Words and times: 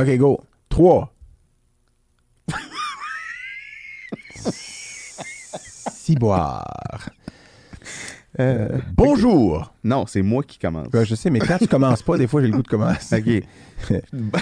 OK, 0.00 0.16
go. 0.18 0.40
3. 0.68 1.12
Ciboire. 5.92 7.10
Euh, 8.38 8.78
bonjour. 8.96 9.72
Non, 9.84 10.06
c'est 10.06 10.22
moi 10.22 10.42
qui 10.44 10.58
commence. 10.58 10.86
Ouais, 10.94 11.04
je 11.04 11.14
sais, 11.14 11.30
mais 11.30 11.40
quand 11.40 11.58
tu 11.58 11.66
commences 11.66 12.02
pas, 12.02 12.16
des 12.16 12.26
fois, 12.26 12.40
j'ai 12.40 12.46
le 12.46 12.54
goût 12.54 12.62
de 12.62 12.68
commencer. 12.68 13.44
OK. 13.88 13.90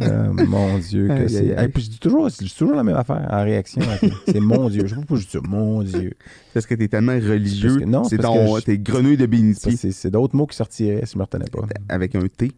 Euh, 0.00 0.32
mon 0.32 0.78
Dieu, 0.78 1.08
que 1.08 1.26
c'est. 1.26 1.46
Hey, 1.58 1.66
puis 1.68 1.82
je 1.82 1.90
dis 1.90 1.98
toujours, 1.98 2.28
je 2.28 2.36
dis 2.36 2.54
toujours 2.56 2.76
la 2.76 2.84
même 2.84 2.94
affaire 2.94 3.26
en 3.28 3.42
réaction. 3.42 3.82
c'est 4.28 4.38
mon 4.38 4.68
Dieu. 4.70 4.82
Je 4.84 4.90
sais 4.90 4.94
pas 4.94 5.00
pourquoi 5.00 5.16
je 5.18 5.24
dis 5.24 5.30
ça. 5.32 5.40
Mon 5.42 5.82
Dieu. 5.82 6.12
Parce 6.54 6.66
que 6.66 6.76
t'es 6.76 6.86
tellement 6.86 7.14
religieux. 7.14 7.80
Que- 7.80 7.84
non, 7.84 8.04
c'est 8.04 8.18
ton, 8.18 8.58
je- 8.58 8.62
tes 8.64 8.78
grenouilles 8.78 9.16
de 9.16 9.26
bénitier 9.26 9.74
C'est 9.76 9.90
c'est 9.90 10.10
d'autres 10.12 10.36
mots 10.36 10.46
qui 10.46 10.56
sortiraient 10.56 11.04
si 11.04 11.14
je 11.14 11.18
me 11.18 11.24
retenais 11.24 11.46
pas. 11.50 11.62
avec 11.88 12.14
un 12.14 12.28
T. 12.28 12.52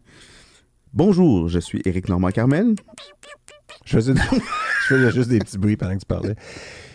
Bonjour, 0.95 1.49
je 1.49 1.59
suis 1.59 1.81
Éric 1.83 2.07
Normand 2.07 2.29
Carmel. 2.29 2.73
Je 3.83 3.97
faisais, 3.97 4.13
je 4.87 4.95
faisais 4.95 5.11
juste 5.11 5.29
des 5.29 5.39
petits 5.39 5.57
bruits 5.57 5.75
pendant 5.75 5.93
que 5.93 5.99
tu 5.99 6.05
parlais. 6.05 6.35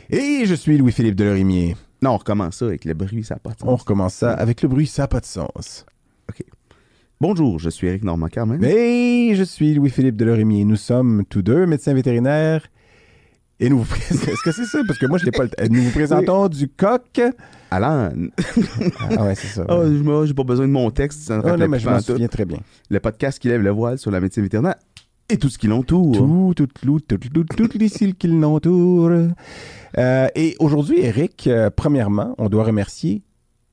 Et 0.09 0.47
je 0.47 0.55
suis 0.55 0.79
Louis-Philippe 0.79 1.17
Delorimier. 1.17 1.77
Non, 2.01 2.13
on 2.13 2.17
recommence 2.17 2.57
ça 2.57 2.65
avec 2.65 2.87
le 2.87 2.95
bruit, 2.95 3.23
ça 3.25 3.35
n'a 3.35 3.41
pas 3.41 3.51
de 3.51 3.59
sens. 3.59 3.69
On 3.69 3.77
recommence 3.77 4.15
ça 4.15 4.33
avec 4.33 4.63
le 4.63 4.71
bruit, 4.71 4.87
ça 4.87 5.03
n'a 5.03 5.09
pas 5.09 5.21
de 5.21 5.27
sens. 5.27 5.85
Bonjour, 7.21 7.59
je 7.59 7.69
suis 7.69 7.89
Éric 7.89 8.03
Normand 8.03 8.29
Carmel. 8.29 8.65
Et 8.65 9.35
je 9.35 9.45
suis 9.45 9.75
Louis-Philippe 9.75 10.17
Delorimier. 10.17 10.65
Nous 10.65 10.77
sommes 10.77 11.27
tous 11.29 11.43
deux 11.43 11.67
médecins 11.67 11.93
vétérinaires. 11.93 12.67
Et 13.61 13.69
nous 13.69 13.79
vous 13.79 13.85
présentons. 13.85 14.31
Est-ce 14.33 14.43
que 14.43 14.53
c'est 14.53 14.65
ça? 14.65 14.81
Parce 14.87 14.99
que 14.99 15.07
moi, 15.07 15.19
je 15.19 15.27
l'ai 15.27 15.31
pas 15.33 15.43
le 15.45 15.51
temps. 15.51 15.63
Nous 15.71 15.83
vous 15.83 15.91
présentons 15.91 16.49
du 16.49 16.69
coq. 16.69 17.21
Alan. 17.71 18.11
Ah 19.17 19.25
ouais, 19.27 19.35
c'est 19.35 19.49
ça. 19.49 19.65
Oh, 19.69 19.83
je 19.85 20.03
m'en- 20.03 20.25
j'ai 20.25 20.35
pas 20.35 20.45
besoin 20.45 20.67
de 20.67 20.73
mon 20.73 20.91
texte. 20.91 21.21
Ça 21.23 21.41
Ah 21.45 21.57
non, 21.57 21.69
mais 21.69 21.79
je 21.79 21.89
m'en 21.89 22.01
souviens 22.01 22.29
très 22.29 22.45
bien. 22.45 22.59
Le 22.89 23.01
podcast 23.01 23.39
qui 23.39 23.49
lève 23.49 23.61
le 23.63 23.71
voile 23.71 23.99
sur 23.99 24.11
la 24.11 24.21
médecine 24.21 24.43
vétérinaire 24.43 24.75
et 25.29 25.37
tout 25.37 25.49
ce 25.49 25.59
qui 25.59 25.69
l'entoure. 25.69 26.13
Tout, 26.17 26.53
tout, 26.57 26.67
tout, 26.67 27.01
tout, 27.01 27.19
tout, 27.19 27.45
toutes 27.57 27.75
les 27.75 27.89
cils 27.89 28.17
qui 28.17 28.27
l'entourent. 28.29 29.13
Euh, 29.99 30.27
et 30.35 30.57
aujourd'hui, 30.59 31.01
Eric, 31.01 31.47
euh, 31.47 31.71
premièrement, 31.75 32.35
on 32.39 32.49
doit 32.49 32.65
remercier 32.65 33.23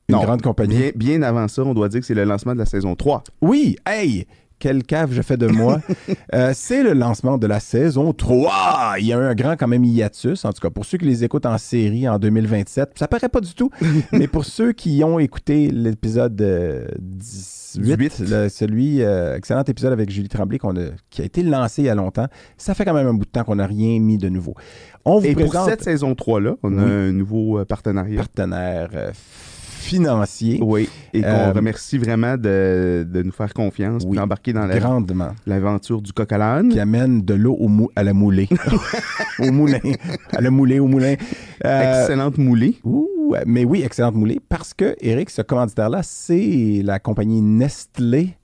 une 0.10 0.16
Non, 0.16 0.24
grande 0.24 0.42
compagnie. 0.42 0.78
Bien, 0.78 0.92
bien 0.96 1.22
avant 1.24 1.48
ça, 1.48 1.64
on 1.64 1.74
doit 1.74 1.90
dire 1.90 2.02
que 2.02 2.06
c'est 2.06 2.14
le 2.14 2.26
lancement 2.26 2.54
de 2.54 2.60
la 2.60 2.66
saison 2.66 2.96
3. 2.96 3.24
Oui, 3.42 3.76
hey! 3.88 4.26
Quelle 4.60 4.84
cave 4.84 5.14
je 5.14 5.22
fais 5.22 5.38
de 5.38 5.48
moi. 5.48 5.80
Euh, 6.34 6.52
c'est 6.54 6.84
le 6.84 6.92
lancement 6.94 7.38
de 7.38 7.48
la 7.48 7.60
saison 7.62 8.12
3. 8.12 8.96
Il 9.00 9.06
y 9.06 9.14
a 9.14 9.18
eu 9.18 9.22
un 9.24 9.34
grand 9.34 9.56
quand 9.56 9.68
même 9.68 9.86
hiatus, 9.86 10.44
en 10.44 10.52
tout 10.52 10.60
cas 10.60 10.70
pour 10.70 10.84
ceux 10.84 10.98
qui 10.98 11.06
les 11.06 11.24
écoutent 11.24 11.46
en 11.46 11.58
série 11.58 12.08
en 12.10 12.20
2027. 12.20 12.92
Ça 12.96 13.08
paraît 13.08 13.30
pas 13.30 13.40
du 13.40 13.54
tout, 13.54 13.70
mais 14.12 14.28
pour 14.28 14.44
ceux 14.44 14.74
qui 14.74 15.02
ont 15.06 15.20
écouté 15.20 15.70
l'épisode 15.72 16.40
euh, 16.42 16.86
18, 17.00 17.98
18. 17.98 18.30
le- 18.30 18.50
celui, 18.50 19.02
euh, 19.04 19.36
excellent 19.38 19.64
épisode 19.64 19.94
avec 19.94 20.10
Julie 20.10 20.28
Tremblay 20.28 20.60
a- 20.62 20.74
qui 21.10 21.22
a 21.22 21.26
été 21.26 21.44
lancé 21.44 21.84
il 21.84 21.86
y 21.86 21.90
a 21.90 21.96
longtemps, 21.96 22.28
ça 22.58 22.74
fait 22.74 22.84
quand 22.84 22.94
même 22.94 23.08
un 23.08 23.14
bout 23.14 23.26
de 23.26 23.30
temps 23.32 23.44
qu'on 23.46 23.56
n'a 23.56 23.68
rien 23.68 24.00
mis 24.00 24.18
de 24.18 24.28
nouveau. 24.30 24.54
On 25.06 25.20
vous 25.20 25.26
Et 25.26 25.34
pour 25.34 25.46
présente 25.48 25.70
cette 25.70 25.84
saison 25.84 26.12
3-là, 26.12 26.56
on 26.64 26.78
a 26.78 26.82
un 26.84 27.12
nouveau 27.14 27.60
euh, 27.60 27.66
partenariat. 27.66 28.18
partenaire 28.18 28.90
financier 29.88 30.60
Oui, 30.62 30.90
et 31.14 31.22
qu'on 31.22 31.28
Euh, 31.28 31.52
remercie 31.54 31.98
vraiment 31.98 32.36
de, 32.38 33.06
de 33.10 33.24
nous 33.24 33.32
faire 33.32 33.54
confiance 33.54 34.04
Oui. 34.06 34.18
d'embarquer 34.18 34.54
dans 34.54 34.66
la- 34.66 34.78
grandement. 34.80 35.32
l'aventure 35.46 36.02
du 36.02 36.12
coq 36.14 36.32
à 36.32 36.38
l'âne. 36.38 36.70
qui 36.70 36.80
amène 36.80 37.22
de 37.22 37.34
l'eau 37.34 37.54
au 37.56 37.68
mou- 37.68 37.90
à 37.96 38.04
la 38.04 38.14
moulée. 38.14 38.50
au 39.40 39.52
moulin. 39.52 39.80
À 40.32 40.42
la 40.42 40.50
moulée, 40.52 40.80
au 40.80 40.88
moulin. 40.88 41.16
Euh, 41.66 42.02
Excellente 42.02 42.38
moulée. 42.38 42.76
ouh, 42.84 43.08
mais 43.46 43.64
oui, 43.66 43.82
excellente 43.84 44.16
moulée. 44.16 44.40
Parce 44.50 44.74
que, 44.74 44.96
Eric, 45.02 45.30
ce 45.30 45.42
commanditaire-là, 45.42 46.02
c'est 46.04 46.82
la 46.84 47.00
compagnie 47.00 47.42
Nestlé 47.42 48.36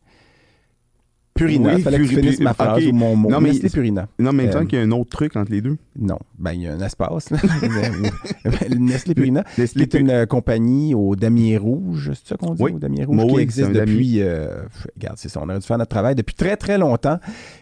Purina. 1.36 1.73
Oui, 1.76 1.81
fallait 1.81 1.98
que 1.98 2.03
tu 2.03 2.16
finisses 2.16 2.39
ma 2.39 2.53
phrase 2.53 2.86
ou 2.86 2.92
mon 2.94 3.16
mot. 3.16 3.30
Non, 3.30 3.42
mais- 3.42 3.50
Nestlé 3.52 3.70
Purina. 3.70 4.08
Non, 4.20 4.31
mais 4.34 4.45
me 4.45 4.56
Euh, 4.56 4.66
qu'il 4.66 4.78
y 4.78 4.81
a 4.81 4.86
un 4.86 4.92
autre 4.92 5.09
truc 5.09 5.36
entre 5.36 5.52
les 5.52 5.62
deux. 5.62 5.78
Non. 6.00 6.20
Ben, 6.38 6.53
il 6.53 6.62
y 6.62 6.67
a 6.67 6.73
un 6.73 6.80
espace. 6.81 7.30
Nestlé 8.78 9.14
Purina, 9.16 9.44
qui 9.56 9.62
Nestlé 9.62 9.84
est 9.84 9.94
une 9.95 10.09
euh, 10.09 10.25
compagnie 10.25 10.94
au 10.94 11.16
damier 11.16 11.57
rouge. 11.57 12.12
C'est 12.13 12.30
ça 12.30 12.35
qu'on 12.38 12.53
dit, 12.53 12.62
Oui. 12.63 12.72
au 12.74 12.80
damier 12.80 13.03
rouge? 13.06 13.16
Moi, 13.16 13.25
qui 13.25 13.31
oui, 13.34 13.41
existe 13.41 13.72
depuis... 13.72 14.22
euh, 14.22 14.63
regarde, 14.96 15.18
c'est 15.18 15.30
ça. 15.30 15.40
On 15.41 15.50
aurait 15.50 15.59
dû 15.59 15.66
faire 15.66 15.78
notre 15.78 15.90
travail 15.90 16.16
depuis 16.16 16.35
très, 16.35 16.56
très 16.57 16.78
longtemps 16.78 17.19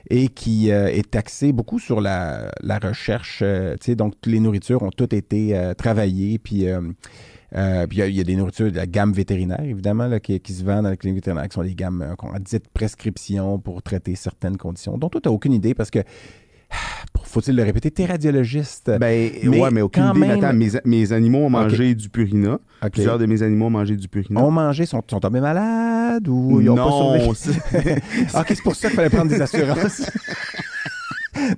et 0.10 0.28
qui 0.28 0.70
est 0.70 1.16
axé 1.16 1.52
beaucoup 1.54 1.80
sur 1.80 2.02
la, 2.02 2.52
la 2.62 2.78
recherche. 2.80 3.40
tu 3.40 3.46
sais, 3.82 3.96
donc, 3.96 4.14
les 4.26 4.40
nourritures 4.40 4.84
ont 4.84 4.92
toutes 4.92 5.14
été 5.14 5.72
travaillées. 5.78 6.40
Puis... 6.40 6.66
euh, 7.56 7.86
puis 7.88 7.98
il 7.98 8.00
y 8.00 8.04
a- 8.04 8.08
il 8.08 8.16
y, 8.16 8.22
a 8.22 8.24
des 8.24 8.36
nourritures 8.36 8.72
de 8.72 8.76
la 8.78 8.88
gamme 8.88 9.12
vétérinaire, 9.14 9.62
évidemment, 9.64 10.08
là, 10.08 10.20
qui, 10.20 10.40
qui 10.40 10.54
se 10.54 10.64
vendent 10.64 10.84
dans 10.84 10.90
les 10.90 10.98
cliniques 10.98 11.18
vétérinaires, 11.18 11.48
qui 11.50 11.56
sont 11.56 11.64
des 11.64 11.76
gammes 11.76 12.02
euh, 12.02 12.16
qu'on 12.16 12.32
a 12.34 12.40
dites 12.40 12.68
prescription 12.74 13.60
pour 13.60 13.82
traiter 13.84 14.16
certaines 14.16 14.58
conditions, 14.58 14.98
dont 14.98 15.10
toi, 15.10 15.20
tu 15.22 15.28
n'as 15.30 15.34
aucune 15.34 15.54
idée 15.54 15.74
parce 15.74 15.90
que, 15.92 16.00
faut-il 17.26 17.56
le 17.56 17.64
répéter, 17.64 17.92
tu 17.92 18.02
es 18.02 18.06
radiologiste. 18.06 18.92
Ben, 19.00 19.32
mais 19.44 19.60
ouais, 19.60 19.72
mais 19.72 19.82
aucune 19.82 20.06
idée. 20.10 20.20
Même- 20.20 20.44
attends, 20.44 20.54
mes, 20.54 20.70
mes 20.86 21.12
animaux 21.14 21.40
ont 21.46 21.50
mangé 21.50 21.94
du 21.96 22.10
Purina. 22.10 22.60
OK. 22.84 22.92
Plusieurs 22.92 23.20
de 23.20 23.26
mes 23.26 23.44
animaux 23.44 23.66
ont 23.66 23.72
mangé 23.72 23.96
du 23.98 24.08
Purina. 24.08 24.42
ont 24.42 24.52
mangé, 24.52 24.86
sont, 24.86 25.02
sont 25.10 25.20
tombés 25.20 25.42
malades 25.42 26.28
ou 26.30 26.60
ils 26.62 26.70
ont 26.70 26.76
pas 26.76 26.90
survécu? 26.90 27.28
non, 27.28 27.34
c'est- 27.34 28.02
Ah, 28.34 28.42
OK, 28.42 28.46
c'est 28.50 28.64
pour 28.64 28.76
ça 28.76 28.88
qu'il 28.88 28.96
fallait 28.96 29.10
prendre 29.10 29.30
des 29.30 29.42
assurances. 29.42 30.04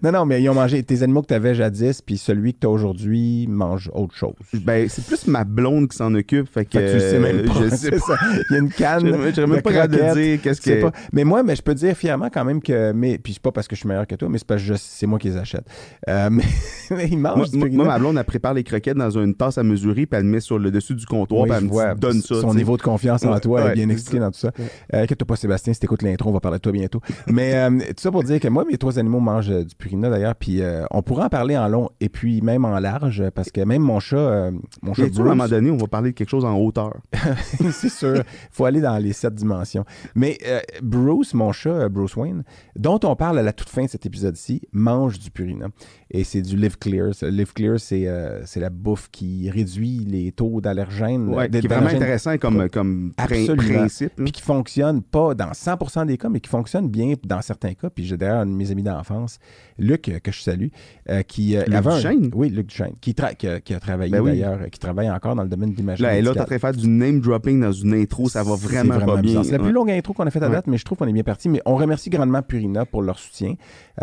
non, 0.03 0.11
non, 0.11 0.25
mais 0.25 0.41
ils 0.41 0.49
ont 0.49 0.53
mangé 0.53 0.81
tes 0.83 1.03
animaux 1.03 1.21
que 1.21 1.27
tu 1.27 1.33
avais 1.33 1.55
jadis, 1.55 2.01
puis 2.01 2.17
celui 2.17 2.53
que 2.53 2.59
tu 2.61 2.67
as 2.67 2.69
aujourd'hui 2.69 3.47
mange 3.47 3.89
autre 3.93 4.15
chose. 4.15 4.33
ben, 4.53 4.87
c'est 4.89 5.05
plus 5.05 5.27
ma 5.27 5.43
blonde 5.43 5.87
qui 5.89 5.97
s'en 5.97 6.13
occupe. 6.15 6.47
Fait 6.51 6.65
que, 6.65 6.79
Fait 6.79 6.85
que 6.85 6.87
tu 6.89 6.93
le 6.95 6.99
sais 6.99 7.19
même 7.19 7.45
pas. 7.45 7.53
Je 7.61 7.69
sais 7.69 7.77
c'est 7.77 7.91
pas. 7.91 7.97
ça. 7.99 8.15
Il 8.49 8.53
y 8.53 8.55
a 8.55 8.59
une 8.59 8.69
canne. 8.69 9.31
Je 9.35 9.41
même 9.41 9.61
pas 9.61 9.73
capable 9.73 9.95
de 9.95 10.13
dire 10.21 10.41
qu'est-ce 10.41 10.61
Je 10.61 10.75
que. 10.75 10.81
pas. 10.81 10.91
Mais 11.11 11.23
moi, 11.23 11.43
mais 11.43 11.55
je 11.55 11.61
peux 11.61 11.73
dire 11.75 11.95
fièrement 11.95 12.29
quand 12.33 12.45
même 12.45 12.61
que. 12.61 12.91
Mais, 12.93 13.17
puis 13.17 13.33
c'est 13.33 13.41
pas 13.41 13.51
parce 13.51 13.67
que 13.67 13.75
je 13.75 13.81
suis 13.81 13.87
meilleur 13.89 14.07
que 14.07 14.15
toi, 14.15 14.29
mais 14.29 14.37
c'est 14.37 14.47
parce 14.47 14.61
que 14.61 14.67
je- 14.67 14.73
c'est 14.77 15.05
moi 15.07 15.19
qui 15.19 15.29
les 15.29 15.37
achète. 15.37 15.65
Euh, 16.09 16.29
mais, 16.31 16.43
mais 16.91 17.07
ils 17.09 17.17
mangent 17.17 17.51
Moi, 17.53 17.69
du 17.69 17.75
moi, 17.75 17.85
ma 17.85 17.99
blonde, 17.99 18.17
elle 18.17 18.23
prépare 18.23 18.53
les 18.53 18.63
croquettes 18.63 18.97
dans 18.97 19.09
une 19.11 19.35
tasse 19.35 19.57
à 19.57 19.63
mesurer, 19.63 20.05
puis 20.05 20.17
elle 20.19 20.25
le 20.25 20.29
met 20.31 20.39
sur 20.39 20.59
le 20.59 20.71
dessus 20.71 20.95
du 20.95 21.05
comptoir, 21.05 21.41
Oui, 21.43 21.47
puis 21.49 21.55
je 21.55 21.59
elle 21.59 21.65
me 21.65 21.71
vois. 21.71 21.95
donne 21.95 22.21
ça. 22.21 22.41
Son 22.41 22.53
niveau 22.53 22.77
de 22.77 22.81
confiance 22.81 23.23
en 23.25 23.33
Ouais, 23.33 23.39
toi 23.39 23.61
est 23.61 23.63
ouais, 23.65 23.73
bien 23.73 23.85
c'est 23.87 23.93
expliqué 23.93 24.19
dans 24.19 24.31
tout 24.31 24.39
ça. 24.39 24.51
Euh, 24.93 25.03
Inquiète-toi 25.03 25.27
pas, 25.27 25.35
Sébastien, 25.35 25.73
si 25.73 25.79
t'écoutes 25.79 26.01
l'intro, 26.03 26.29
on 26.29 26.33
va 26.33 26.39
parler 26.39 26.57
de 26.57 26.61
toi 26.61 26.71
bientôt. 26.71 27.01
Mais 27.27 27.55
euh, 27.55 27.69
tout 27.79 27.93
ça 27.97 28.11
pour 28.11 28.23
dire 28.23 28.39
que 28.39 28.47
moi, 28.47 28.63
mes 28.69 28.77
trois 28.77 28.99
animaux 28.99 29.19
mangent 29.19 29.49
euh, 29.51 29.63
du 29.73 29.77
Purina 29.77 30.09
d'ailleurs, 30.09 30.35
puis 30.35 30.61
euh, 30.61 30.85
on 30.91 31.01
pourra 31.01 31.25
en 31.25 31.29
parler 31.29 31.57
en 31.57 31.67
long 31.67 31.89
et 31.99 32.09
puis 32.09 32.41
même 32.41 32.65
en 32.65 32.79
large, 32.79 33.23
parce 33.33 33.51
que 33.51 33.61
même 33.61 33.81
mon 33.81 33.99
chat, 33.99 34.17
euh, 34.17 34.51
mon 34.81 34.93
chat 34.93 35.03
sais, 35.03 35.19
à 35.19 35.21
un 35.21 35.25
moment 35.25 35.35
Bruce, 35.43 35.49
donné, 35.49 35.71
on 35.71 35.77
va 35.77 35.87
parler 35.87 36.11
de 36.11 36.15
quelque 36.15 36.29
chose 36.29 36.45
en 36.45 36.55
hauteur. 36.55 36.97
c'est 37.71 37.89
sûr, 37.89 38.23
faut 38.51 38.65
aller 38.65 38.81
dans 38.81 38.97
les 38.97 39.13
sept 39.13 39.33
dimensions. 39.33 39.85
Mais 40.15 40.37
euh, 40.47 40.59
Bruce, 40.81 41.33
mon 41.33 41.51
chat, 41.51 41.89
Bruce 41.89 42.15
Wayne, 42.15 42.43
dont 42.75 42.99
on 43.03 43.15
parle 43.15 43.39
à 43.39 43.43
la 43.43 43.53
toute 43.53 43.69
fin 43.69 43.83
de 43.85 43.89
cet 43.89 44.05
épisode-ci, 44.05 44.61
mange 44.71 45.19
du 45.19 45.31
Purina. 45.31 45.67
Et 46.11 46.23
c'est 46.23 46.41
du 46.41 46.55
Live 46.55 46.77
Clear. 46.77 47.11
Live 47.23 47.53
Clear, 47.53 47.79
c'est 47.79 48.59
la 48.59 48.69
bouffe 48.69 49.09
qui 49.11 49.49
réduit 49.49 50.05
les 50.05 50.31
taux 50.31 50.61
d'allergènes. 50.61 51.29
Ouais, 51.29 51.49
qui 51.49 51.57
est 51.57 51.67
vraiment 51.67 51.87
intéressant 51.87 52.37
comme, 52.37 52.69
comme 52.69 53.13
principe. 53.17 53.61
là. 53.61 54.23
puis 54.23 54.31
qui 54.31 54.41
fonctionne 54.41 55.01
pas 55.01 55.33
dans 55.33 55.51
100% 55.51 56.05
des 56.05 56.17
cas, 56.17 56.29
mais 56.29 56.39
qui 56.39 56.49
fonctionne 56.49 56.87
bien 56.87 57.13
dans 57.23 57.41
certains 57.41 57.73
cas. 57.73 57.89
Puis 57.89 58.05
j'ai 58.05 58.17
d'ailleurs 58.17 58.41
un 58.41 58.45
de 58.45 58.51
mes 58.51 58.69
amis 58.71 58.83
d'enfance, 58.83 59.39
Luc, 59.79 60.09
euh, 60.09 60.19
que 60.19 60.31
je 60.31 60.41
salue, 60.41 60.67
euh, 61.09 61.21
qui 61.23 61.55
euh, 61.57 61.63
Luc 61.65 61.75
avait 61.75 61.89
un- 61.91 61.95
Duchesne? 61.95 62.31
Oui, 62.33 62.49
Luc 62.49 62.67
Duchesne, 62.67 62.93
qui, 63.01 63.11
tra- 63.11 63.35
qui, 63.35 63.47
a, 63.47 63.59
qui 63.59 63.73
a 63.73 63.79
travaillé 63.79 64.11
Ben 64.11 64.21
oui. 64.21 64.31
d'ailleurs, 64.31 64.59
qui 64.71 64.79
travaille 64.79 65.09
encore 65.09 65.35
dans 65.35 65.43
le 65.43 65.49
domaine 65.49 65.71
de 65.71 65.75
l'imagerie 65.77 66.03
Là, 66.03 66.17
et 66.17 66.21
là, 66.21 66.33
t'es 66.33 66.41
en 66.41 66.45
train 66.45 66.55
de 66.55 66.61
faire 66.61 66.73
du 66.73 66.87
name 66.87 67.19
dropping 67.21 67.61
dans 67.61 67.71
une 67.71 67.93
intro, 67.93 68.29
ça 68.29 68.43
va 68.43 68.55
vraiment, 68.55 68.99
pas 68.99 69.21
bien. 69.21 69.43
C'est 69.43 69.51
la 69.53 69.59
plus 69.59 69.71
longue 69.71 69.91
intro 69.91 70.13
qu'on 70.13 70.25
a 70.27 70.31
faite 70.31 70.43
à 70.43 70.49
date, 70.49 70.67
mais 70.67 70.77
je 70.77 70.85
trouve 70.85 70.97
qu'on 70.97 71.07
est 71.07 71.13
bien 71.13 71.23
parti. 71.23 71.49
Mais 71.49 71.61
on 71.65 71.75
remercie 71.75 72.09
grandement 72.09 72.41
Purina 72.41 72.85
pour 72.85 73.01
leur 73.01 73.19
soutien. 73.19 73.55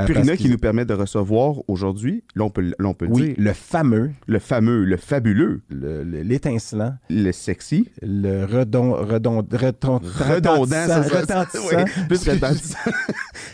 Purina 0.06 0.36
qui 0.36 0.48
nous 0.48 0.58
permet 0.58 0.84
de 0.84 0.94
recevoir 0.94 1.56
aujourd'hui, 1.68 2.22
là 2.34 2.44
on 2.44 2.50
peut, 2.50 2.72
on 2.82 2.94
peut 2.94 3.06
le 3.06 3.12
Oui, 3.12 3.22
dire, 3.28 3.34
le 3.38 3.52
fameux, 3.52 4.10
le 4.26 4.38
fameux, 4.38 4.84
le 4.84 4.96
fabuleux, 4.96 5.62
le- 5.68 6.04
le- 6.04 6.22
l'étincelant, 6.22 6.94
le 7.08 7.32
sexy, 7.32 7.88
le 8.02 8.44
redon, 8.44 8.92
redon, 8.92 9.40
redon- 9.42 10.00
redondant, 10.02 10.66
ça 10.86 11.02
serait- 11.02 11.20
retentissant, 11.22 11.60
oui, 11.76 12.06
plus 12.08 12.28
retentissant. 12.28 12.78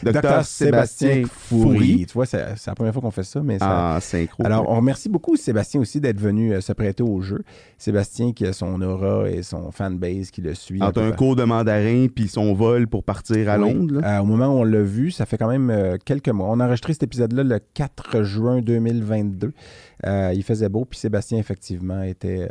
Docteur 0.02 0.44
Sébastien 0.44 1.22
Tu 2.04 2.12
vois, 2.12 2.26
c'est 2.26 2.44
c'est 2.56 2.70
la 2.70 2.74
première 2.74 2.92
fois 2.92 3.00
qu'on 3.00 3.10
fait 3.10 3.22
ça, 3.22 3.40
mais 3.42 3.58
ça, 3.58 3.94
en 3.96 4.00
synchro. 4.00 4.44
Alors, 4.44 4.68
on 4.68 4.76
remercie 4.76 5.08
beaucoup 5.08 5.36
Sébastien 5.36 5.80
aussi 5.80 6.00
d'être 6.00 6.20
venu 6.20 6.52
euh, 6.52 6.60
se 6.60 6.72
prêter 6.72 7.02
au 7.02 7.20
jeu. 7.22 7.42
Sébastien 7.78 8.32
qui 8.32 8.44
a 8.46 8.52
son 8.52 8.82
aura 8.82 9.30
et 9.30 9.42
son 9.42 9.70
fanbase 9.70 10.30
qui 10.30 10.42
le 10.42 10.54
suit. 10.54 10.82
entre 10.82 11.00
un 11.00 11.12
cours 11.12 11.36
de 11.36 11.44
mandarin 11.44 12.08
puis 12.14 12.28
son 12.28 12.52
vol 12.54 12.86
pour 12.88 13.04
partir 13.04 13.48
à 13.48 13.58
Oui. 13.58 13.72
Londres. 13.72 14.00
Euh, 14.04 14.18
au 14.18 14.24
moment 14.24 14.48
où 14.48 14.58
on 14.60 14.64
l'a 14.64 14.82
vu, 14.82 15.10
ça 15.10 15.24
fait 15.24 15.38
quand 15.38 15.48
même 15.48 15.70
euh, 15.70 15.96
quelques 16.04 16.28
mois. 16.28 16.48
On 16.50 16.60
a 16.60 16.66
enregistré 16.66 16.92
cet 16.92 17.04
épisode-là 17.04 17.44
le 17.44 17.60
4 17.74 18.22
juin 18.24 18.60
2022. 18.60 19.52
Euh, 20.04 20.32
il 20.34 20.42
faisait 20.42 20.68
beau, 20.68 20.84
puis 20.84 20.98
Sébastien, 20.98 21.38
effectivement, 21.38 22.02
était, 22.02 22.48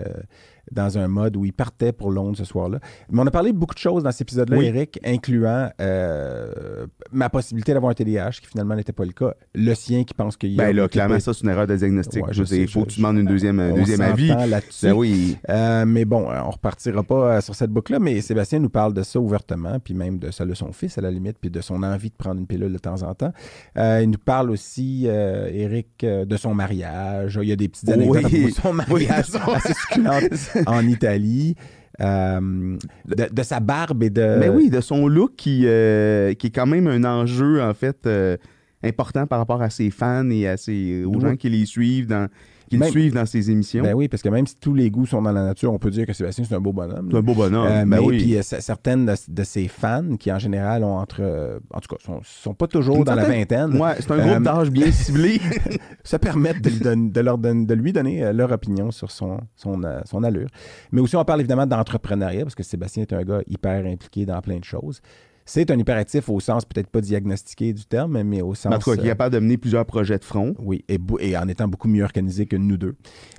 dans 0.72 0.98
un 0.98 1.08
mode 1.08 1.36
où 1.38 1.46
il 1.46 1.54
partait 1.54 1.92
pour 1.92 2.12
Londres 2.12 2.38
ce 2.38 2.44
soir-là. 2.46 2.80
Mais 3.12 3.22
on 3.22 3.28
a 3.28 3.32
parlé 3.32 3.52
de 3.52 3.58
beaucoup 3.58 3.74
de 3.76 3.80
choses 3.80 4.04
dans 4.04 4.12
cet 4.12 4.22
épisode-là, 4.22 4.58
Oui. 4.58 4.66
Eric, 4.66 5.00
incluant 5.06 5.70
euh, 5.82 6.86
ma 7.12 7.30
possibilité 7.30 7.74
d'avoir 7.74 7.92
un 7.92 7.94
TDAH, 7.94 8.32
qui 8.42 8.48
finalement 8.48 8.76
n'était 8.76 8.92
pas 8.94 9.06
le 9.06 9.12
cas, 9.12 9.34
le 9.54 9.74
sien 9.76 10.04
qui 10.04 10.14
pense 10.14 10.38
qu'il 10.38 10.52
y 10.54 10.60
a... 10.62 10.66
Ben 10.66 10.76
là, 10.76 10.88
clairement, 10.88 11.20
ça, 11.20 11.34
c'est 11.34 11.42
une 11.44 11.50
erreur 11.50 11.68
de 11.68 11.76
diagnostic. 11.76 12.26
Ouais, 12.26 12.34
je 12.34 12.44
il 12.56 12.68
faut 12.68 12.82
je- 12.82 12.86
que 12.86 12.90
tu 12.92 12.98
demandes 13.00 13.18
une 13.18 13.26
deuxième, 13.28 13.60
on 13.60 13.76
deuxième 13.76 14.02
avis. 14.02 14.28
là-dessus. 14.28 14.86
Ben 14.88 14.94
oui. 14.94 15.38
Euh, 15.50 15.86
mais 15.86 16.06
bon, 16.06 16.30
euh, 16.32 16.40
on 16.46 16.52
repartira 16.52 17.04
pas 17.04 17.42
sur 17.42 17.56
cette 17.56 17.72
boucle-là, 17.72 18.00
mais 18.00 18.22
Sébastien 18.22 18.60
nous 18.60 18.70
parle 18.70 18.94
de 18.94 19.04
ça 19.04 19.20
ouvertement, 19.20 19.80
puis 19.80 19.94
même 19.94 20.20
de 20.20 20.32
ça 20.32 20.46
de 20.46 20.54
son 20.54 20.72
fils 20.72 20.98
à 20.98 21.02
la 21.02 21.12
limite, 21.12 21.38
puis 21.40 21.50
de 21.50 21.62
son 21.62 21.84
envie 21.84 22.10
de 22.10 22.16
prendre 22.16 22.40
une 22.40 22.48
pilule 22.48 22.72
de 22.74 22.78
temps 22.78 23.04
en 23.04 23.14
temps. 23.14 23.34
Euh, 23.78 24.02
il 24.04 24.10
nous 24.10 24.18
parle 24.18 24.50
aussi, 24.52 25.06
Eric, 25.08 26.06
de 26.06 26.38
son 26.38 26.54
mariage. 26.54 27.40
Il 27.42 27.48
y 27.50 27.52
a 27.52 27.56
des 27.56 27.68
petites 27.68 27.90
anecdotes 27.90 28.24
Oui. 28.32 28.46
de 28.46 28.50
son 28.52 28.70
Oui, 28.72 28.76
mariage 29.08 29.26
son- 29.28 29.40
assez 29.54 29.74
succulentes 29.74 30.24
en 30.68 30.88
Italie. 30.88 31.56
Euh, 32.02 32.78
de, 33.06 33.34
de 33.34 33.44
sa 33.44 33.62
barbe 33.62 34.04
et 34.04 34.10
de... 34.10 34.36
Mais 34.38 34.50
oui, 34.50 34.70
de 34.70 34.82
son 34.82 35.08
look 35.08 35.36
qui, 35.38 35.62
euh, 35.66 36.34
qui 36.34 36.48
est 36.48 36.50
quand 36.50 36.66
même 36.66 36.88
un 36.88 37.06
enjeu, 37.06 37.62
en 37.62 37.74
fait, 37.74 38.06
euh, 38.06 38.36
important 38.84 39.26
par 39.28 39.40
rapport 39.40 39.62
à 39.62 39.70
ses 39.70 39.90
fans 39.92 40.30
et 40.30 40.46
à 40.46 40.58
ses, 40.58 41.06
aux 41.06 41.14
Oui. 41.16 41.22
gens 41.22 41.36
qui 41.38 41.50
les 41.50 41.66
suivent 41.66 42.08
dans, 42.08 42.28
qui 42.76 42.80
le 42.80 42.86
Même- 42.86 42.92
suivent 42.92 43.14
dans 43.14 43.26
ses 43.26 43.50
émissions. 43.52 43.84
Ben 43.84 43.94
oui, 43.94 44.08
parce 44.08 44.22
que 44.24 44.30
même 44.30 44.46
si 44.48 44.56
tous 44.58 44.74
les 44.74 44.90
goûts 44.92 45.06
sont 45.06 45.22
dans 45.22 45.32
la 45.32 45.44
nature, 45.44 45.74
on 45.74 45.80
peut 45.80 45.90
dire 45.92 46.06
que 46.06 46.14
Sébastien, 46.14 46.44
c'est 46.48 46.56
un 46.56 46.60
beau 46.62 46.74
bonhomme. 46.74 47.10
c'est 47.12 47.18
un 47.18 47.22
beau 47.22 47.34
bonhomme. 47.34 47.66
Euh, 47.68 47.70
ben 47.70 47.86
mais 47.86 48.00
oui. 48.00 48.18
puis 48.18 48.38
euh, 48.38 48.42
certaines 48.44 49.06
de, 49.06 49.14
de 49.28 49.44
ses 49.44 49.68
fans, 49.68 50.16
qui 50.18 50.32
en 50.32 50.40
général 50.40 50.84
ont 50.84 50.98
entre. 50.98 51.18
euh, 51.22 51.60
en 51.74 51.80
tout 51.80 51.96
cas, 51.96 52.02
sont, 52.04 52.20
sont 52.24 52.54
pas 52.54 52.68
toujours 52.68 53.04
dans 53.04 53.16
la 53.16 53.26
vingtaine, 53.26 53.76
Ouais, 53.82 53.96
c'est 54.00 54.12
un 54.12 54.18
groupe 54.28 54.44
d'âge 54.44 54.70
bien 54.72 54.92
ciblé. 54.92 55.40
se 56.04 56.18
permettent 56.18 56.62
de, 56.62 57.10
de 57.12 57.22
leur 57.22 57.38
don- 57.38 57.64
de 57.64 57.74
lui 57.74 57.94
donner 57.94 58.32
leur 58.34 58.52
opinion 58.52 58.92
sur 58.92 59.12
son, 59.12 59.40
son, 59.56 59.82
son 60.06 60.24
allure. 60.24 60.48
Mais 60.92 61.02
aussi, 61.02 61.16
on 61.16 61.26
parle 61.26 61.40
évidemment 61.42 61.66
d'entrepreneuriat, 61.66 62.44
parce 62.44 62.56
que 62.56 62.64
Sébastien 62.64 63.04
est 63.04 63.14
un 63.14 63.24
gars 63.24 63.42
hyper 63.48 63.86
impliqué 63.86 64.26
dans 64.26 64.40
plein 64.42 64.58
de 64.60 64.64
choses. 64.64 65.02
C'est 65.48 65.70
un 65.70 65.78
hyperactif 65.78 66.28
au 66.30 66.40
sens 66.40 66.66
peut-être 66.66 66.90
pas 66.90 67.02
diagnostiqué 67.02 67.72
du 67.72 67.86
terme, 67.86 68.24
mais 68.24 68.42
au 68.42 68.56
sens. 68.56 68.74
en 68.74 68.80
tout 68.80 68.90
cas, 68.90 68.96
qui 68.96 69.04
est 69.04 69.06
euh, 69.06 69.12
capable 69.12 69.36
de 69.36 69.40
mener 69.40 69.58
plusieurs 69.58 69.86
projets 69.86 70.18
de 70.18 70.24
front. 70.24 70.56
oui, 70.58 70.84
et, 70.90 71.38
en 71.38 71.48
étant 71.48 71.68
beaucoup 71.68 71.88
mieux 71.88 72.04
organisé 72.04 72.48
que 72.48 72.56
nous 72.56 72.78
deux. 72.78 72.96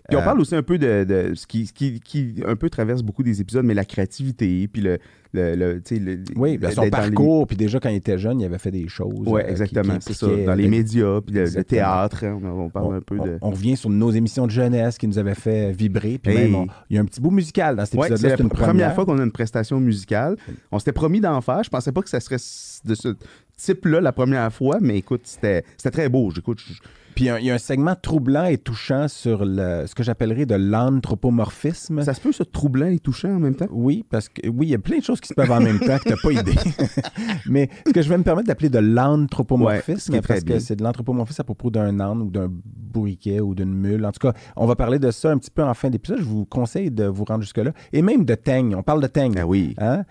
Puis 0.09 0.17
on 0.17 0.21
Euh, 0.21 0.25
parle 0.25 0.41
aussi 0.41 0.55
un 0.55 0.63
peu 0.63 0.79
de, 0.79 1.03
de 1.03 1.35
ce 1.35 1.49
qui, 1.49 1.67
ce 1.67 1.73
qui, 1.73 1.99
qui 1.99 2.37
un 2.47 2.55
peu 2.55 2.71
traverse 2.71 3.03
beaucoup 3.03 3.25
des 3.25 3.41
épisodes, 3.41 3.65
mais 3.65 3.75
la 3.75 3.85
créativité, 3.85 4.69
puis 4.69 4.83
le, 4.83 4.99
le, 5.37 5.55
le, 5.55 5.83
le- 5.99 6.19
Oui, 6.37 6.59
ben, 6.59 6.71
son 6.71 6.83
les- 6.83 6.91
parcours, 6.91 7.47
puis 7.47 7.57
déjà 7.57 7.79
quand 7.79 7.89
il 7.91 7.97
était 7.97 8.19
jeune, 8.19 8.41
il 8.41 8.45
avait 8.45 8.59
fait 8.59 8.71
des 8.71 8.89
choses. 8.89 9.27
Ouais, 9.29 9.45
euh, 9.45 9.51
exactement, 9.51 9.97
c'est 10.01 10.15
ça. 10.15 10.27
Dans 10.27 10.55
les 10.55 10.67
médias, 10.69 11.21
puis 11.21 11.35
le, 11.37 11.63
théâtre, 11.65 12.25
hein, 12.25 12.41
on, 12.43 12.65
on 12.65 12.69
parle 12.71 12.97
un 12.97 13.01
peu 13.01 13.19
de. 13.19 13.39
on 13.43 13.51
revient 13.51 13.77
sur 13.77 13.91
nos 13.91 14.11
émissions 14.11 14.47
de 14.47 14.51
jeunesse 14.51 14.99
qui 14.99 15.07
nous 15.07 15.19
avaient 15.19 15.35
fait 15.35 15.71
vibrer. 15.73 16.19
Puis 16.23 16.33
Hey. 16.37 16.51
même, 16.51 16.67
il 16.91 16.97
y 16.97 16.99
a 16.99 17.03
un 17.03 17.05
petit 17.05 17.21
bout 17.21 17.31
musical 17.31 17.77
dans 17.77 17.85
cet 17.85 17.95
Ouais, 17.95 18.09
épisode-là. 18.09 18.31
c'est 18.37 18.43
la 18.43 18.43
une 18.45 18.51
pr- 18.51 18.65
première 18.65 18.95
fois 18.95 19.05
qu'on 19.07 19.19
a 19.19 19.23
une 19.23 19.33
prestation 19.33 19.79
musicale. 19.79 20.37
On 20.73 20.79
s'était 20.79 20.93
promis 20.93 21.21
d'en 21.21 21.41
faire. 21.41 21.63
Je 21.63 21.71
pensais 21.71 21.93
pas 21.93 22.03
que 22.03 22.09
ça 22.09 22.21
serait 22.21 22.37
de 22.85 22.95
ce 22.95 23.15
type-là 23.57 24.01
la 24.01 24.13
première 24.13 24.53
fois, 24.53 24.79
mais 24.81 24.99
écoute, 24.99 25.23
c'était 25.25 25.63
c'était 25.77 25.91
très 25.91 26.09
beau. 26.09 26.31
J'écoute, 26.35 26.61
je- 26.67 26.75
Puis 27.17 27.25
il 27.25 27.29
y 27.29 27.31
a- 27.31 27.41
il 27.41 27.47
y, 27.47 27.51
a 27.51 27.55
un 27.55 27.59
segment 27.59 27.95
troublant 28.01 28.45
et 28.45 28.59
touchant 28.59 29.09
sur 29.09 29.45
le, 29.45 29.87
ce 29.87 29.95
que 29.95 30.03
j'appellerais 30.03 30.45
de 30.45 30.55
l'anthropomorphisme. 30.55 32.03
ça 32.03 32.13
se 32.13 32.21
peut, 32.21 32.31
ça, 32.31 32.45
troublant 32.45 32.87
et 32.87 32.99
touchant 32.99 33.31
en 33.31 33.41
même 33.41 33.55
temps? 33.55 33.67
Oui, 33.71 34.05
parce 34.09 34.29
que 34.29 34.47
oui, 34.49 34.67
il 34.67 34.71
y 34.71 34.75
a 34.75 34.79
plein 34.79 34.99
de 34.99 35.03
choses 35.03 35.21
qui 35.21 35.29
se 35.29 35.35
peuvent 35.35 35.51
en 35.51 35.61
même 35.61 35.81
temps 35.81 35.97
que 35.99 36.05
tu 36.05 36.11
n'as 36.11 36.17
pas 36.23 36.33
idée. 36.33 36.55
Mais 37.47 37.71
ce 37.87 37.93
que 37.93 38.03
je 38.03 38.09
vais 38.11 38.19
me 38.19 38.23
permettre 38.23 38.49
d'appeler 38.49 38.69
de 38.69 38.79
ce 38.79 38.83
l'anthropomorphisme, 38.83 40.21
parce 40.21 40.45
que 40.45 40.59
c'est 40.59 40.77
de 40.77 40.85
l'anthropomorphisme 40.85 41.41
à 41.41 41.45
propos 41.45 41.71
d'un 41.71 41.99
âne 42.01 42.21
ou 42.21 42.31
d'un 42.31 42.49
bourriquet 42.51 43.41
ou 43.41 43.55
d'une 43.55 43.73
mule. 43.73 44.05
En 44.05 44.13
tout 44.13 44.21
cas, 44.21 44.35
on 44.55 44.67
va 44.67 44.77
parler 44.77 44.99
de 44.99 45.11
ça 45.11 45.31
un 45.31 45.39
petit 45.39 45.51
peu 45.51 45.65
en 45.65 45.73
fin 45.73 45.89
d'épisode. 45.89 46.19
Je 46.19 46.25
vous 46.25 46.45
conseille 46.45 46.91
de 46.91 47.05
vous 47.07 47.25
rendre 47.25 47.43
jusque-là. 47.43 47.73
Et 47.95 48.03
même 48.03 48.27
de 48.27 48.35
teigne. 48.35 48.75
On 48.75 48.83
parle 48.83 49.01
de 49.03 49.07
teigne. 49.07 49.35
Ah 49.39 49.47
oui. 49.47 49.75
Hein? 49.79 50.05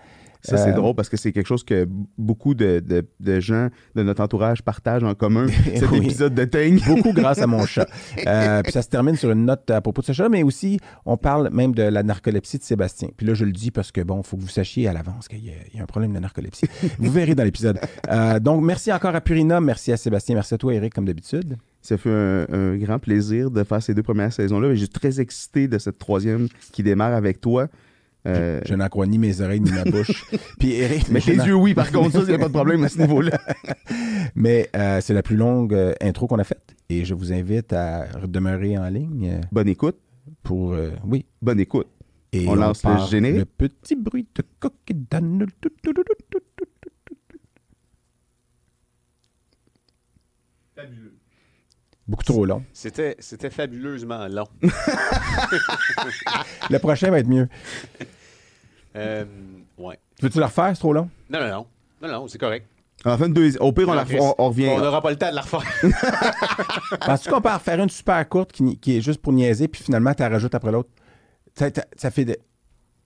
Ça, 0.46 0.56
c'est 0.56 0.70
Euh, 0.70 0.72
drôle 0.74 0.94
parce 0.94 1.08
que 1.08 1.16
c'est 1.16 1.32
quelque 1.32 1.46
chose 1.46 1.64
que 1.64 1.86
beaucoup 2.16 2.54
de, 2.54 2.80
de- 2.80 3.06
de 3.20 3.40
gens 3.40 3.68
de 3.94 4.02
notre 4.02 4.22
entourage 4.22 4.62
partagent 4.62 5.04
en 5.04 5.14
commun. 5.14 5.46
Cet 5.74 5.90
Oui. 5.90 5.98
épisode 5.98 6.34
de. 6.34 6.46
Beaucoup 6.86 7.12
grâce 7.12 7.38
à 7.40 7.46
mon 7.46 7.66
chat. 7.66 7.86
Euh, 8.26 8.62
puis 8.62 8.72
ça 8.72 8.82
se 8.82 8.88
termine 8.88 9.16
sur 9.16 9.30
une 9.30 9.44
note 9.44 9.70
à 9.70 9.80
propos 9.80 10.00
de 10.00 10.06
ce 10.06 10.12
chat, 10.12 10.28
mais 10.28 10.42
aussi, 10.42 10.78
on 11.04 11.16
parle 11.16 11.50
même 11.52 11.74
de 11.74 11.82
la 11.82 12.02
narcolepsie 12.02 12.58
de 12.58 12.62
Sébastien. 12.62 13.08
Puis 13.16 13.26
là, 13.26 13.34
je 13.34 13.44
le 13.44 13.52
dis 13.52 13.70
parce 13.70 13.92
que, 13.92 14.00
bon, 14.00 14.20
il 14.20 14.26
faut 14.26 14.36
que 14.36 14.42
vous 14.42 14.48
sachiez 14.48 14.88
à 14.88 14.92
l'avance 14.92 15.28
qu'il 15.28 15.44
y, 15.44 15.50
a- 15.50 15.52
il 15.72 15.76
y 15.76 15.80
a 15.80 15.82
un 15.82 15.86
problème 15.86 16.12
de 16.14 16.18
narcolepsie. 16.18 16.66
vous 16.98 17.10
verrez 17.10 17.34
dans 17.34 17.44
l'épisode. 17.44 17.78
Euh, 18.10 18.38
donc, 18.40 18.62
merci 18.64 18.92
encore 18.92 19.14
à 19.14 19.20
Purina, 19.20 19.60
merci 19.60 19.92
à 19.92 19.96
Sébastien, 19.96 20.34
merci 20.36 20.54
à 20.54 20.58
toi, 20.58 20.72
Eric, 20.74 20.94
comme 20.94 21.04
d'habitude. 21.04 21.56
Ça 21.82 21.96
fait 21.96 22.10
un, 22.10 22.46
un 22.52 22.76
grand 22.76 22.98
plaisir 22.98 23.50
de 23.50 23.62
faire 23.62 23.82
ces 23.82 23.94
deux 23.94 24.02
premières 24.02 24.32
saisons-là. 24.32 24.68
Et 24.70 24.76
Je 24.76 24.80
suis 24.80 24.88
très 24.88 25.20
excité 25.20 25.68
de 25.68 25.78
cette 25.78 25.98
troisième 25.98 26.48
qui 26.72 26.82
démarre 26.82 27.12
avec 27.14 27.40
toi. 27.40 27.68
Euh, 28.26 28.60
Je 28.64 28.74
n'en 28.74 28.88
crois 28.88 29.06
ni 29.06 29.18
mes 29.18 29.40
oreilles 29.40 29.60
ni 29.60 29.70
ma 29.70 29.84
bouche. 29.84 30.24
Puis 30.58 30.74
Eric, 30.74 31.08
mais 31.10 31.20
tes 31.20 31.34
yeux, 31.34 31.54
oui, 31.54 31.74
par 31.74 31.90
contre, 31.92 32.12
ça, 32.12 32.18
il 32.20 32.26
n'y 32.28 32.34
a 32.34 32.38
pas 32.38 32.48
de 32.48 32.52
problème 32.52 32.82
à 32.84 32.88
ce 32.88 32.98
niveau-là. 32.98 33.38
mais 34.34 34.68
euh, 34.74 35.00
c'est 35.00 35.14
la 35.14 35.22
plus 35.22 35.36
longue 35.36 35.72
euh, 35.74 35.94
intro 36.00 36.26
qu'on 36.26 36.38
a 36.38 36.44
faite. 36.44 36.74
Et 36.88 37.04
je 37.04 37.14
vous 37.14 37.32
invite 37.32 37.72
à 37.72 38.06
demeurer 38.26 38.78
en 38.78 38.88
ligne 38.88 39.40
Bonne 39.52 39.68
écoute. 39.68 39.96
pour, 40.42 40.72
euh, 40.72 40.90
oui, 41.04 41.26
Bonne 41.40 41.60
écoute. 41.60 41.88
Et 42.32 42.46
On 42.48 42.54
lance 42.54 42.84
le 42.84 43.06
générique. 43.08 43.38
Le 43.38 43.44
petit 43.68 43.94
bruit 43.96 44.26
de 44.34 44.42
coq 44.58 44.72
tout, 44.86 45.70
tout, 45.82 45.92
tout. 45.92 46.02
Beaucoup 52.06 52.22
trop 52.22 52.44
long. 52.44 52.62
C'était, 52.72 53.16
c'était 53.18 53.50
fabuleusement 53.50 54.28
long. 54.28 54.46
Le 56.70 56.78
prochain 56.78 57.10
va 57.10 57.18
être 57.18 57.28
mieux. 57.28 57.48
Euh, 58.96 59.24
ouais. 59.78 59.98
Veux-tu 60.22 60.38
le 60.38 60.44
refaire? 60.44 60.70
C'est 60.74 60.80
trop 60.80 60.92
long? 60.92 61.08
Non, 61.30 61.40
non, 61.40 61.48
non. 61.48 61.66
Non, 62.02 62.08
non, 62.20 62.28
c'est 62.28 62.38
correct. 62.38 62.66
En 63.04 63.16
fait, 63.18 63.28
deux, 63.28 63.56
au 63.58 63.72
pire, 63.72 63.88
on, 63.88 63.92
la- 63.94 64.04
Chris, 64.04 64.16
on- 64.20 64.34
on 64.38 64.48
revient. 64.48 64.68
On 64.70 64.80
n'aura 64.80 65.00
pas 65.02 65.10
le 65.10 65.16
temps 65.16 65.30
de 65.30 65.34
la 65.34 65.42
refaire. 65.42 65.62
Penses-tu 67.06 67.30
qu'on 67.30 67.40
peut 67.40 67.50
en 67.50 67.54
refaire 67.54 67.80
une 67.82 67.90
super 67.90 68.26
courte 68.28 68.52
qui, 68.52 68.96
est 68.96 69.00
juste 69.00 69.20
pour 69.20 69.32
niaiser, 69.32 69.68
puis 69.68 69.82
finalement, 69.82 70.14
tu 70.14 70.22
la 70.22 70.28
rajoutes 70.28 70.54
après 70.54 70.72
l'autre? 70.72 70.88
Ça, 71.54 72.10
fait 72.10 72.24
des... 72.24 72.36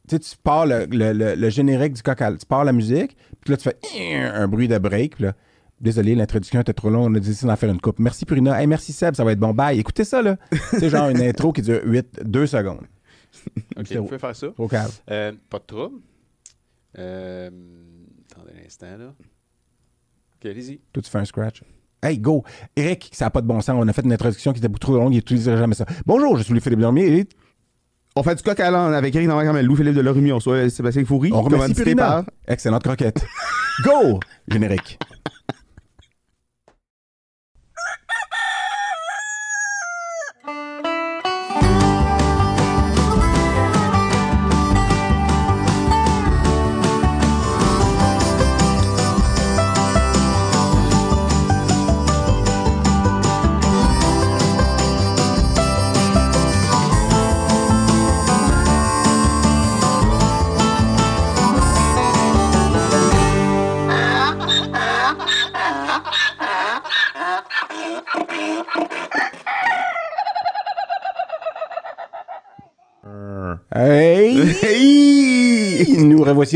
Tu 0.09 0.17
sais, 0.17 0.19
tu 0.19 0.37
pars 0.43 0.67
le, 0.67 0.87
le- 0.87 1.13
le- 1.13 1.35
le 1.35 1.51
générique 1.51 1.93
du 1.93 2.03
à- 2.05 2.33
Tu 2.33 2.47
pars 2.47 2.65
la 2.65 2.73
musique, 2.73 3.17
puis 3.41 3.51
là, 3.53 3.57
tu 3.57 3.65
fais 3.69 4.15
un 4.17 4.49
bruit 4.49 4.69
de 4.69 4.79
break, 4.79 5.17
puis 5.17 5.25
là... 5.25 5.33
Désolé, 5.81 6.15
l'introduction 6.15 6.61
était 6.61 6.75
trop 6.75 6.91
longue, 6.91 7.11
on 7.11 7.15
a 7.15 7.21
décidé 7.21 7.47
d'en 7.49 7.57
faire 7.57 7.71
une 7.71 7.81
coupe. 7.81 7.99
Merci 8.01 8.27
Purina. 8.27 8.61
Hey, 8.61 8.67
merci 8.67 8.93
Seb, 8.93 9.15
ça 9.15 9.25
va 9.25 9.33
être 9.33 9.39
bon. 9.39 9.55
Bye. 9.55 9.79
Écoutez 9.79 10.05
ça, 10.05 10.21
là. 10.21 10.37
C'est 10.73 10.91
genre 10.91 11.09
une 11.09 11.23
intro 11.23 11.53
qui 11.55 11.63
dure 11.63 11.81
8, 11.83 12.21
2 12.23 12.47
secondes. 12.47 12.83
OK, 13.79 13.93
vous 13.93 14.05
pouvez 14.05 14.19
faire 14.19 14.37
ça. 14.37 14.49
Au 14.59 14.69
cave. 14.69 14.93
Euh, 15.11 15.33
pas 15.49 15.59
de 15.59 15.65
trouble. 15.65 15.97
Euh, 16.99 17.51
attendez 18.31 18.53
un 18.63 18.67
instant, 18.67 18.97
là. 18.99 19.15
OK, 20.37 20.47
allez-y. 20.47 20.81
Toi, 20.93 21.03
tu 21.03 21.11
fais 21.11 21.19
un 21.19 21.25
scratch. 21.25 21.63
Hey, 22.03 22.19
go! 22.19 22.43
Eric, 22.77 23.11
ça 23.13 23.27
n'a 23.27 23.31
pas 23.31 23.43
de 23.43 23.47
bon 23.47 23.61
sens. 23.61 23.77
On 23.79 23.87
a 23.87 23.93
fait 23.93 24.03
une 24.03 24.13
introduction 24.13 24.53
qui 24.53 24.59
était 24.59 24.69
beaucoup 24.69 24.79
trop 24.81 24.97
longue. 24.97 25.13
Il 25.13 25.17
n'utiliserait 25.17 25.59
jamais 25.59 25.75
ça. 25.75 25.85
Bonjour, 26.07 26.37
je 26.39 26.43
suis 26.45 26.53
Louis-Philippe 26.53 26.79
Dormier 26.81 27.19
et 27.19 27.29
On 28.17 28.23
fait 28.23 28.35
du 28.35 28.43
coq 28.43 28.59
à 28.59 28.71
l'âne 28.71 28.95
avec 28.95 29.15
Eric 29.15 29.29
Normand 29.29 29.53
Louis-Philippe 29.61 29.95
de 29.95 30.01
Lorimier. 30.01 30.33
On 30.33 30.41
soit 30.41 30.71
Sébastien 30.71 31.05
Foury. 31.05 31.31
on 31.33 31.43
remercie 31.43 31.95
par- 31.95 32.25
Excellente 32.49 32.83
croquette. 32.85 33.23
go! 33.85 34.19
Générique. 34.49 34.99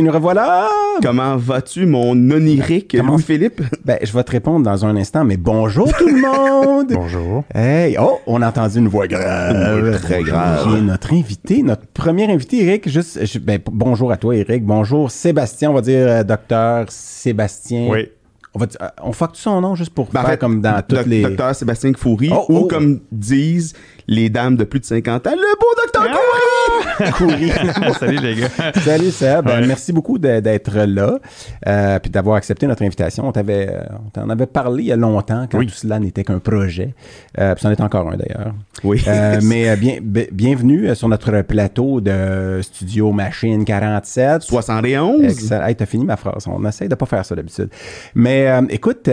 Nous 0.02 0.12
revoilà! 0.12 0.68
Comment 1.02 1.36
vas-tu, 1.36 1.86
mon 1.86 2.10
onirique 2.30 2.96
Comment- 2.96 3.12
Louis-Philippe? 3.14 3.60
Ben, 3.84 3.98
je 4.02 4.12
vais 4.12 4.22
te 4.24 4.30
répondre 4.32 4.64
dans 4.64 4.84
un 4.86 4.96
instant, 4.96 5.24
mais 5.24 5.36
bonjour 5.36 5.92
tout 5.92 6.06
le 6.08 6.20
monde! 6.20 6.86
Bonjour. 6.94 7.44
Hey! 7.54 7.96
Oh, 8.00 8.18
on 8.26 8.40
a 8.42 8.48
entendu 8.48 8.78
une 8.78 8.88
voix 8.88 9.06
grave. 9.06 9.54
Une 9.78 9.88
voix 9.90 9.98
très 9.98 10.22
grave. 10.22 10.64
Qui 10.68 10.76
est 10.76 10.80
notre 10.80 11.12
invité, 11.12 11.62
notre 11.62 11.86
premier 11.86 12.30
invité, 12.32 12.64
Eric. 12.64 12.88
Juste, 12.88 13.24
je- 13.24 13.38
ben, 13.38 13.58
bonjour 13.70 14.10
à 14.12 14.16
toi, 14.16 14.34
Eric. 14.36 14.64
Bonjour, 14.64 15.10
Sébastien. 15.10 15.70
On 15.70 15.74
va 15.74 15.80
dire 15.82 16.06
euh, 16.08 16.22
docteur 16.24 16.86
Sébastien. 16.88 17.88
Oui. 17.90 18.08
On 18.54 18.58
va 18.60 18.66
dire- 18.66 18.78
euh, 18.82 18.88
on 19.02 19.12
fuck 19.12 19.30
son 19.34 19.60
nom 19.60 19.74
juste 19.74 19.92
pour 19.92 20.06
Ben, 20.12 20.20
en 20.20 20.22
faire 20.22 20.30
fait, 20.32 20.38
comme 20.38 20.60
dans 20.60 20.80
toutes 20.86 21.06
les. 21.06 21.22
Docteur 21.22 21.54
Sébastien 21.54 21.92
Foury, 21.96 22.30
Oh, 22.32 22.44
ou 22.48 22.56
oh. 22.58 22.66
comme 22.66 23.00
disent 23.10 23.72
les 24.06 24.28
dames 24.30 24.56
de 24.56 24.64
plus 24.64 24.80
de 24.80 24.84
50 24.84 25.26
ans, 25.26 25.30
le 25.32 25.58
beau 25.60 25.66
docteur 25.82 26.02
Foury! 26.04 26.14
Salut 27.98 28.16
les 28.18 28.34
gars. 28.36 28.48
Salut 28.82 29.10
Seb, 29.10 29.46
Ouais. 29.46 29.66
merci 29.66 29.92
beaucoup 29.92 30.18
d'être 30.18 30.78
là 30.86 31.18
euh, 31.66 31.98
puis 31.98 32.10
d'avoir 32.10 32.36
accepté 32.36 32.66
notre 32.66 32.82
invitation. 32.82 33.26
On 33.26 33.32
t'avait, 33.32 33.68
euh, 33.70 33.82
on 34.06 34.10
t'en 34.10 34.28
avait 34.30 34.46
parlé 34.46 34.84
il 34.84 34.86
y 34.86 34.92
a 34.92 34.96
longtemps 34.96 35.46
quand 35.50 35.58
Oui. 35.58 35.66
tout 35.66 35.74
cela 35.74 35.98
n'était 35.98 36.24
qu'un 36.24 36.38
projet. 36.38 36.94
Euh, 37.38 37.54
puis 37.54 37.62
c'en 37.62 37.70
est 37.70 37.80
encore 37.80 38.08
un 38.10 38.16
d'ailleurs. 38.16 38.54
Oui. 38.82 39.02
Euh, 39.06 39.40
mais 39.44 39.76
bien, 39.76 39.98
bienvenue 40.00 40.94
sur 40.94 41.08
notre 41.08 41.42
plateau 41.42 42.00
de 42.00 42.60
Studio 42.62 43.12
Machine 43.12 43.64
47. 43.64 44.42
71. 44.42 45.24
Excellent. 45.24 45.66
Hey, 45.66 45.74
t'as 45.76 45.86
fini 45.86 46.04
ma 46.04 46.16
phrase. 46.16 46.46
On 46.46 46.64
essaye 46.66 46.88
de 46.88 46.94
pas 46.94 47.06
faire 47.06 47.24
ça 47.24 47.34
d'habitude. 47.34 47.68
Mais 48.14 48.48
écoute, 48.70 49.06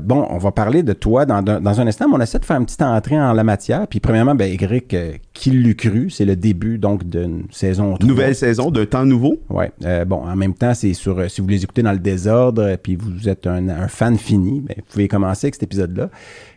bon, 0.00 0.26
on 0.30 0.38
va 0.38 0.52
parler 0.52 0.82
de 0.82 0.92
toi 0.92 1.26
dans, 1.26 1.42
dans- 1.42 1.76
un 1.80 1.86
instant, 1.86 2.08
mais 2.08 2.14
on 2.16 2.20
essaie 2.20 2.38
de 2.38 2.44
faire 2.44 2.56
une 2.56 2.64
petite 2.64 2.80
entrée 2.82 3.20
en 3.20 3.32
la 3.34 3.44
matière. 3.44 3.86
Puis 3.86 4.00
premièrement, 4.00 4.34
ben, 4.34 4.50
Éric, 4.50 4.96
qui 5.34 5.50
l'eût 5.50 5.76
cru, 5.76 6.08
c'est 6.08 6.24
le 6.24 6.36
début 6.36 6.78
donc 6.88 7.04
d'une 7.04 7.44
saison 7.50 7.94
3. 7.96 8.06
Nouvelle 8.08 8.34
saison 8.36 8.70
d'un 8.70 8.86
temps 8.86 9.04
nouveau? 9.04 9.38
Ouais. 9.50 9.72
Euh, 9.84 10.04
bon, 10.04 10.16
en 10.24 10.36
même 10.36 10.54
temps, 10.54 10.72
c'est 10.74 10.94
sur. 10.94 11.18
euh, 11.18 11.28
si 11.28 11.40
vous 11.40 11.48
les 11.48 11.64
écoutez 11.64 11.82
dans 11.82 11.92
le 11.92 11.98
désordre, 11.98 12.76
puis 12.82 12.94
vous 12.96 13.28
êtes 13.28 13.46
un, 13.46 13.68
un 13.68 13.88
fan 13.88 14.16
fini, 14.16 14.60
ben, 14.60 14.74
vous 14.78 14.84
pouvez 14.92 15.08
commencer 15.08 15.46
avec 15.46 15.54
cet 15.56 15.64
épisode-là. 15.64 16.10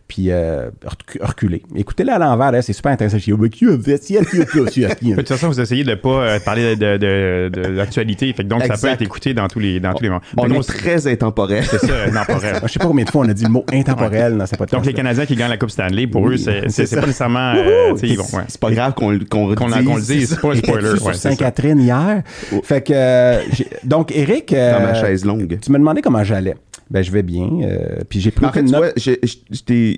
Puis 0.10 0.32
euh, 0.32 0.70
recu- 0.84 1.20
reculer. 1.22 1.62
Écoutez-le 1.76 2.12
à 2.12 2.18
l'envers, 2.18 2.52
là, 2.52 2.62
c'est 2.64 2.74
super 2.74 2.92
intéressant. 2.92 3.18
J'ai 3.20 3.26
dit, 3.26 3.34
oh, 3.34 3.38
mais 3.40 3.50
qui 3.50 3.66
a 3.68 3.78
fait 3.78 4.04
ci, 4.04 4.14
qui 4.14 4.18
a 4.42 4.46
fait 4.46 4.70
ci, 4.72 4.84
qui 5.00 5.14
a 5.14 5.16
De 5.16 5.16
toute 5.22 5.28
façon, 5.28 5.48
vous 5.50 5.62
essayez 5.62 5.84
de 5.84 5.94
pas 5.94 6.10
euh, 6.10 6.40
parler 6.40 6.76
de, 6.76 6.98
de, 6.98 7.50
de, 7.54 7.62
de 7.62 7.68
l'actualité. 7.70 8.34
Fait 8.34 8.44
que 8.44 8.48
donc, 8.50 8.64
ça 8.64 8.76
peut 8.76 8.88
être 8.92 9.04
écouté 9.04 9.36
dans 9.36 9.48
tous 9.48 9.60
les, 9.60 9.80
dans 9.80 9.94
tous 9.94 10.02
les 10.04 10.10
moments. 10.10 10.22
On 10.36 10.50
est 10.52 10.68
très 10.68 11.06
intemporel. 11.06 11.64
C'est 11.64 11.78
ça, 11.78 12.10
temporel. 12.12 12.56
Je 12.64 12.68
sais 12.74 12.80
pas 12.80 12.86
combien 12.88 13.06
de 13.06 13.10
fois 13.12 13.24
on 13.24 13.30
a 13.30 13.34
dit 13.36 13.44
le 13.44 13.50
mot 13.52 13.64
intemporel 13.72 14.36
dans 14.36 14.46
cette 14.48 14.58
podcast. 14.58 14.76
Donc, 14.84 14.88
les 14.88 14.94
Canadiens 14.94 15.28
qui 15.28 15.36
gagnent 15.36 15.52
la 15.52 15.58
Coupe 15.58 15.70
Stanley, 15.70 16.08
pour 16.08 16.24
Oui, 16.24 16.34
eux, 16.34 16.38
c'est 16.38 16.90
pas 16.96 17.06
nécessairement. 17.06 17.54
euh, 17.56 17.92
tu 17.94 18.00
sais, 18.00 18.08
ils 18.08 18.18
vont- 18.18 18.24
ouais. 18.24 18.44
C'est 18.48 18.60
pas 18.60 18.72
grave 18.72 18.94
qu'on 18.96 19.18
qu'on 19.20 19.54
Qu'on 19.54 19.68
dise, 19.68 19.86
qu'on 19.86 19.96
le 19.96 20.02
dise, 20.02 20.30
c'est 20.30 20.42
pas 20.42 20.52
un 20.54 20.56
spoiler. 20.56 20.90
Ouais, 20.90 20.98
c'est 20.98 21.14
ça. 21.14 21.30
Sainte-Catherine 21.30 21.80
hier? 21.80 22.24
Fait 22.64 22.82
que, 22.82 22.94
euh, 22.96 23.42
donc, 23.84 24.12
Eric, 24.16 24.54
euh, 24.54 24.74
Dans 24.80 24.86
ma 24.88 24.94
chaise 24.96 25.24
longue. 25.24 25.56
tu 25.62 25.72
me 25.72 25.78
demandais 25.78 26.02
comment 26.02 26.24
j'allais. 26.24 26.56
Ben, 26.90 27.04
je 27.04 27.12
vais 27.12 27.22
bien. 27.22 27.48
euh, 27.62 28.00
puis 28.10 28.20
j'ai 28.20 28.32
pris 28.32 28.48
En 28.48 28.52
fait, 28.52 28.64
tu 28.64 28.70
vois, 28.76 28.88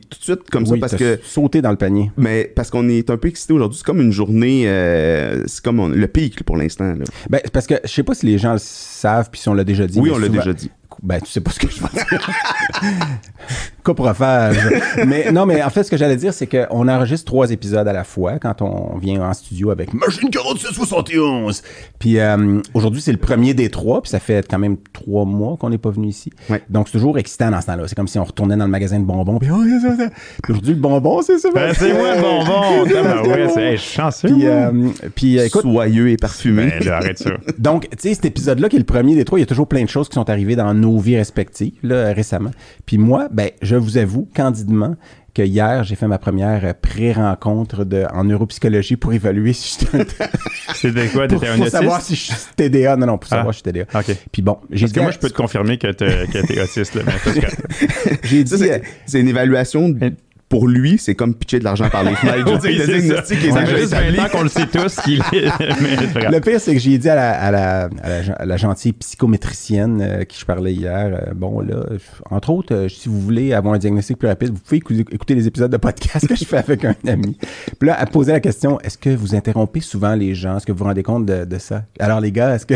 tout 0.10 0.18
de 0.20 0.24
suite 0.24 0.50
comme 0.52 0.66
ça 0.66 0.76
parce 0.78 0.96
que 0.96 1.20
sauté 1.24 1.62
dans 1.62 1.72
le 1.72 1.78
panier. 1.78 2.12
mais 2.18 2.52
parce 2.56 2.70
qu'on 2.70 2.88
est 2.90 3.10
un 3.10 3.18
peu 3.18 3.28
excité 3.28 3.54
aujourd'hui. 3.54 3.78
C'est 3.78 3.86
comme 3.86 4.02
une 4.02 4.12
journée, 4.12 4.64
euh, 4.68 5.44
c'est 5.48 5.64
comme 5.64 5.80
on- 5.80 5.88
le 5.90 6.08
pic 6.08 6.44
pour 6.44 6.58
l'instant. 6.58 6.94
Ben, 7.30 7.42
parce 7.54 7.68
que 7.68 7.76
je 7.84 7.90
sais 7.90 8.04
pas 8.04 8.14
si 8.14 8.26
les 8.26 8.38
gens 8.38 8.54
le 8.54 8.60
savent, 8.60 9.30
puis 9.32 9.40
si 9.42 9.50
on 9.50 9.54
l'a 9.54 9.64
déjà 9.64 9.88
dit. 9.88 10.00
Oui, 10.00 10.12
on 10.14 10.18
l'a 10.18 10.30
déjà 10.30 10.54
dit. 10.54 10.70
Ben, 11.02 11.20
tu 11.20 11.30
sais 11.30 11.42
pas 11.42 11.52
ce 11.52 11.60
que 11.60 11.70
je 11.70 11.82
veux 11.82 11.90
dire. 11.90 12.30
Coprophage. 13.84 14.58
mais 15.08 15.32
non, 15.32 15.46
mais 15.46 15.64
en 15.64 15.70
fait, 15.70 15.84
ce 15.84 15.92
que 15.92 15.98
j'allais 15.98 16.18
dire, 16.18 16.34
c'est 16.34 16.48
qu'on 16.48 16.88
enregistre 16.88 17.26
trois 17.26 17.50
épisodes 17.52 17.88
à 17.88 17.94
la 17.94 18.04
fois 18.04 18.38
quand 18.40 18.62
on 18.62 18.98
vient 18.98 19.22
en 19.22 19.34
studio 19.34 19.72
avec 19.72 19.94
Machine 19.94 20.30
4671. 20.30 21.64
Puis 21.98 22.20
euh, 22.20 22.62
aujourd'hui, 22.74 23.02
c'est 23.02 23.12
le 23.12 23.18
premier 23.18 23.54
des 23.54 23.70
trois, 23.70 24.02
puis 24.02 24.10
ça 24.12 24.20
fait 24.20 24.48
quand 24.48 24.60
même 24.60 24.78
trois 24.94 25.26
mois 25.26 25.58
qu'on 25.58 25.70
n'est 25.70 25.78
pas 25.78 25.90
venu 25.90 26.08
ici. 26.08 26.32
Ouais. 26.50 26.62
Donc, 26.70 26.88
c'est 26.88 26.94
toujours 26.94 27.18
excitant 27.18 27.50
dans 27.50 27.62
ce 27.62 27.68
temps-là. 27.68 27.84
C'est 27.88 27.96
comme 27.96 28.08
si 28.08 28.20
on 28.20 28.24
retournait 28.24 28.58
dans 28.58 28.66
le 28.66 28.72
magasin 28.72 29.00
de 29.00 29.06
bonbons, 29.06 29.40
puis 29.40 29.50
oh, 29.52 29.64
aujourd'hui, 30.50 30.74
le 30.74 30.80
bonbon, 30.80 31.22
c'est 31.22 31.40
ça. 31.40 31.50
Ben, 31.54 31.74
c'est 31.74 31.94
moi 31.94 32.16
le 32.16 32.22
bonbon. 32.22 32.86
Tabarouette, 32.86 33.28
ouais, 33.28 33.50
c'est 33.54 33.72
hey, 33.72 33.78
chanceux. 33.78 34.28
Puis, 34.28 34.46
euh, 34.46 34.72
puis 35.16 35.40
euh, 35.40 35.46
écoute, 35.46 35.62
Soyeux 35.62 36.10
et 36.10 36.18
parfumé. 36.18 36.72
Ben, 36.82 36.86
là, 36.86 36.98
arrête 36.98 37.18
ça. 37.18 37.32
donc, 37.58 37.88
tu 37.92 37.98
sais, 38.00 38.14
cet 38.14 38.26
épisode-là, 38.26 38.70
qui 38.70 38.76
est 38.76 38.80
le 38.80 38.86
premier 38.86 39.16
des 39.16 39.26
trois, 39.26 39.40
il 39.40 39.42
y 39.42 39.44
a 39.44 39.48
toujours 39.48 39.68
plein 39.68 39.84
de 39.84 39.90
choses 39.90 40.10
qui 40.10 40.16
sont 40.16 40.30
arrivées 40.30 40.56
dans 40.56 40.74
nos 40.82 41.00
vies 41.00 41.18
respectives, 41.18 41.74
là, 41.84 42.12
récemment. 42.14 42.52
Puis 42.86 42.98
moi, 42.98 43.28
ben, 43.32 43.50
je 43.62 43.76
vous 43.76 43.98
avoue 43.98 44.28
candidement 44.36 44.96
que 45.34 45.42
hier, 45.44 45.86
j'ai 45.86 45.96
fait 45.96 46.08
ma 46.08 46.18
première 46.18 46.76
pré-rencontre 46.76 47.86
de, 47.86 48.06
en 48.14 48.26
neuropsychologie 48.26 48.98
pour 48.98 49.14
évaluer 49.14 49.54
si 49.54 49.80
j'étais 49.80 49.98
un 50.02 50.06
C'était 50.76 51.08
quoi? 51.08 51.28
pour, 51.28 51.40
T'étais 51.40 51.54
un 51.54 51.58
pour 51.58 51.68
savoir 51.68 52.02
si 52.02 52.16
je 52.16 52.22
suis 52.34 52.34
TDA. 52.58 52.98
Non, 52.98 53.08
non, 53.08 53.18
pour 53.18 53.30
savoir 53.30 53.48
Ah. 53.50 53.54
si 53.54 53.62
je 53.66 53.70
suis 53.70 53.86
TDA. 53.86 54.00
OK. 54.00 54.18
Puis 54.32 54.42
bon, 54.42 54.58
j'ai 54.72 54.82
Parce 54.82 54.92
dit, 54.92 54.96
que 54.98 55.04
moi, 55.04 55.12
je 55.12 55.20
peux 55.20 55.30
te 55.30 55.34
confirmer 55.36 55.78
que 55.78 55.88
t'es 55.92 56.28
que 56.28 56.46
t'es 56.46 56.62
autiste. 56.62 56.96
Là, 56.96 57.04
mais 57.06 57.14
parce 57.24 57.38
que- 57.38 58.18
j'ai 58.28 58.44
dit, 58.44 58.58
c'est- 58.58 58.72
euh, 58.74 58.80
c'est 59.06 59.22
une 59.22 59.30
évaluation 59.30 59.96
pour 60.52 60.68
lui, 60.68 60.98
c'est 61.00 61.16
comme 61.16 61.34
pitcher 61.34 61.58
de 61.60 61.64
l'argent 61.64 61.90
par 61.90 62.04
les 62.04 62.14
fenêtres. 62.16 62.46
Le 62.46 62.86
diagnostic 62.86 63.44
est 63.44 63.52
Ça 63.52 63.62
déjà 63.62 63.66
fait 63.66 63.78
juste 63.82 63.94
établi. 63.94 64.18
20 64.18 64.24
ans 64.24 64.28
qu'on 64.32 64.44
le 64.44 64.50
sait 64.50 64.68
tous 64.68 64.96
qu'il 64.98 65.20
est. 65.34 66.30
Le 66.32 66.40
pire, 66.42 66.60
c'est 66.62 66.74
que 66.74 66.80
j'ai 66.80 66.98
dit 66.98 67.10
à 67.10 67.16
la, 67.16 67.32
à 67.32 67.52
la, 67.52 67.90
à 68.04 68.10
la, 68.10 68.22
gen- 68.22 68.36
à 68.38 68.46
la 68.46 68.58
gentille 68.58 68.92
psychométricienne 68.94 70.02
euh, 70.02 70.24
qui 70.26 70.38
je 70.40 70.46
parlais 70.46 70.74
hier, 70.74 71.10
euh, 71.28 71.34
bon, 71.34 71.62
là, 71.62 71.78
entre 72.30 72.50
autres, 72.52 72.76
euh, 72.76 72.90
si 72.90 73.08
vous 73.10 73.20
voulez 73.22 73.54
avoir 73.54 73.74
un 73.76 73.78
diagnostic 73.78 74.18
plus 74.20 74.28
rapide, 74.28 74.50
vous 74.50 74.60
pouvez 74.60 74.78
écouter, 74.78 75.06
écouter 75.12 75.36
les 75.36 75.48
épisodes 75.48 75.72
de 75.72 75.78
podcast 75.78 76.28
que 76.28 76.36
je 76.36 76.44
fais 76.46 76.58
avec 76.58 76.84
un 76.86 76.96
ami. 77.08 77.38
Puis 77.80 77.88
là, 77.88 77.98
elle 78.00 78.08
posait 78.10 78.34
la 78.34 78.40
question, 78.42 78.80
est-ce 78.82 78.98
que 78.98 79.10
vous 79.10 79.34
interrompez 79.36 79.80
souvent 79.80 80.16
les 80.16 80.36
gens? 80.36 80.58
Est-ce 80.58 80.66
que 80.66 80.74
vous 80.74 80.80
vous 80.80 80.84
rendez 80.86 81.04
compte 81.04 81.26
de, 81.26 81.46
de 81.46 81.58
ça? 81.58 81.84
Alors, 82.00 82.20
les 82.20 82.32
gars, 82.34 82.56
est-ce 82.56 82.66
que... 82.66 82.76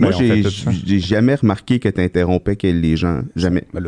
Moi, 0.00 0.10
Ben, 0.18 0.42
fait 0.44 0.70
j'ai 0.86 1.00
jamais 1.00 1.34
remarqué 1.34 1.78
que 1.78 1.88
tu 1.88 2.00
interrompais 2.00 2.56
les 2.62 2.96
gens. 2.96 3.20
Jamais. 3.36 3.64
Ben. 3.72 3.82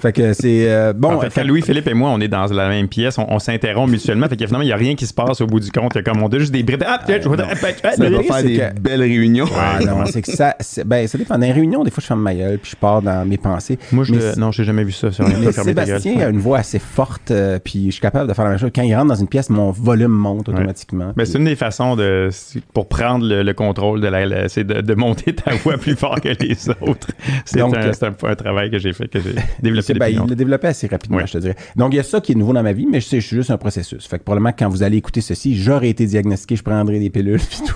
Fait 0.00 0.12
que 0.12 0.32
c'est... 0.32 0.70
euh, 0.70 0.92
bon, 0.92 1.14
en 1.14 1.20
fait, 1.20 1.30
fait- 1.30 1.40
quand 1.42 1.46
Louis-Philippe 1.46 1.86
et 1.88 1.94
moi, 1.94 2.10
on 2.10 2.20
est 2.20 2.28
dans 2.28 2.46
la 2.46 2.68
même 2.68 2.88
pièce, 2.88 3.18
on, 3.18 3.26
on 3.28 3.38
s'interrompt 3.38 3.90
mutuellement. 3.90 4.28
Fait 4.28 4.36
que 4.36 4.46
finalement, 4.46 4.62
il 4.62 4.68
n'y 4.68 4.72
a 4.72 4.76
rien 4.76 4.94
qui 4.94 5.06
se 5.06 5.14
passe 5.14 5.40
au 5.40 5.46
bout 5.46 5.60
du 5.60 5.70
compte. 5.70 5.92
Il 5.94 5.98
y 5.98 6.00
a 6.00 6.02
comme 6.02 6.22
on 6.22 6.28
a 6.28 6.38
juste 6.38 6.52
des 6.52 6.62
brides. 6.62 6.84
Ah, 6.86 7.00
tiens, 7.04 7.18
je 7.22 7.28
vais- 7.28 7.36
ah, 7.42 7.54
ben, 7.62 7.74
Ça 7.94 8.04
le 8.04 8.10
va 8.16 8.22
pire, 8.22 8.26
faire 8.34 8.42
c'est 8.42 8.48
des 8.48 8.58
que- 8.58 8.80
belles 8.80 9.00
réunions. 9.02 9.46
Ah 9.56 9.78
non, 9.84 10.06
c'est 10.06 10.22
que 10.22 10.30
ça... 10.32 10.54
c'est- 10.60 10.84
Ben, 10.84 11.06
ça 11.06 11.18
dépend. 11.18 11.34
Dans 11.38 11.46
les 11.46 11.52
réunions, 11.52 11.84
des 11.84 11.90
fois, 11.90 12.00
je 12.00 12.06
ferme 12.06 12.22
ma 12.22 12.34
gueule, 12.34 12.58
puis 12.58 12.70
je 12.72 12.76
pars 12.76 13.02
dans 13.02 13.26
mes 13.26 13.38
pensées. 13.38 13.78
Moi, 13.92 14.04
je 14.04 14.14
Mais 14.14 14.34
non, 14.36 14.50
j'ai 14.52 14.64
jamais 14.64 14.84
vu 14.84 14.92
ça 14.92 15.10
sur 15.12 15.24
un 15.26 15.28
Mais. 15.38 15.52
Sébastien 15.52 16.20
a 16.20 16.28
une 16.28 16.38
voix 16.38 16.58
assez 16.58 16.78
forte, 16.78 17.30
euh, 17.30 17.58
puis 17.62 17.86
je 17.86 17.90
suis 17.92 18.00
capable 18.00 18.28
de 18.28 18.34
faire 18.34 18.44
la 18.44 18.50
même 18.50 18.58
chose. 18.58 18.70
Quand 18.74 18.82
il 18.82 18.94
rentre 18.94 19.08
dans 19.08 19.14
une 19.14 19.28
pièce, 19.28 19.50
mon 19.50 19.70
volume 19.70 20.08
monte 20.12 20.48
automatiquement. 20.48 21.06
Ben, 21.08 21.12
Puis- 21.24 21.26
c'est 21.32 21.38
une 21.38 21.44
des 21.44 21.56
façons 21.56 21.96
de 21.96 22.30
pour 22.72 22.88
prendre 22.88 23.26
le, 23.26 23.42
le 23.42 23.54
contrôle 23.54 24.00
de 24.00 24.06
la, 24.08 24.48
c'est 24.48 24.64
de, 24.64 24.80
de 24.80 24.94
monter 25.26 25.34
ta 25.34 25.54
voix 25.54 25.76
plus 25.78 25.96
fort 25.96 26.20
que 26.20 26.28
les 26.28 26.68
autres. 26.80 27.08
C'est 27.44 27.60
un, 27.60 27.72
euh, 27.72 27.92
un, 28.02 28.28
un 28.30 28.34
travail 28.34 28.70
que 28.70 28.78
j'ai 28.78 28.92
fait 28.92 29.08
que 29.08 29.20
j'ai 29.20 29.34
développé 29.62 29.94
ben, 29.94 30.08
il 30.08 30.18
l'a 30.18 30.34
développé 30.34 30.68
assez 30.68 30.86
rapidement, 30.86 31.24
je 31.26 31.32
te 31.32 31.38
dirais. 31.38 31.56
Donc, 31.76 31.92
il 31.92 31.96
y 31.96 32.00
a 32.00 32.02
ça 32.02 32.20
qui 32.20 32.32
est 32.32 32.34
nouveau 32.34 32.52
dans 32.52 32.62
ma 32.62 32.72
vie, 32.72 32.86
mais 32.86 33.00
je 33.00 33.06
sais, 33.06 33.20
je 33.20 33.26
suis 33.26 33.36
juste 33.36 33.50
un 33.50 33.56
processus. 33.58 34.06
Fait 34.06 34.18
que 34.18 34.24
probablement, 34.24 34.52
quand 34.56 34.68
vous 34.68 34.82
allez 34.82 34.96
écouter 34.96 35.20
ceci, 35.20 35.56
j'aurais 35.56 35.88
été 35.88 36.06
diagnostiqué, 36.06 36.56
je 36.56 36.62
prendrai 36.62 36.98
des 36.98 37.10
pilules, 37.10 37.40
puis 37.50 37.60
tout, 37.66 37.74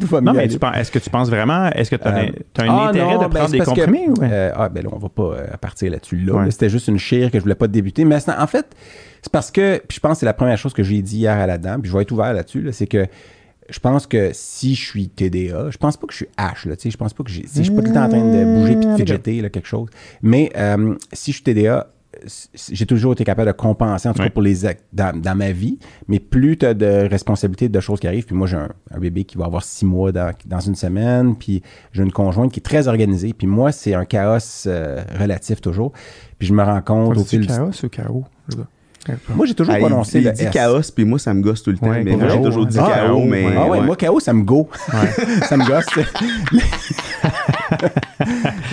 tout 0.00 0.06
va 0.06 0.20
Non, 0.20 0.32
mais 0.32 0.40
aller. 0.40 0.48
tu 0.52 0.58
penses, 0.58 0.76
est-ce 0.76 0.90
que 0.90 0.98
tu 0.98 1.10
penses 1.10 1.28
vraiment, 1.30 1.70
est-ce 1.70 1.90
que 1.90 1.96
tu 1.96 2.04
as, 2.08 2.16
Euh, 2.18 2.26
un 2.58 2.68
ah, 2.68 2.88
intérêt 2.88 3.14
non, 3.14 3.22
de 3.22 3.24
ben, 3.26 3.28
prendre 3.30 3.50
des 3.50 3.58
que- 3.58 3.64
comprimés? 3.64 4.08
ou- 4.08 4.22
Euh, 4.22 4.52
ah, 4.54 4.68
ben 4.68 4.82
là, 4.84 4.90
on 4.92 4.98
va 4.98 5.08
pas 5.08 5.22
euh, 5.22 5.56
partir 5.60 5.90
là-dessus. 5.90 6.16
Là, 6.18 6.34
Ouais. 6.34 6.44
Là, 6.46 6.50
c'était 6.50 6.68
juste 6.70 6.88
une 6.88 6.98
chire 6.98 7.30
que 7.30 7.38
je 7.38 7.42
voulais 7.42 7.54
pas 7.54 7.68
débuter. 7.68 8.04
Mais 8.04 8.16
en 8.28 8.46
fait, 8.46 8.66
c'est 9.22 9.32
parce 9.32 9.50
que, 9.50 9.78
puis 9.86 9.96
je 9.96 10.00
pense 10.00 10.12
que 10.12 10.18
c'est 10.20 10.26
la 10.26 10.32
première 10.34 10.58
chose 10.58 10.72
que 10.74 10.82
j'ai 10.82 11.00
dit 11.02 11.18
hier 11.18 11.32
à 11.38 11.46
la 11.46 11.58
dame, 11.58 11.80
puis 11.82 11.90
je 11.90 11.96
vais 11.96 12.02
être 12.02 12.12
ouvert 12.12 12.32
là-dessus, 12.32 12.60
là, 12.62 12.72
c'est 12.72 12.86
que 12.86 13.06
je 13.68 13.78
pense 13.78 14.06
que 14.06 14.30
si 14.32 14.74
je 14.74 14.84
suis 14.84 15.08
TDA, 15.08 15.70
je 15.70 15.78
pense 15.78 15.96
pas 15.96 16.06
que 16.06 16.12
je 16.12 16.18
suis 16.18 16.28
H, 16.38 16.68
là, 16.68 16.76
tu 16.76 16.82
sais, 16.82 16.90
je 16.90 16.96
pense 16.96 17.14
pas 17.14 17.24
que 17.24 17.30
j'ai, 17.30 17.46
si 17.46 17.58
je 17.58 17.62
suis 17.64 17.74
pas 17.74 17.82
tout 17.82 17.88
le 17.88 17.94
temps 17.94 18.04
en 18.04 18.08
train 18.08 18.20
de 18.20 18.44
bouger 18.44 18.76
puis 18.76 18.86
de 18.86 18.96
fidgeter, 18.96 19.40
là, 19.40 19.48
quelque 19.48 19.68
chose. 19.68 19.88
Mais 20.22 20.50
euh, 20.56 20.94
si 21.12 21.32
je 21.32 21.36
suis 21.36 21.44
TDA, 21.44 21.88
j'ai 22.70 22.86
toujours 22.86 23.12
été 23.12 23.24
capable 23.24 23.48
de 23.48 23.56
compenser, 23.56 24.08
en 24.08 24.12
tout 24.12 24.22
cas 24.22 24.30
pour 24.30 24.42
les 24.42 24.66
actes 24.66 24.84
dans, 24.92 25.18
dans 25.18 25.34
ma 25.34 25.52
vie, 25.52 25.78
mais 26.08 26.20
plus 26.20 26.56
tu 26.56 26.66
as 26.66 26.74
de 26.74 27.08
responsabilités, 27.08 27.68
de 27.68 27.80
choses 27.80 28.00
qui 28.00 28.06
arrivent, 28.06 28.26
puis 28.26 28.36
moi 28.36 28.46
j'ai 28.46 28.56
un, 28.56 28.70
un 28.90 28.98
bébé 28.98 29.24
qui 29.24 29.36
va 29.36 29.46
avoir 29.46 29.64
six 29.64 29.84
mois 29.84 30.12
dans, 30.12 30.32
dans 30.46 30.60
une 30.60 30.74
semaine, 30.74 31.36
puis 31.36 31.62
j'ai 31.92 32.02
une 32.02 32.12
conjointe 32.12 32.52
qui 32.52 32.60
est 32.60 32.62
très 32.62 32.88
organisée, 32.88 33.32
puis 33.32 33.46
moi 33.46 33.72
c'est 33.72 33.94
un 33.94 34.04
chaos 34.04 34.38
euh, 34.66 35.02
relatif 35.18 35.60
toujours, 35.60 35.92
puis 36.38 36.48
je 36.48 36.54
me 36.54 36.62
rends 36.62 36.82
compte 36.82 37.16
au 37.16 37.24
fil 37.24 37.40
du 37.40 37.46
chaos 37.46 37.70
ou 37.82 37.88
chaos? 37.88 38.24
Moi 39.34 39.46
j'ai 39.46 39.54
toujours 39.54 39.74
Ah, 39.74 39.78
il, 39.78 39.82
prononcé 39.86 40.18
il 40.18 40.24
le 40.24 40.32
dit 40.32 40.44
S. 40.44 40.50
chaos, 40.50 40.80
puis 40.94 41.04
moi, 41.04 41.18
ça 41.18 41.34
me 41.34 41.42
gosse 41.42 41.62
tout 41.62 41.70
le 41.70 41.76
temps. 41.78 41.88
Ouais, 41.88 42.02
mais 42.02 42.16
moi, 42.16 42.28
j'ai 42.28 42.40
toujours 42.42 42.66
dit 42.66 42.78
Ah, 42.80 42.90
chaos, 43.06 43.18
ouais. 43.20 43.26
mais. 43.26 43.46
Ah 43.56 43.64
ouais, 43.64 43.78
ouais. 43.78 43.80
moi, 43.86 43.96
KO, 43.96 44.20
ça 44.20 44.32
me 44.32 44.42
go. 44.42 44.68
ça 45.48 45.56
me 45.56 45.66
gosse. 45.66 45.86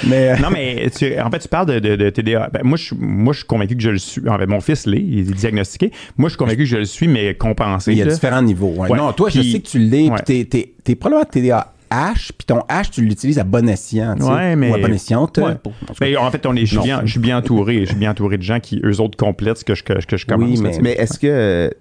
mais 0.07 0.29
euh, 0.31 0.37
Non, 0.37 0.49
mais 0.51 0.89
tu- 0.95 1.19
en 1.19 1.29
fait, 1.29 1.39
tu 1.39 1.47
parles 1.47 1.67
de, 1.67 1.79
de- 1.79 1.95
de 1.95 2.09
TDA. 2.09 2.49
Ben, 2.53 2.61
moi, 2.63 2.77
je, 2.77 2.85
suis- 2.85 2.95
moi, 2.99 3.33
je 3.33 3.39
suis 3.39 3.47
convaincu 3.47 3.75
que 3.75 3.81
je 3.83 3.89
le 3.89 3.97
suis. 3.97 4.27
En 4.27 4.37
fait, 4.37 4.45
mon 4.47 4.61
fils 4.61 4.85
l'est, 4.85 5.01
il 5.01 5.19
est 5.19 5.33
diagnostiqué. 5.33 5.91
Moi, 6.17 6.29
je 6.29 6.33
suis 6.33 6.37
convaincu 6.37 6.57
que 6.59 6.65
je 6.65 6.77
le 6.77 6.85
suis, 6.85 7.07
mais 7.07 7.35
compensé. 7.35 7.91
il 7.91 7.97
y 7.97 8.01
a 8.01 8.05
là. 8.05 8.13
différents 8.13 8.41
niveaux. 8.41 8.73
ouais. 8.77 8.89
Ouais. 8.89 8.97
Non, 8.97 9.11
toi, 9.13 9.29
je 9.29 9.41
sais 9.41 9.59
que 9.59 9.67
tu 9.67 9.79
l'es, 9.79 10.09
ouais. 10.09 10.15
puis 10.25 10.45
t'es, 10.45 10.45
t'es, 10.49 10.73
t'es 10.83 10.95
probablement 10.95 11.29
TDA 11.29 11.73
H, 11.91 12.31
puis 12.37 12.45
ton 12.47 12.59
H, 12.69 12.89
tu 12.89 13.01
l'utilises 13.01 13.37
à 13.39 13.43
bon 13.43 13.67
escient. 13.69 14.15
tu 14.15 14.23
sais, 14.23 14.55
mais- 14.55 14.71
Ou 14.71 14.75
à 14.75 14.77
bon 14.79 14.93
escient. 14.93 15.29
Ouais. 15.37 15.53
Ben, 15.99 16.17
en 16.17 16.31
fait, 16.31 16.45
on 16.45 16.55
est, 16.55 16.65
je, 16.65 16.75
suis 16.75 16.83
bien, 16.83 17.01
je 17.05 17.11
suis 17.11 17.19
bien 17.19 17.37
entouré. 17.37 17.81
Je 17.81 17.85
suis 17.87 17.95
bien 17.99 18.11
entouré 18.11 18.37
de 18.37 18.43
gens 18.43 18.59
qui, 18.59 18.79
eux 18.83 18.99
autres, 19.01 19.17
complètent 19.17 19.57
ce 19.57 19.65
que 19.65 19.75
je, 19.75 19.83
que, 19.83 19.93
que 20.05 20.17
je 20.17 20.25
commence. 20.25 20.49
Oui, 20.49 20.61
mais-. 20.61 20.79
Mais 20.81 20.91
est-ce 20.93 21.19
que 21.19 21.71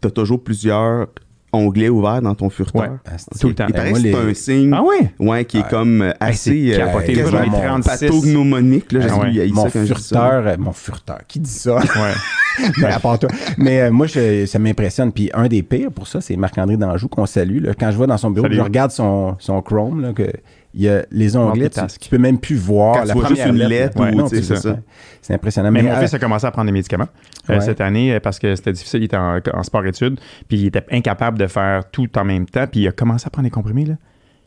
tu 0.00 0.08
as 0.08 0.10
toujours 0.10 0.42
plusieurs 0.42 1.08
onglets 1.54 1.88
ouverts 1.88 2.20
dans 2.22 2.34
ton 2.34 2.50
furteur? 2.50 2.82
Ouais. 2.82 2.88
Ah, 3.06 3.10
c'est- 3.16 3.38
Tout 3.40 3.48
le 3.48 3.54
temps. 3.54 3.66
Il 3.68 3.72
Ben, 3.72 3.78
paraît 3.78 3.90
moi, 3.90 3.98
que 4.00 4.02
c'est 4.04 4.10
les- 4.10 4.30
un 4.30 4.34
signe 4.34 4.72
Ah 4.74 4.82
ouais? 4.82 5.10
ouais, 5.18 5.44
qui 5.44 5.58
est 5.58 5.68
comme 5.68 6.02
euh, 6.02 6.12
c'est 6.20 6.26
assez 6.26 6.74
euh, 6.74 6.76
capoté. 6.78 7.12
Quasiment 7.14 7.50
36. 7.50 7.88
pathognomonique. 8.06 8.92
Là, 8.92 9.00
Ah 9.04 9.06
j'ai 9.08 9.14
ouais. 9.20 9.30
dit, 9.30 9.38
il 9.38 9.46
y 9.48 9.50
a 9.50 9.54
mon 9.54 9.68
furteur, 9.70 10.46
euh, 10.46 10.56
mon 10.58 10.72
furteur, 10.72 11.18
qui 11.28 11.40
dit 11.40 11.50
ça? 11.50 11.76
Ouais. 11.76 12.68
Mais 12.78 12.86
à 12.92 12.98
part 13.00 13.18
toi. 13.18 13.28
Mais 13.58 13.82
euh, 13.82 13.90
moi, 13.90 14.06
je- 14.06 14.46
ça 14.46 14.58
m'impressionne. 14.58 15.12
Puis 15.12 15.30
un 15.34 15.48
des 15.48 15.62
pires 15.62 15.90
pour 15.90 16.06
ça, 16.06 16.20
c'est 16.20 16.36
Marc-André 16.36 16.76
Danjou 16.76 17.08
qu'on 17.08 17.26
salue. 17.26 17.62
là. 17.62 17.72
Quand 17.78 17.90
je 17.90 17.98
vais 17.98 18.06
dans 18.06 18.18
son 18.18 18.30
bureau, 18.30 18.46
Salut. 18.46 18.56
je 18.56 18.60
regarde 18.62 18.90
son, 18.90 19.36
son 19.38 19.60
Chrome, 19.62 20.00
là, 20.02 20.12
que 20.12 20.28
il 20.74 20.82
y 20.82 20.88
a 20.88 21.04
les 21.10 21.36
onglets, 21.36 21.70
tu, 21.70 21.80
tu 22.00 22.08
peux 22.10 22.18
même 22.18 22.38
plus 22.38 22.56
voir 22.56 22.94
Quand 22.94 23.00
la 23.04 23.06
tu 23.06 23.12
vois 23.12 23.22
première 23.26 23.46
juste 23.46 23.60
une 23.62 23.68
lettre. 23.68 24.00
ou, 24.00 24.28
c'est 24.28 24.42
ça. 24.42 24.76
C'est 25.22 25.34
impressionnant. 25.34 25.70
Mais, 25.70 25.82
mon 25.82 25.92
euh, 25.92 26.00
fils 26.00 26.12
a 26.14 26.18
commencé 26.18 26.46
à 26.46 26.50
prendre 26.50 26.66
des 26.66 26.72
médicaments 26.72 27.08
euh, 27.48 27.54
Ouais. 27.54 27.60
cette 27.60 27.80
année 27.80 28.14
euh, 28.14 28.20
parce 28.20 28.38
que 28.38 28.54
c'était 28.56 28.72
difficile. 28.72 29.00
Il 29.00 29.04
était 29.04 29.16
en, 29.16 29.38
en 29.52 29.62
sport-études, 29.62 30.18
puis 30.48 30.58
il 30.58 30.66
était 30.66 30.84
incapable 30.90 31.38
de 31.38 31.46
faire 31.46 31.88
tout 31.90 32.08
en 32.18 32.24
même 32.24 32.46
temps. 32.46 32.66
Puis 32.66 32.80
il 32.80 32.88
a 32.88 32.92
commencé 32.92 33.26
à 33.26 33.30
prendre 33.30 33.46
des 33.46 33.50
comprimés. 33.50 33.84
Là. 33.86 33.94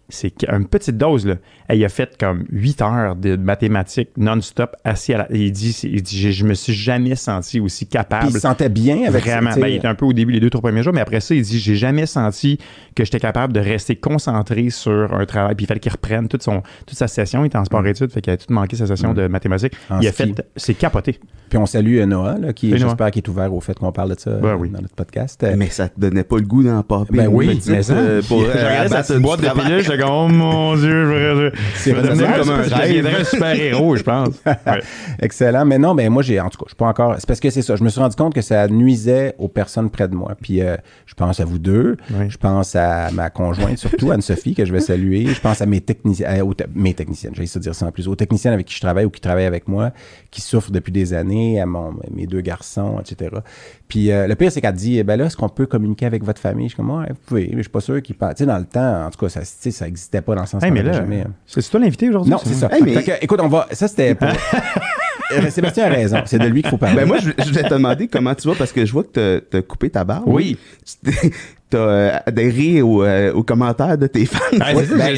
C'est 0.09 0.33
une 0.49 0.67
petite 0.67 0.97
dose. 0.97 1.25
Là. 1.25 1.35
Et 1.69 1.77
il 1.77 1.83
a 1.85 1.89
fait 1.89 2.17
comme 2.17 2.45
8 2.49 2.81
heures 2.81 3.15
de 3.15 3.35
mathématiques 3.35 4.09
non-stop 4.15 4.75
assis 4.83 5.13
à 5.13 5.17
la. 5.19 5.27
Il 5.31 5.51
dit, 5.51 5.77
il 5.83 6.01
dit 6.01 6.19
je, 6.19 6.31
je 6.31 6.45
me 6.45 6.53
suis 6.53 6.73
jamais 6.73 7.15
senti 7.15 7.59
aussi 7.59 7.85
puis 7.85 7.97
capable. 7.97 8.27
il 8.27 8.33
se 8.33 8.39
sentait 8.39 8.69
bien 8.69 9.03
avec 9.05 9.25
ça, 9.25 9.31
Vraiment. 9.41 9.51
Ben, 9.55 9.67
il 9.67 9.75
était 9.75 9.87
un 9.87 9.95
peu 9.95 10.05
au 10.05 10.13
début, 10.13 10.31
les 10.31 10.39
deux, 10.39 10.49
trois 10.49 10.61
premiers 10.61 10.83
jours, 10.83 10.93
mais 10.93 11.01
après 11.01 11.19
ça, 11.19 11.35
il 11.35 11.41
dit 11.41 11.59
J'ai 11.59 11.75
jamais 11.75 12.05
senti 12.05 12.57
que 12.95 13.03
j'étais 13.03 13.19
capable 13.19 13.53
de 13.53 13.59
rester 13.59 13.95
concentré 13.95 14.69
sur 14.69 15.13
un 15.13 15.25
travail. 15.25 15.55
Puis 15.55 15.65
il 15.65 15.67
fallait 15.67 15.79
qu'il 15.79 15.91
reprenne 15.91 16.27
toute, 16.27 16.43
son, 16.43 16.63
toute 16.85 16.97
sa 16.97 17.07
session. 17.07 17.43
Il 17.43 17.47
était 17.47 17.57
en 17.57 17.65
sport-études, 17.65 18.11
fait 18.11 18.21
qu'il 18.21 18.33
a 18.33 18.37
tout 18.37 18.51
manqué 18.53 18.75
sa 18.75 18.87
session 18.87 19.13
de 19.13 19.27
mathématiques. 19.27 19.73
En 19.89 19.99
il 19.99 20.07
a 20.07 20.11
ski. 20.11 20.33
fait. 20.33 20.45
C'est 20.55 20.73
capoté. 20.73 21.19
Puis 21.49 21.57
on 21.57 21.65
salue 21.65 22.01
Noah, 22.03 22.37
là, 22.37 22.53
qui 22.53 22.77
j'espère 22.77 23.11
qu'il 23.11 23.21
est 23.23 23.29
ouvert 23.29 23.53
au 23.53 23.61
fait 23.61 23.77
qu'on 23.77 23.91
parle 23.91 24.15
de 24.15 24.19
ça 24.19 24.31
Ben 24.31 24.55
oui. 24.55 24.69
dans 24.69 24.81
notre 24.81 24.95
podcast. 24.95 25.45
Mais 25.55 25.69
ça 25.69 25.89
te 25.89 25.99
donnait 25.99 26.23
pas 26.23 26.37
le 26.37 26.43
goût 26.43 26.63
d'en 26.63 26.81
popper. 26.83 27.17
Ben 27.17 27.27
oui, 27.27 27.59
mais 27.67 27.83
ça, 27.83 27.93
euh, 27.93 28.21
pour, 28.27 28.41
euh, 28.45 28.85
oh 30.05 30.27
mon 30.27 30.75
Dieu, 30.75 31.51
C'est 31.75 31.93
comme 31.93 32.05
un 32.09 32.63
deviendrais 32.63 33.21
un 33.21 33.23
super-héros, 33.23 33.95
je 33.95 34.03
pense. 34.03 34.35
Ouais. 34.67 34.81
Excellent. 35.19 35.65
Mais 35.65 35.77
non, 35.77 35.95
ben 35.95 36.09
moi, 36.09 36.21
j'ai, 36.23 36.39
en 36.39 36.49
tout 36.49 36.57
cas, 36.57 36.65
je 36.65 36.71
suis 36.71 36.75
pas 36.75 36.87
encore. 36.87 37.15
C'est 37.19 37.27
parce 37.27 37.39
que 37.39 37.49
c'est 37.49 37.61
ça. 37.61 37.75
Je 37.75 37.83
me 37.83 37.89
suis 37.89 37.99
rendu 38.01 38.15
compte 38.15 38.33
que 38.33 38.41
ça 38.41 38.67
nuisait 38.67 39.33
aux 39.37 39.47
personnes 39.47 39.89
près 39.89 40.07
de 40.07 40.15
moi. 40.15 40.35
Puis 40.41 40.61
euh, 40.61 40.75
je 41.05 41.13
pense 41.13 41.39
à 41.39 41.45
vous 41.45 41.59
deux. 41.59 41.95
Oui. 42.11 42.29
Je 42.29 42.37
pense 42.37 42.75
à 42.75 43.09
ma 43.11 43.29
conjointe, 43.29 43.77
surtout 43.77 44.11
Anne-Sophie, 44.11 44.55
que 44.55 44.65
je 44.65 44.73
vais 44.73 44.79
saluer. 44.81 45.27
Je 45.27 45.39
pense 45.39 45.61
à 45.61 45.65
mes 45.65 45.79
techniciens, 45.81 46.41
aux 46.43 46.53
te- 46.53 46.63
mes 46.75 46.93
techniciennes, 46.93 47.33
j'ai 47.35 47.43
essayé 47.43 47.59
de 47.59 47.63
dire 47.63 47.75
ça 47.75 47.85
en 47.85 47.91
plus, 47.91 48.07
aux 48.07 48.15
techniciennes 48.15 48.53
avec 48.53 48.65
qui 48.67 48.75
je 48.75 48.81
travaille 48.81 49.05
ou 49.05 49.09
qui 49.09 49.21
travaillent 49.21 49.45
avec 49.45 49.67
moi, 49.67 49.91
qui 50.31 50.41
souffrent 50.41 50.71
depuis 50.71 50.91
des 50.91 51.13
années, 51.13 51.61
à 51.61 51.65
mon, 51.65 51.93
mes 52.13 52.27
deux 52.27 52.41
garçons, 52.41 52.99
etc. 52.99 53.31
Puis 53.87 54.11
euh, 54.11 54.27
le 54.27 54.35
pire, 54.35 54.51
c'est 54.51 54.59
qu'elle 54.61 54.73
dit, 54.73 55.01
ben 55.03 55.15
là, 55.17 55.25
est-ce 55.25 55.37
qu'on 55.37 55.47
peut 55.49 55.65
communiquer 55.65 56.05
avec 56.05 56.23
votre 56.23 56.41
famille? 56.41 56.65
Je 56.67 56.73
suis 56.73 56.77
comme, 56.77 56.89
ouais, 56.91 57.07
vous 57.09 57.15
pouvez, 57.25 57.47
mais 57.51 57.57
je 57.57 57.61
suis 57.63 57.69
pas 57.69 57.79
sûr 57.81 58.01
qu'ils 58.01 58.15
parlent. 58.15 58.33
Tu 58.35 58.39
sais, 58.43 58.45
dans 58.45 58.57
le 58.57 58.65
temps, 58.65 59.05
en 59.05 59.09
tout 59.09 59.17
cas, 59.19 59.29
ça, 59.29 59.39
tu 59.41 59.47
sais, 59.47 59.71
ça 59.71 59.87
existait 59.87 60.21
pas 60.21 60.35
dans 60.35 60.41
le 60.41 60.47
sens 60.47 60.61
Hey, 60.63 60.71
mais 60.71 60.83
là, 60.83 60.91
jamais. 60.93 61.21
hein. 61.21 61.31
c'est 61.45 61.61
toi 61.69 61.79
l'invité 61.79 62.09
aujourd'hui? 62.09 62.31
Non, 62.31 62.39
c'est 62.43 62.53
ça. 62.53 62.69
Hey, 62.71 62.81
mais- 62.83 62.93
Fait 63.01 63.03
que, 63.19 63.23
écoute, 63.23 63.39
on 63.41 63.47
va. 63.47 63.67
Ça, 63.71 63.87
c'était 63.87 64.15
pour. 64.15 64.27
Euh, 65.29 65.49
Sébastien 65.49 65.87
a 65.87 65.89
raison. 65.89 66.21
C'est 66.25 66.39
de 66.39 66.47
lui 66.47 66.61
qu'il 66.61 66.71
faut 66.71 66.77
parler. 66.77 66.95
Ben 66.95 67.05
moi, 67.05 67.17
je, 67.17 67.31
je 67.37 67.49
voulais 67.49 67.63
te 67.63 67.73
demander 67.73 68.07
comment 68.07 68.33
tu 68.33 68.47
vas 68.47 68.55
parce 68.55 68.71
que 68.71 68.85
je 68.85 68.93
vois 68.93 69.03
que 69.03 69.09
t'as- 69.39 69.41
t'as 69.41 69.61
coupé 69.61 69.89
ta 69.89 70.05
barbe. 70.05 70.23
Oui. 70.25 70.57
T'as 71.69 71.77
euh, 71.79 72.11
adhéré 72.25 72.81
aux, 72.81 73.03
euh, 73.03 73.33
aux 73.33 73.43
commentaires 73.43 73.97
de 73.97 74.07
tes 74.07 74.25
fans. 74.25 74.39
Ah, 74.61 74.71
ben. 74.73 75.15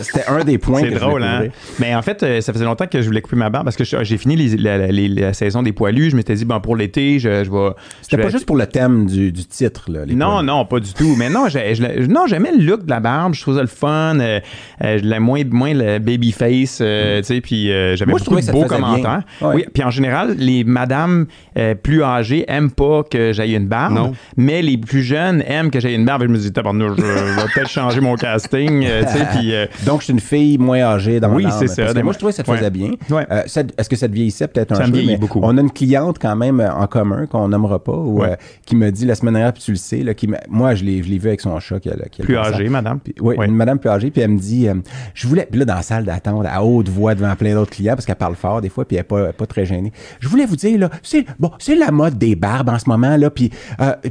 C'était 0.00 0.24
un 0.28 0.42
des 0.44 0.56
points 0.56 0.80
C'est 0.80 0.92
drôle, 0.92 1.22
hein? 1.22 1.44
Mais 1.78 1.94
en 1.94 2.00
fait, 2.00 2.22
euh, 2.22 2.40
ça 2.40 2.54
faisait 2.54 2.64
longtemps 2.64 2.86
que 2.86 3.02
je 3.02 3.06
voulais 3.06 3.20
couper 3.20 3.36
ma 3.36 3.50
barbe 3.50 3.64
parce 3.66 3.76
que 3.76 3.84
j'ai 3.84 4.16
fini 4.16 4.34
les- 4.34 4.56
la, 4.56 4.78
la- 4.78 4.86
les- 4.86 5.08
la 5.08 5.34
saison 5.34 5.62
des 5.62 5.72
poilus. 5.72 6.10
Je 6.10 6.16
m'étais 6.16 6.34
dit, 6.34 6.46
bon, 6.46 6.58
pour 6.58 6.74
l'été, 6.74 7.18
je, 7.18 7.44
je 7.44 7.50
vais. 7.50 7.70
C'était 8.00 8.16
pas 8.16 8.24
vais- 8.28 8.30
juste 8.30 8.46
pour 8.46 8.56
le 8.56 8.66
thème 8.66 9.04
du, 9.06 9.30
du 9.30 9.44
titre, 9.44 9.90
là. 9.90 10.06
les 10.06 10.14
Non, 10.14 10.42
non, 10.42 10.64
pas 10.64 10.80
du 10.80 10.90
tout. 10.94 11.14
Mais 11.18 11.28
non, 11.28 11.48
j'aimais 11.48 12.52
le 12.56 12.64
look 12.64 12.84
de 12.86 12.90
la 12.90 13.00
barbe. 13.00 13.34
Je 13.34 13.42
trouvais 13.42 13.56
ça 13.58 13.62
le 13.62 13.68
fun. 13.68 14.18
euh, 14.20 14.40
euh, 14.82 14.98
je 14.98 15.04
l'aimais 15.04 15.18
moins, 15.20 15.42
moins 15.50 15.74
le 15.74 15.98
baby 15.98 16.32
face. 16.32 16.78
euh, 16.80 17.18
tu 17.18 17.24
sais, 17.26 17.40
puis 17.42 17.70
euh, 17.70 17.94
j'avais 17.96 18.10
Moi, 18.10 18.18
je 18.20 18.24
beaucoup 18.24 18.40
trouvais 18.40 18.52
de 18.52 18.58
beaux 18.58 18.64
commentaires. 18.66 19.22
bien. 19.40 19.48
Ouais. 19.48 19.54
Oui, 19.56 19.64
puis 19.74 19.82
en 19.84 19.90
général, 19.90 20.34
les 20.38 20.64
madames 20.64 21.26
euh, 21.58 21.74
plus 21.74 22.02
âgées 22.02 22.46
aiment 22.48 22.70
pas 22.70 23.02
que 23.02 23.34
j'aille 23.34 23.54
une 23.54 23.66
barbe. 23.68 23.94
Non. 23.94 24.12
Mais 24.38 24.62
les 24.62 24.78
plus 24.78 25.02
jeunes 25.02 25.42
aiment 25.46 25.70
que 25.70 25.78
j'aille 25.78 25.89
une 25.94 26.04
barbe. 26.04 26.22
Et 26.22 26.26
je 26.26 26.30
me 26.30 26.38
dis, 26.38 26.52
tabarnouche, 26.52 26.96
je 26.98 27.02
vais 27.02 27.44
peut-être 27.54 27.68
changer 27.70 28.00
mon 28.00 28.14
casting. 28.16 28.84
euh, 28.84 29.02
tu 29.04 29.18
sais, 29.18 29.26
puis. 29.32 29.54
euh, 29.54 29.66
Donc, 29.86 30.00
je 30.00 30.04
suis 30.04 30.12
une 30.12 30.20
fille 30.20 30.58
moins 30.58 30.80
âgée 30.80 31.20
dans 31.20 31.32
Oui, 31.32 31.46
c'est 31.58 31.66
ça. 31.68 31.82
parce 31.82 31.92
que 31.92 31.98
Mais 31.98 32.02
moi, 32.04 32.12
je 32.12 32.18
trouvais 32.18 32.32
que 32.32 32.36
ça 32.36 32.42
te 32.42 32.50
ouais. 32.50 32.56
faisait 32.58 32.70
bien. 32.70 32.90
Ouais. 33.10 33.26
Euh, 33.30 33.42
Est-ce 33.44 33.88
que 33.88 33.96
ça 33.96 34.08
te 34.08 34.12
vieillissait 34.12 34.48
peut-être 34.48 34.72
un 34.80 34.86
me 34.86 34.92
vieillit 34.92 35.06
mais 35.08 35.16
beaucoup. 35.18 35.40
On 35.42 35.56
a 35.56 35.60
une 35.60 35.70
cliente 35.70 36.18
quand 36.18 36.36
même 36.36 36.60
euh, 36.60 36.72
en 36.72 36.86
commun 36.86 37.26
qu'on 37.26 37.48
nommera 37.48 37.82
pas, 37.82 37.92
ou, 37.92 38.20
Ouais. 38.22 38.36
qui 38.66 38.76
me 38.76 38.90
dit 38.90 39.06
la 39.06 39.14
semaine 39.14 39.34
dernière, 39.34 39.52
puis 39.52 39.62
tu 39.62 39.70
le 39.72 39.76
sais, 39.76 39.98
là, 40.02 40.14
qui 40.14 40.28
moi, 40.48 40.74
je 40.74 40.84
l'ai 40.84 41.02
je 41.02 41.08
l'ai 41.08 41.18
vu 41.18 41.28
avec 41.28 41.40
son 41.40 41.58
chat. 41.60 41.80
Qui 41.80 41.88
a, 41.90 41.94
qui 42.10 42.22
plus 42.22 42.36
âgée, 42.36 42.68
madame. 42.68 43.00
Puis, 43.00 43.14
oui, 43.20 43.36
Ouais. 43.36 43.46
une 43.46 43.54
madame 43.54 43.78
plus 43.78 43.90
âgée, 43.90 44.10
puis 44.10 44.20
elle 44.22 44.30
me 44.32 44.38
dit, 44.38 44.68
je 45.14 45.26
voulais, 45.28 45.46
puis 45.50 45.58
là, 45.58 45.64
dans 45.64 45.74
la 45.76 45.82
salle 45.82 46.04
d'attente, 46.04 46.44
à 46.46 46.62
haute 46.64 46.88
voix 46.88 47.14
devant 47.14 47.34
plein 47.36 47.54
d'autres 47.54 47.70
clients, 47.70 47.94
parce 47.94 48.04
qu'elle 48.06 48.16
parle 48.16 48.34
fort 48.36 48.60
des 48.60 48.68
fois, 48.68 48.84
puis 48.84 48.96
elle 48.96 49.00
n'est 49.02 49.04
pas, 49.24 49.32
pas 49.32 49.46
très 49.46 49.64
gênée. 49.64 49.92
Je 50.20 50.28
voulais 50.28 50.46
vous 50.46 50.56
dire, 50.56 50.78
là, 50.78 50.90
c'est, 51.02 51.24
bon, 51.38 51.50
c'est 51.58 51.74
la 51.74 51.90
mode 51.90 52.18
des 52.18 52.36
barbes 52.36 52.68
en 52.68 52.78
ce 52.78 52.88
moment, 52.88 53.16
là, 53.16 53.30
puis, 53.30 53.50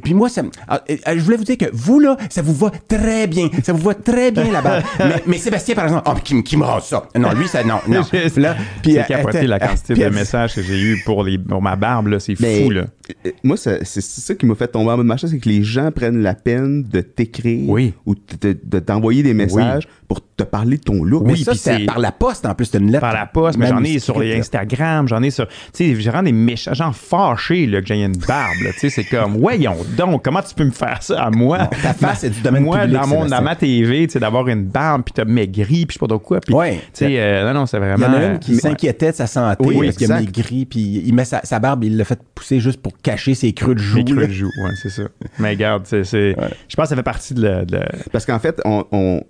puis 0.04 0.14
moi, 0.14 0.30
ça, 0.30 0.42
ah, 0.68 0.82
je 0.88 1.20
voulais 1.22 1.38
vous 1.38 1.44
dire 1.44 1.58
que 1.58 1.66
vous, 1.74 2.00
là, 2.00 2.18
ça 2.30 2.42
vous 2.42 2.54
va 2.54 2.72
très 2.88 3.28
bien, 3.28 3.50
ça 3.64 3.74
vous 3.74 3.84
va 3.84 3.94
très 3.94 4.32
bien, 4.32 4.46
barbe. 4.62 4.84
mais, 5.00 5.24
mais 5.28 5.38
Sébastien, 5.38 5.76
par 5.76 5.86
exemple, 5.86 6.04
oh, 6.08 6.14
qui, 6.24 6.36
me- 6.36 6.42
qui 6.42 6.58
me 6.58 6.64
rase 6.64 6.86
ça? 6.86 7.04
Non, 7.18 7.32
lui, 7.34 7.48
ça, 7.48 7.64
non, 7.64 7.80
non. 7.88 8.02
Là, 8.38 8.56
puis, 8.82 8.94
C'est 8.94 9.00
euh, 9.00 9.04
capoté 9.04 9.38
elle- 9.40 9.48
la 9.48 9.60
quantité 9.60 9.94
de 9.94 10.02
elle- 10.02 10.14
messages 10.14 10.56
que 10.56 10.62
j'ai 10.62 10.80
eu 10.80 11.02
pour, 11.06 11.24
les, 11.24 11.38
pour 11.38 11.62
ma 11.62 11.76
barbe, 11.76 12.08
là. 12.08 12.20
C'est 12.20 12.40
Mais, 12.40 12.64
fou, 12.64 12.70
là. 12.70 12.84
Euh, 13.26 13.32
Moi, 13.44 13.58
c'est 13.58 13.84
ça 13.84 14.36
qui 14.36 14.46
m'a 14.46 14.56
fait 14.56 14.68
tomber 14.68 14.92
en 14.92 14.98
mode 14.98 15.06
machin, 15.06 15.28
c'est 15.28 15.40
que 15.40 15.50
les 15.50 15.64
gens 15.64 15.92
prennent 15.92 16.22
la 16.22 16.34
peine 16.36 16.84
de 16.84 17.02
t'écrire 17.02 17.70
Oui. 17.70 17.94
ou 18.06 18.16
de, 18.16 18.22
de- 18.54 18.60
de 18.64 18.80
t'envoyer 18.80 19.24
des 19.24 19.34
messages 19.34 19.88
pour 20.08 20.22
te 20.36 20.44
parler 20.44 20.78
de 20.78 20.84
ton 20.84 21.04
look. 21.04 21.24
Oui, 21.26 21.44
puis 21.46 21.56
c'est 21.58 21.86
par 21.86 22.00
la 22.00 22.12
poste, 22.12 22.46
en 22.46 22.56
plus, 22.56 22.66
c'est 22.66 22.78
une 22.80 22.88
lettre. 22.92 23.02
par 23.02 23.14
la 23.14 23.26
poste, 23.26 23.58
mais 23.58 23.68
j'en 23.68 23.84
ai 23.84 24.00
sur 24.00 24.20
les. 24.20 24.38
Instagram, 24.40 25.08
j'en 25.08 25.22
ai 25.22 25.30
sur. 25.32 25.48
Tu 25.48 25.54
sais, 25.74 25.96
j'ai 25.96 26.10
vraiment 26.10 26.24
des 26.24 26.32
méchants, 26.32 26.74
gens 26.74 26.92
fâchés 26.92 27.66
là, 27.68 27.82
que 27.82 27.88
j'ai 27.88 28.02
une 28.04 28.16
barbe. 28.28 28.54
Tu 28.74 28.80
sais, 28.80 28.90
c'est 28.90 29.04
comme, 29.04 29.38
voyons 29.38 29.76
donc, 29.98 30.24
comment 30.24 30.42
tu 30.42 30.56
peux 30.56 30.64
me 30.66 30.72
faire 30.72 31.02
ça 31.04 31.24
à 31.24 31.30
moi? 31.30 31.68
ta 31.82 31.94
face 31.94 32.24
est 32.24 32.30
du 32.30 32.42
domaine 32.42 32.64
Moi, 32.64 32.80
public, 32.80 33.00
dans, 33.00 33.08
mon, 33.08 33.26
dans 33.26 33.42
ma 33.42 33.56
TV, 33.56 34.08
tu 34.08 34.14
sais, 34.14 34.20
d'avoir 34.20 34.48
une 34.48 34.64
barbe, 34.66 35.04
puis 35.04 35.14
t'as 35.14 35.26
maigri, 35.26 35.86
puis 35.86 35.88
je 35.90 35.94
sais 35.94 36.00
pas 36.00 36.08
trop 36.08 36.20
quoi. 36.20 36.40
Puis, 36.40 36.54
Ouais. 36.56 36.76
tu 36.94 37.06
sais, 37.06 37.20
euh, 37.20 37.46
non, 37.54 37.60
non, 37.62 37.66
c'est 37.66 37.78
Il 37.78 37.82
vraiment. 37.82 38.06
y 38.06 38.10
en 38.10 38.14
a 38.14 38.26
une 38.34 38.40
qui 38.40 38.56
s'inquiétait 38.56 39.12
de 39.12 39.16
sa 39.16 39.28
santé 39.28 39.64
Oui, 39.66 39.86
parce 39.86 39.98
qu'il 39.98 40.12
a 40.12 40.20
maigri, 40.20 40.66
puis 40.66 41.04
il 41.06 41.14
met 41.14 41.26
sa, 41.26 41.42
sa 41.44 41.60
barbe, 41.60 41.84
il 41.84 41.98
l'a 41.98 42.06
fait 42.06 42.20
pousser 42.34 42.60
juste 42.60 42.82
pour 42.82 42.98
cacher 43.04 43.34
ses 43.36 43.54
creux 43.54 43.76
de 43.76 43.80
joues. 43.80 43.98
Les 43.98 44.04
creux 44.06 44.28
de 44.28 44.32
joue, 44.34 44.48
ouais, 44.64 44.72
c'est 44.82 44.90
ça. 44.90 45.04
Mais 45.40 45.50
regarde, 45.52 45.84
c'est, 45.86 46.04
c'est- 46.04 46.36
je 46.68 46.76
pense 46.76 46.86
que 46.86 46.90
ça 46.90 46.96
fait 46.96 47.04
partie 47.04 47.34
de 47.34 47.42
la. 47.42 47.66
de 47.66 47.80
Parce 48.12 48.26
qu'en 48.26 48.40
fait, 48.40 48.60
on, 48.66 48.86
on, 48.92 49.24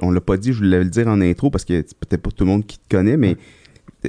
on 0.00 0.10
l'a 0.10 0.20
pas 0.20 0.36
dit, 0.36 0.52
je 0.52 0.58
voulais 0.58 0.78
le 0.84 0.90
dire 0.90 1.08
en 1.08 1.20
intro 1.20 1.50
parce 1.50 1.64
que 1.64 1.84
c'est 1.86 1.98
peut-être 1.98 2.22
pas 2.22 2.30
tout 2.30 2.44
le 2.44 2.50
monde 2.50 2.66
qui 2.66 2.78
te 2.78 2.88
connaît, 2.96 3.16
mais 3.16 3.36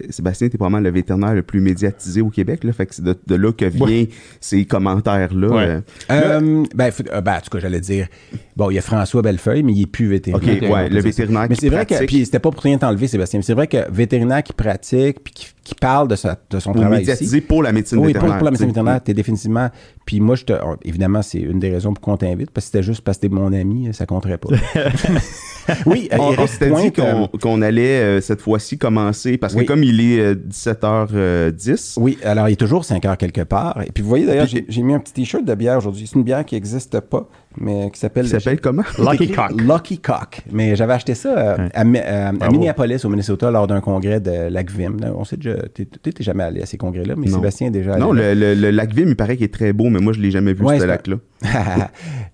Sébastien, 0.09 0.47
t'es 0.47 0.57
probablement 0.57 0.81
le 0.87 0.89
vétérinaire 0.93 1.33
le 1.33 1.41
plus 1.41 1.59
médiatisé 1.59 2.21
au 2.21 2.29
Québec. 2.29 2.63
Là, 2.63 2.71
fait 2.71 2.85
que 2.85 2.95
c'est 2.95 3.03
de, 3.03 3.13
de 3.27 3.35
là 3.35 3.51
que 3.51 3.65
viennent 3.65 4.07
ces 4.39 4.63
commentaires-là. 4.63 5.47
Ouais. 5.49 5.63
euh. 5.67 5.81
Euh, 6.11 6.63
ben, 6.73 6.91
euh, 7.11 7.19
ben, 7.19 7.33
en 7.35 7.41
tout 7.41 7.49
cas, 7.49 7.59
j'allais 7.59 7.81
dire, 7.81 8.07
bon, 8.55 8.69
il 8.69 8.75
y 8.75 8.77
a 8.77 8.81
François 8.81 9.21
Bellefeuille, 9.21 9.63
mais 9.63 9.73
il 9.73 9.81
est 9.81 9.85
plus 9.87 10.07
vétérinaire. 10.07 10.63
OK, 10.63 10.69
ouais, 10.73 10.87
le 10.87 10.95
C'est- 10.95 11.01
vétérinaire 11.01 11.47
Mais 11.49 11.55
qui 11.55 11.61
c'est 11.61 11.69
vrai 11.69 11.85
que, 11.85 11.89
pratique. 11.95 12.07
puis 12.07 12.23
c'était 12.25 12.39
pas 12.39 12.51
pour 12.51 12.63
rien 12.63 12.77
t'enlever, 12.77 13.07
Sébastien, 13.07 13.39
mais 13.39 13.43
c'est 13.43 13.53
vrai 13.53 13.67
que 13.67 13.91
vétérinaire 13.91 14.43
qui 14.43 14.53
pratique, 14.53 15.21
puis 15.25 15.33
qui, 15.33 15.47
qui 15.63 15.75
parle 15.75 16.07
de, 16.07 16.15
sa, 16.15 16.37
de 16.49 16.59
son 16.59 16.71
pour 16.71 16.81
travail 16.81 16.99
médiatiser 16.99 17.37
ici. 17.37 17.45
pour 17.45 17.61
la 17.61 17.71
médecine 17.71 17.99
Oui, 17.99 18.05
pour, 18.05 18.13
vétérinaire. 18.13 18.37
pour 18.39 18.45
la 18.45 18.51
médecine 18.51 18.67
vétérinaire, 18.67 19.03
t'es 19.03 19.13
définitivement. 19.13 19.69
Puis 20.05 20.19
moi, 20.19 20.35
je 20.35 20.45
te, 20.45 20.53
évidemment, 20.83 21.21
c'est 21.21 21.39
une 21.39 21.59
des 21.59 21.69
raisons 21.69 21.93
pour 21.93 22.01
qu'on 22.01 22.17
t'invite, 22.17 22.49
parce 22.49 22.65
que 22.65 22.71
c'était 22.71 22.83
juste 22.83 23.01
parce 23.01 23.17
que 23.17 23.27
t'es 23.27 23.29
mon 23.29 23.53
ami, 23.53 23.89
ça 23.93 24.07
compterait 24.07 24.39
pas. 24.39 24.49
oui, 25.85 26.09
euh, 26.13 26.17
On, 26.17 26.47
s'était 26.47 26.71
dit 26.71 26.91
qu'on 26.91 27.61
euh, 27.61 27.65
allait 27.65 28.01
euh, 28.01 28.21
cette 28.21 28.41
fois-ci 28.41 28.79
commencer 28.79 29.37
parce 29.37 29.53
que 29.53 29.59
Oui. 29.59 29.65
comme 29.65 29.83
il 29.83 30.01
est 30.01 30.19
euh, 30.19 30.35
17h10, 30.49 31.93
Oui, 31.99 32.17
alors 32.23 32.49
il 32.49 32.53
est 32.53 32.55
toujours 32.55 32.83
5 32.83 33.05
heures 33.05 33.17
quelque 33.17 33.41
part. 33.41 33.81
Et 33.85 33.91
puis 33.91 34.01
vous 34.01 34.09
voyez 34.09 34.25
d'ailleurs, 34.25 34.47
j'ai 34.47 34.81
mis 34.81 34.93
un 34.93 34.99
petit 34.99 35.13
t-shirt 35.13 35.45
de 35.45 35.53
bière 35.55 35.77
aujourd'hui. 35.77 36.07
C'est 36.07 36.15
une 36.15 36.23
bière 36.23 36.43
qui 36.43 36.55
n'existe 36.55 36.99
pas, 37.01 37.27
mais 37.59 37.89
qui 37.91 37.99
s'appelle. 37.99 38.25
comment? 38.61 38.83
Lucky 38.99 39.31
Cock. 39.31 39.51
Lucky 39.61 39.97
Cock. 39.99 40.41
Mais 40.51 40.75
j'avais 40.75 40.93
acheté 40.93 41.15
ça 41.15 41.37
euh, 41.37 41.57
Ouais. 41.57 41.69
à, 41.73 41.81
euh, 41.81 42.31
à. 42.39 42.49
Minneapolis, 42.49 43.03
au 43.05 43.09
Minnesota, 43.09 43.51
lors 43.51 43.67
d'un 43.67 43.81
congrès 43.81 44.19
de 44.19 44.49
Lacvim. 44.49 44.97
On 45.15 45.23
sait 45.25 45.37
déjà, 45.37 45.55
t'es 45.73 45.85
t'es 45.85 46.23
jamais 46.23 46.43
allé 46.43 46.61
à 46.61 46.65
ces 46.65 46.77
congrès-là, 46.77 47.15
mais 47.17 47.27
Non. 47.27 47.35
Sébastien 47.37 47.67
est 47.67 47.71
déjà 47.71 47.93
allé. 47.93 48.01
Non, 48.01 48.11
le, 48.13 48.33
le, 48.33 48.53
le 48.55 48.71
lac 48.71 48.93
Vim, 48.93 49.05
il 49.07 49.15
paraît 49.15 49.35
qu'il 49.35 49.45
est 49.45 49.53
très 49.53 49.73
beau, 49.73 49.89
mais 49.89 49.99
moi, 49.99 50.13
je 50.13 50.19
l'ai 50.19 50.31
jamais 50.31 50.53
vu, 50.53 50.63
Ouais, 50.63 50.79
ce 50.79 50.85
lac-là. 50.85 51.17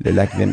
le 0.04 0.12
lac 0.12 0.36
Vim. 0.36 0.52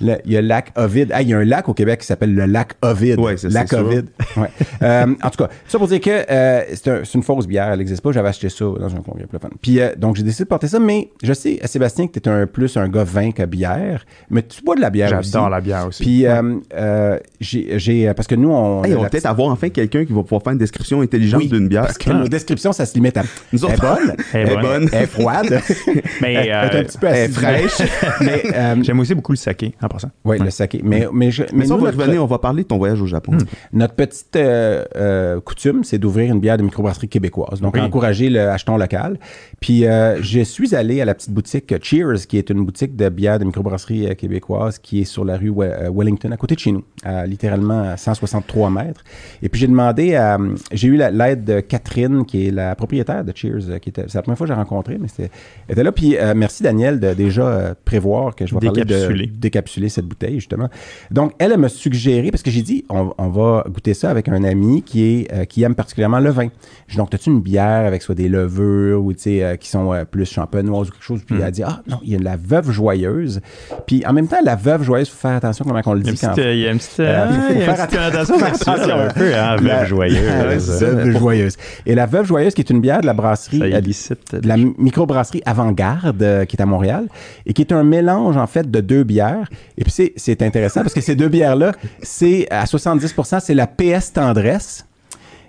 Il 0.00 0.18
y 0.26 0.36
a 0.36 0.40
le 0.42 0.48
lac 0.48 0.72
Ovid. 0.76 1.10
Ah, 1.14 1.22
il 1.22 1.28
y 1.28 1.34
a 1.34 1.38
un 1.38 1.44
lac 1.44 1.68
au 1.68 1.74
Québec 1.74 2.00
qui 2.00 2.06
s'appelle 2.06 2.34
le 2.34 2.46
lac 2.46 2.72
Ovid. 2.82 3.18
Ouais, 3.20 3.36
c'est- 3.36 3.48
lac 3.48 3.68
c'est 3.68 3.76
sûr. 3.76 3.86
Ovid. 3.86 4.06
Ouais. 4.36 4.48
Euh, 4.82 5.14
en 5.22 5.30
tout 5.30 5.44
cas, 5.44 5.48
ça 5.68 5.78
pour 5.78 5.86
dire 5.86 6.00
que 6.00 6.10
euh, 6.10 6.62
c'est 6.74 6.88
un- 6.90 7.04
c'est 7.04 7.14
une 7.14 7.22
fausse 7.22 7.46
bière, 7.46 7.68
elle 7.70 7.78
n'existe 7.78 8.02
pas. 8.02 8.10
J'avais 8.10 8.30
acheté 8.30 8.48
ça 8.48 8.64
dans 8.64 8.92
un 8.92 9.00
congrès. 9.00 9.26
Puis 9.62 9.78
euh, 9.80 9.90
donc 9.96 10.16
j'ai 10.16 10.24
décidé 10.24 10.42
de 10.42 10.48
porter 10.48 10.66
ça, 10.66 10.80
mais 10.80 11.10
je 11.22 11.32
sais, 11.32 11.60
Sébastien, 11.66 12.08
que 12.08 12.18
tu 12.18 12.28
es 12.28 12.32
un 12.32 12.46
plus 12.48 12.76
un 12.76 12.88
gars 12.88 13.04
vin 13.04 13.30
que 13.30 13.44
bière, 13.44 13.93
mais 14.30 14.42
tu 14.42 14.62
bois 14.62 14.74
de 14.76 14.80
la 14.80 14.90
bière 14.90 15.18
aussi. 15.18 15.30
J'adore 15.32 15.48
la 15.50 15.60
bière 15.60 15.86
aussi. 15.86 16.02
Puis 16.02 16.26
euh, 16.26 16.54
euh, 16.74 17.18
j'ai, 17.40 17.78
j'ai- 17.78 18.12
parce 18.14 18.26
que 18.28 18.34
nous 18.34 18.50
on, 18.50 18.84
Hey, 18.84 18.94
on 18.94 19.02
va 19.02 19.08
peut-être 19.08 19.26
avoir 19.26 19.48
enfin 19.50 19.68
quelqu'un 19.68 20.04
qui 20.04 20.12
va 20.12 20.22
pouvoir 20.22 20.42
faire 20.42 20.52
une 20.52 20.58
description 20.58 21.00
intelligente 21.00 21.40
Oui, 21.42 21.48
d'une 21.48 21.68
bière. 21.68 21.82
Parce 21.82 21.98
que 21.98 22.10
nos 22.10 22.28
descriptions, 22.28 22.72
ça 22.72 22.86
se 22.86 22.94
limite 22.94 23.16
à. 23.16 23.22
Nous 23.52 23.64
Elle 23.64 23.70
est 23.70 23.74
autres- 23.74 23.82
bonne. 24.06 24.16
Elle 24.32 24.48
est 24.50 24.56
bonne. 24.60 24.88
Elle 24.92 25.02
est 25.02 25.06
froide. 25.06 25.60
Mais, 26.20 26.34
elle, 26.34 26.46
est 26.48 26.52
euh, 26.52 26.80
un 26.80 26.84
petit 26.84 26.98
peu 26.98 27.06
elle 27.08 27.16
est 27.16 27.28
fraîche. 27.32 27.78
mais, 28.20 28.42
euh, 28.54 28.76
J'aime 28.82 29.00
aussi 29.00 29.14
beaucoup 29.14 29.32
le 29.32 29.36
saké, 29.36 29.74
en 29.82 29.88
passant. 29.88 30.10
oui, 30.24 30.38
le 30.38 30.50
saké. 30.50 30.80
Mais, 30.82 31.06
mais, 31.12 31.30
je, 31.30 31.42
Mais 31.52 31.66
ça, 31.66 31.74
on 31.74 31.78
nous, 31.78 31.84
va 31.84 31.90
notre- 31.90 32.02
revenir, 32.02 32.22
on 32.22 32.26
va 32.26 32.38
parler 32.38 32.62
de 32.62 32.68
ton 32.68 32.78
voyage 32.78 33.00
au 33.02 33.06
Japon. 33.06 33.32
Notre 33.72 33.94
petite 33.94 34.36
euh, 34.36 34.84
euh, 34.96 35.40
coutume, 35.40 35.84
c'est 35.84 35.98
d'ouvrir 35.98 36.32
une 36.32 36.40
bière 36.40 36.56
de 36.56 36.62
microbrasserie 36.62 37.08
québécoise. 37.08 37.60
Donc, 37.60 37.74
Oui. 37.74 37.80
encourager 37.80 38.30
le 38.30 38.40
acheton 38.48 38.76
local. 38.76 39.18
Puis, 39.60 39.86
euh, 39.86 40.22
je 40.22 40.40
suis 40.40 40.74
allé 40.74 41.00
à 41.00 41.04
la 41.04 41.14
petite 41.14 41.30
boutique 41.32 41.74
Cheers, 41.82 42.26
qui 42.28 42.38
est 42.38 42.48
une 42.50 42.64
boutique 42.64 42.96
de 42.96 43.08
bière 43.08 43.38
de 43.38 43.44
microbrasserie 43.44 43.83
brasserie 43.84 44.06
euh, 44.08 44.14
québécoise 44.14 44.78
qui 44.78 45.00
est 45.00 45.04
sur 45.04 45.24
la 45.24 45.36
rue 45.36 45.52
euh, 45.58 45.90
Wellington, 45.94 46.30
à 46.32 46.36
côté 46.36 46.54
de 46.54 46.60
chez 46.60 46.72
nous, 46.72 46.82
à 47.04 47.26
littéralement 47.26 47.82
à 47.82 47.96
163 47.96 48.70
mètres. 48.70 49.02
Et 49.42 49.48
puis 49.48 49.60
j'ai 49.60 49.66
demandé 49.66 50.14
à, 50.14 50.38
j'ai 50.72 50.88
eu 50.88 50.96
la- 50.96 51.10
l'aide 51.10 51.44
de 51.44 51.60
Catherine, 51.60 52.24
qui 52.24 52.46
est 52.48 52.50
la 52.50 52.74
propriétaire 52.74 53.24
de 53.24 53.32
Cheers, 53.34 53.68
euh, 53.68 53.78
qui 53.78 53.90
était, 53.90 54.04
c'est 54.08 54.14
la 54.16 54.22
première 54.22 54.38
fois 54.38 54.46
que 54.46 54.52
j'ai 54.52 54.58
rencontré, 54.58 54.98
mais 55.00 55.08
c'était, 55.08 55.30
elle 55.68 55.72
était 55.72 55.82
là. 55.82 55.92
Puis 55.92 56.16
euh, 56.16 56.32
merci 56.36 56.62
Daniel 56.62 57.00
de 57.00 57.14
déjà 57.14 57.46
euh, 57.46 57.74
prévoir 57.84 58.34
que 58.34 58.46
je 58.46 58.54
vais 58.54 58.60
parler 58.66 58.82
de 58.84 58.88
Décapsuler. 58.88 59.26
décapsuler 59.26 59.88
cette 59.88 60.06
bouteille 60.06 60.34
justement. 60.36 60.68
Donc 61.10 61.32
elle, 61.38 61.52
elle 61.52 61.58
m'a 61.58 61.68
suggéré 61.68 62.30
parce 62.30 62.42
que 62.42 62.50
j'ai 62.50 62.62
dit 62.62 62.84
on, 62.88 63.12
on 63.18 63.28
va 63.28 63.64
goûter 63.68 63.94
ça 63.94 64.10
avec 64.10 64.28
un 64.28 64.42
ami 64.44 64.82
qui 64.82 65.02
est 65.04 65.32
euh, 65.32 65.44
qui 65.44 65.62
aime 65.62 65.74
particulièrement 65.74 66.20
le 66.20 66.30
vin. 66.30 66.46
Dit, 66.88 66.96
donc 66.96 67.12
as-tu 67.14 67.30
une 67.30 67.40
bière 67.40 67.86
avec 67.86 68.02
soit 68.02 68.14
des 68.14 68.28
levures 68.28 69.02
ou 69.04 69.12
tu 69.12 69.20
sais 69.20 69.42
euh, 69.44 69.56
qui 69.56 69.68
sont 69.68 69.92
euh, 69.92 70.04
plus 70.04 70.24
champenoises 70.30 70.88
ou 70.88 70.92
quelque 70.92 71.02
chose? 71.04 71.20
Puis 71.26 71.36
elle 71.36 71.42
a 71.44 71.50
dit 71.50 71.62
ah 71.62 71.82
non 71.88 71.98
il 72.02 72.10
y 72.12 72.16
a 72.16 72.18
la 72.18 72.36
veuve 72.36 72.70
joyeuse. 72.70 73.40
Puis 73.86 74.04
en 74.06 74.12
même 74.12 74.26
temps 74.28 74.38
la 74.44 74.56
veuve 74.56 74.82
joyeuse 74.82 75.08
faut 75.08 75.16
faire 75.18 75.36
attention 75.36 75.64
comment 75.64 75.80
on 75.84 75.92
le 75.94 76.00
Il 76.00 76.12
dit 76.14 76.20
il 76.38 76.58
y 76.60 76.66
a 76.68 76.70
une 76.72 76.78
petite, 76.78 77.00
Euh, 77.00 77.26
euh, 77.26 77.26
il 77.50 77.64
petite 77.64 77.98
attention. 77.98 78.38
sexuelle 78.38 78.90
un 78.90 79.08
peu, 79.12 79.34
hein, 79.34 79.56
La- 79.62 79.78
veuve 79.80 79.88
joyeuse. 79.88 80.80
La 80.82 80.88
veuve 80.88 81.10
joyeuse. 81.18 81.56
Et 81.86 81.94
la 81.94 82.06
veuve 82.06 82.26
joyeuse 82.26 82.54
qui 82.54 82.60
est 82.62 82.70
une 82.70 82.80
bière 82.80 83.00
de 83.00 83.06
la 83.06 83.12
brasserie 83.14 83.58
illicite. 83.58 84.34
de 84.34 84.46
la 84.48 84.56
microbrasserie 84.56 85.42
Avant-Garde 85.44 86.22
euh, 86.22 86.44
qui 86.44 86.56
est 86.56 86.62
à 86.62 86.66
Montréal 86.66 87.06
et 87.46 87.52
qui 87.52 87.62
est 87.62 87.72
un 87.72 87.84
mélange 87.84 88.36
en 88.36 88.46
fait 88.46 88.70
de 88.70 88.80
deux 88.80 89.04
bières. 89.04 89.48
Et 89.78 89.82
puis 89.84 89.92
c'est- 89.92 90.12
c'est 90.16 90.42
intéressant 90.42 90.80
parce 90.82 90.94
que 90.94 91.00
ces 91.00 91.14
deux 91.16 91.28
bières-là, 91.28 91.72
c'est 92.02 92.46
à 92.50 92.66
70%, 92.66 93.40
c'est 93.40 93.54
la 93.54 93.66
PS 93.66 94.12
Tendresse. 94.12 94.86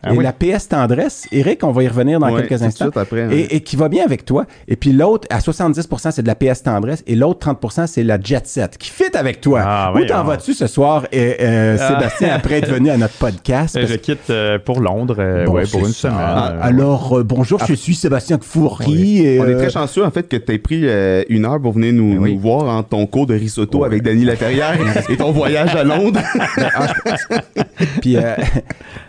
Ah 0.05 0.13
et 0.13 0.17
oui. 0.17 0.23
la 0.23 0.33
PS 0.33 0.67
Tendresse, 0.69 1.25
Eric, 1.31 1.63
on 1.63 1.71
va 1.71 1.83
y 1.83 1.87
revenir 1.87 2.19
dans 2.19 2.33
quelques 2.35 2.61
instants. 2.61 2.85
suite 2.85 2.97
après, 2.97 3.23
hein. 3.23 3.29
et, 3.31 3.55
et 3.55 3.59
qui 3.61 3.75
va 3.75 3.89
bien 3.89 4.03
avec 4.05 4.23
toi. 4.25 4.45
Et 4.67 4.75
puis 4.75 4.91
l'autre, 4.91 5.27
à 5.31 5.39
70%, 5.39 6.11
c'est 6.11 6.21
de 6.21 6.27
la 6.27 6.35
PS 6.35 6.63
Tendresse. 6.63 7.03
Et 7.07 7.15
l'autre 7.15 7.47
30%, 7.51 7.87
c'est 7.87 8.03
la 8.03 8.19
Jet 8.21 8.45
Set, 8.47 8.77
qui 8.77 8.89
fit 8.89 9.15
avec 9.15 9.41
toi. 9.41 9.61
Ah, 9.65 9.93
Où 9.95 10.03
t'en 10.05 10.23
vas-tu 10.23 10.53
ce 10.53 10.67
soir, 10.67 11.05
euh, 11.13 11.33
euh, 11.41 11.77
Ah. 11.79 11.87
Sébastien, 11.87 12.29
après 12.33 12.55
être 12.59 12.69
venu 12.69 12.89
à 12.89 12.97
notre 12.97 13.15
podcast? 13.15 13.75
Parce 13.79 13.91
Je 13.91 13.95
quitte 13.97 14.29
euh, 14.29 14.59
pour 14.59 14.79
Londres 14.79 15.15
euh, 15.19 15.45
Bon, 15.45 15.53
ouais, 15.53 15.63
pour 15.65 15.79
une 15.81 15.87
ça. 15.87 16.09
semaine. 16.09 16.17
Ah, 16.19 16.51
euh, 16.53 16.59
Alors, 16.61 17.19
euh, 17.19 17.23
bonjour, 17.23 17.59
je 17.67 17.73
suis 17.73 17.95
Sébastien 17.95 18.37
Fourry. 18.41 19.25
et, 19.25 19.39
On 19.39 19.47
est 19.47 19.55
très 19.55 19.69
chanceux, 19.69 20.03
en 20.05 20.11
fait, 20.11 20.27
que 20.27 20.37
tu 20.37 20.51
aies 20.53 20.57
pris 20.59 20.81
euh, 20.83 21.23
une 21.29 21.45
heure 21.45 21.59
pour 21.61 21.73
venir 21.73 21.93
nous, 21.93 22.13
Ben 22.15 22.19
oui. 22.19 22.33
nous 22.33 22.39
voir 22.39 22.63
en 22.75 22.83
ton 22.83 23.05
cours 23.07 23.25
de 23.27 23.33
risotto 23.35 23.83
avec 23.83 24.03
Denis 24.03 24.25
Laferrière 24.25 24.77
et 25.09 25.17
ton 25.17 25.31
voyage 25.31 25.75
à 25.75 25.83
Londres. 25.83 26.19
Puis, 28.01 28.17
euh, 28.17 28.35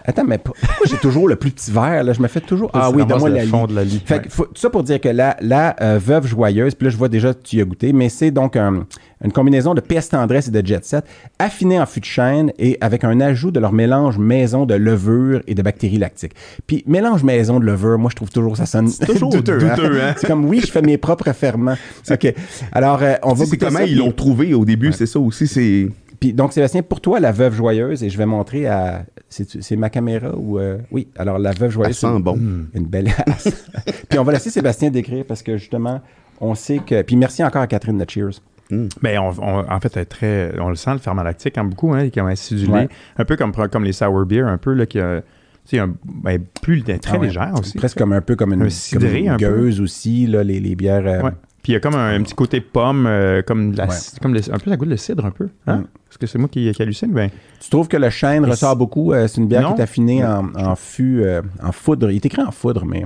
attends, 0.04 0.24
mais 0.26 0.38
pour- 0.38 0.54
j'ai 0.86 0.96
toujours 0.96 1.28
le 1.28 1.36
plus 1.36 1.50
petit 1.50 1.70
verre, 1.70 2.04
là? 2.04 2.12
Je 2.12 2.20
me 2.22 2.28
fais 2.28 2.40
toujours. 2.40 2.70
Ah 2.72 2.90
oui, 2.90 3.04
donne-moi 3.06 3.28
le 3.28 3.34
la 3.36 3.42
fond 3.44 3.66
de 3.66 3.74
la 3.74 3.84
lie. 3.84 4.02
Fait 4.04 4.22
que 4.22 4.28
faut- 4.30 4.44
tout 4.46 4.60
ça 4.60 4.70
pour 4.70 4.82
dire 4.82 5.00
que 5.00 5.08
la, 5.08 5.36
la 5.40 5.76
euh, 5.82 5.98
veuve 6.02 6.26
joyeuse, 6.26 6.74
puis 6.74 6.86
là, 6.86 6.90
je 6.90 6.96
vois 6.96 7.08
déjà 7.08 7.34
que 7.34 7.42
tu 7.42 7.56
y 7.56 7.60
as 7.60 7.64
goûté, 7.64 7.92
mais 7.92 8.08
c'est 8.08 8.30
donc 8.30 8.56
un- 8.56 8.86
une 9.24 9.32
combinaison 9.32 9.72
de 9.74 9.80
PS 9.80 10.10
tendresse 10.10 10.48
et 10.48 10.50
de 10.50 10.64
jet 10.66 10.84
set, 10.84 11.04
affinée 11.38 11.80
en 11.80 11.86
fût 11.86 12.00
de 12.00 12.04
chêne 12.04 12.52
et 12.58 12.76
avec 12.82 13.02
un 13.02 13.18
ajout 13.20 13.50
de 13.50 13.58
leur 13.60 13.72
mélange 13.72 14.18
maison 14.18 14.66
de 14.66 14.74
levure 14.74 15.40
et 15.46 15.54
de 15.54 15.62
bactéries 15.62 15.96
lactiques. 15.98 16.34
Puis, 16.66 16.84
mélange 16.86 17.24
maison 17.24 17.58
de 17.58 17.64
levure, 17.64 17.98
moi, 17.98 18.10
je 18.10 18.16
trouve 18.16 18.30
toujours 18.30 18.56
ça 18.58 18.66
sonne 18.66 18.90
toujours 19.06 19.30
douteux, 19.30 19.58
hein? 19.64 20.14
C'est 20.18 20.26
comme, 20.26 20.44
oui, 20.44 20.60
je 20.64 20.70
fais 20.70 20.82
mes 20.82 20.98
propres 20.98 21.32
ferments. 21.32 21.76
OK. 22.10 22.34
Alors, 22.72 23.02
euh, 23.02 23.14
on 23.22 23.32
va 23.32 23.46
C'est 23.46 23.56
comment 23.56 23.78
ça, 23.78 23.86
ils 23.86 23.96
l'ont 23.96 24.12
trouvé 24.12 24.52
au 24.52 24.64
début, 24.66 24.92
c'est 24.92 25.06
ça 25.06 25.18
aussi. 25.18 25.46
C'est 25.46 25.88
puis 26.18 26.32
donc, 26.32 26.52
Sébastien, 26.52 26.82
pour 26.82 27.00
toi, 27.00 27.20
la 27.20 27.32
veuve 27.32 27.54
joyeuse, 27.54 28.02
et 28.04 28.10
je 28.10 28.18
vais 28.18 28.26
montrer 28.26 28.66
à. 28.66 29.04
C'est 29.28 29.60
c'est 29.62 29.76
ma 29.76 29.90
caméra 29.90 30.30
ou. 30.36 30.58
euh, 30.58 30.78
oui, 30.90 31.08
alors 31.16 31.38
la 31.38 31.50
veuve 31.52 31.70
ça 31.70 31.74
joyeuse. 31.74 31.96
sent 31.98 32.20
bon. 32.20 32.38
Une 32.74 32.84
belle. 32.86 33.10
puis 34.08 34.18
on 34.18 34.22
va 34.24 34.32
laisser 34.32 34.50
Sébastien 34.50 34.90
décrire 34.90 35.24
parce 35.26 35.42
que 35.42 35.56
justement, 35.56 36.00
on 36.40 36.54
sait 36.54 36.78
que. 36.78 37.02
Puis 37.02 37.16
merci 37.16 37.42
encore 37.44 37.62
à 37.62 37.66
Catherine 37.66 37.98
de 37.98 38.08
Cheers. 38.08 38.40
Ben, 38.70 39.18
on, 39.20 39.30
on- 39.40 39.70
en 39.70 39.80
fait, 39.80 39.92
elle 39.96 40.02
est 40.02 40.06
très, 40.06 40.52
on 40.60 40.68
le 40.70 40.74
sent, 40.74 40.92
le 40.92 40.98
ferment 40.98 41.22
lactique, 41.22 41.56
hein, 41.56 41.64
beaucoup, 41.64 41.92
hein, 41.94 42.08
qui 42.08 42.18
est 42.18 42.22
acidulé. 42.22 42.72
Ouais. 42.72 42.88
Un 43.16 43.24
peu 43.24 43.36
comme, 43.36 43.52
comme 43.52 43.84
les 43.84 43.92
sour 43.92 44.26
beer, 44.26 44.42
un 44.46 44.58
peu, 44.58 44.72
là, 44.72 44.86
qui 44.86 44.98
a, 44.98 45.20
tu 45.20 45.76
sais, 45.76 45.78
un- 45.78 45.94
ben, 46.04 46.40
plus, 46.62 46.82
très 46.82 46.98
Ah 47.08 47.18
ouais. 47.18 47.26
légère 47.28 47.52
aussi. 47.58 47.78
Presque 47.78 47.98
comme 47.98 48.12
un 48.12 48.20
peu 48.20 48.34
comme 48.34 48.52
une, 48.52 48.62
Un 48.62 48.68
cidré, 48.68 49.08
comme 49.08 49.16
une 49.18 49.28
un 49.30 49.36
peu. 49.36 49.44
gueuse 49.46 49.80
aussi, 49.80 50.26
là, 50.26 50.42
les, 50.42 50.58
les 50.58 50.74
bières. 50.74 51.06
euh, 51.06 51.22
Ouais. 51.22 51.30
Puis 51.66 51.72
il 51.72 51.74
y 51.74 51.78
a 51.78 51.80
comme 51.80 51.96
un, 51.96 52.14
un 52.14 52.22
petit 52.22 52.34
côté 52.34 52.60
pomme, 52.60 53.08
euh, 53.08 53.42
comme, 53.42 53.72
la, 53.74 53.86
Ouais. 53.88 53.94
comme 54.22 54.34
le- 54.34 54.54
un 54.54 54.58
peu 54.58 54.70
la 54.70 54.76
goût 54.76 54.84
de 54.86 54.94
cidre, 54.94 55.26
un 55.26 55.32
peu. 55.32 55.48
Hein? 55.66 55.78
Mm. 55.78 55.84
Est-ce 56.10 56.18
que 56.18 56.26
c'est 56.28 56.38
moi 56.38 56.48
qui, 56.48 56.70
qui 56.70 56.80
hallucine? 56.80 57.10
Ben, 57.10 57.28
Tu 57.60 57.68
trouves 57.70 57.88
que 57.88 57.96
le 57.96 58.08
chêne 58.08 58.44
ressort 58.44 58.76
beaucoup? 58.76 59.12
euh, 59.12 59.26
c'est 59.26 59.38
une 59.40 59.48
bière 59.48 59.62
Non. 59.62 59.72
qui 59.74 59.80
est 59.80 59.82
affinée 59.82 60.24
en, 60.24 60.54
en 60.54 60.76
fût, 60.76 61.22
euh, 61.24 61.42
en 61.60 61.72
foudre. 61.72 62.08
Il 62.12 62.14
est 62.14 62.24
écrit 62.26 62.40
en 62.42 62.52
foudre, 62.52 62.84
mais 62.86 63.04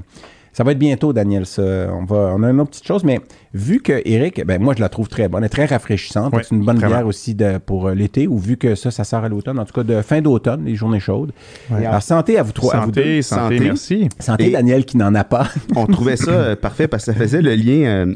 ça 0.53 0.63
va 0.63 0.73
être 0.73 0.79
bientôt, 0.79 1.15
Daniel. 1.15 1.47
Ça. 1.47 1.63
On, 1.91 2.05
va, 2.05 2.35
on 2.37 2.43
a 2.43 2.51
une 2.51 2.61
autre 2.61 2.69
petite 2.73 2.87
chose, 2.87 3.03
mais 3.03 3.19
vu 3.55 3.81
que 3.81 4.03
Eric, 4.05 4.45
ben 4.45 4.61
moi 4.61 4.75
je 4.77 4.81
la 4.83 4.91
trouve 4.91 5.09
très 5.09 5.27
bonne, 5.27 5.41
elle 5.43 5.47
est 5.47 5.49
très 5.49 5.65
rafraîchissante. 5.65 6.35
Ouais, 6.35 6.43
c'est 6.43 6.55
une 6.55 6.63
bonne 6.63 6.77
vraiment. 6.77 6.97
bière 6.97 7.07
aussi 7.07 7.35
de, 7.35 7.57
pour 7.57 7.89
l'été, 7.89 8.27
ou 8.29 8.37
vu 8.37 8.59
que 8.59 8.75
ça, 8.75 8.91
ça 8.91 9.05
sort 9.05 9.25
à 9.25 9.31
l'automne, 9.31 9.59
en 9.59 9.65
tout 9.65 9.73
cas 9.73 9.85
de 9.85 10.03
fin 10.03 10.21
d'automne, 10.21 10.67
les 10.67 10.75
journées 10.75 11.01
chaudes. 11.01 11.33
Alors 11.75 12.03
santé 12.03 12.37
à 12.39 12.43
vous 12.43 12.53
trois. 12.53 12.75
à 12.77 12.81
vous 12.85 12.91
deux. 12.91 13.23
santé, 13.23 13.57
santé, 13.57 13.61
merci. 13.61 14.09
Santé, 14.19 14.49
Et- 14.49 14.51
Daniel, 14.51 14.85
qui 14.85 14.99
n'en 14.99 15.15
a 15.15 15.25
pas. 15.25 15.49
on 15.77 15.87
trouvait 15.87 16.17
ça 16.17 16.55
parfait 16.57 16.89
parce 16.89 17.07
que 17.07 17.13
ça 17.15 17.19
faisait 17.19 17.41
le 17.41 17.55
lien. 17.55 18.13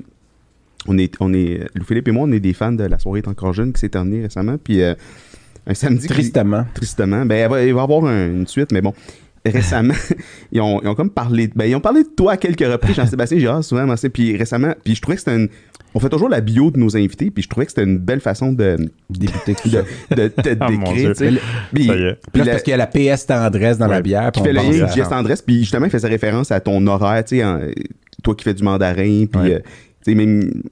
On 0.87 0.99
est, 0.99 1.15
on 1.21 1.33
est, 1.33 1.61
Lou 1.75 1.85
Philippe 1.85 2.09
et 2.09 2.13
moi, 2.13 2.25
on 2.29 2.33
est 2.33 2.41
des 2.41 2.53
fans 2.53 2.73
de 2.73 2.85
La 2.85 2.99
soirée 2.99 3.21
est 3.21 3.29
encore 3.29 3.53
jeune 3.53 3.73
qui 3.73 3.81
s'est 3.81 3.89
terminée 3.89 4.23
récemment. 4.23 4.57
Puis 4.63 4.83
euh, 4.83 4.95
un 5.67 5.75
samedi. 5.75 6.07
Tristement. 6.07 6.65
Tristement. 6.75 7.25
Ben, 7.25 7.37
elle 7.37 7.51
va- 7.51 7.65
il 7.65 7.73
va 7.75 7.81
y 7.81 7.85
avoir 7.85 8.05
un- 8.05 8.27
une 8.31 8.47
suite, 8.47 8.71
mais 8.73 8.83
bon. 8.83 8.93
Récemment, 9.47 9.93
ils, 10.53 10.61
ont, 10.63 10.81
ils 10.83 10.89
ont 10.89 10.95
comme 10.95 11.11
parlé. 11.11 11.51
Ben, 11.55 11.67
ils 11.67 11.75
ont 11.75 11.81
parlé 11.81 12.03
de 12.03 12.09
toi 12.09 12.33
à 12.33 12.37
quelques 12.39 12.61
reprises, 12.67 12.97
Jean-Sébastien 12.97 13.39
Girard, 13.39 13.63
souvent. 13.63 13.85
moi, 13.85 13.97
Puis 14.13 14.37
récemment, 14.39 14.73
puis 14.83 14.95
je 14.95 15.03
trouvais 15.03 15.17
que 15.17 15.21
c'était 15.23 15.37
une. 15.37 15.49
On 15.97 16.01
fait 16.01 16.09
toujours 16.09 16.29
la 16.31 16.41
bio 16.41 16.71
de 16.71 16.79
nos 16.79 16.97
invités, 16.97 17.31
puis 17.31 17.43
je 17.43 17.49
trouvais 17.49 17.67
que 17.67 17.73
c'était 17.73 17.85
une 17.85 17.99
belle 17.99 18.21
façon 18.21 18.53
de, 18.53 18.77
Débuter 19.11 19.55
tout 19.55 19.69
de, 19.69 19.85
de 20.17 20.29
te 20.29 20.51
Ah, 20.61 20.69
décrire. 20.71 20.95
Dieu. 20.95 21.13
tu 21.13 21.35
sais. 21.37 21.41
Puis- 21.75 21.87
Ça 21.87 21.95
y 21.95 22.03
est. 22.05 22.19
puis 22.33 22.39
Là, 22.41 22.45
la- 22.47 22.51
parce 22.53 22.63
qu'il 22.63 22.71
y 22.71 22.75
a 22.75 22.77
la 22.79 22.87
PS 22.87 23.27
tendresse 23.27 23.77
dans 23.79 23.87
la 23.87 24.01
bière. 24.03 24.33
qui 24.33 24.41
puis 24.41 24.49
fait 24.51 24.55
le 24.55 24.79
lien 24.79 24.89
Jess 24.89 25.09
Tendresse, 25.11 25.43
puis 25.43 25.59
justement, 25.61 25.85
il 25.87 25.91
faisait 25.91 26.09
référence 26.09 26.51
à 26.51 26.59
ton 26.61 26.85
horaire, 26.87 27.23
tu 27.25 27.39
sais, 27.41 27.45
toi 28.25 28.35
qui 28.35 28.45
fais 28.45 28.55
du 28.55 28.63
mandarin, 28.65 29.27
puis, 29.31 29.41
Ouais. 29.41 29.55
euh, 29.57 29.59
même, 30.07 30.63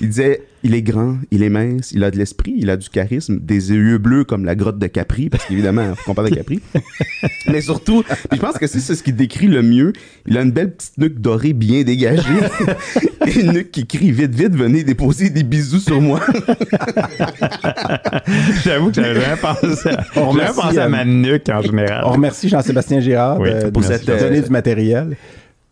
il 0.00 0.08
disait, 0.08 0.42
il 0.62 0.74
est 0.74 0.82
grand, 0.82 1.18
il 1.30 1.42
est 1.42 1.50
mince, 1.50 1.92
il 1.92 2.02
a 2.04 2.10
de 2.10 2.16
l'esprit, 2.16 2.54
il 2.56 2.70
a 2.70 2.78
du 2.78 2.88
charisme, 2.88 3.38
des 3.38 3.70
yeux 3.70 3.98
bleus 3.98 4.24
comme 4.24 4.46
la 4.46 4.54
grotte 4.54 4.78
de 4.78 4.86
Capri, 4.86 5.28
parce 5.28 5.44
qu'évidemment, 5.44 5.94
faut 5.94 6.04
qu'on 6.06 6.14
parle 6.14 6.30
de 6.30 6.36
Capri. 6.36 6.60
Mais 7.48 7.60
surtout, 7.60 8.02
puis 8.02 8.38
je 8.38 8.40
pense 8.40 8.56
que 8.56 8.66
c'est 8.66 8.80
c'est 8.80 8.94
ce 8.94 9.02
qui 9.02 9.12
décrit 9.12 9.46
le 9.46 9.62
mieux, 9.62 9.92
il 10.26 10.38
a 10.38 10.40
une 10.40 10.52
belle 10.52 10.72
petite 10.72 10.96
nuque 10.96 11.20
dorée 11.20 11.52
bien 11.52 11.82
dégagée, 11.82 12.22
et 13.26 13.40
une 13.40 13.52
nuque 13.52 13.72
qui 13.72 13.86
crie 13.86 14.10
vite, 14.10 14.34
vite, 14.34 14.56
venez 14.56 14.84
déposer 14.84 15.28
des 15.28 15.42
bisous 15.42 15.80
sur 15.80 16.00
moi. 16.00 16.20
J'avoue 18.64 18.88
que 18.88 18.94
j'avais 18.94 19.20
jamais 19.20 19.36
pensé 19.36 19.90
à, 19.90 20.02
On 20.16 20.30
remercie, 20.30 20.60
pensé 20.60 20.78
à 20.78 20.86
euh, 20.86 20.88
ma 20.88 21.04
nuque 21.04 21.50
en 21.50 21.60
général. 21.60 22.04
On 22.06 22.12
remercie 22.12 22.48
Jean-Sébastien 22.48 23.00
Girard 23.00 23.38
Oui, 23.38 23.50
de, 23.50 23.68
pour 23.68 23.82
de 23.82 23.86
cette, 23.86 24.08
euh, 24.08 24.40
du 24.40 24.50
matériel. 24.50 25.14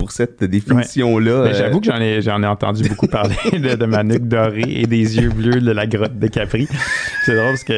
Pour 0.02 0.10
cette 0.10 0.42
définition-là. 0.42 1.30
Euh, 1.30 1.54
J'avoue 1.54 1.78
que 1.80 1.86
j'en 1.86 2.00
ai, 2.00 2.20
j'en 2.22 2.42
ai 2.42 2.46
entendu 2.46 2.88
beaucoup 2.88 3.06
parler 3.06 3.36
de, 3.52 3.76
de 3.76 3.84
ma 3.86 4.02
nuque 4.02 4.26
dorée 4.26 4.64
et 4.66 4.86
des 4.86 5.16
yeux 5.18 5.28
bleus 5.30 5.60
de 5.60 5.70
la 5.70 5.86
grotte 5.86 6.18
de 6.18 6.26
Capri. 6.26 6.66
C'est 7.24 7.36
drôle 7.36 7.50
parce 7.50 7.62
que 7.64 7.72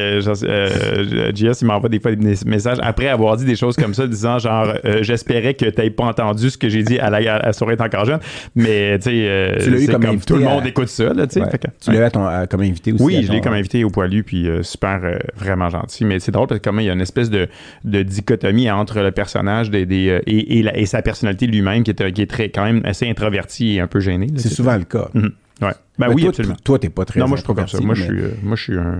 euh, 0.47 1.31
JS, 1.35 1.61
il 1.61 1.67
m'envoie 1.67 1.89
des 1.89 1.99
fois 1.99 2.15
des 2.15 2.35
messages 2.45 2.77
après 2.81 3.07
avoir 3.09 3.37
dit 3.37 3.45
des 3.45 3.55
choses 3.55 3.75
comme 3.75 3.93
ça, 3.93 4.07
disant 4.07 4.39
genre, 4.39 4.73
euh, 4.85 4.99
j'espérais 5.03 5.53
que 5.53 5.65
tu 5.65 5.91
pas 5.91 6.05
entendu 6.05 6.49
ce 6.49 6.57
que 6.57 6.67
j'ai 6.67 6.81
dit 6.81 6.97
à 6.97 7.09
la, 7.11 7.35
à 7.35 7.53
soirée 7.53 7.75
encore 7.79 8.05
jeune. 8.05 8.19
Mais 8.55 8.97
tu 8.97 9.03
sais, 9.03 9.11
euh, 9.29 9.59
c'est 9.59 9.91
comme 9.91 10.03
comme, 10.03 10.19
tout 10.19 10.35
le 10.37 10.45
à- 10.47 10.49
monde 10.49 10.65
écoute 10.65 10.87
ça. 10.87 11.13
Là, 11.13 11.27
tu 11.27 11.33
sais. 11.35 11.41
Ouais. 11.41 11.51
Fait 11.51 11.59
que- 11.59 11.67
Tu 11.79 11.91
l'as 11.91 12.05
à- 12.07 12.47
comme 12.47 12.61
invité 12.61 12.91
aussi. 12.91 13.03
oui, 13.03 13.23
je 13.23 13.31
l'ai 13.31 13.37
ton- 13.37 13.43
comme 13.43 13.53
invité 13.53 13.83
au 13.83 13.89
poilu, 13.91 14.23
puis 14.23 14.47
euh, 14.49 14.63
super, 14.63 14.99
euh, 15.03 15.17
vraiment 15.37 15.69
gentil. 15.69 16.05
Mais 16.05 16.19
c'est 16.19 16.31
drôle 16.31 16.47
parce 16.47 16.59
que 16.59 16.67
comme 16.67 16.79
il 16.79 16.85
y 16.85 16.89
a 16.89 16.93
une 16.93 17.01
espèce 17.01 17.29
de, 17.29 17.47
de 17.83 18.01
dichotomie 18.01 18.69
entre 18.71 18.99
le 19.01 19.11
personnage 19.11 19.69
des, 19.69 19.85
des, 19.85 20.09
euh, 20.09 20.19
et, 20.25 20.59
et, 20.59 20.63
la- 20.63 20.75
et 20.77 20.85
sa 20.85 21.01
personnalité 21.01 21.45
lui-même 21.47 21.83
qui 21.83 21.91
est, 21.91 22.01
euh, 22.01 22.09
qui 22.15 22.23
est 22.23 22.29
très, 22.29 22.49
quand 22.49 22.63
même 22.63 22.81
assez 22.85 23.07
introverti 23.07 23.75
et 23.75 23.79
un 23.79 23.87
peu 23.87 23.99
gêné. 23.99 24.27
C'est 24.37 24.49
souvent 24.49 24.75
le 24.75 24.83
cas. 24.85 25.09
Mhm. 25.13 25.31
Ouais. 25.61 25.69
Ben 25.99 26.07
Mais 26.09 26.13
oui, 26.15 26.21
toi, 26.23 26.29
absolument. 26.29 26.55
Toi, 26.63 26.79
t'es 26.79 26.89
pas 26.89 27.05
très 27.05 27.19
Non, 27.19 27.27
moi 27.27 27.37
je 27.37 27.41
suis 27.43 27.47
pas 27.47 27.53
comme 27.53 27.67
ça. 27.67 27.77
introverti, 27.77 27.85
Moi 27.85 27.95
je 27.95 28.01
suis, 28.19 28.23
euh, 28.25 28.35
moi 28.43 28.55
je 28.57 28.63
suis 28.63 28.77
un, 28.77 28.99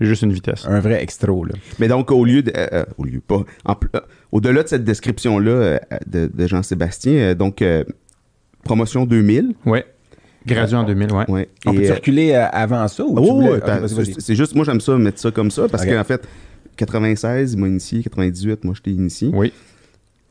juste 0.00 0.22
une 0.22 0.32
vitesse. 0.32 0.66
un 0.68 0.80
vrai 0.80 1.02
extro. 1.02 1.44
Là. 1.44 1.54
Mais 1.78 1.88
donc, 1.88 2.10
au 2.10 2.24
lieu 2.24 2.42
de. 2.42 2.52
euh, 2.56 2.66
euh, 2.72 2.84
au 2.98 3.04
lieu 3.04 3.20
pas. 3.20 3.44
euh, 3.68 4.00
Au-delà 4.32 4.62
de 4.64 4.68
cette 4.68 4.84
description-là 4.84 5.50
euh, 5.50 5.78
de, 6.06 6.30
de 6.34 6.46
Jean-Sébastien, 6.46 7.12
euh, 7.12 7.34
donc, 7.34 7.62
euh, 7.62 7.84
promotion 8.64 9.06
2000. 9.06 9.54
Ouais. 9.64 9.86
Gradué 10.46 10.76
en 10.76 10.84
2000, 10.84 11.12
ouais. 11.12 11.30
Ouais. 11.30 11.48
On 11.64 11.72
Et, 11.72 11.88
peut 11.88 11.92
euh, 12.12 12.34
euh, 12.34 12.46
avant 12.52 12.86
ça 12.88 13.02
ou 13.04 13.14
oh, 13.18 13.42
ouais, 13.42 13.60
c'est 14.18 14.34
juste, 14.34 14.54
moi, 14.54 14.66
j'aime 14.66 14.80
ça, 14.80 14.94
mettre 14.98 15.18
ça 15.18 15.30
comme 15.30 15.50
ça, 15.50 15.68
parce 15.70 15.86
qu'en 15.86 16.04
fait, 16.04 16.28
96, 16.76 17.54
il 17.54 17.58
m'a 17.60 17.68
initié, 17.68 18.02
98, 18.02 18.62
moi, 18.64 18.74
je 18.76 18.82
t'ai 18.82 18.90
initié. 18.90 19.30
Oui. 19.32 19.52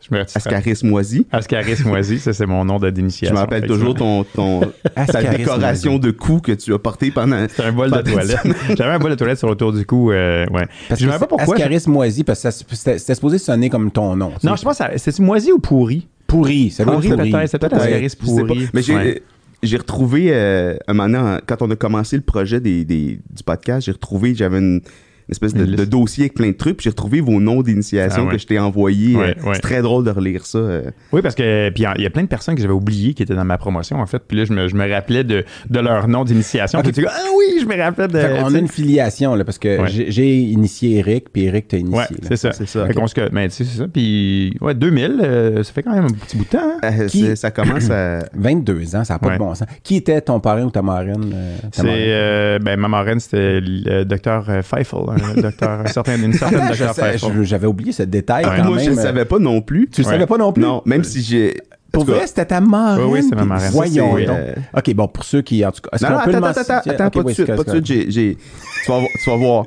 Je 0.10 0.14
me 0.16 0.22
Ascaris 0.22 0.80
Moisi. 0.84 1.26
Ascaris 1.32 1.82
Moisi, 1.86 2.20
ça 2.20 2.34
c'est 2.34 2.46
mon 2.46 2.66
nom 2.66 2.78
de 2.80 2.88
Je 2.88 2.92
d'initiation. 2.92 3.34
me 3.36 3.40
rappelle 3.40 3.66
toujours 3.66 3.94
ton, 3.96 4.24
ton, 4.26 4.60
ta 5.08 5.24
décoration 5.24 5.98
de 5.98 6.12
cou 6.12 6.40
que 6.42 6.52
tu 6.52 6.74
as 6.74 6.80
porté 6.80 7.10
pendant. 7.12 7.46
C'est 7.50 7.64
un 7.64 7.72
bol 7.72 7.90
de 7.90 8.02
toilette. 8.02 8.40
J'avais 8.78 8.92
un 8.92 9.00
bol 9.00 9.12
de 9.12 9.16
toilette 9.16 9.38
sur 9.38 9.50
le 9.50 9.56
tour 9.56 9.72
du 9.72 9.86
cou. 9.86 10.12
euh, 10.12 10.46
ouais. 10.52 10.68
Parce 10.90 11.00
je 11.00 11.06
que 11.06 11.10
ne 11.10 11.14
sais 11.14 11.20
pas 11.20 11.28
pourquoi. 11.28 11.56
Ascaris 11.56 11.84
moisi, 11.88 12.24
parce 12.24 12.44
que 12.44 12.52
c'était 12.52 12.98
c'était 13.00 13.16
supposé 13.16 13.38
sonner 13.38 13.70
comme 13.70 13.92
ton 13.92 14.16
nom. 14.16 14.32
tu 14.32 14.42
sais. 14.42 14.48
Non, 14.48 14.56
je 14.58 14.64
pense 14.64 14.78
que 14.80 14.84
c'est 14.98 15.20
moisi 15.20 15.52
ou 15.52 15.60
pourri? 15.60 16.08
pourri. 16.28 16.74
Doit 16.78 16.86
Pourri 16.86 17.08
être 17.08 17.16
pourri. 17.18 17.32
peut-être. 17.32 17.48
C'est. 17.50 17.64
Ascaris 17.64 18.16
pourri. 18.20 18.70
Mais 18.74 18.82
j'ai. 18.82 18.96
Ouais. 18.96 19.22
j'ai 19.62 19.78
retrouvé, 19.78 20.32
euh, 20.34 20.76
un 20.88 20.94
moment 20.94 21.38
quand 21.46 21.62
on 21.62 21.72
a 21.72 21.76
commencé 21.78 22.18
le 22.18 22.24
projet 22.24 22.60
des, 22.60 22.84
des- 22.84 23.20
du 23.30 23.44
podcast, 23.46 23.86
j'ai 23.86 23.92
retrouvé, 23.94 24.36
j'avais 24.36 24.58
une 24.58 24.82
espèce 25.30 25.54
de, 25.54 25.60
Une 25.64 25.72
liste. 25.72 25.80
de 25.80 25.86
dossier 25.86 26.24
avec 26.24 26.34
plein 26.34 26.48
de 26.50 26.54
trucs, 26.54 26.78
puis 26.78 26.84
j'ai 26.86 26.90
retrouvé 26.90 27.22
vos 27.22 27.40
noms 27.40 27.62
d'initiation 27.62 28.24
Ah 28.24 28.26
ouais. 28.28 28.32
que 28.34 28.38
je 28.38 28.48
t'ai 28.48 28.60
envoyés. 28.60 29.16
Ouais, 29.16 29.36
Euh, 29.40 29.48
ouais. 29.48 29.54
C'est 29.56 29.62
très 29.62 29.82
drôle 29.82 30.04
de 30.04 30.10
relire 30.12 30.46
ça. 30.46 30.58
euh. 30.58 30.84
Oui, 31.12 31.22
parce 31.22 31.36
que 31.36 31.70
puis 31.70 31.86
il 31.98 32.02
y 32.04 32.06
a 32.06 32.10
plein 32.10 32.24
de 32.24 32.28
personnes 32.28 32.56
que 32.56 32.62
j'avais 32.62 32.74
oubliées 32.74 33.14
qui 33.14 33.24
étaient 33.24 33.36
dans 33.36 33.46
ma 33.46 33.58
promotion, 33.58 33.98
en 34.00 34.06
fait. 34.06 34.22
Puis 34.28 34.38
là, 34.38 34.46
je 34.46 34.54
me, 34.54 34.68
je 34.68 34.76
me 34.76 34.90
rappelais 34.92 35.24
de, 35.24 35.44
de 35.70 35.80
leur 35.80 36.08
nom 36.08 36.24
d'initiation. 36.24 36.80
Ok. 36.80 36.86
Puis 36.86 36.94
tu 36.94 37.02
dis, 37.02 37.08
ah 37.10 37.30
oui, 37.38 37.60
je 37.62 37.66
me 37.66 37.78
rappelle 37.82 38.08
de. 38.12 38.20
Fait 38.20 38.44
tu 38.48 38.56
a 38.56 38.60
une 38.60 38.68
filiation, 38.68 39.36
là, 39.36 39.44
parce 39.46 39.58
que 39.60 39.82
Ouais. 39.82 39.88
j'ai- 39.90 40.34
initié 40.44 40.98
Eric, 40.98 41.32
puis 41.32 41.44
Eric 41.46 41.68
t'a 41.68 41.78
initié. 41.78 42.18
C'est 42.24 42.36
ça. 42.38 42.52
C'est 42.52 42.68
ça. 42.68 42.86
Fait 42.88 42.94
qu'on 42.94 43.08
se- 43.08 43.14
mais 43.32 43.48
tu 43.50 43.56
sais, 43.56 43.64
c'est 43.66 43.78
ça. 43.80 43.88
Puis, 43.88 44.56
ouais, 44.62 44.74
2000, 44.76 45.20
euh, 45.24 45.64
ça 45.64 45.72
fait 45.74 45.84
quand 45.84 45.94
même 45.94 46.06
un 46.06 46.10
petit 46.10 46.38
bout 46.38 46.44
de 46.44 46.50
temps. 46.50 46.60
hein? 46.62 46.80
Euh, 47.00 47.08
Qui- 47.08 47.36
Ça 47.38 47.52
commence 47.52 47.90
à. 47.90 48.20
22 48.36 48.96
ans, 48.96 49.04
ça 49.04 49.14
n'a 49.16 49.20
pas 49.20 49.28
Ouais. 49.28 49.34
de 49.34 49.40
bon 49.40 49.54
sens. 49.56 49.68
Qui 49.84 49.96
était 49.98 50.20
ton 50.22 50.40
parrain 50.40 50.64
ou 50.64 50.70
ta 50.72 50.82
marraine? 50.82 51.32
euh, 51.34 51.58
ta 51.62 51.68
C'est, 51.72 51.84
marraine? 51.84 52.00
euh, 52.08 52.60
ben, 52.60 52.80
ma 52.80 52.88
marraine, 52.88 53.20
c'était 53.20 53.60
le 53.62 54.04
docteur 54.04 54.46
Feifel, 54.64 55.00
un 55.16 55.42
docteur, 55.42 55.70
un 55.82 55.86
certain, 55.88 56.16
une 56.22 56.34
certaine 56.34 56.60
Attends, 56.62 56.86
docteur 56.86 57.44
J'avais 57.44 57.68
oublié 57.68 57.92
ce 57.92 58.04
détail 58.04 58.46
Ouais. 58.46 58.52
quand 58.58 58.66
Moi, 58.70 58.78
je 58.80 58.90
ne 58.92 58.96
savais 58.96 59.26
pas 59.26 59.40
non 59.40 59.62
plus. 59.62 59.90
Tu 59.92 60.02
le 60.02 60.08
Ouais. 60.08 60.14
savais 60.14 60.26
pas 60.26 60.38
non 60.38 60.52
plus? 60.54 60.62
Non, 60.64 60.82
même 60.86 61.04
si 61.04 61.22
j'ai. 61.22 61.56
Pour 61.92 62.06
vrai, 62.06 62.26
c'était 62.26 62.46
ta 62.46 62.60
marraine? 62.60 63.06
Oui, 63.06 63.20
oui, 63.22 63.28
c'est 63.30 63.36
ma 63.36 63.46
marraine. 63.46 63.72
Voyons 63.72 64.18
euh, 64.18 64.54
OK, 64.76 64.94
bon, 64.96 65.08
pour 65.08 65.24
ceux 65.24 65.44
qui, 65.44 65.64
en 65.64 65.72
tout 65.72 65.82
cas... 65.82 65.96
Non, 66.02 66.10
non, 66.16 66.16
le 66.26 66.36
attends, 66.38 66.62
attends, 66.62 66.90
attends, 66.90 67.06
Ok, 67.08 67.14
pas 67.14 67.24
de 67.24 67.34
suite, 67.34 67.56
pas 67.56 67.64
de 67.64 67.70
suite. 67.70 67.86
j'ai- 67.86 68.10
j'ai- 68.12 68.38
Tu 68.84 68.92
vas 68.92 68.98
voir. 68.98 69.10
Tu 69.24 69.30
vas 69.30 69.36
voir. 69.38 69.66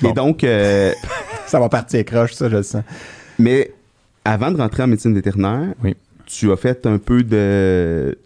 Bon. 0.00 0.10
Et 0.10 0.12
donc, 0.14 0.44
euh, 0.44 0.92
Ça 1.46 1.58
va 1.60 1.68
partir 1.68 2.04
croche, 2.04 2.32
ça, 2.34 2.48
je 2.48 2.56
le 2.56 2.62
sens. 2.62 2.82
mais 3.38 3.72
avant 4.24 4.50
de 4.50 4.56
rentrer 4.58 4.82
en 4.82 4.86
médecine 4.86 5.14
vétérinaire, 5.14 5.74
Oui. 5.84 5.94
Tu 6.28 6.52
as 6.52 6.56
fait 6.56 6.86
un 6.86 6.98
peu 6.98 7.22
de. 7.22 8.16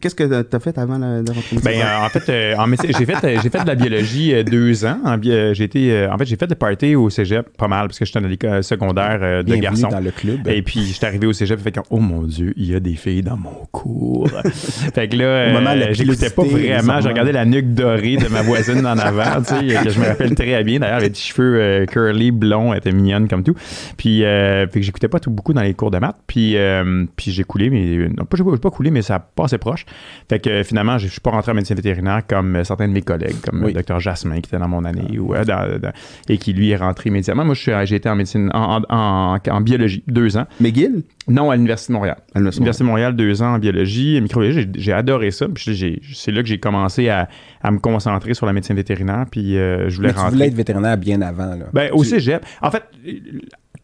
Qu'est-ce 0.00 0.14
que 0.14 0.42
tu 0.42 0.56
as 0.56 0.60
fait 0.60 0.78
avant 0.78 0.98
la, 0.98 1.22
de 1.22 1.32
rentrer 1.32 1.56
Ben, 1.62 1.80
euh, 1.80 2.06
en 2.06 2.08
fait, 2.08 2.28
euh, 2.28 2.54
en 2.56 2.66
médecine- 2.66 2.90
j'ai 2.96 3.04
fait, 3.04 3.24
euh, 3.26 3.40
j'ai 3.42 3.50
fait 3.50 3.62
de 3.62 3.66
la 3.66 3.74
biologie 3.74 4.32
euh, 4.34 4.42
deux 4.44 4.84
ans. 4.84 4.98
En, 5.04 5.18
euh, 5.26 5.52
j'ai 5.52 5.64
été, 5.64 5.92
euh, 5.92 6.12
en 6.12 6.16
fait, 6.18 6.26
j'ai 6.26 6.36
fait 6.36 6.46
des 6.46 6.54
parties 6.54 6.94
au 6.94 7.10
cégep 7.10 7.48
pas 7.56 7.66
mal 7.68 7.88
parce 7.88 7.98
que 7.98 8.04
j'étais 8.04 8.20
dans 8.20 8.28
l'école 8.28 8.62
secondaire 8.62 9.18
euh, 9.20 9.42
de 9.42 9.54
Bienvenue 9.54 9.62
garçons. 9.82 9.88
dans 9.88 10.00
le 10.04 10.10
club. 10.12 10.46
Et 10.46 10.62
puis, 10.62 10.84
j'étais 10.84 11.06
arrivé 11.06 11.26
au 11.26 11.32
cégep, 11.32 11.58
fait 11.60 11.72
que, 11.72 11.80
oh 11.90 11.98
mon 11.98 12.22
Dieu, 12.22 12.52
il 12.56 12.70
y 12.70 12.74
a 12.74 12.80
des 12.80 12.94
filles 12.94 13.22
dans 13.22 13.36
mon 13.36 13.66
cours. 13.72 14.28
fait 14.94 15.08
que 15.08 15.16
là, 15.16 15.50
de 15.50 15.80
euh, 15.82 15.92
j'écoutais 15.92 16.30
pas 16.30 16.44
vraiment. 16.44 17.00
Je 17.00 17.08
regardais 17.08 17.32
la 17.32 17.44
nuque 17.44 17.74
dorée 17.74 18.16
de 18.16 18.28
ma 18.28 18.42
voisine 18.42 18.86
en 18.86 18.96
avant, 18.98 19.42
tu 19.42 19.54
sais, 19.68 19.82
que 19.84 19.90
je 19.90 19.98
me 19.98 20.06
rappelle 20.06 20.34
très 20.34 20.62
bien. 20.62 20.78
D'ailleurs, 20.78 20.96
elle 20.98 21.02
avait 21.04 21.10
des 21.10 21.18
cheveux 21.18 21.58
euh, 21.60 21.86
curly, 21.86 22.30
blonds, 22.30 22.72
elle 22.72 22.78
était 22.78 22.92
mignonne 22.92 23.28
comme 23.28 23.42
tout. 23.42 23.54
Puis, 23.96 24.24
euh, 24.24 24.66
fait 24.68 24.80
que 24.80 24.86
j'écoutais 24.86 25.08
pas 25.08 25.18
tout 25.18 25.30
beaucoup 25.30 25.52
dans 25.52 25.62
les 25.62 25.74
cours 25.74 25.90
de 25.90 25.98
maths. 25.98 26.16
Puis, 26.26 26.56
euh, 26.56 27.06
puis 27.24 27.32
j'ai 27.32 27.44
coulé, 27.44 27.70
mais 27.70 28.08
non, 28.16 28.24
pas, 28.26 28.36
j'ai 28.36 28.58
pas, 28.58 28.70
coulé, 28.70 28.90
mais 28.90 29.00
ça 29.02 29.18
passait 29.18 29.56
proche. 29.58 29.86
Fait 30.28 30.38
que 30.38 30.50
euh, 30.50 30.62
finalement, 30.64 30.98
je 30.98 31.08
suis 31.08 31.20
pas 31.20 31.30
rentré 31.30 31.52
en 31.52 31.54
médecine 31.54 31.76
vétérinaire 31.76 32.20
comme 32.26 32.56
euh, 32.56 32.64
certains 32.64 32.86
de 32.86 32.92
mes 32.92 33.00
collègues, 33.02 33.36
comme 33.42 33.60
Oui. 33.62 33.68
le 33.68 33.72
docteur 33.74 33.98
Jasmin 34.00 34.34
qui 34.40 34.48
était 34.50 34.58
dans 34.58 34.68
mon 34.68 34.84
année 34.84 35.18
ou, 35.18 35.34
euh, 35.34 35.44
dans- 35.44 35.78
dans- 35.80 35.92
et 36.28 36.36
qui 36.38 36.52
lui 36.52 36.70
est 36.70 36.76
rentré 36.76 37.08
immédiatement. 37.08 37.44
Moi, 37.46 37.54
je 37.54 37.60
suis- 37.60 37.72
j'ai 37.86 37.96
été 37.96 38.08
en 38.10 38.16
médecine, 38.16 38.50
en, 38.52 38.82
en- 38.88 39.36
en- 39.36 39.38
en 39.50 39.60
biologie, 39.62 40.02
deux 40.06 40.36
ans. 40.36 40.46
McGill? 40.60 41.02
Non, 41.28 41.50
à 41.50 41.56
l'Université 41.56 41.92
de 41.92 41.96
Montréal. 41.98 42.18
À 42.34 42.38
l'Université 42.40 42.84
de 42.84 42.88
Montréal, 42.88 43.16
deux 43.16 43.40
ans 43.42 43.54
en 43.54 43.58
biologie 43.58 44.16
et 44.16 44.20
microbiologie. 44.20 44.68
J'ai, 44.74 44.80
j'ai 44.80 44.92
adoré 44.92 45.30
ça. 45.30 45.46
Puis 45.48 45.74
j'ai- 45.74 46.00
c'est 46.12 46.30
là 46.32 46.42
que 46.42 46.48
j'ai 46.48 46.58
commencé 46.58 47.08
à, 47.08 47.28
à 47.62 47.70
me 47.70 47.78
concentrer 47.78 48.34
sur 48.34 48.44
la 48.44 48.52
médecine 48.52 48.76
vétérinaire. 48.76 49.24
Puis 49.30 49.56
euh, 49.56 49.88
je 49.88 49.96
voulais 49.96 50.08
Mais 50.08 50.12
tu 50.14 50.18
rentrer. 50.20 50.32
voulais 50.34 50.46
être 50.48 50.54
vétérinaire 50.54 50.98
bien 50.98 51.22
avant, 51.22 51.54
là. 51.54 51.64
Ben, 51.72 51.90
au 51.92 52.02
Tu- 52.02 52.10
cégep. 52.10 52.44
En 52.60 52.70
fait, 52.70 52.82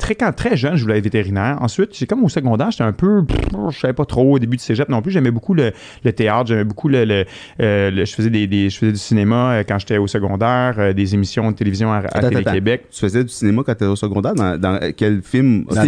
très, 0.01 0.15
quand 0.17 0.33
très 0.33 0.57
jeune, 0.57 0.75
je 0.77 0.83
voulais 0.83 0.99
être 0.99 1.05
vétérinaire. 1.05 1.59
Ensuite, 1.61 1.91
c'est 1.93 2.07
comme 2.07 2.25
au 2.25 2.29
secondaire, 2.29 2.71
j'étais 2.71 2.83
un 2.85 2.93
peu. 2.93 3.23
Je 3.71 3.79
savais 3.79 3.93
pas 3.93 4.05
trop 4.05 4.35
au 4.35 4.39
début 4.39 4.57
du 4.57 4.63
cégep 4.63 4.89
non 4.89 5.03
plus. 5.03 5.13
J'aimais 5.13 5.31
beaucoup 5.31 5.55
le, 5.55 5.73
le 6.05 6.13
théâtre, 6.13 6.47
j'aimais 6.49 6.65
beaucoup 6.65 6.89
le. 6.89 7.05
le- 7.05 7.25
euh, 7.61 7.91
le- 7.91 8.05
je, 8.05 8.13
faisais 8.15 8.31
des, 8.31 8.47
des- 8.47 8.71
je 8.71 8.79
faisais 8.79 8.93
du 8.93 8.99
cinéma 8.99 9.53
euh, 9.53 9.63
quand 9.67 9.79
j'étais 9.79 9.99
au 9.99 10.07
secondaire, 10.07 10.75
euh, 10.79 10.93
des 10.93 11.15
émissions 11.15 11.51
de 11.51 11.57
télévision 11.57 11.93
à, 11.93 12.03
Télé-Québec. 12.03 12.87
Tu 12.91 13.01
faisais 13.01 13.23
du 13.23 13.31
cinéma 13.31 13.63
quand 13.65 13.73
tu 13.75 13.85
étais 13.85 13.87
au 13.87 13.97
secondaire? 13.97 14.35
Dans, 14.35 14.59
dans 14.59 14.79
quel 14.97 15.23
film 15.23 15.65
Ben, 15.71 15.85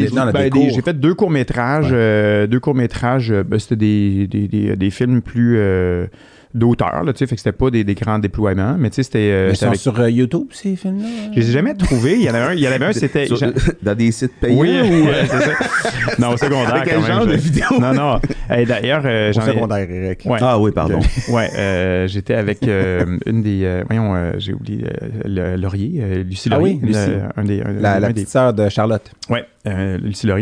j'ai 0.70 0.83
fait 0.83 0.98
deux 0.98 1.14
courts 1.14 1.31
métrages, 1.31 1.90
deux 1.90 2.61
courts 2.61 2.75
métrages. 2.75 3.33
c'était 3.59 3.77
des, 3.77 4.27
des, 4.27 4.48
des, 4.48 4.77
des 4.77 4.90
films 4.90 5.22
plus 5.22 5.57
euh, 5.59 6.07
d'auteur, 6.55 7.03
là, 7.05 7.12
tu 7.12 7.19
sais, 7.21 7.27
fait 7.27 7.35
que 7.37 7.41
c'était 7.41 7.53
pas 7.57 7.71
des, 7.71 7.85
des 7.85 7.95
grands 7.95 8.19
déploiements, 8.19 8.77
mais 8.79 8.91
tu 8.91 8.97
sais, 8.97 9.03
c'était. 9.05 9.31
euh, 9.33 9.49
Mais 9.51 9.55
sont 9.55 9.67
avec- 9.69 9.81
sur 9.81 9.99
euh, 10.01 10.11
YouTube, 10.11 10.49
ces 10.51 10.77
films-là? 10.77 11.07
Je 11.33 11.41
les 11.41 11.49
ai 11.49 11.53
jamais 11.53 11.75
trouvés. 11.75 12.15
Il 12.17 12.23
y 12.23 12.31
en 12.31 12.35
avait 12.35 12.45
un, 12.45 12.53
il 12.55 12.61
y 12.61 12.69
en 12.69 12.73
avait 12.73 12.87
un, 12.87 12.93
c'était. 12.93 13.27
Sur- 13.27 13.38
dans 13.83 13.95
des 13.95 14.12
sites 14.12 14.33
payants 14.41 14.59
Oui, 14.61 14.69
ou 14.83 15.07
ouais, 15.07 15.25
c'est 15.31 15.41
ça. 15.41 15.53
Non, 16.19 16.31
au 16.31 16.37
secondaire. 16.37 16.75
Avec 16.75 16.85
quand 16.85 16.91
quel 16.91 17.01
même, 17.01 17.07
genre 17.12 17.27
de 17.27 17.33
je- 17.33 17.37
vidéo? 17.38 17.65
Non, 17.81 17.95
non. 17.95 18.21
Et 18.55 18.67
D'ailleurs, 18.67 19.03
euh, 19.05 19.33
j'en 19.33 19.43
ai- 19.43 19.53
secondaire, 19.55 19.91
Eric. 19.91 20.23
Ouais. 20.27 20.38
Ah 20.41 20.59
oui, 20.59 20.71
pardon. 20.73 21.01
Ouais, 21.31 21.49
euh, 21.57 22.07
j'étais 22.09 22.35
avec 22.35 22.67
euh, 22.69 23.19
une 23.27 23.43
des. 23.43 23.62
euh, 23.65 23.85
voyons, 23.88 24.15
euh, 24.15 24.33
j'ai 24.38 24.53
oublié 24.53 24.85
euh, 24.85 25.09
le, 25.25 25.57
Laurier, 25.57 26.01
euh, 26.03 26.23
Lucie 26.23 26.49
Ah 26.53 26.57
Laurier. 26.57 26.79
oui, 26.83 26.88
Lucie. 26.88 26.99
le- 27.09 27.41
un 27.41 27.45
des, 27.45 27.61
un- 27.62 27.73
La, 27.81 27.95
un 27.95 28.01
la 28.01 28.09
des- 28.09 28.15
petite 28.15 28.29
sœur 28.29 28.53
de 28.53 28.69
Charlotte. 28.69 29.11
Ouais, 29.31 29.45
euh, 29.66 29.98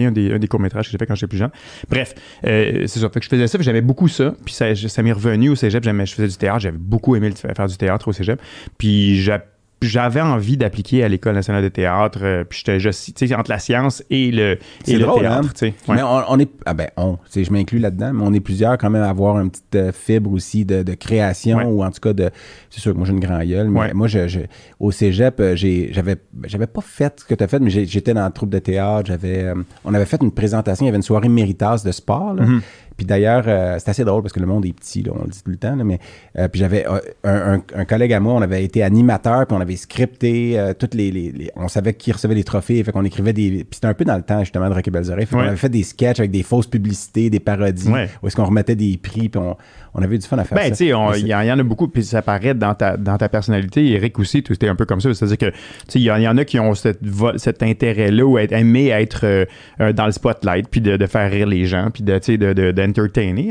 un 0.06 0.12
des, 0.12 0.32
un 0.32 0.38
des 0.38 0.48
courts-métrages 0.48 0.86
que 0.86 0.92
j'ai 0.92 0.98
fait 0.98 1.06
quand 1.06 1.14
j'étais 1.14 1.28
plus 1.28 1.38
jeune. 1.38 1.50
Bref, 1.88 2.14
euh, 2.46 2.86
c'est 2.86 3.00
ça. 3.00 3.08
Fait 3.10 3.20
que 3.20 3.24
je 3.24 3.30
faisais 3.30 3.46
ça, 3.46 3.58
j'aimais 3.64 3.80
beaucoup 3.80 4.08
ça. 4.08 4.34
Puis 4.44 4.54
ça, 4.54 4.74
m'est 5.02 5.12
revenu 5.12 5.50
au 5.50 5.54
cégep. 5.54 5.84
Je 5.84 6.14
faisais 6.14 6.28
du 6.28 6.36
théâtre. 6.36 6.60
J'avais 6.60 6.78
beaucoup 6.78 7.16
aimé 7.16 7.30
faire 7.36 7.66
du 7.66 7.76
théâtre 7.76 8.08
au 8.08 8.12
cégep. 8.12 8.40
Puis 8.78 9.16
j'a- 9.20 9.44
j'avais 9.88 10.20
envie 10.20 10.56
d'appliquer 10.56 11.02
à 11.04 11.08
l'École 11.08 11.34
nationale 11.34 11.62
de 11.62 11.68
théâtre. 11.68 12.18
euh, 12.22 12.44
puis 12.44 12.58
j'étais 12.58 12.80
juste, 12.80 13.14
tu 13.16 13.26
sais, 13.26 13.34
entre 13.34 13.50
la 13.50 13.58
science 13.58 14.02
et 14.10 14.30
le, 14.30 14.58
C'est 14.84 14.92
et 14.92 14.96
le 14.96 15.04
drôle, 15.04 15.20
théâtre, 15.20 15.48
hein? 15.62 15.66
Ouais. 15.88 15.94
Mais 15.96 16.02
on, 16.02 16.22
on 16.28 16.38
est. 16.38 16.50
Ah 16.66 16.74
ben, 16.74 16.88
on. 16.96 17.16
Je 17.34 17.50
m'inclus 17.50 17.78
là-dedans, 17.78 18.12
mais 18.12 18.22
on 18.24 18.32
est 18.34 18.40
plusieurs 18.40 18.76
quand 18.78 18.90
même 18.90 19.02
à 19.02 19.08
avoir 19.08 19.38
une 19.40 19.50
petite 19.50 19.74
euh, 19.76 19.92
fibre 19.92 20.32
aussi 20.32 20.64
de, 20.64 20.82
de 20.82 20.94
création 20.94 21.58
Ouais. 21.58 21.64
ou 21.64 21.82
en 21.82 21.90
tout 21.90 22.00
cas 22.00 22.12
de. 22.12 22.30
C'est 22.70 22.80
sûr 22.80 22.92
que 22.92 22.98
moi 22.98 23.06
j'ai 23.06 23.12
une 23.12 23.20
grand 23.20 23.42
gueule, 23.44 23.68
mais 23.68 23.80
Ouais. 23.80 23.94
moi 23.94 24.06
je, 24.06 24.28
je- 24.28 24.40
au 24.78 24.90
cégep, 24.92 25.40
euh, 25.40 25.56
j'ai- 25.56 25.90
j'avais 25.92 26.16
j'avais 26.44 26.66
pas 26.66 26.80
fait 26.82 27.20
ce 27.20 27.24
que 27.24 27.34
tu 27.34 27.42
as 27.42 27.48
fait, 27.48 27.58
mais 27.58 27.70
j'étais 27.70 28.14
dans 28.14 28.26
le 28.26 28.32
troupe 28.32 28.50
de 28.50 28.58
théâtre. 28.58 29.06
J'avais, 29.08 29.44
euh, 29.44 29.54
on 29.84 29.94
avait 29.94 30.04
fait 30.06 30.20
une 30.22 30.30
présentation, 30.32 30.84
il 30.84 30.88
y 30.88 30.90
avait 30.90 30.96
une 30.98 31.02
soirée 31.02 31.28
Méritas 31.28 31.82
de 31.84 31.92
sport. 31.92 32.34
là. 32.34 32.44
Mhm. 32.44 32.60
Puis 33.00 33.06
d'ailleurs, 33.06 33.44
euh, 33.46 33.76
c'est 33.78 33.88
assez 33.88 34.04
drôle 34.04 34.20
parce 34.20 34.34
que 34.34 34.40
le 34.40 34.46
monde 34.46 34.66
est 34.66 34.74
petit, 34.74 35.02
là, 35.02 35.12
on 35.18 35.22
le 35.24 35.30
dit 35.30 35.42
tout 35.42 35.50
le 35.50 35.56
temps, 35.56 35.74
là, 35.74 35.84
mais 35.84 35.98
euh, 36.38 36.48
puis 36.48 36.60
j'avais 36.60 36.86
euh, 36.86 36.98
un, 37.24 37.54
un- 37.54 37.62
un 37.76 37.84
collègue 37.86 38.12
à 38.12 38.20
moi, 38.20 38.34
on 38.34 38.42
avait 38.42 38.62
été 38.62 38.82
animateur, 38.82 39.46
puis 39.46 39.56
on 39.56 39.60
avait 39.62 39.76
scripté 39.76 40.58
euh, 40.60 40.74
toutes 40.78 40.92
les, 40.92 41.10
les- 41.10 41.32
les- 41.32 41.50
On 41.56 41.66
savait 41.68 41.94
qui 41.94 42.12
recevait 42.12 42.34
les 42.34 42.44
trophées, 42.44 42.84
fait 42.84 42.92
qu'on 42.92 43.06
écrivait 43.06 43.32
des. 43.32 43.50
Puis 43.64 43.66
c'était 43.72 43.86
un 43.86 43.94
peu 43.94 44.04
dans 44.04 44.16
le 44.16 44.22
temps 44.22 44.40
justement 44.40 44.68
de 44.68 44.74
Rocky 44.74 44.90
Belles 44.90 45.10
Oreilles. 45.10 45.24
Fait 45.24 45.34
qu'on 45.34 45.40
avait 45.42 45.56
fait 45.56 45.70
des 45.70 45.82
sketchs 45.82 46.18
avec 46.18 46.30
des 46.30 46.42
fausses 46.42 46.66
publicités, 46.66 47.30
des 47.30 47.40
parodies, 47.40 47.88
Ouais. 47.88 48.10
où 48.22 48.26
est-ce 48.26 48.36
qu'on 48.36 48.44
remettait 48.44 48.76
des 48.76 48.98
prix, 49.02 49.30
puis 49.30 49.40
on, 49.40 49.56
on 49.94 50.02
avait 50.02 50.16
eu 50.16 50.18
du 50.18 50.26
fun 50.26 50.36
à 50.36 50.44
faire 50.44 50.58
Ben, 50.58 50.64
ça. 50.64 50.70
tu 50.72 50.76
sais, 50.76 50.84
il 51.20 51.26
y, 51.26 51.34
en 51.34 51.58
a 51.58 51.62
beaucoup, 51.62 51.88
puis 51.88 52.04
ça 52.04 52.20
paraît 52.20 52.52
dans 52.52 52.74
ta, 52.74 52.98
dans 52.98 53.16
ta 53.16 53.30
personnalité. 53.30 53.92
Eric 53.92 54.18
aussi, 54.18 54.42
tu 54.42 54.52
étais 54.52 54.68
un 54.68 54.76
peu 54.76 54.84
comme 54.84 55.00
ça. 55.00 55.14
C'est-à-dire 55.14 55.38
que, 55.38 55.46
tu 55.46 55.56
sais, 55.88 55.98
il 56.00 56.02
y, 56.02 56.10
en- 56.10 56.16
il 56.16 56.22
y 56.24 56.28
en 56.28 56.36
a 56.36 56.44
qui 56.44 56.60
ont 56.60 56.74
cette 56.74 57.00
cet 57.36 57.62
intérêt-là 57.62 58.26
ou 58.26 58.38
aimer 58.38 58.88
être 58.88 59.46
dans 59.94 60.04
le 60.04 60.12
spotlight, 60.12 60.68
puis 60.68 60.82
de, 60.82 60.98
de 60.98 61.06
faire 61.06 61.30
rire 61.30 61.46
les 61.46 61.64
gens, 61.64 61.88
puis 61.92 62.02
de, 62.02 62.18
tu 62.18 62.24
sais, 62.32 62.36
de, 62.36 62.52
de- 62.52 62.72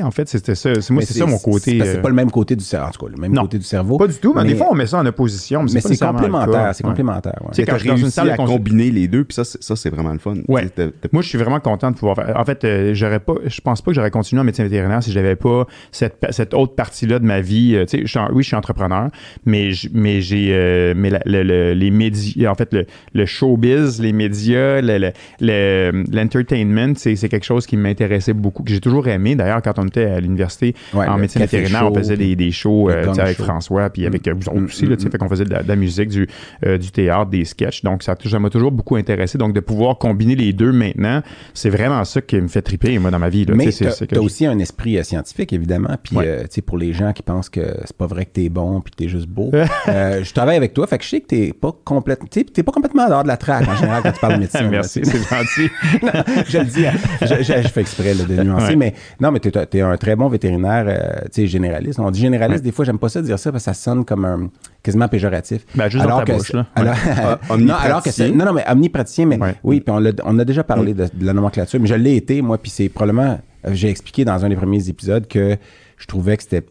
En 0.04 0.12
fait, 0.12 0.28
c'était 0.30 0.56
ça. 0.56 0.80
C'est, 0.82 0.92
moi, 0.94 1.04
c'est 1.04 1.14
ça 1.14 1.26
mon 1.26 1.38
côté. 1.38 1.80
C'est, 1.82 1.98
euh, 1.98 2.02
pas 2.02 2.10
le 2.10 2.16
même 2.16 2.32
côté 2.32 2.56
du 2.56 2.64
cerveau, 2.64 2.88
en 2.88 2.92
tout 2.92 3.06
cas, 3.06 3.12
le 3.16 3.22
même 3.22 3.34
Non. 3.34 3.42
côté 3.44 3.58
du 3.58 3.64
cerveau. 3.64 3.98
pas 3.98 4.08
du 4.08 4.16
tout, 4.16 4.34
mais, 4.36 4.46
des 4.46 4.56
fois, 4.56 4.68
on 4.72 4.76
met 4.76 4.86
ça 4.88 4.98
en 5.00 5.06
opposition. 5.06 5.64
Mais, 5.64 5.82
c'est 5.82 5.98
complémentaire, 5.98 6.76
c'est 6.76 6.84
complémentaire. 6.84 7.40
ouais. 7.42 7.66
Quand 7.66 7.78
suis 7.78 7.88
dans 7.88 7.96
une 7.96 8.02
réussi 8.04 8.12
salle 8.16 8.32
à 8.32 8.38
combiner 8.38 8.92
les 8.92 9.08
deux, 9.08 9.24
puis 9.24 9.36
ça, 9.36 9.44
c'est- 9.44 9.62
ça 9.64 9.76
c'est 9.76 9.90
vraiment 9.90 10.14
le 10.14 10.20
fun. 10.20 10.36
Ouais. 10.48 10.68
Moi, 11.12 11.22
je 11.22 11.28
suis 11.28 11.38
vraiment 11.38 11.60
content 11.60 11.92
de 11.92 11.96
pouvoir 11.98 12.16
faire. 12.16 12.34
En 12.38 12.46
fait, 12.46 12.64
euh, 12.64 12.94
j'aurais 12.94 13.20
pas, 13.20 13.34
je 13.46 13.62
pense 13.62 13.82
pas 13.82 13.92
que 13.92 13.96
j'aurais 13.96 14.12
continué 14.12 14.42
en 14.42 14.44
médecine 14.46 14.66
vétérinaire 14.66 15.04
si 15.04 15.12
j'avais 15.12 15.36
pas 15.36 15.66
cette, 15.92 16.18
cette 16.32 16.54
autre 16.54 16.76
partie-là 16.76 17.20
de 17.20 17.26
ma 17.26 17.42
vie. 17.42 17.76
Euh, 17.76 17.86
tu 17.86 18.08
sais, 18.08 18.20
oui, 18.32 18.44
je 18.44 18.48
suis 18.48 18.56
entrepreneur, 18.56 19.10
mais 19.46 19.72
j- 19.72 19.90
mais 19.94 20.22
j'ai, 20.22 20.50
euh, 20.54 20.94
mais 20.96 21.10
la- 21.10 21.22
le- 21.26 21.44
le- 21.44 21.74
les 21.74 21.92
médias, 21.92 22.52
en 22.52 22.56
fait, 22.56 22.74
le, 22.74 22.86
le 23.14 23.26
showbiz, 23.26 24.02
les 24.02 24.14
médias, 24.14 24.82
le- 24.82 24.98
le- 24.98 25.12
le- 25.42 26.04
l'entertainment, 26.12 26.94
c'est 26.96 27.16
c'est 27.16 27.30
quelque 27.30 27.46
chose 27.46 27.66
qui 27.66 27.78
m'intéressait 27.78 28.34
beaucoup, 28.34 28.64
que 28.64 28.72
j'ai 28.72 28.80
toujours 28.80 29.08
aimé. 29.08 29.19
D'ailleurs, 29.36 29.62
quand 29.62 29.78
on 29.80 29.86
était 29.88 30.06
à 30.06 30.20
l'université 30.20 30.76
Ouais, 30.94 31.08
en 31.08 31.18
médecine 31.18 31.42
vétérinaire, 31.42 31.90
on 31.92 31.94
faisait 31.94 32.18
des, 32.18 32.36
des 32.36 32.52
shows 32.52 32.90
euh, 32.90 33.14
avec 33.20 33.38
show. 33.38 33.44
François, 33.44 33.90
puis 33.90 34.06
avec 34.06 34.28
euh, 34.28 34.34
vous 34.34 34.48
autres 34.50 34.60
Mm, 34.60 34.66
aussi, 34.66 34.86
là, 34.86 34.96
mm, 34.96 35.12
fait 35.12 35.18
qu'on 35.18 35.30
faisait 35.30 35.46
de 35.46 35.52
la, 35.52 35.64
de 35.64 35.68
la 35.68 35.76
musique, 35.76 36.10
du, 36.10 36.28
euh, 36.66 36.78
du 36.78 36.92
théâtre, 36.92 37.30
des 37.30 37.46
sketchs. 37.46 37.84
Donc, 37.84 38.04
ça 38.04 38.16
ça 38.24 38.40
m'a 38.40 38.50
toujours 38.50 38.72
beaucoup 38.72 38.96
intéressé. 38.96 39.38
Donc, 39.38 39.54
de 39.54 39.60
pouvoir 39.60 39.98
combiner 39.98 40.36
les 40.36 40.54
deux 40.54 40.72
maintenant, 40.72 41.22
c'est 41.54 41.70
vraiment 41.70 42.04
ça 42.06 42.22
qui 42.22 42.36
me 42.40 42.48
fait 42.48 42.62
triper, 42.62 42.98
moi, 43.00 43.12
dans 43.12 43.20
ma 43.20 43.30
vie. 43.30 43.46
Là. 43.46 43.54
Mais 43.56 43.72
Tu 43.72 43.84
je- 43.86 44.20
aussi 44.20 44.46
un 44.46 44.60
esprit 44.60 45.04
scientifique, 45.04 45.54
évidemment. 45.54 45.96
Puis, 46.04 46.16
Ouais. 46.18 46.42
tu 46.44 46.48
sais, 46.56 46.62
pour 46.62 46.78
les 46.78 46.94
gens 46.94 47.14
qui 47.14 47.24
pensent 47.24 47.50
que 47.50 47.62
c'est 47.86 47.96
pas 47.98 48.08
vrai 48.08 48.26
que 48.26 48.32
t'es 48.32 48.50
bon 48.50 48.82
puis 48.82 48.92
que 48.92 48.98
t'es 48.98 49.08
juste 49.10 49.28
beau, 49.28 49.52
je 49.88 50.34
travaille 50.34 50.58
avec 50.58 50.74
toi, 50.74 50.88
fait 50.88 50.98
que 50.98 51.04
je 51.04 51.10
sais 51.10 51.22
que 51.22 51.28
t'es 51.28 51.54
pas 51.54 51.72
complètement, 51.84 52.28
t'es 52.28 52.64
pas 52.64 52.72
complètement 52.72 53.04
en 53.06 53.10
dehors 53.10 53.24
de 53.24 53.28
la 53.28 53.38
traque 53.38 53.68
en 53.68 53.76
général 53.76 54.04
quand 54.04 54.12
tu 54.12 54.20
parles 54.20 54.34
de 54.36 54.40
médecine. 54.40 54.68
Merci, 54.72 55.02
c'est 55.04 55.18
gentil. 55.18 55.70
je 56.48 56.58
le 56.58 56.66
dis, 56.66 56.86
je, 57.22 57.44
je- 57.44 57.62
je 57.64 57.68
fais 57.68 57.82
exprès 57.82 58.14
là, 58.14 58.24
de 58.24 58.44
nuancer, 58.44 58.70
Ouais. 58.70 58.76
mais 58.76 58.94
Non, 59.20 59.32
mais 59.32 59.40
tu 59.40 59.50
es, 59.50 59.82
un 59.82 59.98
très 59.98 60.16
bon 60.16 60.28
vétérinaire, 60.30 60.86
euh, 60.88 61.20
tu 61.26 61.42
sais, 61.42 61.48
généraliste. 61.48 62.00
On 62.00 62.12
dit 62.12 62.20
généraliste, 62.22 62.64
des 62.64 62.72
fois, 62.72 62.86
j'aime 62.86 63.00
pas 63.00 63.10
ça 63.10 63.22
dire 63.22 63.38
ça 63.40 63.52
parce 63.52 63.64
que 63.66 63.72
ça 63.72 63.74
sonne 63.74 64.06
comme 64.06 64.26
un 64.26 64.50
quasiment 64.84 65.08
péjoratif. 65.08 65.66
Ben, 65.76 65.90
juste 65.90 66.04
alors 66.04 66.20
dans 66.20 66.26
ta 66.26 66.32
que 66.34 66.38
bouche, 66.38 66.54
là. 66.54 66.66
alors- 66.76 66.96
Ah, 67.18 67.40
non, 67.58 67.74
alors 67.76 68.04
que 68.04 68.32
non, 68.32 68.46
non, 68.46 68.54
mais 68.54 68.64
omnipraticien, 68.70 69.26
mais 69.26 69.38
Ouais. 69.40 69.56
oui, 69.64 69.82
puis 69.82 69.92
on, 69.94 70.00
l'a- 70.00 70.12
on 70.24 70.38
a 70.40 70.46
déjà 70.46 70.64
parlé 70.64 70.94
de, 70.94 71.08
de 71.14 71.26
la 71.26 71.34
nomenclature, 71.34 71.80
mais 71.80 71.88
je 71.88 71.96
l'ai 71.96 72.16
été, 72.16 72.42
moi, 72.42 72.58
puis 72.58 72.72
c'est 72.72 72.90
probablement, 72.90 73.40
euh, 73.66 73.70
j'ai 73.74 73.90
expliqué 73.90 74.26
dans 74.26 74.44
un 74.46 74.50
des 74.50 74.56
premiers 74.56 74.88
épisodes 74.90 75.28
que 75.28 75.58
je 75.98 76.06
trouvais 76.08 76.38
que 76.38 76.44
c'était 76.44 76.64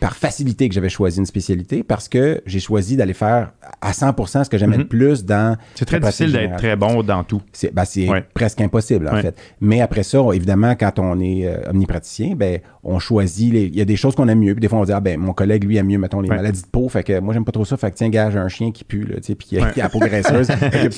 par 0.00 0.16
facilité 0.16 0.68
que 0.68 0.74
j'avais 0.74 0.88
choisi 0.88 1.18
une 1.18 1.26
spécialité 1.26 1.82
parce 1.82 2.08
que 2.08 2.40
j'ai 2.46 2.60
choisi 2.60 2.96
d'aller 2.96 3.14
faire 3.14 3.52
à 3.80 3.92
100% 3.92 4.44
ce 4.44 4.50
que 4.50 4.58
j'aimais 4.58 4.76
Mhm. 4.76 4.82
le 4.82 4.88
plus 4.88 5.24
dans 5.24 5.56
C'est 5.74 5.84
très 5.84 5.98
difficile 6.00 6.32
d'être 6.32 6.56
très 6.56 6.76
bon 6.76 7.02
dans 7.02 7.24
tout. 7.24 7.42
C'est 7.52 7.74
ben, 7.74 7.84
c'est 7.84 8.08
Ouais. 8.08 8.24
presque 8.34 8.60
impossible, 8.60 9.08
en 9.08 9.14
Ouais. 9.14 9.22
fait. 9.22 9.36
Mais 9.60 9.80
après 9.80 10.02
ça, 10.02 10.22
on- 10.22 10.32
évidemment, 10.32 10.74
quand 10.74 10.98
on 10.98 11.18
est 11.20 11.46
euh, 11.46 11.70
omnipraticien, 11.70 12.34
ben, 12.36 12.60
on 12.84 12.98
choisit. 12.98 13.52
les- 13.52 13.66
Il 13.66 13.76
y 13.76 13.80
a 13.80 13.84
des 13.84 13.96
choses 13.96 14.14
qu'on 14.14 14.28
aime 14.28 14.40
mieux. 14.40 14.54
Puis 14.54 14.60
des 14.60 14.68
fois, 14.68 14.78
on 14.78 14.84
dit, 14.84 14.92
ah, 14.92 15.00
ben, 15.00 15.18
mon 15.18 15.32
collègue, 15.32 15.64
lui, 15.64 15.76
aime 15.76 15.86
mieux, 15.86 15.98
mettons, 15.98 16.20
les 16.20 16.28
Ouais. 16.30 16.36
maladies 16.36 16.62
de 16.62 16.66
peau. 16.68 16.88
Fait 16.88 17.02
que 17.02 17.18
moi, 17.20 17.34
j'aime 17.34 17.44
pas 17.44 17.52
trop 17.52 17.64
ça. 17.64 17.76
Fait 17.76 17.90
que 17.90 17.96
tiens, 17.96 18.08
gars, 18.08 18.30
j'ai 18.30 18.38
un 18.38 18.48
chien 18.48 18.70
qui 18.72 18.84
pue, 18.84 19.04
là, 19.04 19.16
tu 19.16 19.22
sais, 19.24 19.34
puis 19.34 19.48
qui 19.48 19.58
a, 19.58 19.64
Ouais. 19.64 19.72
qui 19.72 19.80
a 19.80 19.84
la 19.84 19.88
peau 19.90 19.98
graisseuse. 19.98 20.48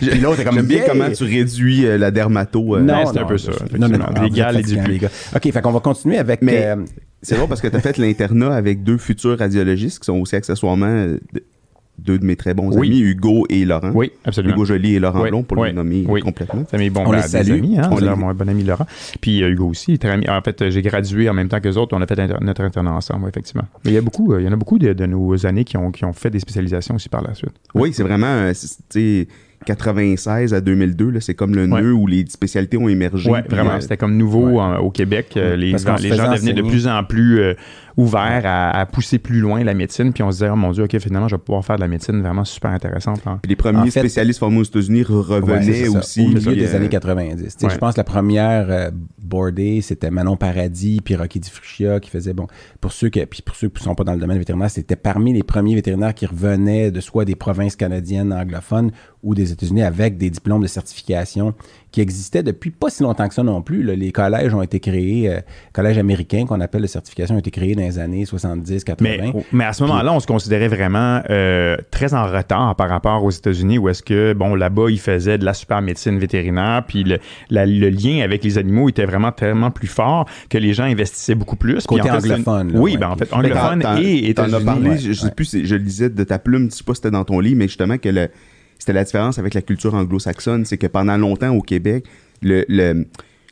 Puis 0.00 0.20
l'autre 0.20 0.40
est 0.40 0.44
comme 0.44 0.54
J'aime 0.54 0.66
bien 0.66 0.78
Yeah! 0.78 0.88
comment 0.88 1.10
tu 1.10 1.24
réduis 1.24 1.86
euh, 1.86 1.98
la 1.98 2.10
dermato. 2.10 2.76
euh, 2.76 2.80
Non, 2.80 3.04
c'est 3.12 3.18
un 3.18 3.24
peu 3.24 3.38
ça, 3.38 3.52
Non, 3.78 3.88
non, 3.88 3.98
non. 3.98 4.06
Les 4.22 4.30
gars, 4.30 4.52
les 4.52 4.98
gars. 4.98 5.08
OK, 5.34 5.50
fait 5.52 5.60
qu'on 5.62 5.72
va 5.72 5.80
continuer 5.80 6.18
avec. 6.18 6.42
Mais- 6.42 6.66
euh, 6.66 6.76
C'est 7.24 7.34
drôle 7.36 7.48
parce 7.48 7.60
que 7.60 7.68
tu 7.68 7.76
as 7.76 7.80
fait 7.80 7.98
l'internat 7.98 8.54
avec 8.54 8.84
deux 8.84 8.98
futurs 8.98 9.38
radiologistes 9.38 9.98
qui 9.98 10.04
sont 10.06 10.20
aussi 10.20 10.36
accessoirement 10.36 10.86
euh, 10.86 11.18
de- 11.32 11.42
deux 11.96 12.18
de 12.18 12.24
mes 12.26 12.34
très 12.34 12.54
bons 12.54 12.76
Oui. 12.76 12.88
amis, 12.88 12.98
Hugo 13.00 13.46
et 13.48 13.64
Laurent. 13.64 13.92
Oui, 13.94 14.10
absolument. 14.24 14.54
Hugo 14.54 14.64
Joly 14.64 14.96
et 14.96 14.98
Laurent 14.98 15.22
Oui, 15.22 15.30
Blond, 15.30 15.44
pour 15.44 15.58
oui, 15.58 15.68
les 15.68 15.72
nommer 15.74 16.04
oui. 16.08 16.20
complètement. 16.22 16.64
C'est 16.68 16.76
mes 16.76 16.90
bons 16.90 17.04
On 17.06 17.10
ben, 17.10 17.16
les 17.18 17.22
salue. 17.22 17.52
amis, 17.52 17.78
hein, 17.78 17.88
On 17.92 17.98
leur- 18.00 18.16
mon 18.16 18.34
bon 18.34 18.48
ami 18.48 18.64
Laurent. 18.64 18.84
Puis 19.20 19.44
euh, 19.44 19.50
Hugo 19.50 19.68
aussi, 19.68 19.96
très 19.98 20.10
ami. 20.10 20.28
En 20.28 20.42
fait, 20.42 20.60
euh, 20.60 20.70
j'ai 20.70 20.82
gradué 20.82 21.28
en 21.30 21.34
même 21.34 21.48
temps 21.48 21.60
que 21.60 21.68
les 21.68 21.76
autres. 21.76 21.96
On 21.96 22.02
a 22.02 22.06
fait 22.08 22.18
inter- 22.18 22.34
notre 22.40 22.62
internat 22.62 22.90
ensemble, 22.94 23.28
effectivement. 23.28 23.62
Mais 23.84 23.92
il 23.92 23.94
y 23.94 23.98
a 23.98 24.00
beaucoup, 24.00 24.32
euh, 24.32 24.40
il 24.40 24.44
y 24.44 24.48
en 24.48 24.52
a 24.52 24.56
beaucoup 24.56 24.78
de, 24.80 24.92
de 24.92 25.06
nos 25.06 25.46
années 25.46 25.62
qui 25.64 25.76
ont, 25.76 25.92
qui 25.92 26.04
ont 26.04 26.12
fait 26.12 26.30
des 26.30 26.40
spécialisations 26.40 26.96
aussi 26.96 27.08
par 27.08 27.22
la 27.22 27.32
suite. 27.34 27.52
Oui, 27.76 27.92
c'est 27.92 28.02
vraiment, 28.02 28.26
euh, 28.26 28.52
96 29.64 30.54
à 30.54 30.60
2002, 30.60 31.10
là, 31.10 31.20
c'est 31.20 31.34
comme 31.34 31.54
le 31.54 31.66
Ouais. 31.66 31.80
nœud 31.82 31.92
où 31.92 32.06
les 32.06 32.24
spécialités 32.26 32.76
ont 32.76 32.88
émergé. 32.88 33.30
Vraiment. 33.48 33.72
euh, 33.72 33.80
C'était 33.80 33.96
comme 33.96 34.16
nouveau 34.16 34.60
euh, 34.60 34.78
au 34.78 34.90
Québec. 34.90 35.34
Euh, 35.36 35.56
les, 35.56 35.70
gens- 35.78 35.96
les 36.00 36.10
devenaient 36.10 36.52
de 36.52 36.62
plus 36.62 36.86
en 36.86 37.02
plus 37.04 37.38
euh, 37.40 37.54
ouverts 37.96 38.42
à, 38.44 38.70
à 38.70 38.86
pousser 38.86 39.18
plus 39.18 39.40
loin 39.40 39.62
la 39.64 39.74
médecine. 39.74 40.12
Puis 40.12 40.22
on 40.22 40.30
se 40.30 40.38
disait, 40.38 40.50
oh 40.50 40.56
mon 40.56 40.72
Dieu, 40.72 40.84
OK, 40.84 40.98
finalement, 40.98 41.28
je 41.28 41.36
vais 41.36 41.42
pouvoir 41.42 41.64
faire 41.64 41.76
de 41.76 41.80
la 41.80 41.88
médecine 41.88 42.20
vraiment 42.20 42.44
super 42.44 42.70
intéressante. 42.72 43.20
hein. 43.26 43.38
Puis 43.42 43.50
les 43.50 43.56
premiers 43.56 43.78
En 43.78 43.84
fait- 43.86 44.00
spécialistes 44.00 44.38
formés 44.40 44.58
aux 44.58 44.64
États-Unis 44.64 45.04
Ouais, 45.08 45.16
revenaient 45.38 45.88
aussi. 45.88 46.22
Au 46.24 46.28
milieu 46.28 46.54
des 46.56 46.74
euh, 46.74 46.76
années 46.76 46.88
90. 46.88 47.42
Tu 47.42 47.50
sais, 47.50 47.66
ouais. 47.66 47.72
Je 47.72 47.78
pense 47.78 47.94
que 47.94 48.00
la 48.00 48.04
première 48.04 48.66
euh, 48.68 48.90
boardée, 49.22 49.80
c'était 49.80 50.10
Manon 50.10 50.36
Paradis 50.36 51.00
puis 51.04 51.14
Rocky 51.16 51.40
Di 51.40 51.50
Fruccia 51.50 52.00
qui 52.00 52.10
faisait, 52.10 52.32
bon, 52.34 52.46
pour 52.80 52.92
ceux, 52.92 53.08
qui, 53.08 53.24
puis 53.26 53.42
pour 53.42 53.54
ceux 53.56 53.68
qui 53.68 53.80
ne 53.80 53.84
sont 53.84 53.94
pas 53.94 54.04
dans 54.04 54.14
le 54.14 54.20
domaine 54.20 54.38
vétérinaire, 54.38 54.70
c'était 54.70 54.96
parmi 54.96 55.32
les 55.32 55.42
premiers 55.42 55.74
vétérinaires 55.74 56.14
qui 56.14 56.26
revenaient 56.26 56.90
de 56.90 57.00
soit 57.00 57.24
des 57.24 57.34
provinces 57.36 57.76
canadiennes 57.76 58.32
anglophones 58.32 58.90
ou 59.24 59.34
des 59.34 59.50
États-Unis 59.50 59.82
avec 59.82 60.16
des 60.18 60.30
diplômes 60.30 60.62
de 60.62 60.66
certification 60.68 61.54
qui 61.90 62.00
existaient 62.00 62.42
depuis 62.42 62.70
pas 62.70 62.90
si 62.90 63.02
longtemps 63.04 63.28
que 63.28 63.34
ça 63.34 63.42
non 63.44 63.62
plus. 63.62 63.82
là. 63.84 63.94
Les 63.94 64.10
collèges 64.10 64.52
ont 64.52 64.62
été 64.62 64.80
créés, 64.80 65.30
euh, 65.32 65.38
collèges 65.72 65.96
américains 65.98 66.44
qu'on 66.44 66.60
appelle 66.60 66.82
de 66.82 66.86
certification 66.88 67.36
ont 67.36 67.38
été 67.38 67.52
créés 67.52 67.74
dans 67.76 67.82
les 67.82 67.98
années 68.00 68.24
70-80. 68.24 68.96
Mais, 69.00 69.32
mais 69.52 69.64
à 69.64 69.72
ce 69.72 69.84
moment-là, 69.84 70.12
on 70.12 70.18
se 70.20 70.26
considérait 70.26 70.66
vraiment 70.68 71.22
euh, 71.30 71.76
très 71.92 72.12
en 72.14 72.26
retard 72.26 72.74
par 72.76 72.88
rapport 72.88 73.22
aux 73.22 73.30
États-Unis, 73.30 73.78
où 73.78 73.88
est-ce 73.88 74.02
que, 74.02 74.32
bon, 74.32 74.54
là-bas, 74.56 74.86
ils 74.90 74.98
faisaient 75.00 75.38
de 75.38 75.44
la 75.44 75.54
super 75.54 75.82
médecine 75.82 76.18
vétérinaire, 76.18 76.82
puis 76.86 77.04
le, 77.04 77.18
la- 77.50 77.64
le 77.66 77.88
lien 77.90 78.22
avec 78.24 78.42
les 78.42 78.58
animaux 78.58 78.88
était 78.88 79.06
vraiment 79.06 79.30
tellement 79.32 79.70
plus 79.70 79.86
fort 79.88 80.28
que 80.50 80.58
les 80.58 80.72
gens 80.74 80.84
investissaient 80.84 81.34
beaucoup 81.36 81.56
plus. 81.56 81.86
Côté 81.86 82.10
en 82.10 82.20
fait, 82.20 82.32
anglophone, 82.32 82.72
là, 82.72 82.80
oui, 82.80 82.92
ouais. 82.92 82.98
ben 82.98 83.10
en 83.10 83.16
fait, 83.16 83.32
anglophone 83.32 83.80
et 83.80 84.34
T'en 84.34 84.42
as 84.42 84.48
États-Unis. 84.48 84.64
parlé, 84.64 84.90
ouais, 84.90 84.98
je, 84.98 85.12
je 85.12 85.20
sais 85.20 85.26
ouais. 85.26 85.30
plus, 85.32 85.44
si 85.44 85.64
je 85.64 85.76
le 85.76 85.82
lisais 85.84 86.10
de 86.10 86.24
ta 86.24 86.38
plume, 86.40 86.70
je 86.70 86.76
sais 86.76 86.84
pas 86.84 86.94
si 86.94 86.98
c'était 87.02 87.12
dans 87.12 87.24
ton 87.24 87.38
livre, 87.38 87.56
mais 87.58 87.68
justement 87.68 87.98
que 87.98 88.08
le, 88.08 88.28
c'était 88.78 88.92
la 88.92 89.04
différence 89.04 89.38
avec 89.38 89.54
la 89.54 89.62
culture 89.62 89.94
anglo-saxonne, 89.94 90.64
c'est 90.64 90.78
que 90.78 90.86
pendant 90.86 91.16
longtemps 91.16 91.54
au 91.54 91.62
Québec, 91.62 92.04
le, 92.42 92.64
le- 92.68 93.06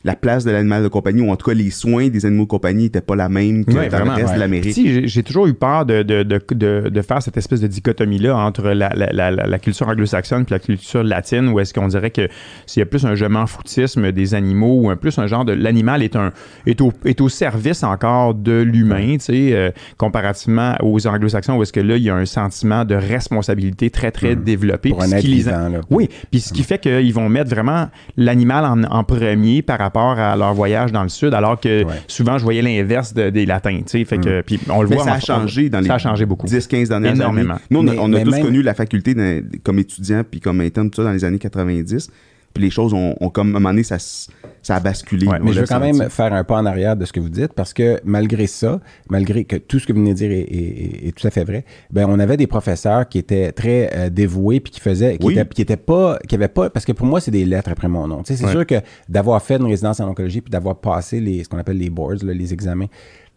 la 0.04 0.16
place 0.16 0.44
de 0.44 0.50
l'animal 0.50 0.82
de 0.82 0.88
compagnie, 0.88 1.20
ou 1.20 1.30
en 1.30 1.36
tout 1.36 1.48
cas 1.48 1.54
les 1.54 1.70
soins 1.70 2.08
des 2.08 2.26
animaux 2.26 2.44
de 2.44 2.48
compagnie 2.48 2.84
n'étaient 2.84 3.00
pas 3.00 3.14
la 3.16 3.28
même 3.28 3.64
que 3.64 3.72
Ouais, 3.72 3.88
dans 3.88 3.96
vraiment, 3.98 4.12
le 4.12 4.16
reste 4.22 4.28
ouais. 4.30 4.34
de 4.34 4.40
l'Amérique. 4.40 4.74
Si, 4.74 5.06
j'ai- 5.08 5.22
toujours 5.22 5.46
eu 5.46 5.54
peur 5.54 5.86
de, 5.86 6.02
de, 6.02 6.22
de, 6.24 6.40
de, 6.50 6.88
de 6.88 7.02
faire 7.02 7.22
cette 7.22 7.36
espèce 7.36 7.60
de 7.60 7.68
dichotomie-là 7.68 8.36
entre 8.36 8.70
la, 8.70 8.88
la, 8.96 9.06
la, 9.12 9.30
la- 9.30 9.46
la 9.46 9.58
culture 9.60 9.88
anglo-saxonne 9.88 10.42
et 10.42 10.50
la 10.50 10.58
culture 10.58 11.04
latine, 11.04 11.48
où 11.48 11.60
est-ce 11.60 11.72
qu'on 11.72 11.86
dirait 11.88 12.10
que 12.10 12.28
s'il 12.66 12.80
y 12.80 12.82
a 12.82 12.86
plus 12.86 13.04
un 13.06 13.14
je 13.14 13.24
m'en 13.26 13.46
foutisme 13.46 14.10
des 14.10 14.34
animaux 14.34 14.80
ou 14.82 14.90
un 14.90 14.96
plus 14.96 15.16
un 15.18 15.26
genre 15.28 15.44
de 15.44 15.52
l'animal 15.52 16.02
est 16.02 16.16
un 16.16 16.32
est 16.66 16.80
au, 16.80 16.92
est 17.04 17.20
au 17.20 17.28
service 17.28 17.84
encore 17.84 18.34
de 18.34 18.60
l'humain, 18.62 19.12
tu 19.18 19.20
sais, 19.26 19.50
euh, 19.52 19.70
comparativement 19.96 20.74
aux 20.82 21.06
anglo-saxons 21.06 21.54
où 21.56 21.62
est-ce 21.62 21.72
que 21.72 21.80
là 21.80 21.96
il 21.96 22.02
y 22.02 22.10
a 22.10 22.14
un 22.16 22.26
sentiment 22.26 22.84
de 22.84 22.94
responsabilité 22.96 23.88
très 23.90 24.10
très 24.10 24.34
développé. 24.34 24.90
pour 24.90 25.02
un 25.02 25.18
qui 25.20 25.28
les 25.28 25.42
là. 25.44 25.68
oui, 25.90 26.08
puis 26.30 26.40
ce 26.40 26.52
qui 26.52 26.64
fait 26.64 26.78
qu'ils 26.78 27.14
vont 27.14 27.28
mettre 27.28 27.50
vraiment 27.50 27.88
l'animal 28.16 28.64
en, 28.64 28.82
en 28.84 29.04
premier 29.04 29.62
par 29.62 29.78
rapport 29.78 29.91
à 30.00 30.37
leur 30.37 30.55
voyage 30.55 30.92
dans 30.92 31.02
le 31.02 31.09
sud, 31.09 31.35
alors 31.35 31.59
que 31.61 31.85
Ouais. 31.85 31.94
souvent 32.09 32.38
je 32.38 32.44
voyais 32.44 32.62
l'inverse 32.62 33.14
de- 33.14 33.31
des 33.31 33.46
latins, 33.46 33.78
tu 33.78 33.98
sais, 33.98 34.05
fait 34.05 34.18
que 34.18 34.40
puis 34.42 34.59
on 34.70 34.83
le 34.83 34.88
Mais 34.88 34.96
voit. 34.96 35.05
ça 35.05 35.12
a 35.14 35.20
changé 35.20 35.68
dans 35.70 35.81
les 35.81 35.87
ça 35.87 35.94
a 35.94 35.98
changé 35.98 36.24
beaucoup. 36.26 36.46
10-15 36.46 36.88
dernières 36.88 37.14
Énormément. 37.14 37.55
années. 37.55 37.62
Nous, 37.70 37.81
on 37.81 37.87
a, 37.88 37.92
Mais- 37.92 37.98
on 37.98 38.05
a 38.07 38.09
mais 38.09 38.24
tous 38.24 38.31
même- 38.31 38.42
connu 38.42 38.62
la 38.62 38.74
faculté 38.74 39.14
comme 39.62 39.78
étudiant 39.78 40.22
puis 40.28 40.40
comme 40.40 40.61
interne, 40.61 40.90
tout 40.90 40.96
ça, 40.96 41.05
dans 41.05 41.12
les 41.12 41.24
années 41.24 41.38
90. 41.38 42.11
Puis 42.54 42.62
les 42.64 42.70
choses 42.70 42.92
ont, 42.94 43.14
ont 43.20 43.28
comme, 43.30 43.48
à 43.48 43.50
un 43.50 43.60
moment 43.60 43.70
donné, 43.70 43.82
ça, 43.82 43.96
ça 43.98 44.76
a 44.76 44.80
basculé. 44.80 45.26
Ouais, 45.26 45.38
Mais 45.42 45.52
je 45.52 45.60
veux 45.60 45.66
quand 45.66 45.80
même 45.80 46.08
faire 46.10 46.32
un 46.32 46.44
pas 46.44 46.56
en 46.56 46.66
arrière 46.66 46.96
de 46.96 47.04
ce 47.04 47.12
que 47.12 47.20
vous 47.20 47.28
dites 47.28 47.52
parce 47.54 47.72
que 47.72 48.00
malgré 48.04 48.46
ça, 48.46 48.80
malgré 49.10 49.44
que 49.44 49.56
tout 49.56 49.78
ce 49.78 49.86
que 49.86 49.92
vous 49.92 50.00
venez 50.00 50.12
de 50.12 50.18
dire 50.18 50.30
est, 50.30 50.40
est- 50.40 51.08
est 51.08 51.16
tout 51.16 51.26
à 51.26 51.30
fait 51.30 51.44
vrai, 51.44 51.64
ben 51.90 52.06
on 52.08 52.18
avait 52.18 52.36
des 52.36 52.46
professeurs 52.46 53.08
qui 53.08 53.18
étaient 53.18 53.52
très 53.52 53.90
euh, 53.94 54.10
dévoués 54.10 54.60
puis 54.60 54.72
qui 54.72 54.80
faisaient, 54.80 55.18
qui 55.18 55.26
Oui. 55.26 55.38
étaient, 55.38 55.48
qui 55.48 55.62
étaient 55.62 55.76
pas, 55.76 56.18
qui 56.28 56.34
avaient 56.34 56.48
pas, 56.48 56.70
parce 56.70 56.84
que 56.84 56.92
pour 56.92 57.06
moi 57.06 57.20
c'est 57.20 57.30
des 57.30 57.44
lettres 57.44 57.70
après 57.70 57.88
mon 57.88 58.06
nom. 58.06 58.22
Tu 58.22 58.32
sais, 58.34 58.36
c'est 58.36 58.44
Ouais. 58.46 58.52
sûr 58.52 58.66
que 58.66 58.76
d'avoir 59.08 59.42
fait 59.42 59.56
une 59.56 59.66
résidence 59.66 60.00
en 60.00 60.08
oncologie 60.08 60.40
puis 60.40 60.50
d'avoir 60.50 60.76
passé 60.76 61.20
les, 61.20 61.44
ce 61.44 61.48
qu'on 61.48 61.58
appelle 61.58 61.78
les 61.78 61.90
boards, 61.90 62.22
là, 62.22 62.32
les 62.34 62.52
examens. 62.52 62.86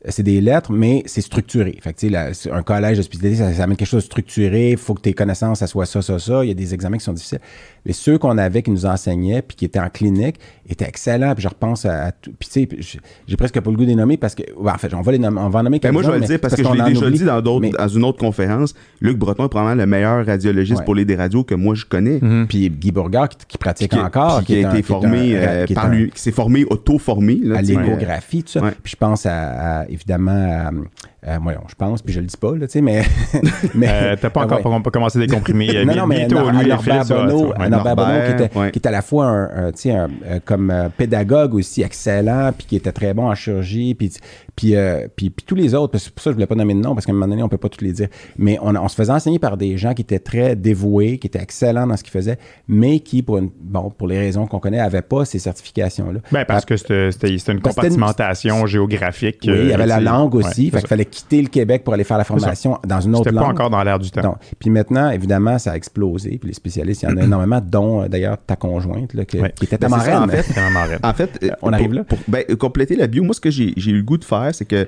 Euh, 0.06 0.10
C'est 0.10 0.24
des 0.24 0.42
lettres, 0.42 0.72
mais 0.72 1.04
c'est 1.06 1.22
structuré. 1.22 1.78
Fait 1.82 1.94
que, 1.94 2.08
la- 2.08 2.30
un 2.52 2.64
collège 2.64 2.98
de 2.98 3.02
spécialité, 3.04 3.38
ça, 3.38 3.54
ça 3.54 3.64
amène 3.64 3.76
quelque 3.78 3.88
chose 3.88 4.04
de 4.04 4.06
structuré. 4.08 4.72
Il 4.72 4.78
faut 4.78 4.94
que 4.94 5.02
tes 5.02 5.14
connaissances, 5.14 5.60
ça 5.60 5.68
soit 5.68 5.86
ça, 5.86 6.02
ça, 6.02 6.20
ça. 6.20 6.44
Il 6.44 6.48
y 6.50 6.52
a 6.52 6.54
des 6.54 6.74
examens 6.74 6.98
qui 6.98 7.04
sont 7.04 7.14
difficiles. 7.14 7.40
Mais 7.86 7.94
ceux 7.94 8.18
qu'on 8.18 8.38
avait, 8.38 8.62
qui 8.64 8.72
nous 8.72 8.86
enseignaient, 8.86 9.42
puis 9.44 9.56
qui 9.56 9.66
étaient 9.66 9.80
en 9.80 9.90
clinique, 9.90 10.38
étaient 10.68 10.86
excellents. 10.88 11.34
Puis 11.36 11.44
je 11.44 11.48
repense 11.50 11.86
à, 11.86 12.06
à 12.06 12.12
tout. 12.12 12.32
Puis 12.40 12.50
tu 12.52 12.82
sais, 12.84 13.00
j'ai- 13.28 13.38
presque 13.38 13.60
pas 13.60 13.70
le 13.72 13.78
goût 13.78 13.84
de 13.84 13.90
les 13.90 13.96
nommer 13.96 14.18
parce 14.18 14.34
que, 14.34 14.44
en 14.60 14.78
fait, 14.78 14.94
on 14.94 15.02
va 15.02 15.12
les 15.12 15.20
nommer, 15.20 15.40
on 15.40 15.50
va 15.50 15.60
en 15.60 15.64
nommer 15.64 15.80
Ben, 15.80 15.92
moi, 15.92 16.02
je 16.02 16.08
vais 16.10 16.14
le 16.16 16.20
quelques-uns, 16.22 16.34
dire 16.34 16.42
parce, 16.42 16.56
que 16.56 16.64
je 16.64 16.72
l'ai 16.72 16.94
déjà 16.94 17.06
oublie. 17.08 17.18
dit 17.20 17.26
dans, 17.26 17.42
d'autres, 17.42 17.62
Mais- 17.62 17.70
dans 17.72 17.88
une 17.88 18.04
autre 18.04 18.18
conférence. 18.18 18.74
Luc 19.02 19.18
Breton 19.18 19.46
est 19.46 19.50
probablement 19.50 19.76
le 19.82 19.86
meilleur 19.88 20.26
radiologiste 20.26 20.80
Ouais. 20.80 20.86
pour 20.86 20.96
les 20.96 21.06
des 21.06 21.16
radios 21.16 21.44
que 21.44 21.54
moi 21.56 21.76
je 21.76 21.86
connais. 21.86 22.20
Mhm. 22.22 22.48
Puis 22.48 22.70
Guy 22.70 22.92
Bourgard 22.92 23.30
qui, 23.30 23.38
qui 23.48 23.58
pratique 23.58 23.92
Qui, 23.92 24.00
encore. 24.00 24.38
puis 24.38 24.46
qui 24.48 24.54
est 24.56 24.66
a 24.66 24.70
été 24.72 24.78
qui 24.82 24.84
formé 24.88 25.38
un- 25.38 25.42
euh, 25.42 25.66
qui 25.66 25.74
est 25.74 25.76
par 25.76 25.86
un- 25.86 25.90
lui, 25.90 26.10
qui 26.10 26.20
s'est 26.22 26.32
formé, 26.32 26.66
auto-formé. 26.66 27.40
là, 27.44 27.58
à 27.58 27.62
l'échographie, 27.62 28.44
tout 28.44 28.52
ça. 28.54 28.62
Puis 28.84 28.92
je 28.92 28.96
pense 28.96 29.26
à, 29.26 29.86
évidemment, 29.96 30.84
à, 31.26 31.36
à- 31.36 31.40
voyons, 31.40 31.62
je 31.68 31.76
pense, 31.76 32.02
puis 32.02 32.14
je 32.14 32.20
le 32.20 32.26
dis 32.28 32.38
pas, 32.38 32.52
là, 32.56 32.68
tu 32.68 32.74
sais, 32.74 32.82
mais. 32.82 33.04
mais 33.76 33.88
Euh, 33.92 34.16
T'as 34.20 34.30
pas 34.30 34.42
Ah, 34.42 34.46
encore 34.46 34.58
ouais. 34.58 34.64
com- 34.64 34.84
pas 34.84 34.92
commencé 34.92 35.20
des 35.20 35.28
comprimés. 35.28 35.76
euh, 35.76 35.86
non, 35.86 35.96
non, 35.96 36.08
mais 36.08 36.24
à 36.24 36.28
Norbert 36.28 37.06
Bonneau, 37.06 37.48
ouais. 37.50 37.54
à 37.60 37.70
Norbert 37.70 37.96
Bonneau, 37.96 38.20
qui 38.26 38.44
était, 38.44 38.58
ouais. 38.58 38.72
qui 38.72 38.80
était 38.80 38.90
à 38.90 38.92
la 38.92 39.02
fois 39.02 39.26
un, 39.26 39.68
un, 39.68 39.72
tu 39.72 39.82
sais, 39.84 39.92
un, 39.92 40.08
euh, 40.26 40.40
comme 40.44 40.70
euh, 40.72 40.90
pédagogue 40.96 41.56
aussi 41.56 41.82
excellent, 41.82 42.52
puis 42.58 42.68
qui 42.68 42.76
était 42.76 42.92
très 42.92 43.14
bon 43.14 43.28
en 43.30 43.36
chirurgie, 43.36 43.96
puis, 43.96 44.12
puis, 44.56 44.76
euh, 44.76 45.08
puis, 45.16 45.30
puis 45.30 45.46
tous 45.46 45.56
les 45.56 45.74
autres, 45.74 45.92
parce 45.92 46.04
que 46.04 46.10
c'est 46.10 46.14
pour 46.14 46.24
ça 46.24 46.30
que 46.30 46.34
je 46.34 46.36
voulais 46.36 46.48
pas 46.48 46.56
nommer 46.56 46.74
de 46.76 46.80
nom, 46.80 46.94
parce 46.94 47.06
qu'à 47.06 47.12
un 47.12 47.16
moment 47.16 47.28
donné, 47.28 47.44
on 47.44 47.50
peut 47.50 47.58
pas 47.58 47.70
tous 47.70 47.84
les 47.84 47.92
dire, 47.94 48.08
mais 48.38 48.58
on, 48.62 48.76
on 48.76 48.88
se 48.88 48.96
faisait 48.96 49.12
enseigner 49.12 49.40
par 49.40 49.58
des 49.58 49.78
gens 49.78 49.94
qui 49.94 50.02
étaient 50.04 50.20
très 50.20 50.56
dévoués, 50.56 51.18
qui 51.18 51.28
étaient 51.28 51.42
excellents 51.42 51.88
dans 51.88 51.98
ce 51.98 52.04
qu'ils 52.04 52.12
faisaient, 52.14 52.38
mais 52.68 53.00
qui, 53.00 53.22
pour, 53.22 53.38
une, 53.38 53.50
bon, 53.62 53.90
pour 53.90 54.08
les 54.08 54.18
raisons 54.20 54.46
qu'on 54.48 54.60
connaît, 54.60 54.78
n'avaient 54.78 55.02
pas 55.02 55.26
ces 55.26 55.40
certifications-là. 55.40 56.20
Ben, 56.32 56.46
parce 56.46 56.66
que 56.66 56.78
c'était 56.78 57.10
une 57.52 57.62
compartimentation 57.62 58.66
géographique. 58.66 59.40
Oui, 59.48 59.54
il 59.56 59.68
y 59.68 59.72
euh, 59.72 59.74
avait 59.76 59.86
la 59.86 60.00
langue 60.00 60.36
aussi, 60.36 60.70
fait 60.70 60.80
qu'il 60.80 60.88
fallait 60.88 61.06
quitter 61.16 61.42
le 61.42 61.48
Québec 61.48 61.84
pour 61.86 61.94
aller 61.94 62.04
faire 62.04 62.18
la 62.18 62.24
formation 62.26 62.78
dans 62.86 63.00
une 63.00 63.16
autre 63.16 63.24
C'était 63.26 63.36
langue. 63.36 63.46
pas 63.46 63.52
encore 63.52 63.70
dans 63.70 63.82
l'air 63.84 64.00
du 64.00 64.12
temps. 64.12 64.22
Non. 64.22 64.36
Puis 64.60 64.70
maintenant, 64.70 65.10
évidemment, 65.12 65.58
ça 65.58 65.72
a 65.72 65.76
explosé. 65.78 66.38
Puis 66.40 66.50
les 66.50 66.54
spécialistes, 66.54 67.04
il 67.04 67.10
y 67.10 67.14
en 67.14 67.18
a 67.18 67.24
énormément, 67.24 67.62
dont 67.66 68.04
euh, 68.04 68.08
d'ailleurs 68.10 68.38
ta 68.46 68.56
conjointe, 68.58 69.14
là, 69.14 69.24
qui, 69.24 69.40
Ouais. 69.40 69.54
qui 69.56 69.64
était 69.66 69.78
ta 69.78 69.88
Ben, 69.88 70.00
ça, 70.00 70.22
en 70.22 70.28
fait. 70.28 70.42
C'était. 70.44 70.60
En 71.04 71.14
fait, 71.14 71.40
euh, 71.44 71.50
On 71.62 71.72
arrive 71.72 71.88
pour- 71.88 71.96
là? 71.96 72.04
Pour, 72.04 72.18
ben, 72.28 72.44
compléter 72.58 72.96
la 72.98 73.08
bio, 73.08 73.24
moi, 73.24 73.34
ce 73.34 73.40
que 73.42 73.50
j'ai 73.50 73.74
j'ai 73.78 73.92
eu 73.92 73.98
le 73.98 74.04
goût 74.04 74.18
de 74.18 74.26
faire, 74.26 74.50
c'est 74.54 74.66
que, 74.66 74.88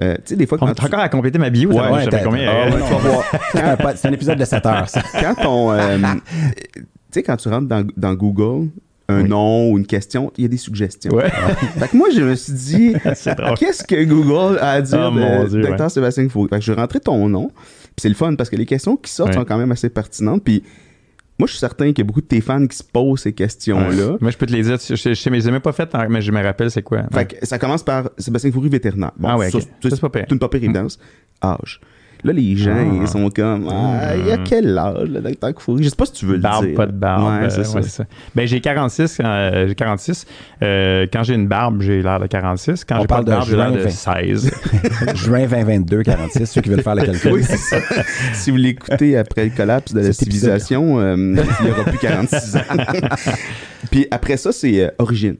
euh, 0.00 0.14
tu 0.16 0.20
sais, 0.24 0.36
des 0.36 0.46
fois, 0.46 0.56
On 0.62 0.66
quand, 0.66 0.72
est 0.72 0.74
tu- 0.76 0.84
encore 0.86 1.00
à 1.00 1.08
compléter 1.10 1.38
ma 1.38 1.50
bio. 1.50 1.70
Ouais, 1.70 1.76
je 2.04 2.24
combien. 2.24 2.48
Ah, 2.48 2.66
euh, 2.66 2.70
ouais. 2.70 3.38
C'est 3.52 3.60
un 3.62 3.76
pod- 3.76 3.96
C'est 3.96 4.08
un 4.08 4.12
épisode 4.12 4.38
de 4.38 4.44
7 4.44 4.64
heures, 4.66 4.88
ça. 4.88 5.02
quand 5.20 5.46
on, 5.46 5.72
euh, 5.72 5.98
tu 6.74 6.82
sais, 7.10 7.22
quand 7.22 7.36
tu 7.36 7.48
rentres 7.50 7.68
dans, 7.68 7.86
dans 7.96 8.14
Google, 8.14 8.68
un 9.10 9.22
Oui. 9.22 9.28
nom 9.28 9.70
ou 9.70 9.78
une 9.78 9.86
question, 9.86 10.32
il 10.38 10.42
y 10.42 10.44
a 10.44 10.48
des 10.48 10.56
suggestions. 10.56 11.12
Ouais. 11.14 11.30
Fait 11.78 11.88
que 11.88 11.96
moi, 11.96 12.08
je 12.14 12.20
me 12.22 12.34
suis 12.34 12.52
dit, 12.52 12.92
qu'est-ce 13.58 13.84
que 13.84 14.04
Google 14.04 14.58
a 14.58 14.70
à 14.72 14.80
dire 14.82 15.10
Oh, 15.12 15.44
de 15.44 15.48
Dieu, 15.48 15.60
docteur 15.62 15.86
ouais. 15.86 15.90
Sébastien 15.90 16.28
Faux? 16.28 16.46
Fait 16.48 16.58
que 16.58 16.64
je 16.64 16.72
rentrais 16.72 17.00
ton 17.00 17.28
nom, 17.28 17.48
puis 17.48 17.92
c'est 17.98 18.08
le 18.08 18.14
fun 18.14 18.34
parce 18.34 18.48
que 18.50 18.56
les 18.56 18.66
questions 18.66 18.96
qui 18.96 19.10
sortent 19.12 19.30
Ouais. 19.30 19.36
sont 19.36 19.44
quand 19.44 19.58
même 19.58 19.72
assez 19.72 19.88
pertinentes, 19.90 20.42
puis 20.44 20.62
Moi, 21.38 21.46
je 21.46 21.52
suis 21.52 21.60
certain 21.60 21.86
qu'il 21.86 21.98
y 21.98 22.00
a 22.02 22.04
beaucoup 22.04 22.20
de 22.20 22.26
tes 22.26 22.42
fans 22.42 22.66
qui 22.66 22.76
se 22.76 22.84
posent 22.84 23.20
ces 23.22 23.32
questions-là. 23.32 24.18
Moi, 24.20 24.30
je 24.30 24.36
peux 24.36 24.44
te 24.44 24.52
les 24.52 24.62
dire. 24.62 24.76
Je, 24.78 24.94
je, 24.94 25.14
je, 25.14 25.14
je 25.14 25.30
les 25.30 25.48
ai 25.48 25.50
même 25.50 25.62
pas 25.62 25.72
faites, 25.72 25.94
hein, 25.94 26.06
mais 26.10 26.20
je 26.20 26.30
me 26.32 26.42
rappelle 26.42 26.70
c'est 26.70 26.82
quoi. 26.82 27.04
Fait 27.10 27.24
que 27.40 27.46
ça 27.46 27.58
commence 27.58 27.82
par 27.82 28.10
Sébastien 28.18 28.52
Foury, 28.52 28.68
vétérinaire. 28.68 29.12
Bon, 29.16 29.28
Ah 29.28 29.38
ouais, 29.38 29.50
ça, 29.50 29.56
ok. 29.56 29.64
ça, 29.82 29.88
Ça, 29.88 29.96
c'est 29.96 30.00
pas 30.02 30.10
pire. 30.10 30.24
C'est 30.28 30.34
une 30.34 30.38
pas 30.38 30.48
pire 30.50 30.62
évidence. 30.62 30.98
Âge. 31.42 31.80
Là, 32.22 32.32
les 32.32 32.56
gens, 32.56 32.74
Ah. 32.76 32.98
ils 33.02 33.08
sont 33.08 33.30
comme, 33.30 33.68
ah, 33.70 34.14
il 34.16 34.26
y 34.26 34.30
a 34.32 34.38
quel 34.38 34.76
âge, 34.76 35.08
le 35.08 35.20
docteur 35.20 35.52
Foury? 35.58 35.82
Je 35.84 35.88
sais 35.88 35.96
pas 35.96 36.04
si 36.06 36.12
tu 36.12 36.26
veux 36.26 36.34
le 36.34 36.40
Barbe, 36.40 36.66
dire. 36.66 36.74
pas 36.76 36.86
de 36.86 36.92
barbe. 36.92 37.24
Ouais, 37.40 37.46
euh, 37.46 37.50
c'est 37.50 37.64
ça. 37.64 37.76
ouais, 37.76 37.82
c'est 37.82 37.88
ça. 37.88 38.04
Ben, 38.34 38.46
j'ai 38.46 38.60
46. 38.60 39.18
euh, 39.24 39.66
j'ai 39.68 39.74
46. 39.74 40.26
Euh, 40.62 41.06
quand 41.12 41.22
j'ai 41.22 41.34
une 41.34 41.48
barbe, 41.48 41.80
j'ai 41.82 42.02
l'air 42.02 42.20
de 42.20 42.26
46. 42.26 42.84
Quand 42.84 42.96
j'ai 43.00 43.06
pas 43.06 43.14
parle 43.22 43.24
de 43.24 43.30
barbe, 43.30 43.46
j'ai 43.48 43.56
l'air 43.56 43.68
juin 43.70 43.76
de 43.78 43.82
20. 43.84 43.90
16. 43.90 44.50
Juin 45.14 45.46
2022, 45.46 46.02
46, 46.02 46.46
ceux 46.46 46.60
qui 46.60 46.68
veulent 46.68 46.82
faire 46.82 46.94
le 46.94 47.04
calcul. 47.04 47.32
Oui, 47.32 47.42
c'est 47.42 47.56
ça. 47.56 47.76
si 48.34 48.50
vous 48.50 48.56
l'écoutez 48.58 49.16
après 49.16 49.44
le 49.46 49.50
collapse 49.56 49.92
de 49.94 50.00
la 50.00 50.12
civilisation, 50.12 51.00
euh, 51.00 51.16
il 51.16 51.64
n'y 51.66 51.70
aura 51.70 51.84
plus 51.84 51.98
46 51.98 52.56
ans. 52.56 52.60
Puis 53.90 54.06
après 54.10 54.36
ça, 54.36 54.52
c'est 54.52 54.84
euh, 54.84 54.88
origine. 54.98 55.36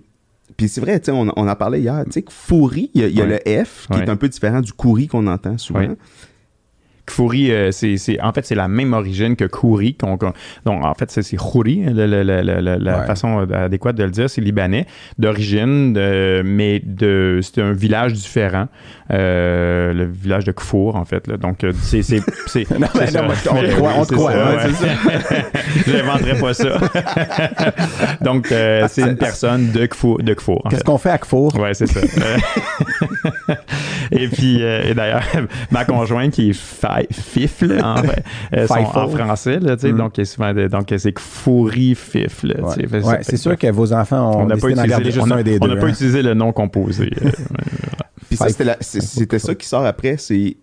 Puis 0.56 0.68
c'est 0.68 0.80
vrai, 0.80 0.98
tu 0.98 1.06
sais, 1.06 1.12
on, 1.12 1.26
on 1.36 1.48
en 1.48 1.54
parlait 1.56 1.80
hier. 1.80 2.02
Tu 2.06 2.12
sais, 2.12 2.22
que 2.22 2.32
Foury, 2.32 2.90
il 2.94 3.00
y 3.00 3.04
a, 3.04 3.08
il 3.08 3.14
y 3.16 3.20
a 3.22 3.24
Ouais. 3.24 3.40
le 3.46 3.64
F 3.64 3.86
qui 3.90 3.96
Ouais. 3.98 4.04
est 4.04 4.10
un 4.10 4.16
peu 4.16 4.28
différent 4.28 4.60
du 4.60 4.72
Couri 4.72 5.06
qu'on 5.06 5.26
entend 5.26 5.56
souvent. 5.58 5.86
Kfouri, 7.06 7.50
euh, 7.50 7.70
c'est, 7.72 7.96
c'est- 7.96 8.20
en 8.20 8.32
fait, 8.32 8.44
c'est 8.46 8.54
la 8.54 8.68
même 8.68 8.92
origine 8.92 9.36
que 9.36 9.44
Kouri. 9.44 9.94
qu'on- 9.94 10.16
qu'on- 10.16 10.32
donc, 10.64 10.84
en 10.84 10.94
fait, 10.94 11.10
c'est, 11.10 11.22
c'est 11.22 11.36
Khouri, 11.36 11.82
le- 11.86 12.06
le- 12.06 12.22
le- 12.22 12.42
le- 12.42 12.60
le- 12.60 12.76
la 12.76 13.00
Ouais. 13.00 13.06
façon 13.06 13.38
adéquate 13.52 13.96
de 13.96 14.04
le 14.04 14.10
dire. 14.10 14.30
C'est 14.30 14.40
libanais 14.40 14.86
d'origine, 15.18 15.92
de- 15.92 16.42
mais 16.44 16.80
de, 16.84 17.40
c'est 17.42 17.60
un 17.60 17.72
village 17.72 18.12
différent. 18.12 18.68
Euh, 19.12 19.92
le 19.92 20.04
village 20.04 20.44
de 20.44 20.52
Kfour, 20.52 20.96
en 20.96 21.04
fait. 21.04 21.26
là. 21.26 21.36
Donc, 21.36 21.64
euh, 21.64 21.72
c'est. 21.82 22.02
c'est, 22.02 22.20
c'est 22.46 22.70
Non, 22.78 22.86
mais 22.94 23.10
non, 23.10 23.22
on 23.28 23.32
te 23.62 23.74
croit, 23.74 23.92
on 23.96 24.04
te 24.04 24.14
croit, 24.14 24.32
J'inventerai 25.86 26.38
pas 26.38 26.54
ça. 26.54 26.78
donc, 28.20 28.52
euh, 28.52 28.86
c'est 28.88 29.02
une 29.02 29.16
personne 29.16 29.72
de 29.72 29.86
Kfour. 29.86 30.22
De 30.22 30.34
Kfour 30.34 30.62
Qu'est-ce 30.70 30.78
fait. 30.78 30.84
qu'on 30.84 30.98
fait 30.98 31.10
à 31.10 31.18
Kfour? 31.18 31.56
Ouais, 31.58 31.74
c'est 31.74 31.86
ça. 31.86 32.00
Et 34.12 34.28
puis, 34.28 34.62
euh, 34.62 34.82
et 34.90 34.94
d'ailleurs, 34.94 35.22
ma 35.70 35.84
conjointe 35.84 36.32
qui 36.32 36.50
est 36.50 36.52
fi- 36.52 37.06
fif, 37.12 37.62
là, 37.62 37.94
en, 37.94 38.02
fait, 38.02 38.24
euh, 38.56 38.66
son- 38.66 38.74
en 38.74 39.08
français, 39.08 39.60
là, 39.60 39.76
Mm. 39.80 39.96
donc, 39.96 40.18
est 40.18 40.24
souvent 40.24 40.52
de- 40.52 40.66
donc 40.66 40.92
c'est 40.98 41.16
fourri 41.18 41.94
fif, 41.94 42.42
là, 42.42 42.54
tu 42.74 42.86
Ouais, 42.96 43.18
c'est 43.22 43.36
sûr 43.36 43.56
que 43.56 43.66
vos 43.70 43.92
enfants 43.92 44.30
ont 44.32 44.42
on 44.42 44.46
n'a 44.46 44.56
pas 44.56 44.68
utilisé 44.68 44.88
garder 44.88 45.04
juste 45.06 45.16
juste 45.20 45.32
un 45.32 45.42
des 45.42 45.58
on 45.60 45.66
deux. 45.66 45.74
n'a 45.74 45.80
pas 45.80 45.86
hein. 45.86 45.90
utilisé 45.90 46.22
le 46.22 46.34
nom 46.34 46.52
composé 46.52 47.10
euh, 47.22 47.30
Puis 48.28 48.36
ça, 48.36 48.48
c'était, 48.48 49.38
ça 49.38 49.54
qui 49.54 49.66
sort 49.66 49.84
après, 49.86 50.16
c'est 50.18 50.56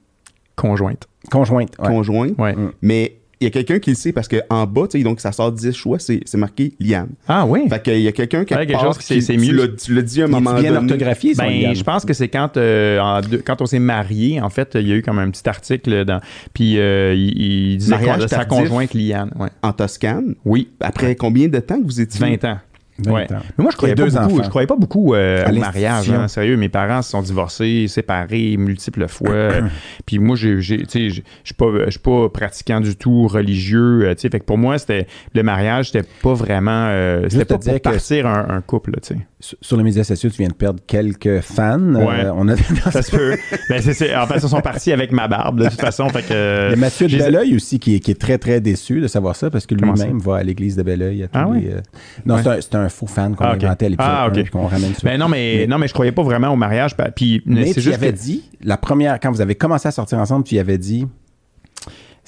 conjointe. 0.55 1.07
Conjointe. 1.31 1.71
ouais. 1.79 1.87
conjoint. 1.87 2.29
Ouais. 2.37 2.53
Mm. 2.55 2.71
Mais 2.81 3.17
il 3.39 3.43
y 3.45 3.47
a 3.47 3.49
quelqu'un 3.51 3.79
qui 3.79 3.91
le 3.91 3.95
sait 3.95 4.11
parce 4.11 4.27
qu'en 4.27 4.65
bas, 4.65 4.87
tu 4.89 4.97
sais, 4.97 5.03
donc 5.03 5.19
ça 5.19 5.31
sort 5.31 5.51
10 5.51 5.71
choix, 5.73 5.99
c'est, 5.99 6.21
c'est 6.25 6.37
marqué 6.37 6.73
Liane. 6.79 7.09
Ah 7.27 7.45
oui. 7.45 7.61
Fait 7.69 7.81
qu'il 7.83 7.99
y 8.01 8.07
a 8.07 8.11
quelqu'un 8.11 8.45
qui 8.45 8.53
Ouais, 8.55 8.65
quelque 8.65 8.79
chose 8.81 8.97
qui 8.97 9.03
c'est- 9.05 9.21
c'est 9.21 9.33
tu 9.37 9.39
mieux. 9.51 9.53
l'as- 9.53 9.67
Tu 9.77 9.93
l'as 9.93 10.01
dit 10.01 10.21
à 10.21 10.25
un 10.25 10.27
Il 10.27 10.31
est 10.31 10.33
moment 10.39 10.53
bien 10.59 10.73
donné. 10.73 10.91
orthographié, 10.91 11.35
son 11.35 11.43
Ben, 11.43 11.75
je 11.75 11.83
pense 11.83 12.03
que 12.05 12.13
c'est 12.13 12.29
quand, 12.29 12.57
euh, 12.57 12.99
en 12.99 13.21
quand 13.45 13.61
on 13.61 13.65
s'est 13.65 13.79
mariés, 13.79 14.41
en 14.41 14.49
fait, 14.49 14.71
il 14.75 14.87
y 14.87 14.91
a 14.91 14.95
eu 14.95 15.01
comme 15.01 15.19
un 15.19 15.29
petit 15.29 15.47
article 15.47 16.03
dans. 16.05 16.19
Puis 16.53 16.79
euh, 16.79 17.13
il, 17.15 17.71
il 17.73 17.77
disait 17.77 17.91
Mariage 17.91 18.17
quoi, 18.17 18.27
sa 18.27 18.45
conjointe 18.45 18.93
Liane. 18.93 19.31
Ouais. 19.39 19.49
En 19.61 19.71
Toscane. 19.73 20.35
Oui. 20.45 20.69
Après 20.79 21.15
combien 21.15 21.47
de 21.47 21.59
temps 21.59 21.79
que 21.79 21.85
vous 21.85 22.01
étiez? 22.01 22.19
20 22.19 22.43
ans. 22.45 22.57
20 22.99 23.11
Ouais. 23.13 23.23
ans. 23.33 23.39
Mais 23.57 23.63
moi, 23.63 23.71
je 23.71 23.77
croyais, 23.77 23.95
pas 23.95 24.05
beaucoup, 24.09 24.43
je 24.43 24.49
croyais 24.49 24.67
pas 24.67 24.75
beaucoup 24.75 25.13
euh, 25.13 25.45
À 25.45 25.51
au 25.51 25.55
mariage. 25.55 26.09
hein. 26.09 26.27
Sérieux, 26.27 26.57
mes 26.57 26.69
parents 26.69 27.01
se 27.01 27.11
sont 27.11 27.21
divorcés, 27.21 27.85
séparés 27.87 28.57
multiples 28.57 29.07
fois. 29.07 29.49
Puis 30.05 30.19
moi, 30.19 30.35
j'ai, 30.35 30.61
j'ai- 30.61 30.79
tu 30.79 30.89
sais, 30.89 31.09
je 31.09 31.15
je 31.17 31.21
suis 31.45 31.55
pas, 31.55 31.65
je 31.85 31.91
suis 31.91 31.99
pas 31.99 32.29
pratiquant 32.29 32.79
du 32.81 32.95
tout 32.95 33.27
religieux. 33.27 34.01
euh, 34.03 34.15
tu 34.15 34.21
sais, 34.21 34.29
fait 34.29 34.39
que 34.39 34.45
pour 34.45 34.57
moi, 34.57 34.77
c'était 34.77 35.07
le 35.33 35.43
mariage, 35.43 35.91
c'était 35.91 36.07
pas 36.21 36.33
vraiment, 36.33 36.87
euh, 36.89 37.27
c'était 37.29 37.45
pas 37.45 37.57
dire 37.57 37.73
pour 37.73 37.81
que- 37.81 37.89
partir 37.89 38.27
un, 38.27 38.47
un 38.49 38.61
couple. 38.61 38.91
là, 38.91 38.97
Tu 39.01 39.15
sais. 39.15 39.19
Sur- 39.61 39.77
les 39.77 39.83
médias 39.83 40.03
sociaux, 40.03 40.29
tu 40.31 40.37
viens 40.37 40.47
de 40.47 40.53
perdre 40.53 40.79
quelques 40.87 41.41
fans. 41.41 41.79
Ouais. 41.93 42.25
Euh, 42.25 42.31
on 42.35 42.47
a 42.49 42.55
Ça 42.91 43.03
se 43.03 43.11
peut. 43.11 43.35
ben, 43.69 43.79
c'est, 43.81 44.15
en 44.15 44.25
fait, 44.25 44.39
ils 44.41 44.49
sont 44.49 44.61
partis 44.61 44.91
avec 44.91 45.11
ma 45.11 45.27
barbe 45.27 45.59
de 45.63 45.69
toute 45.69 45.79
façon. 45.79 46.09
Fait 46.09 46.23
que. 46.23 46.67
Il 46.67 46.71
y 46.71 46.73
a 46.73 46.75
Mathieu 46.75 47.07
de 47.07 47.17
Belleuil 47.17 47.55
aussi 47.55 47.79
qui 47.79 47.95
est, 47.95 47.99
qui 47.99 48.11
est 48.11 48.19
très, 48.19 48.37
très 48.39 48.59
déçu 48.61 48.99
de 48.99 49.07
savoir 49.07 49.35
ça 49.35 49.49
parce 49.51 49.65
que 49.67 49.75
lui-même 49.75 50.19
va 50.19 50.37
à 50.37 50.43
l'église 50.43 50.75
de 50.75 50.81
Belleuil. 50.83 51.23
à 51.23 51.27
tous 51.27 51.37
Ah 51.37 51.47
oui? 51.49 51.61
les, 51.61 51.71
euh, 51.73 51.81
Non, 52.25 52.35
Ouais. 52.35 52.41
c'est 52.61 52.75
un, 52.75 52.86
un 52.87 52.89
faux 52.89 53.07
fan 53.07 53.35
qu'on 53.35 53.43
Ah, 53.45 53.49
a 53.51 53.55
ok. 53.55 53.63
inventé 53.63 53.85
à 53.85 53.89
l'épisode 53.89 54.11
Ah, 54.13 54.27
ok. 54.27 54.37
1 54.37 54.41
puis 54.41 54.51
qu'on 54.51 54.65
ramène 54.67 54.93
sur. 54.95 55.03
Ben 55.03 55.19
non, 55.19 55.27
mais, 55.27 55.55
Mais- 55.59 55.67
non, 55.67 55.77
mais 55.77 55.87
je 55.87 55.93
croyais 55.93 56.11
pas 56.11 56.23
vraiment 56.23 56.49
au 56.49 56.55
mariage. 56.55 56.95
Puis 57.15 57.41
Mais 57.45 57.71
tu 57.73 57.81
juste 57.81 57.95
avais 57.95 58.11
que- 58.11 58.17
dit, 58.17 58.43
la 58.63 58.77
première, 58.77 59.19
quand 59.19 59.31
vous 59.31 59.41
avez 59.41 59.55
commencé 59.55 59.87
à 59.87 59.91
sortir 59.91 60.17
ensemble, 60.19 60.43
tu 60.45 60.55
y 60.55 60.59
avais 60.59 60.77
dit 60.77 61.05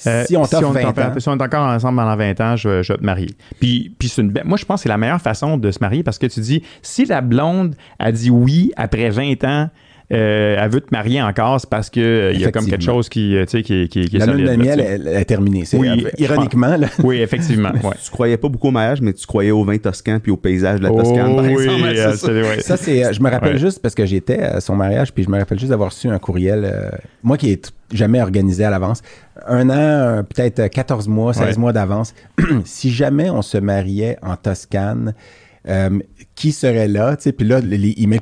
Euh, 0.06 0.24
si 0.26 0.34
on 0.36 0.46
t'offre 0.46 0.76
est 0.78 0.82
20 0.82 0.88
encore- 0.88 1.04
ans. 1.04 1.14
si 1.20 1.28
on 1.28 1.36
est 1.36 1.42
encore 1.42 1.66
ensemble 1.68 1.96
pendant 1.98 2.16
20 2.16 2.40
ans, 2.40 2.56
je, 2.56 2.82
je 2.82 2.92
vais 2.94 2.98
te 2.98 3.04
marier. 3.04 3.30
Puis, 3.60 3.94
puis 3.98 4.08
c'est 4.08 4.22
une 4.22 4.32
moi, 4.46 4.56
je 4.56 4.64
pense 4.64 4.80
que 4.80 4.82
c'est 4.84 4.88
la 4.88 4.96
meilleure 4.96 5.20
façon 5.20 5.58
de 5.58 5.70
se 5.70 5.78
marier 5.80 6.02
parce 6.02 6.18
que 6.18 6.26
tu 6.26 6.40
dis, 6.40 6.62
si 6.80 7.04
la 7.04 7.20
blonde 7.20 7.74
a 7.98 8.10
dit 8.10 8.30
oui 8.30 8.72
après 8.76 9.10
20 9.10 9.44
ans, 9.44 9.68
euh, 10.12 10.56
elle 10.58 10.70
veut 10.70 10.80
te 10.80 10.92
marier 10.92 11.22
encore, 11.22 11.60
c'est 11.60 11.70
parce 11.70 11.88
qu'il 11.88 12.02
y 12.36 12.44
a 12.44 12.50
comme 12.50 12.66
quelque 12.66 12.82
chose 12.82 13.08
qui, 13.08 13.36
euh, 13.36 13.44
tu 13.44 13.58
sais, 13.58 13.62
qui, 13.62 13.88
qui, 13.88 14.06
qui 14.06 14.16
est 14.16 14.18
la 14.18 14.26
lune 14.26 14.46
de 14.46 14.56
miel 14.56 14.80
elle 14.80 15.06
est 15.06 15.24
terminée. 15.24 15.64
Oui, 15.74 15.88
euh, 15.88 16.10
ironiquement, 16.18 16.76
là, 16.76 16.88
Oui, 17.04 17.20
effectivement. 17.20 17.70
ouais. 17.84 17.94
Tu 18.04 18.10
croyais 18.10 18.36
pas 18.36 18.48
beaucoup 18.48 18.68
au 18.68 18.72
mariage, 18.72 19.00
mais 19.00 19.12
tu 19.12 19.24
croyais 19.26 19.52
au 19.52 19.62
vin 19.64 19.78
toscan 19.78 20.18
puis 20.20 20.32
au 20.32 20.36
paysage 20.36 20.80
de 20.80 20.84
la 20.84 20.90
Toscane, 20.90 21.36
par 21.36 21.44
Oh, 21.44 21.48
oui, 21.48 21.62
exemple. 21.64 21.80
c'est 21.94 22.00
euh, 22.00 22.10
ça? 22.12 22.16
c'est- 22.26 22.32
ouais. 22.42 22.60
Ça, 22.60 22.76
c'est. 22.76 23.04
euh, 23.04 23.12
Je 23.12 23.20
me 23.22 23.30
rappelle 23.30 23.52
Ouais. 23.52 23.58
juste 23.58 23.80
parce 23.82 23.94
que 23.94 24.04
j'étais 24.04 24.40
à 24.40 24.60
son 24.60 24.74
mariage, 24.74 25.12
puis 25.12 25.22
je 25.24 25.30
me 25.30 25.38
rappelle 25.38 25.58
juste 25.58 25.70
d'avoir 25.70 25.90
reçu 25.90 26.08
un 26.08 26.18
courriel. 26.18 26.64
euh, 26.64 26.90
moi 27.22 27.36
qui 27.36 27.50
est 27.52 27.72
jamais 27.92 28.20
organisé 28.20 28.64
à 28.64 28.70
l'avance. 28.70 29.02
Un 29.46 29.70
an, 29.70 29.72
euh, 29.76 30.22
peut-être 30.22 30.66
14 30.68 31.08
mois, 31.08 31.32
16 31.34 31.46
Ouais. 31.46 31.56
mois 31.60 31.72
d'avance. 31.72 32.14
si 32.64 32.90
jamais 32.90 33.30
on 33.30 33.42
se 33.42 33.58
mariait 33.58 34.16
en 34.22 34.36
Toscane, 34.36 35.14
euh, 35.68 35.90
qui 36.34 36.52
serait 36.52 36.88
là? 36.88 37.16
Tu 37.16 37.24
sais, 37.24 37.32
puis 37.32 37.46
là, 37.46 37.60
les- 37.60 37.94
emails. 37.98 38.20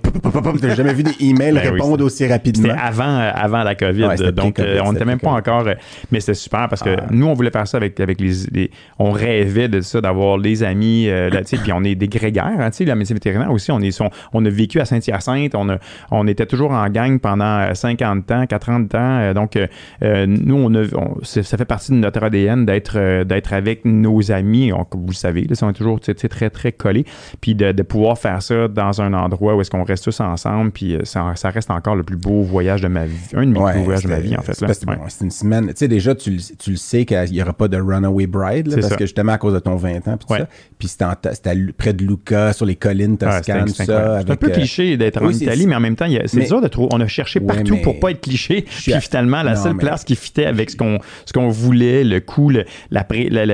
T'as 0.61 0.74
jamais 0.74 0.93
vu 0.93 1.03
des 1.05 1.14
emails 1.20 1.53
Ben 1.55 1.72
répondre 1.72 2.05
aussi 2.05 2.26
rapidement? 2.26 2.68
C'était 2.70 2.80
avant, 2.80 3.18
euh, 3.20 3.30
avant 3.34 3.62
la 3.62 3.74
COVID. 3.74 4.05
Ouais, 4.07 4.32
donc, 4.32 4.59
euh, 4.59 4.80
on 4.84 4.93
n'était 4.93 5.05
même 5.05 5.20
pas 5.20 5.30
encore. 5.30 5.64
mais 6.11 6.20
c'était 6.20 6.34
super 6.34 6.68
parce 6.68 6.82
que 6.82 6.97
Ah. 6.99 7.07
nous, 7.11 7.26
on 7.26 7.34
voulait 7.34 7.51
faire 7.51 7.66
ça 7.68 7.76
avec, 7.76 7.99
avec 8.01 8.20
les, 8.20 8.32
les- 8.53 8.70
On 8.99 9.11
rêvait 9.12 9.68
de 9.68 9.80
ça, 9.80 10.01
d'avoir 10.01 10.36
les 10.39 10.62
amis. 10.64 11.09
euh, 11.09 11.30
là, 11.30 11.43
tu 11.43 11.57
sais, 11.57 11.62
puis 11.62 11.72
on 11.72 11.84
est 11.84 11.95
des 11.95 12.09
grégaires. 12.09 12.45
Hein, 12.59 12.70
tu 12.70 12.78
sais, 12.78 12.84
la 12.84 12.95
médecine 12.97 13.14
vétérinaire 13.16 13.53
aussi. 13.53 13.70
On, 13.70 13.80
est, 13.80 13.97
on 14.32 14.45
a 14.45 14.51
vécu 14.51 14.80
à 14.80 14.84
Saint-Hyacinthe. 14.84 15.55
On, 15.55 15.68
a, 15.68 15.78
on 16.11 16.26
était 16.26 16.47
toujours 16.47 16.72
en 16.72 16.89
gang 16.89 17.18
pendant 17.20 17.61
euh, 17.61 17.74
50 17.74 18.30
ans, 18.32 18.47
40 18.47 18.95
ans. 18.97 19.32
donc, 19.34 19.57
nous, 20.03 20.57
on 20.57 20.74
a, 20.74 20.82
on- 20.97 21.18
ça 21.22 21.43
fait 21.57 21.64
partie 21.64 21.93
de 21.93 21.97
notre 21.97 22.22
ADN 22.22 22.64
d'être 22.66 23.22
d'être 23.24 23.53
avec 23.53 23.84
nos 23.84 24.32
amis. 24.32 24.72
On- 24.72 24.86
vous 24.91 25.07
le 25.09 25.12
savez, 25.14 25.43
là, 25.43 25.55
on 25.62 25.70
est 25.70 25.72
toujours 25.72 26.01
tu 26.01 26.12
sais, 26.16 26.28
très, 26.28 26.51
très 26.51 26.72
collés. 26.72 27.05
Puis 27.41 27.55
de, 27.55 27.72
de 27.72 27.83
pouvoir 27.83 28.18
faire 28.18 28.43
ça 28.43 28.68
dans 28.68 29.01
un 29.01 29.12
endroit 29.12 29.55
où 29.57 29.61
est-ce 29.61 29.70
qu'on 29.70 29.85
reste 29.85 30.05
tous 30.05 30.20
ensemble. 30.20 30.70
Puis 30.70 30.95
euh, 30.95 31.01
ça, 31.05 31.33
ça 31.37 31.51
reste 31.51 31.70
encore 31.70 31.97
le 31.97 32.03
plus 32.03 32.16
beau 32.16 32.43
voyage 32.43 32.83
de 32.83 32.89
ma 32.89 33.07
vie. 33.07 33.16
Un 33.35 33.47
de 33.47 33.51
mes 33.53 33.59
Ouais, 33.59 33.72
plus 33.72 33.79
beaux 33.81 33.85
voyages 33.87 34.05
de 34.05 34.09
ma 34.09 34.20
vie, 34.20 34.37
en 34.37 34.43
fait. 34.43 34.55
c'est 34.55 34.66
Ouais. 34.89 34.97
bon, 34.97 35.03
une 35.20 35.31
semaine. 35.31 35.66
Tu 35.68 35.72
sais, 35.76 35.89
déjà, 35.89 36.14
tu, 36.14 36.31
le- 36.31 36.57
tu 36.59 36.70
le 36.70 36.76
sais 36.76 37.05
qu'il 37.05 37.22
n'y 37.33 37.43
aura 37.43 37.53
pas 37.53 37.68
de 37.68 37.76
Runaway 37.81 38.26
Bride, 38.26 38.68
là, 38.68 38.76
parce 38.76 38.89
ça. 38.89 38.97
que 38.97 39.05
justement 39.05 39.33
à 39.33 39.39
cause 39.39 39.55
de 39.55 39.59
ton 39.59 39.76
20 39.76 39.97
ans, 40.09 40.16
puis 40.16 40.26
tout 40.26 40.33
Ouais. 40.33 40.39
ça. 40.41 40.49
Puis 40.79 40.89
c'était, 40.89 41.55
près 41.76 41.93
de 41.93 42.05
Lucca, 42.05 42.53
sur 42.53 42.66
les 42.66 42.76
collines 42.76 43.16
toscanes, 43.18 43.66
tout 43.66 43.74
c'est 43.74 43.85
ça. 43.87 44.20
C'est 44.24 44.31
un 44.31 44.37
peu 44.37 44.49
euh, 44.49 44.55
cliché 44.55 44.97
d'être 44.97 45.22
en 45.22 45.26
oui, 45.26 45.37
Italie, 45.37 45.66
mais 45.66 45.74
en 45.74 45.81
même 45.81 45.97
temps, 45.97 46.07
c'est 46.26 46.41
dur 46.47 46.61
de 46.61 46.68
trouver. 46.68 46.89
On 46.93 47.01
a 47.01 47.07
cherché 47.07 47.41
partout 47.41 47.74
mais- 47.74 47.83
pour 47.83 47.99
pas 48.01 48.11
être 48.11 48.20
cliché. 48.20 48.62
Puis 48.62 48.93
à- 48.93 49.01
finalement, 49.01 49.43
la 49.43 49.55
Non, 49.55 49.62
seule 49.62 49.72
mais- 49.74 49.81
place 49.85 50.05
qui 50.05 50.16
fitait 50.16 50.47
avec 50.47 50.70
ce 50.70 50.76
qu'on 50.76 51.49
voulait, 51.49 52.05
le 52.05 52.20
coût, 52.20 52.51
le- 52.51 52.64
la 52.91 53.05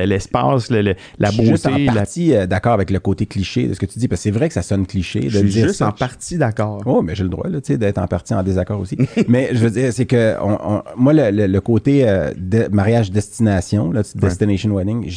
l'espace, 0.07 0.71
le- 0.71 0.83
le- 0.83 0.95
la 1.19 1.31
je 1.31 1.35
suis 1.35 1.49
en 1.49 1.51
beauté, 1.73 1.85
la 1.87 1.93
partie 1.93 2.35
euh, 2.35 2.47
d'accord 2.47 2.73
avec 2.73 2.91
le 2.91 2.99
côté 3.01 3.27
cliché 3.27 3.64
de 3.69 3.75
ce 3.75 3.81
que 3.81 3.87
tu 3.87 3.99
dis, 3.99 4.09
parce 4.09 4.21
que 4.21 4.25
c'est 4.25 4.31
vrai 4.31 4.49
que 4.49 4.55
ça 4.55 4.63
sonne 4.63 4.87
cliché 4.87 5.21
de 5.21 5.29
Je 5.29 5.39
suis 5.39 5.49
dire 5.49 5.67
juste 5.69 5.79
ça. 5.81 5.89
en 5.89 5.93
partie 5.93 6.39
d'accord. 6.39 6.83
Oh, 6.87 7.03
mais 7.03 7.15
j'ai 7.15 7.23
le 7.25 7.29
droit 7.31 7.49
là, 7.49 7.61
tu 7.61 7.73
sais, 7.73 7.79
d'être 7.79 7.99
en 7.99 8.07
partie 8.07 8.35
en 8.35 8.43
désaccord 8.43 8.81
aussi. 8.81 8.97
mais 9.29 9.51
je 9.53 9.59
veux 9.59 9.71
dire, 9.71 9.93
c'est 9.93 10.07
que 10.07 10.35
on- 10.43 10.59
on- 10.77 10.83
moi, 10.97 11.13
le, 11.13 11.31
le- 11.31 11.47
le 11.47 11.61
côté 11.61 12.09
euh, 12.09 12.33
de 12.37 12.69
mariage 12.71 13.11
destination, 13.11 13.91
là, 13.93 14.03
destination 14.15 14.71
wedding, 14.75 15.09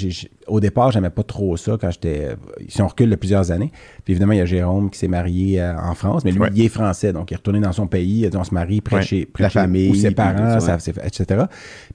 au 0.47 0.59
départ, 0.59 0.91
j'aimais 0.91 1.09
pas 1.09 1.23
trop 1.23 1.57
ça 1.57 1.77
quand 1.79 1.91
j'étais. 1.91 2.25
euh, 2.29 2.35
Si 2.69 2.81
on 2.81 2.87
recule 2.87 3.09
de 3.09 3.15
plusieurs 3.15 3.51
années, 3.51 3.71
puis 4.03 4.13
évidemment, 4.13 4.33
il 4.33 4.37
y 4.39 4.41
a 4.41 4.45
Jérôme 4.45 4.89
qui 4.89 4.97
s'est 4.99 5.07
marié 5.07 5.61
euh, 5.61 5.73
en 5.77 5.93
France, 5.95 6.23
mais 6.25 6.31
lui, 6.31 6.39
Ouais. 6.39 6.49
il 6.55 6.63
est 6.65 6.69
français, 6.69 7.11
donc 7.13 7.31
il 7.31 7.33
est 7.33 7.37
retourné 7.37 7.59
dans 7.59 7.71
son 7.73 7.87
pays, 7.87 8.19
il 8.19 8.25
a 8.25 8.29
dit 8.29 8.37
on 8.37 8.43
se 8.43 8.53
marie 8.53 8.81
près 8.81 8.97
Ouais. 8.97 9.01
chez 9.01 9.27
La 9.39 9.49
famille, 9.49 9.89
ou 9.91 9.95
ses 9.95 10.11
parents, 10.11 10.59
ça, 10.59 10.77
etc. 11.03 11.45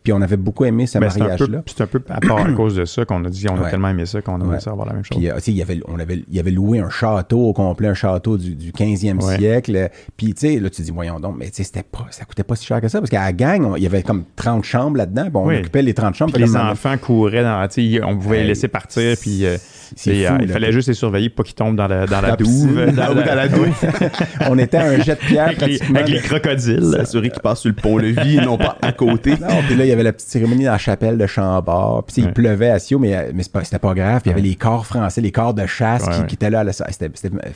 Puis 0.02 0.12
on 0.12 0.20
avait 0.20 0.36
beaucoup 0.36 0.64
aimé 0.64 0.86
ce 0.86 0.92
c'est 0.92 0.98
un 0.98 1.08
peu, 1.08 1.18
mariage-là. 1.20 1.62
c'est 1.66 1.80
un 1.82 1.86
peu 1.86 2.02
à 2.08 2.20
part 2.20 2.38
à 2.44 2.52
cause 2.52 2.74
de 2.76 2.84
ça 2.84 3.04
qu'on 3.04 3.24
a 3.24 3.30
dit, 3.30 3.46
on 3.50 3.62
a 3.62 3.70
tellement 3.70 3.88
aimé 3.88 4.04
ça 4.06 4.20
qu'on 4.20 4.40
Ouais. 4.42 4.58
ça 4.58 4.70
avoir 4.72 4.86
la 4.88 4.94
même 4.94 5.04
chose. 5.04 5.16
Puis, 5.16 5.30
euh, 5.30 5.38
il 5.46 5.54
y 5.54 5.62
avait, 5.62 5.80
on 5.86 5.98
avait, 6.00 6.24
il 6.28 6.34
y 6.34 6.40
avait 6.40 6.41
loué 6.50 6.80
un 6.80 6.90
château 6.90 7.40
au 7.48 7.52
complet, 7.52 7.88
un 7.88 7.94
château 7.94 8.36
du, 8.36 8.54
du 8.54 8.72
15e 8.72 9.22
Ouais. 9.22 9.36
siècle. 9.38 9.88
Puis, 10.16 10.34
tu 10.34 10.48
sais, 10.54 10.58
là, 10.60 10.68
tu 10.70 10.82
dis, 10.82 10.90
voyons 10.90 11.20
donc, 11.20 11.36
mais 11.38 11.46
tu 11.46 11.56
sais, 11.56 11.64
c'était 11.64 11.82
pas, 11.84 12.06
ça 12.10 12.24
coûtait 12.24 12.42
pas 12.42 12.56
si 12.56 12.66
cher 12.66 12.80
que 12.80 12.88
ça, 12.88 12.98
parce 13.00 13.10
qu'à 13.10 13.20
la 13.22 13.32
gang, 13.32 13.64
on- 13.64 13.76
il 13.76 13.82
y 13.82 13.86
avait 13.86 14.02
comme 14.02 14.24
30 14.36 14.64
chambres 14.64 14.96
là-dedans. 14.96 15.26
Bon, 15.30 15.44
on 15.44 15.48
Oui. 15.48 15.58
occupait 15.58 15.82
les 15.82 15.94
30 15.94 16.14
chambres. 16.14 16.32
Puis 16.32 16.42
les 16.42 16.56
enfants 16.56 16.96
couraient 16.98 17.42
dans, 17.44 17.66
tu 17.68 17.92
sais, 17.94 18.02
on 18.04 18.16
pouvait 18.18 18.38
les 18.42 18.48
laisser 18.48 18.68
partir, 18.68 19.16
puis 19.20 19.44
euh, 19.46 19.56
fou, 19.58 20.10
euh, 20.10 20.38
il 20.40 20.46
là. 20.48 20.52
fallait 20.52 20.72
juste 20.72 20.88
les 20.88 20.94
surveiller 20.94 21.28
pour 21.28 21.36
pas 21.36 21.42
qu'ils 21.44 21.54
tombent 21.54 21.76
dans 21.76 21.86
la, 21.88 22.06
dans 22.06 22.20
la 22.20 22.28
La 22.30 22.36
douve. 22.36 22.48
piscine. 22.48 22.74
dans 22.74 23.08
oui, 23.10 23.14
la- 23.16 23.22
dans 23.22 23.34
la 23.34 23.48
douve. 23.48 23.68
on 24.50 24.58
était 24.58 24.76
à 24.78 24.86
un 24.86 24.98
jet 25.00 25.14
de 25.14 25.26
pierre 25.26 25.46
avec, 25.48 25.60
les, 25.66 25.82
avec 25.82 26.08
les 26.08 26.20
crocodiles. 26.20 26.92
S'assurer 26.96 27.30
qu'ils 27.30 27.42
passent 27.42 27.60
sur 27.60 27.68
le 27.70 27.74
pont-levis 27.76 28.38
et 28.38 28.40
non 28.44 28.56
pas 28.58 28.76
à 28.82 28.92
côté. 28.92 29.30
Non, 29.32 29.62
puis 29.66 29.76
là, 29.76 29.84
il 29.84 29.88
y 29.88 29.92
avait 29.92 30.02
la 30.02 30.12
petite 30.12 30.28
cérémonie 30.28 30.64
dans 30.64 30.72
la 30.72 30.78
chapelle 30.78 31.18
de 31.18 31.26
Chambord. 31.26 32.04
Puis 32.04 32.14
tu 32.14 32.20
sais, 32.20 32.20
il 32.22 32.26
Ouais. 32.28 32.32
pleuvait 32.32 32.70
à 32.70 32.78
Sio, 32.78 32.98
mais, 32.98 33.30
mais 33.34 33.42
c'est 33.42 33.52
pas- 33.52 33.64
c'était 33.64 33.78
pas 33.78 33.94
grave. 33.94 34.22
Puis 34.22 34.30
il 34.30 34.36
y 34.36 34.38
avait 34.38 34.48
les 34.48 34.54
corps 34.54 34.86
français, 34.86 35.20
les 35.20 35.32
corps 35.32 35.54
de 35.54 35.66
chasse 35.66 36.04
Ouais, 36.06 36.12
qui, 36.14 36.20
ouais. 36.20 36.26
Qui 36.32 36.36
étaient 36.36 36.50
là. 36.50 36.60
à 36.60 36.64
la- 36.64 36.72
C'était 36.72 37.10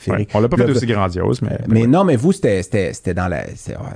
Ouais. 0.07 0.27
On 0.33 0.39
l'a 0.39 0.47
pas 0.49 0.57
fait 0.57 0.69
aussi 0.69 0.85
grandiose, 0.85 1.41
mais. 1.41 1.57
Mais 1.67 1.87
non, 1.87 2.03
mais 2.03 2.15
vous, 2.15 2.31
c'était 2.31 2.61
dans 3.15 3.27
la. 3.27 3.43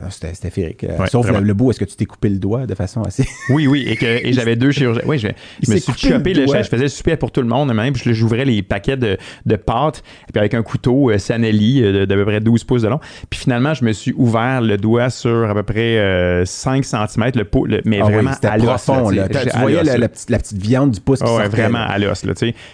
C'était 0.09 0.49
féerique. 0.49 0.83
Euh, 0.83 0.97
Ouais, 1.01 1.07
Sauf 1.07 1.27
le, 1.31 1.53
bout, 1.53 1.71
est-ce 1.71 1.79
que 1.79 1.85
tu 1.85 1.95
t'es 1.95 2.05
coupé 2.05 2.29
le 2.29 2.37
doigt 2.37 2.65
de 2.65 2.75
façon 2.75 3.01
assez. 3.03 3.25
Oui, 3.49 3.67
oui, 3.67 3.85
et, 3.87 3.95
que, 3.95 4.05
et 4.05 4.33
j'avais 4.33 4.55
deux 4.55 4.71
chirurgiens. 4.71 5.03
Oui, 5.05 5.17
je, 5.19 5.27
me 5.71 5.77
suis 5.77 5.93
chopé 5.97 6.33
le 6.33 6.45
doigt. 6.45 6.61
Je 6.61 6.69
faisais 6.69 6.83
le 6.83 6.89
souper 6.89 7.15
pour 7.15 7.31
tout 7.31 7.41
le 7.41 7.47
monde, 7.47 7.73
même. 7.73 7.93
Puis 7.93 8.13
j'ouvrais 8.13 8.45
les 8.45 8.61
paquets 8.61 8.97
de, 8.97 9.17
de 9.45 9.55
pâtes, 9.55 10.03
puis 10.31 10.39
avec 10.39 10.53
un 10.53 10.63
couteau 10.63 11.09
euh, 11.11 11.17
Sanelli 11.17 11.83
euh, 11.83 12.05
d'à 12.05 12.15
peu 12.15 12.25
près 12.25 12.39
12 12.39 12.63
pouces 12.63 12.81
de 12.83 12.87
long. 12.87 12.99
Puis 13.29 13.39
finalement, 13.39 13.73
je 13.73 13.83
me 13.85 13.91
suis 13.93 14.13
ouvert 14.15 14.61
le 14.61 14.77
doigt 14.77 15.09
sur 15.09 15.49
à 15.49 15.53
peu 15.53 15.63
près 15.63 15.97
euh, 15.97 16.45
5 16.45 16.85
cm, 16.85 17.31
le 17.35 17.43
pot, 17.45 17.65
le- 17.65 17.81
mais 17.85 17.99
Ah 18.01 18.05
oui, 18.07 18.13
vraiment 18.13 18.33
c'était 18.33 18.47
à 18.47 18.57
l'os. 18.57 18.65
profond. 18.83 19.09
tu. 19.09 19.15
Là. 19.15 19.27
Voyais 19.59 19.83
la, 19.83 20.09
petite, 20.09 20.29
la 20.29 20.37
petite 20.39 20.57
viande 20.61 20.91
du 20.91 20.99
pouce 21.01 21.19
qui 21.19 21.27
sortait, 21.27 21.47
vraiment 21.49 21.79
là. 21.79 21.85
à 21.91 21.99
l'os. 21.99 22.23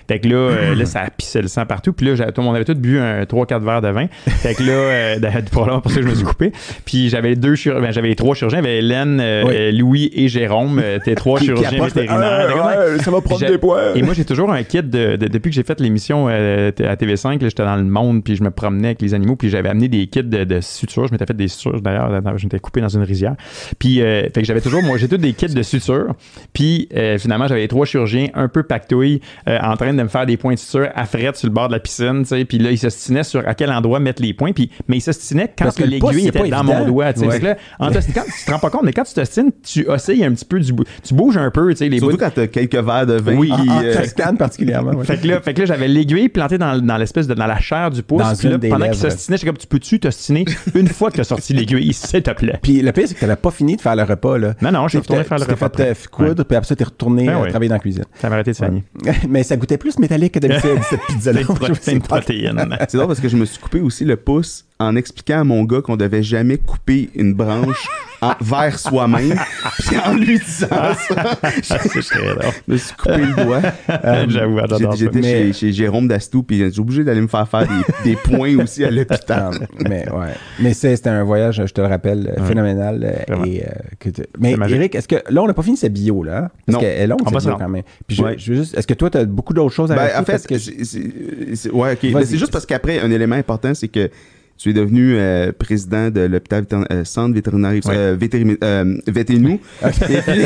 Fait 0.07 0.19
que 0.19 0.27
là, 0.27 0.35
euh, 0.35 0.75
là, 0.75 0.85
ça 0.85 1.03
pissait 1.15 1.41
le 1.41 1.47
sang 1.47 1.65
partout. 1.65 1.93
Puis 1.97 2.05
là, 2.05 2.15
j'ai- 2.15 2.25
tout 2.27 2.41
le 2.41 2.43
monde 2.43 2.55
avait 2.55 2.65
tout 2.65 2.75
bu 2.75 2.99
un 2.99 3.23
3-4 3.23 3.61
verres 3.63 3.81
de 3.81 3.89
vin. 3.89 4.07
Fait 4.27 4.53
que 4.53 4.63
là, 4.63 4.71
euh, 4.71 5.15
de- 5.19 5.49
probablement 5.49 5.81
pour 5.81 5.91
ça 5.91 5.97
que 5.97 6.03
je 6.05 6.09
me 6.09 6.15
suis 6.15 6.23
coupé. 6.25 6.51
Puis 6.85 7.09
j'avais 7.09 7.35
deux 7.35 7.55
ben, 7.65 7.91
j'avais 7.91 8.09
les 8.09 8.15
trois 8.15 8.35
chirurgiens. 8.35 8.59
J'avais 8.59 8.77
Hélène, 8.77 9.19
euh, 9.21 9.43
Oui. 9.45 9.53
euh, 9.55 9.71
Louis 9.71 10.11
et 10.13 10.27
Jérôme, 10.29 10.79
euh, 10.83 10.99
tes 11.03 11.15
trois 11.15 11.39
Qui- 11.39 11.45
chirurgiens 11.45 11.83
vétérinaires. 11.83 12.47
Ah, 12.55 12.67
ouais, 12.91 12.99
ça 12.99 13.11
va 13.11 13.21
prendre 13.21 13.45
des 13.45 13.57
points. 13.57 13.93
Et 13.95 14.01
moi, 14.03 14.13
j'ai 14.13 14.25
toujours 14.25 14.51
un 14.51 14.63
kit 14.63 14.81
de, 14.83 15.15
de- 15.15 15.27
depuis 15.27 15.49
que 15.49 15.55
j'ai 15.55 15.63
fait 15.63 15.79
l'émission 15.79 16.27
à 16.27 16.95
TV5, 16.95 17.41
là, 17.41 17.49
j'étais 17.49 17.63
dans 17.63 17.75
le 17.75 17.83
monde, 17.83 18.23
puis 18.23 18.35
je 18.35 18.43
me 18.43 18.51
promenais 18.51 18.89
avec 18.89 19.01
les 19.01 19.13
animaux, 19.13 19.35
puis 19.35 19.49
j'avais 19.49 19.69
amené 19.69 19.87
des 19.87 20.07
kits 20.07 20.23
de, 20.23 20.43
de 20.43 20.61
sutures. 20.61 21.07
Je 21.07 21.11
m'étais 21.11 21.25
fait 21.25 21.35
des 21.35 21.47
sutures 21.47 21.81
d'ailleurs, 21.81 22.11
je 22.37 22.45
m'étais 22.45 22.59
coupé 22.59 22.81
dans 22.81 22.89
une 22.89 23.03
rizière. 23.03 23.35
Puis, 23.79 24.01
euh, 24.01 24.23
fait 24.33 24.41
que 24.41 24.43
j'avais 24.45 24.61
toujours, 24.61 24.83
moi, 24.83 24.97
j'ai 24.97 25.07
tous 25.07 25.17
des 25.17 25.33
kits 25.33 25.47
de 25.47 25.63
sutures. 25.63 26.13
Puis, 26.53 26.89
finalement, 27.19 27.47
j'avais 27.47 27.61
les 27.61 27.67
trois 27.67 27.85
chirurgiens 27.85 28.27
un 28.33 28.47
peu 28.47 28.63
pactouilles 28.63 29.21
en 29.47 29.75
train 29.75 29.93
de 29.93 30.01
me 30.03 30.07
faire 30.07 30.25
des 30.25 30.37
points 30.37 30.53
de 30.53 30.59
suture 30.59 30.89
à 30.95 31.05
frette 31.05 31.37
sur 31.37 31.47
le 31.47 31.53
bord 31.53 31.67
de 31.67 31.73
la 31.73 31.79
piscine, 31.87 32.21
tu 32.23 32.27
sais. 32.29 32.45
Puis 32.45 32.57
là, 32.59 32.71
ils 32.71 32.77
s'ostinaient 32.77 33.23
sur 33.23 33.47
à 33.47 33.53
quel 33.55 33.71
endroit 33.71 33.99
mettre 33.99 34.21
les 34.21 34.33
points. 34.33 34.51
Puis, 34.51 34.69
mais 34.87 34.97
ils 34.97 35.01
s'ostinaient 35.01 35.47
quand 35.57 35.65
Parce 35.65 35.75
que 35.75 35.83
que 35.83 35.89
le 35.89 35.99
pouce, 35.99 36.11
l'aiguille 36.13 36.27
était 36.27 36.39
pas 36.39 36.47
dans 36.47 36.61
évident. 36.63 36.79
mon 36.79 36.85
doigt, 36.85 37.13
tu 37.13 37.19
sais. 37.21 37.25
Ouais. 37.25 37.31
Fait 37.33 37.39
que 37.39 37.45
là, 37.45 37.57
en 37.79 37.91
tu 37.91 37.97
te 38.45 38.51
rends 38.51 38.59
pas 38.59 38.69
compte, 38.69 38.83
mais 38.83 38.93
quand 38.93 39.03
tu 39.03 39.13
t'ostines, 39.13 39.51
tu 39.65 39.87
oscilles 39.87 40.23
un 40.23 40.31
petit 40.31 40.45
peu 40.45 40.59
du 40.59 40.73
bout. 40.73 40.83
Tu 41.03 41.13
bouges 41.13 41.37
un 41.37 41.49
peu, 41.51 41.69
tu 41.71 41.77
sais, 41.77 41.89
les 41.89 41.99
Surtout 41.99 42.13
bouts. 42.17 42.23
quand 42.23 42.31
t'as 42.33 42.47
quelques 42.47 42.75
verres 42.75 43.05
de 43.07 43.13
vin. 43.15 43.35
Oui. 43.35 43.47
qui, 43.47 43.69
En, 43.69 43.77
en 43.77 43.83
euh, 43.83 43.93
Toscane 43.95 44.37
particulièrement. 44.37 44.91
ouais. 44.91 45.05
Fait 45.05 45.17
que 45.17 45.27
là, 45.27 45.41
fait 45.41 45.53
que 45.53 45.59
là 45.61 45.65
j'avais 45.65 45.87
l'aiguille 45.87 46.29
plantée 46.29 46.57
dans, 46.57 46.77
dans 46.79 46.97
l'espèce 46.97 47.27
de 47.27 47.33
dans 47.33 47.45
la 47.47 47.59
chair 47.59 47.89
du 47.91 48.03
pouce. 48.03 48.21
Dans 48.21 48.35
Puis 48.35 48.49
là, 48.49 48.57
pendant 48.69 48.85
qu'il 48.85 48.95
s'ostinait, 48.95 49.37
j'étais 49.37 49.47
comme 49.47 49.57
tu 49.57 49.67
peux-tu 49.67 49.99
t'ostiner 49.99 50.45
une 50.75 50.87
fois 50.87 51.09
que 51.09 51.15
tu 51.15 51.21
as 51.21 51.25
sorti 51.25 51.53
l'aiguille, 51.53 51.93
s'il 51.93 52.21
te 52.23 52.31
plaît? 52.31 52.59
Puis 52.61 52.81
le 52.81 52.91
pire, 52.91 53.07
c'est 53.07 53.13
que 53.15 53.19
t'avais 53.19 53.35
pas 53.35 53.51
fini 53.51 53.75
de 53.75 53.81
faire 53.81 53.95
le 53.95 54.03
repas. 54.03 54.37
Là. 54.37 54.53
Non, 54.61 54.71
non, 54.71 54.83
je 54.87 54.97
suis 54.97 54.97
Tu 54.97 55.01
retourné 55.03 55.23
faire 55.23 55.37
le 55.37 55.43
tu 55.45 55.47
t'es 55.47 55.53
repas. 55.53 55.77
fait 55.77 55.83
euh, 55.87 55.91
après. 55.91 56.07
coudre, 56.11 56.43
puis 56.45 56.55
après 56.57 56.67
ça, 56.67 56.75
t'es 56.75 56.83
retourné 56.83 57.25
Ben 57.27 57.37
euh, 57.37 57.49
travailler 57.49 57.69
dans 57.69 57.75
la 57.75 57.79
cuisine. 57.79 58.03
Ça 58.15 58.29
m'a 58.29 58.35
arrêté 58.35 58.51
de. 58.51 58.57
Mais 59.29 59.43
ça 59.43 59.55
goûtait 59.57 59.77
plus 59.77 59.97
métallique 59.99 60.33
que 60.33 60.39
d'habitude, 60.39 60.77
cette 60.89 61.01
pizza-là. 61.07 61.41
C'est 61.81 61.93
une, 61.93 62.01
pro- 62.01 62.17
c'est 62.25 62.33
une 62.33 62.53
protéine. 62.55 62.77
C'est 62.89 62.97
drôle 62.97 63.07
parce 63.07 63.19
que 63.19 63.29
je 63.29 63.37
me 63.37 63.45
suis 63.45 63.59
coupé 63.59 63.79
aussi 63.81 64.05
le 64.05 64.17
pouce 64.17 64.65
en 64.79 64.95
expliquant 64.95 65.39
à 65.39 65.43
mon 65.43 65.63
gars 65.63 65.81
qu'on 65.81 65.97
devait 65.97 66.21
jamais 66.23 66.57
couper 66.57 67.09
une 67.15 67.33
branche 67.33 67.87
en- 68.21 68.33
vers 68.41 68.77
soi-même. 68.77 69.35
Puis 69.79 69.97
en 70.05 70.13
lui 70.13 70.37
disant 70.39 70.67
ça, 70.69 71.77
très 71.77 72.19
drôle. 72.19 72.39
je 72.67 72.73
me 72.73 72.77
suis 72.77 72.95
coupé 72.95 73.17
le 73.17 73.43
doigt. 73.43 73.61
J'avoue, 74.27 74.59
ça. 74.67 74.95
J'étais 74.95 75.19
Mais- 75.19 75.45
chez, 75.47 75.53
chez 75.53 75.71
Jérôme 75.71 76.07
Dastou, 76.07 76.43
puis 76.43 76.57
j'ai 76.71 76.79
obligé 76.79 77.03
d'aller 77.03 77.21
me 77.21 77.27
faire 77.27 77.47
faire 77.47 77.67
des, 77.67 77.83
des 78.11 78.15
points 78.15 78.55
aussi 78.63 78.83
à 78.85 78.91
l'hôpital. 78.91 79.67
Mais 79.79 80.07
ouais. 80.11 80.33
Mais 80.59 80.73
c'était 80.73 81.09
un 81.09 81.23
voyage, 81.23 81.61
je 81.65 81.73
te 81.73 81.81
le 81.81 81.87
rappelle, 81.87 82.33
Ouais. 82.37 82.45
phénoménal. 82.47 83.03
euh. 83.31 83.43
Et, 83.45 83.63
euh, 83.63 83.69
que 83.99 84.09
tu- 84.09 84.21
Mais 84.39 84.55
magique. 84.55 84.75
Eric, 84.75 84.95
est-ce 84.95 85.07
que 85.07 85.15
là, 85.29 85.41
on 85.41 85.47
n'a 85.47 85.53
pas 85.53 85.63
fini 85.63 85.77
cette 85.77 85.93
bio, 85.93 86.23
là? 86.23 86.51
Parce 86.65 86.75
Non. 86.75 86.79
qu'elle 86.79 86.99
est 87.01 87.07
longue, 87.07 87.21
cette 87.27 87.43
bio, 87.45 87.55
quand 87.57 87.69
même. 87.69 87.83
Puis 88.07 88.17
je, 88.17 88.23
Ouais. 88.23 88.35
je 88.37 88.51
veux 88.53 88.57
juste, 88.59 88.77
est-ce 88.77 88.85
que 88.87 88.93
toi, 88.93 89.09
tu 89.09 89.17
as 89.17 89.25
beaucoup 89.25 89.53
d'autres 89.53 89.73
choses 89.73 89.91
à 89.91 89.95
Ben, 89.95 90.09
en 90.19 90.23
fait, 90.23 90.45
que 90.45 90.57
c'est- 90.57 91.71
ouais, 91.71 91.93
ok. 91.93 91.99
Vas-y. 92.03 92.13
Mais 92.13 92.25
c'est 92.25 92.37
juste 92.37 92.51
parce 92.51 92.65
qu'après, 92.65 92.99
un 92.99 93.09
élément 93.09 93.35
important, 93.35 93.73
c'est 93.73 93.87
que 93.87 94.09
tu 94.57 94.69
es 94.71 94.73
devenu 94.73 95.13
euh, 95.15 95.51
président 95.51 96.09
de 96.09 96.21
l'hôpital 96.21 96.65
euh, 96.91 97.03
centre 97.05 97.33
vétérinaire 97.35 97.79
euh, 97.87 98.15
vétéri- 98.19 98.57
euh, 98.63 98.97
Véténou. 99.07 99.59
Et 99.83 99.89
puis, 99.91 100.43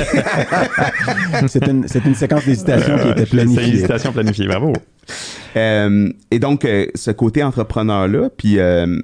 c'est 1.47 1.66
une, 1.68 2.16
séquence 2.16 2.45
d'hésitation 2.45 2.97
qui 2.97 3.07
était 3.09 3.26
C'est 3.26 3.32
une 3.38 3.38
planifiée. 3.53 3.74
hésitation 3.74 4.12
planifiée, 4.12 4.47
bravo. 4.47 4.74
euh, 5.55 6.09
et 6.30 6.39
donc, 6.39 6.66
euh, 6.66 6.86
ce 6.95 7.12
côté 7.12 7.43
entrepreneur-là, 7.43 8.30
puis 8.36 8.59
euh, 8.59 8.99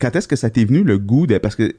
quand 0.00 0.14
est-ce 0.14 0.28
que 0.28 0.36
ça 0.36 0.50
t'est 0.50 0.64
venu 0.64 0.84
le 0.84 0.98
goût 0.98 1.26
de. 1.26 1.38
Parce 1.38 1.56
que 1.56 1.74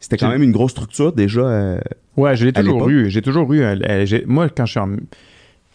c'était 0.00 0.16
quand 0.16 0.30
même 0.30 0.42
une 0.42 0.52
grosse 0.52 0.72
structure 0.72 1.12
déjà. 1.12 1.40
euh, 1.42 1.78
Ouais, 2.16 2.34
j'ai 2.36 2.48
À 2.48 2.52
toujours 2.62 2.88
eu. 2.88 3.10
J'ai 3.10 3.22
toujours 3.22 3.52
eu. 3.52 3.62
moi, 4.26 4.48
quand 4.48 4.66
je 4.66 4.70
suis 4.72 4.80
en. 4.80 4.96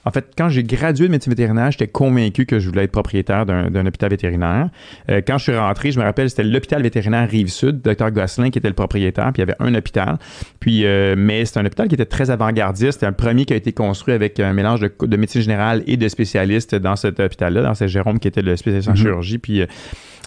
En 0.08 0.12
fait, 0.12 0.26
quand 0.38 0.48
j'ai 0.48 0.64
gradué 0.64 1.08
de 1.08 1.12
médecine 1.12 1.32
vétérinaire, 1.32 1.70
j'étais 1.70 1.88
convaincu 1.88 2.46
que 2.46 2.60
je 2.60 2.70
voulais 2.70 2.86
être 2.86 2.94
propriétaire 2.94 3.46
d'un 3.46 3.86
hôpital 3.86 4.10
vétérinaire. 4.10 4.70
Euh, 5.12 5.20
quand 5.26 5.38
je 5.38 5.44
suis 5.44 5.58
rentré, 5.58 5.92
je 5.92 6.00
me 6.00 6.06
rappelle, 6.06 6.30
c'était 6.30 6.46
l'hôpital 6.46 6.82
vétérinaire 6.82 7.30
Rive-Sud, 7.30 7.82
Dr 7.82 8.12
Gosselin 8.12 8.50
qui 8.50 8.58
était 8.60 8.70
le 8.70 8.74
propriétaire, 8.74 9.34
puis 9.34 9.42
il 9.42 9.48
y 9.48 9.52
avait 9.52 9.58
un 9.60 9.76
hôpital. 9.76 10.18
Puis, 10.62 10.86
euh, 10.86 11.16
mais 11.18 11.44
c'était 11.44 11.60
un 11.60 11.66
hôpital 11.66 11.90
qui 11.90 11.96
était 11.96 12.06
très 12.06 12.30
avant-gardiste. 12.30 12.94
C'était 12.94 13.06
un 13.06 13.12
premier 13.12 13.44
qui 13.44 13.52
a 13.52 13.58
été 13.58 13.74
construit 13.74 14.14
avec 14.14 14.40
un 14.40 14.54
mélange 14.54 14.80
de, 14.80 14.92
de 15.02 15.18
médecine 15.18 15.42
générale 15.42 15.84
et 15.88 15.98
de 15.98 16.08
spécialistes 16.08 16.74
dans 16.74 16.96
cet 16.96 17.20
hôpital-là. 17.20 17.62
Dans 17.64 17.74
c'est 17.74 17.90
Jérôme 17.90 18.20
qui 18.20 18.30
était 18.30 18.42
le 18.42 18.56
spécialiste 18.56 18.88
en 18.88 18.92
Mhm. 18.94 18.98
chirurgie, 18.98 19.38
puis 19.40 19.62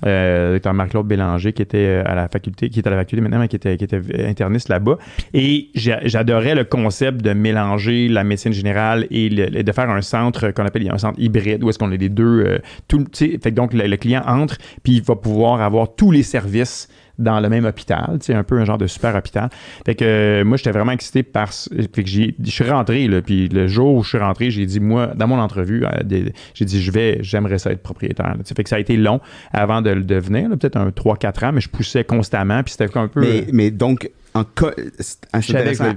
euh, 0.06 0.58
Dr 0.58 0.72
Marc-Claude 0.72 1.06
Bélanger 1.06 1.52
qui 1.52 1.62
était 1.62 1.78
euh, 1.78 2.02
à 2.06 2.14
la 2.14 2.28
faculté, 2.28 2.68
qui 2.70 2.78
est 2.80 2.86
à 2.86 2.90
la 2.90 2.96
faculté 2.96 3.20
maintenant, 3.22 3.38
mais 3.40 3.48
qui 3.48 3.56
était, 3.56 3.76
qui 3.76 3.84
était 3.84 4.00
interniste 4.26 4.68
là-bas. 4.68 4.98
Et 5.34 5.68
j'a- 5.74 6.00
j'adorais 6.04 6.54
le 6.54 6.64
concept 6.64 7.22
de 7.22 7.32
mélanger 7.32 8.08
la 8.08 8.24
médecine 8.24 8.52
générale 8.52 9.06
et, 9.10 9.28
de 9.30 9.72
faire 9.72 9.90
un 9.90 10.02
centre 10.02 10.50
qu'on 10.50 10.64
appelle 10.64 10.90
un 10.90 10.98
centre 10.98 11.18
hybride 11.20 11.62
où 11.64 11.68
est-ce 11.70 11.78
qu'on 11.78 11.92
a 11.92 11.96
les 11.96 12.08
deux. 12.08 12.44
euh, 12.46 12.58
tout, 12.88 13.04
fait 13.14 13.38
que 13.38 13.48
donc 13.50 13.72
le, 13.72 13.86
le 13.86 13.96
client 13.96 14.22
entre 14.26 14.56
puis 14.82 14.94
il 14.96 15.02
va 15.02 15.16
pouvoir 15.16 15.60
avoir 15.60 15.94
tous 15.94 16.10
les 16.10 16.22
services 16.22 16.88
dans 17.20 17.38
le 17.40 17.48
même 17.48 17.64
hôpital, 17.64 18.18
un 18.28 18.42
peu 18.42 18.58
un 18.58 18.64
genre 18.64 18.78
de 18.78 18.86
super 18.86 19.14
hôpital. 19.14 19.48
Fait 19.86 19.94
que 19.94 20.04
euh, 20.04 20.44
moi, 20.44 20.56
j'étais 20.56 20.70
vraiment 20.72 20.92
excité 20.92 21.22
par... 21.22 21.52
ce- 21.52 21.68
Fait 21.94 22.02
que 22.02 22.08
j'ai- 22.08 22.34
je 22.42 22.50
suis 22.50 22.64
rentré, 22.68 23.06
là, 23.06 23.22
puis 23.22 23.48
le 23.48 23.66
jour 23.68 23.94
où 23.94 24.02
je 24.02 24.08
suis 24.08 24.18
rentré, 24.18 24.50
j'ai 24.50 24.66
dit, 24.66 24.80
moi, 24.80 25.08
dans 25.14 25.28
mon 25.28 25.38
entrevue, 25.38 25.84
euh, 25.84 26.24
j'ai 26.54 26.64
dit, 26.64 26.82
je 26.82 26.90
vais, 26.90 27.18
j'aimerais 27.22 27.58
ça 27.58 27.70
être 27.70 27.82
propriétaire. 27.82 28.34
là. 28.36 28.42
Fait 28.44 28.62
que 28.64 28.68
ça 28.68 28.76
a 28.76 28.80
été 28.80 28.96
long 28.96 29.20
avant 29.52 29.82
de 29.82 29.90
le 29.90 30.02
devenir, 30.02 30.48
peut-être 30.50 30.76
un 30.76 30.88
3-4 30.90 31.46
ans, 31.46 31.52
mais 31.52 31.60
je 31.60 31.68
poussais 31.68 32.04
constamment, 32.04 32.62
puis 32.62 32.72
c'était 32.76 32.96
un 32.98 33.08
peu... 33.08 33.20
mais, 33.20 33.46
mais 33.52 33.70
donc, 33.70 34.10
en 34.34 34.44
co- 34.44 34.70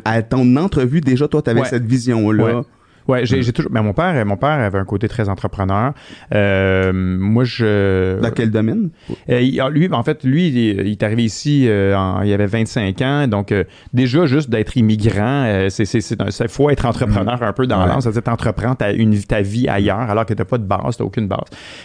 à 0.05 0.21
ton 0.23 0.55
entrevue, 0.57 1.01
déjà, 1.01 1.27
toi, 1.27 1.41
tu 1.41 1.49
avais 1.49 1.61
Ouais. 1.61 1.67
cette 1.67 1.85
vision-là. 1.85 2.43
Ouais. 2.59 2.61
Ouais, 3.07 3.25
j'ai 3.25 3.41
j'ai 3.43 3.51
toujours. 3.51 3.71
Ben, 3.71 3.81
mon 3.81 3.93
père, 3.93 4.25
mon 4.25 4.37
père 4.37 4.49
avait 4.49 4.77
un 4.79 4.85
côté 4.85 5.07
très 5.07 5.29
entrepreneur. 5.29 5.93
Euh, 6.33 6.91
moi, 6.93 7.43
je. 7.43 8.19
Dans 8.21 8.31
quel 8.31 8.51
domaine? 8.51 8.89
Euh, 9.29 9.41
ah, 9.61 9.69
lui, 9.69 9.89
en 9.91 10.03
fait, 10.03 10.23
lui, 10.23 10.47
il 10.47 10.87
est, 10.89 11.03
arrivé 11.03 11.23
ici, 11.23 11.65
euh, 11.67 11.95
en- 11.95 12.21
il 12.21 12.31
avait 12.33 12.45
25 12.45 13.01
ans. 13.01 13.27
Donc, 13.27 13.51
euh, 13.51 13.63
déjà, 13.93 14.25
juste 14.25 14.49
d'être 14.49 14.77
immigrant, 14.77 15.43
euh, 15.45 15.69
c'est, 15.69 15.85
c'est, 15.85 16.01
faut 16.49 16.69
être 16.69 16.85
entrepreneur 16.85 17.41
un 17.41 17.53
peu 17.53 17.67
dans 17.67 17.81
Ouais. 17.81 17.87
l'âme. 17.87 18.01
C'est-à-dire, 18.01 18.23
t'entreprends 18.23 18.75
ta, 18.75 18.91
une, 18.91 19.17
ta 19.21 19.41
vie 19.41 19.67
ailleurs 19.67 19.99
alors 19.99 20.25
que 20.25 20.33
t'as 20.33 20.45
pas 20.45 20.57
de 20.57 20.63
base, 20.65 20.97
t'as 20.97 21.03
aucune 21.03 21.27
base. 21.27 21.39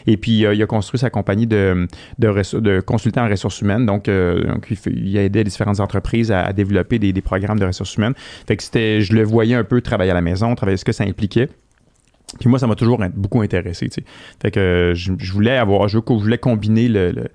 Et 0.07 0.17
puis, 0.17 0.45
euh, 0.45 0.55
il 0.55 0.63
a 0.63 0.67
construit 0.67 0.99
sa 0.99 1.11
compagnie 1.11 1.47
de, 1.47 1.87
de, 2.19 2.59
de 2.61 2.81
consultants 2.81 3.25
en 3.25 3.29
ressources 3.29 3.61
humaines. 3.61 3.87
Donc, 3.87 4.09
euh, 4.09 4.45
donc 4.45 4.69
il, 4.87 5.19
a 5.19 5.23
aidé 5.25 5.41
les 5.41 5.45
différentes 5.51 5.81
entreprises 5.81 6.31
à, 6.33 6.43
à 6.45 6.53
développer 6.53 6.99
des, 6.99 7.13
des 7.13 7.21
programmes 7.23 7.59
de 7.59 7.67
ressources 7.67 7.97
humaines. 7.97 8.15
Fait 8.47 8.57
que 8.57 8.63
c'était, 8.63 9.01
je 9.01 9.13
le 9.15 9.23
voyais 9.23 9.55
un 9.55 9.65
peu 9.65 9.81
travailler 9.81 10.11
à 10.11 10.15
la 10.15 10.21
maison, 10.21 10.55
travailler 10.55 10.77
ce 10.77 10.85
que 10.85 10.93
ça 10.93 11.05
impliquait. 11.09 11.49
Puis 12.39 12.49
moi, 12.49 12.59
ça 12.59 12.67
m'a 12.67 12.75
toujours 12.75 13.01
beaucoup 13.15 13.41
intéressé. 13.41 13.89
tu 13.89 14.03
sais. 14.03 14.05
Fait 14.43 14.51
que 14.51 14.93
je, 14.95 15.13
je 15.19 15.33
voulais 15.33 15.57
avoir, 15.57 15.89
je, 15.89 15.99
je 16.07 16.13
voulais 16.15 16.39
combiner 16.39 16.89
le, 16.89 17.11
le- 17.13 17.29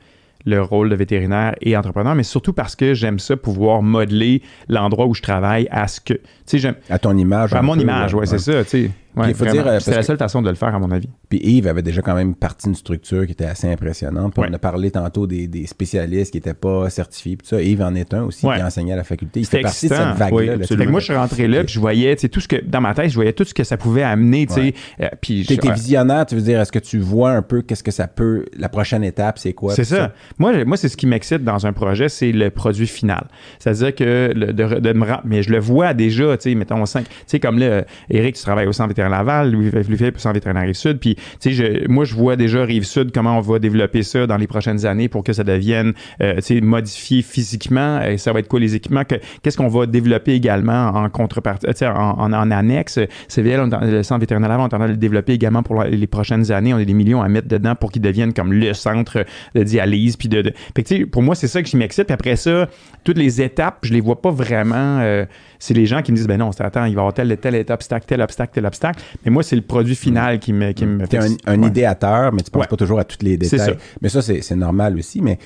le 0.45 0.61
rôle 0.61 0.89
de 0.89 0.95
vétérinaire 0.95 1.55
et 1.61 1.77
entrepreneur, 1.77 2.15
mais 2.15 2.23
surtout 2.23 2.51
parce 2.51 2.75
que 2.75 2.93
j'aime 2.93 3.17
ça 3.17 3.37
pouvoir 3.37 3.81
modeler 3.81 4.41
l'endroit 4.67 5.05
où 5.05 5.13
je 5.13 5.21
travaille 5.21 5.69
à 5.71 5.87
ce 5.87 6.01
que. 6.01 6.13
Tu 6.15 6.19
sais, 6.45 6.57
j'aime. 6.59 6.75
À 6.89 6.99
ton 6.99 7.15
image. 7.17 7.53
À 7.53 7.61
mon 7.61 7.75
peu, 7.75 7.81
image, 7.81 8.11
là. 8.11 8.17
ouais, 8.19 8.25
c'est 8.25 8.39
ça, 8.39 8.61
tu 8.65 8.69
sais. 8.69 8.91
Ouais, 9.15 9.29
il 9.29 9.33
faut 9.35 9.43
vraiment. 9.45 9.61
dire, 9.63 9.67
euh, 9.67 9.73
parce 9.75 9.87
la 9.87 10.03
seule 10.03 10.17
façon 10.17 10.41
de 10.41 10.49
le 10.49 10.55
faire, 10.55 10.73
à 10.73 10.79
mon 10.79 10.89
avis. 10.91 11.09
Puis 11.29 11.39
Yves 11.43 11.67
avait 11.67 11.81
déjà 11.81 12.01
quand 12.01 12.15
même 12.15 12.33
parti 12.35 12.65
d'une 12.67 12.75
structure 12.75 13.25
qui 13.25 13.31
était 13.33 13.45
assez 13.45 13.71
impressionnante. 13.71 14.33
Puis 14.33 14.41
Ouais. 14.41 14.47
On 14.49 14.53
a 14.53 14.59
parlé 14.59 14.91
tantôt 14.91 15.27
des, 15.27 15.47
des 15.47 15.67
spécialistes 15.67 16.31
qui 16.31 16.37
n'étaient 16.37 16.53
pas 16.53 16.89
certifiés. 16.89 17.37
Puis 17.37 17.47
ça, 17.47 17.61
Yves 17.61 17.81
en 17.81 17.93
est 17.95 18.13
un 18.13 18.23
aussi 18.23 18.45
Ouais. 18.45 18.57
qui 18.57 18.63
enseignait 18.63 18.93
à 18.93 18.97
la 18.97 19.03
faculté. 19.03 19.41
Il 19.41 19.45
C'était 19.45 19.57
fait 19.57 19.63
partie 19.63 19.87
de 19.89 19.93
cette 19.95 20.17
vague-là. 20.17 20.55
Oui, 20.79 20.87
moi, 20.87 20.99
je 20.99 21.05
suis 21.05 21.15
rentré 21.15 21.47
là, 21.47 21.63
puis 21.63 21.73
je 21.73 21.79
voyais, 21.79 22.15
tu 22.15 22.21
sais, 22.21 22.29
tout 22.29 22.39
ce 22.39 22.47
que, 22.47 22.55
dans 22.63 22.81
ma 22.81 22.93
tête, 22.93 23.09
je 23.09 23.15
voyais 23.15 23.33
tout 23.33 23.43
ce 23.43 23.53
que 23.53 23.63
ça 23.63 23.77
pouvait 23.77 24.03
amener, 24.03 24.47
tu 24.47 24.59
euh, 25.01 25.09
puis 25.21 25.43
je- 25.43 25.53
ouais. 25.53 25.73
visionnaire, 25.73 26.25
tu 26.25 26.35
veux 26.35 26.41
dire, 26.41 26.59
est-ce 26.59 26.71
que 26.71 26.79
tu 26.79 26.99
vois 26.99 27.31
un 27.31 27.41
peu 27.41 27.61
qu'est-ce 27.61 27.83
que 27.83 27.91
ça 27.91 28.07
peut, 28.07 28.45
la 28.57 28.69
prochaine 28.69 29.03
étape, 29.03 29.37
c'est 29.39 29.53
quoi? 29.53 29.73
C'est 29.73 29.83
ça. 29.85 30.11
Moi, 30.39 30.65
moi 30.65 30.77
c'est 30.77 30.89
ce 30.89 30.97
qui 30.97 31.07
m'excite 31.07 31.43
dans 31.43 31.65
un 31.65 31.73
projet, 31.73 32.09
c'est 32.09 32.31
le 32.31 32.49
produit 32.49 32.87
final. 32.87 33.27
C'est-à-dire 33.59 33.95
que 33.95 34.31
le- 34.35 34.53
de, 34.53 34.79
de 34.79 34.93
me 34.93 35.05
rendre- 35.05 35.21
mais 35.25 35.43
je 35.43 35.51
le 35.51 35.59
vois 35.59 35.93
déjà, 35.93 36.35
tu 36.37 36.49
sais, 36.49 36.55
mettons 36.55 36.85
5, 36.85 37.05
tu 37.07 37.11
sais, 37.27 37.39
comme 37.39 37.59
là, 37.59 37.83
Eric, 38.09 38.35
tu 38.35 38.41
travailles 38.41 38.67
au 38.67 38.73
Centre 38.73 38.93
Laval, 39.09 39.51
Louis 39.51 39.69
Louis-Philippe 39.71 40.15
au 40.17 40.19
Centre 40.19 40.35
vétérinaire 40.35 40.63
Rive-Sud, 40.63 40.99
puis, 40.99 41.15
tu 41.39 41.53
sais, 41.55 41.83
moi, 41.87 42.05
je 42.05 42.13
vois 42.15 42.35
déjà 42.35 42.63
Rive-Sud, 42.63 43.11
comment 43.13 43.37
on 43.37 43.41
va 43.41 43.59
développer 43.59 44.03
ça 44.03 44.27
dans 44.27 44.37
les 44.37 44.47
prochaines 44.47 44.85
années 44.85 45.09
pour 45.09 45.23
que 45.23 45.33
ça 45.33 45.43
devienne, 45.43 45.93
euh, 46.21 46.35
tu 46.35 46.41
sais, 46.41 46.61
modifié 46.61 47.21
physiquement, 47.21 48.01
et 48.01 48.17
ça 48.17 48.31
va 48.33 48.39
être 48.39 48.47
quoi 48.47 48.59
les 48.59 48.75
équipements, 48.75 49.03
que- 49.03 49.15
qu'est-ce 49.41 49.57
qu'on 49.57 49.67
va 49.67 49.85
développer 49.85 50.33
également 50.33 50.87
en 50.89 51.09
contrepartie, 51.09 51.65
tu 51.67 51.73
sais, 51.75 51.87
en, 51.87 52.31
annexe? 52.51 52.99
CVL, 53.27 53.59
on 53.61 53.85
le 53.85 54.03
Centre 54.03 54.19
vétérinaire 54.21 54.49
Laval, 54.49 54.65
on 54.65 54.69
est 54.69 54.73
en 54.75 54.77
train 54.77 54.87
de 54.87 54.91
le 54.93 54.97
développer 54.97 55.33
également 55.33 55.63
pour 55.63 55.83
les 55.83 56.07
prochaines 56.07 56.51
années. 56.51 56.73
On 56.73 56.77
a 56.77 56.85
des 56.85 56.93
millions 56.93 57.21
à 57.21 57.27
mettre 57.27 57.47
dedans 57.47 57.75
pour 57.75 57.91
qu'il 57.91 58.01
devienne 58.01 58.33
comme 58.33 58.53
le 58.53 58.73
centre 58.73 59.25
de 59.55 59.63
dialyse. 59.63 60.15
Puis 60.17 60.27
de, 60.29 60.41
de- 60.41 61.05
pour 61.05 61.21
moi, 61.23 61.35
c'est 61.35 61.47
ça 61.47 61.61
je 61.63 61.77
m'excite. 61.77 62.05
Puis 62.05 62.13
après 62.13 62.35
ça, 62.35 62.67
toutes 63.03 63.17
les 63.17 63.41
étapes, 63.41 63.79
je 63.83 63.93
les 63.93 64.01
vois 64.01 64.21
pas 64.21 64.31
vraiment. 64.31 64.99
euh, 64.99 65.25
c'est 65.59 65.73
les 65.73 65.85
gens 65.85 66.01
qui 66.01 66.11
me 66.11 66.17
disent, 66.17 66.27
ben 66.27 66.37
non, 66.37 66.49
attends, 66.59 66.83
il 66.85 66.93
va 66.95 66.99
y 66.99 67.01
avoir 67.01 67.13
tel, 67.13 67.37
tel, 67.37 67.63
tel 67.63 67.73
obstacle, 67.73 68.05
tel 68.05 68.21
obstacle, 68.21 68.51
tel 68.53 68.65
obstacle. 68.65 68.92
Mais 69.25 69.31
moi, 69.31 69.43
c'est 69.43 69.55
le 69.55 69.61
produit 69.61 69.95
final 69.95 70.39
qui 70.39 70.53
me, 70.53 70.71
qui 70.71 70.85
me 70.85 71.05
T'es 71.07 71.19
fait. 71.21 71.27
un, 71.45 71.53
un 71.53 71.61
Ouais. 71.61 71.67
idéateur, 71.67 72.33
mais 72.33 72.41
tu 72.41 72.51
penses 72.51 72.61
Ouais. 72.61 72.67
pas 72.67 72.77
toujours 72.77 72.99
à 72.99 73.03
tous 73.03 73.23
les 73.23 73.37
détails. 73.37 73.59
ça. 73.59 73.71
Mais 74.01 74.09
ça, 74.09 74.21
c'est 74.21 74.41
c'est 74.41 74.55
normal 74.55 74.97
aussi. 74.97 75.21
Mais 75.21 75.37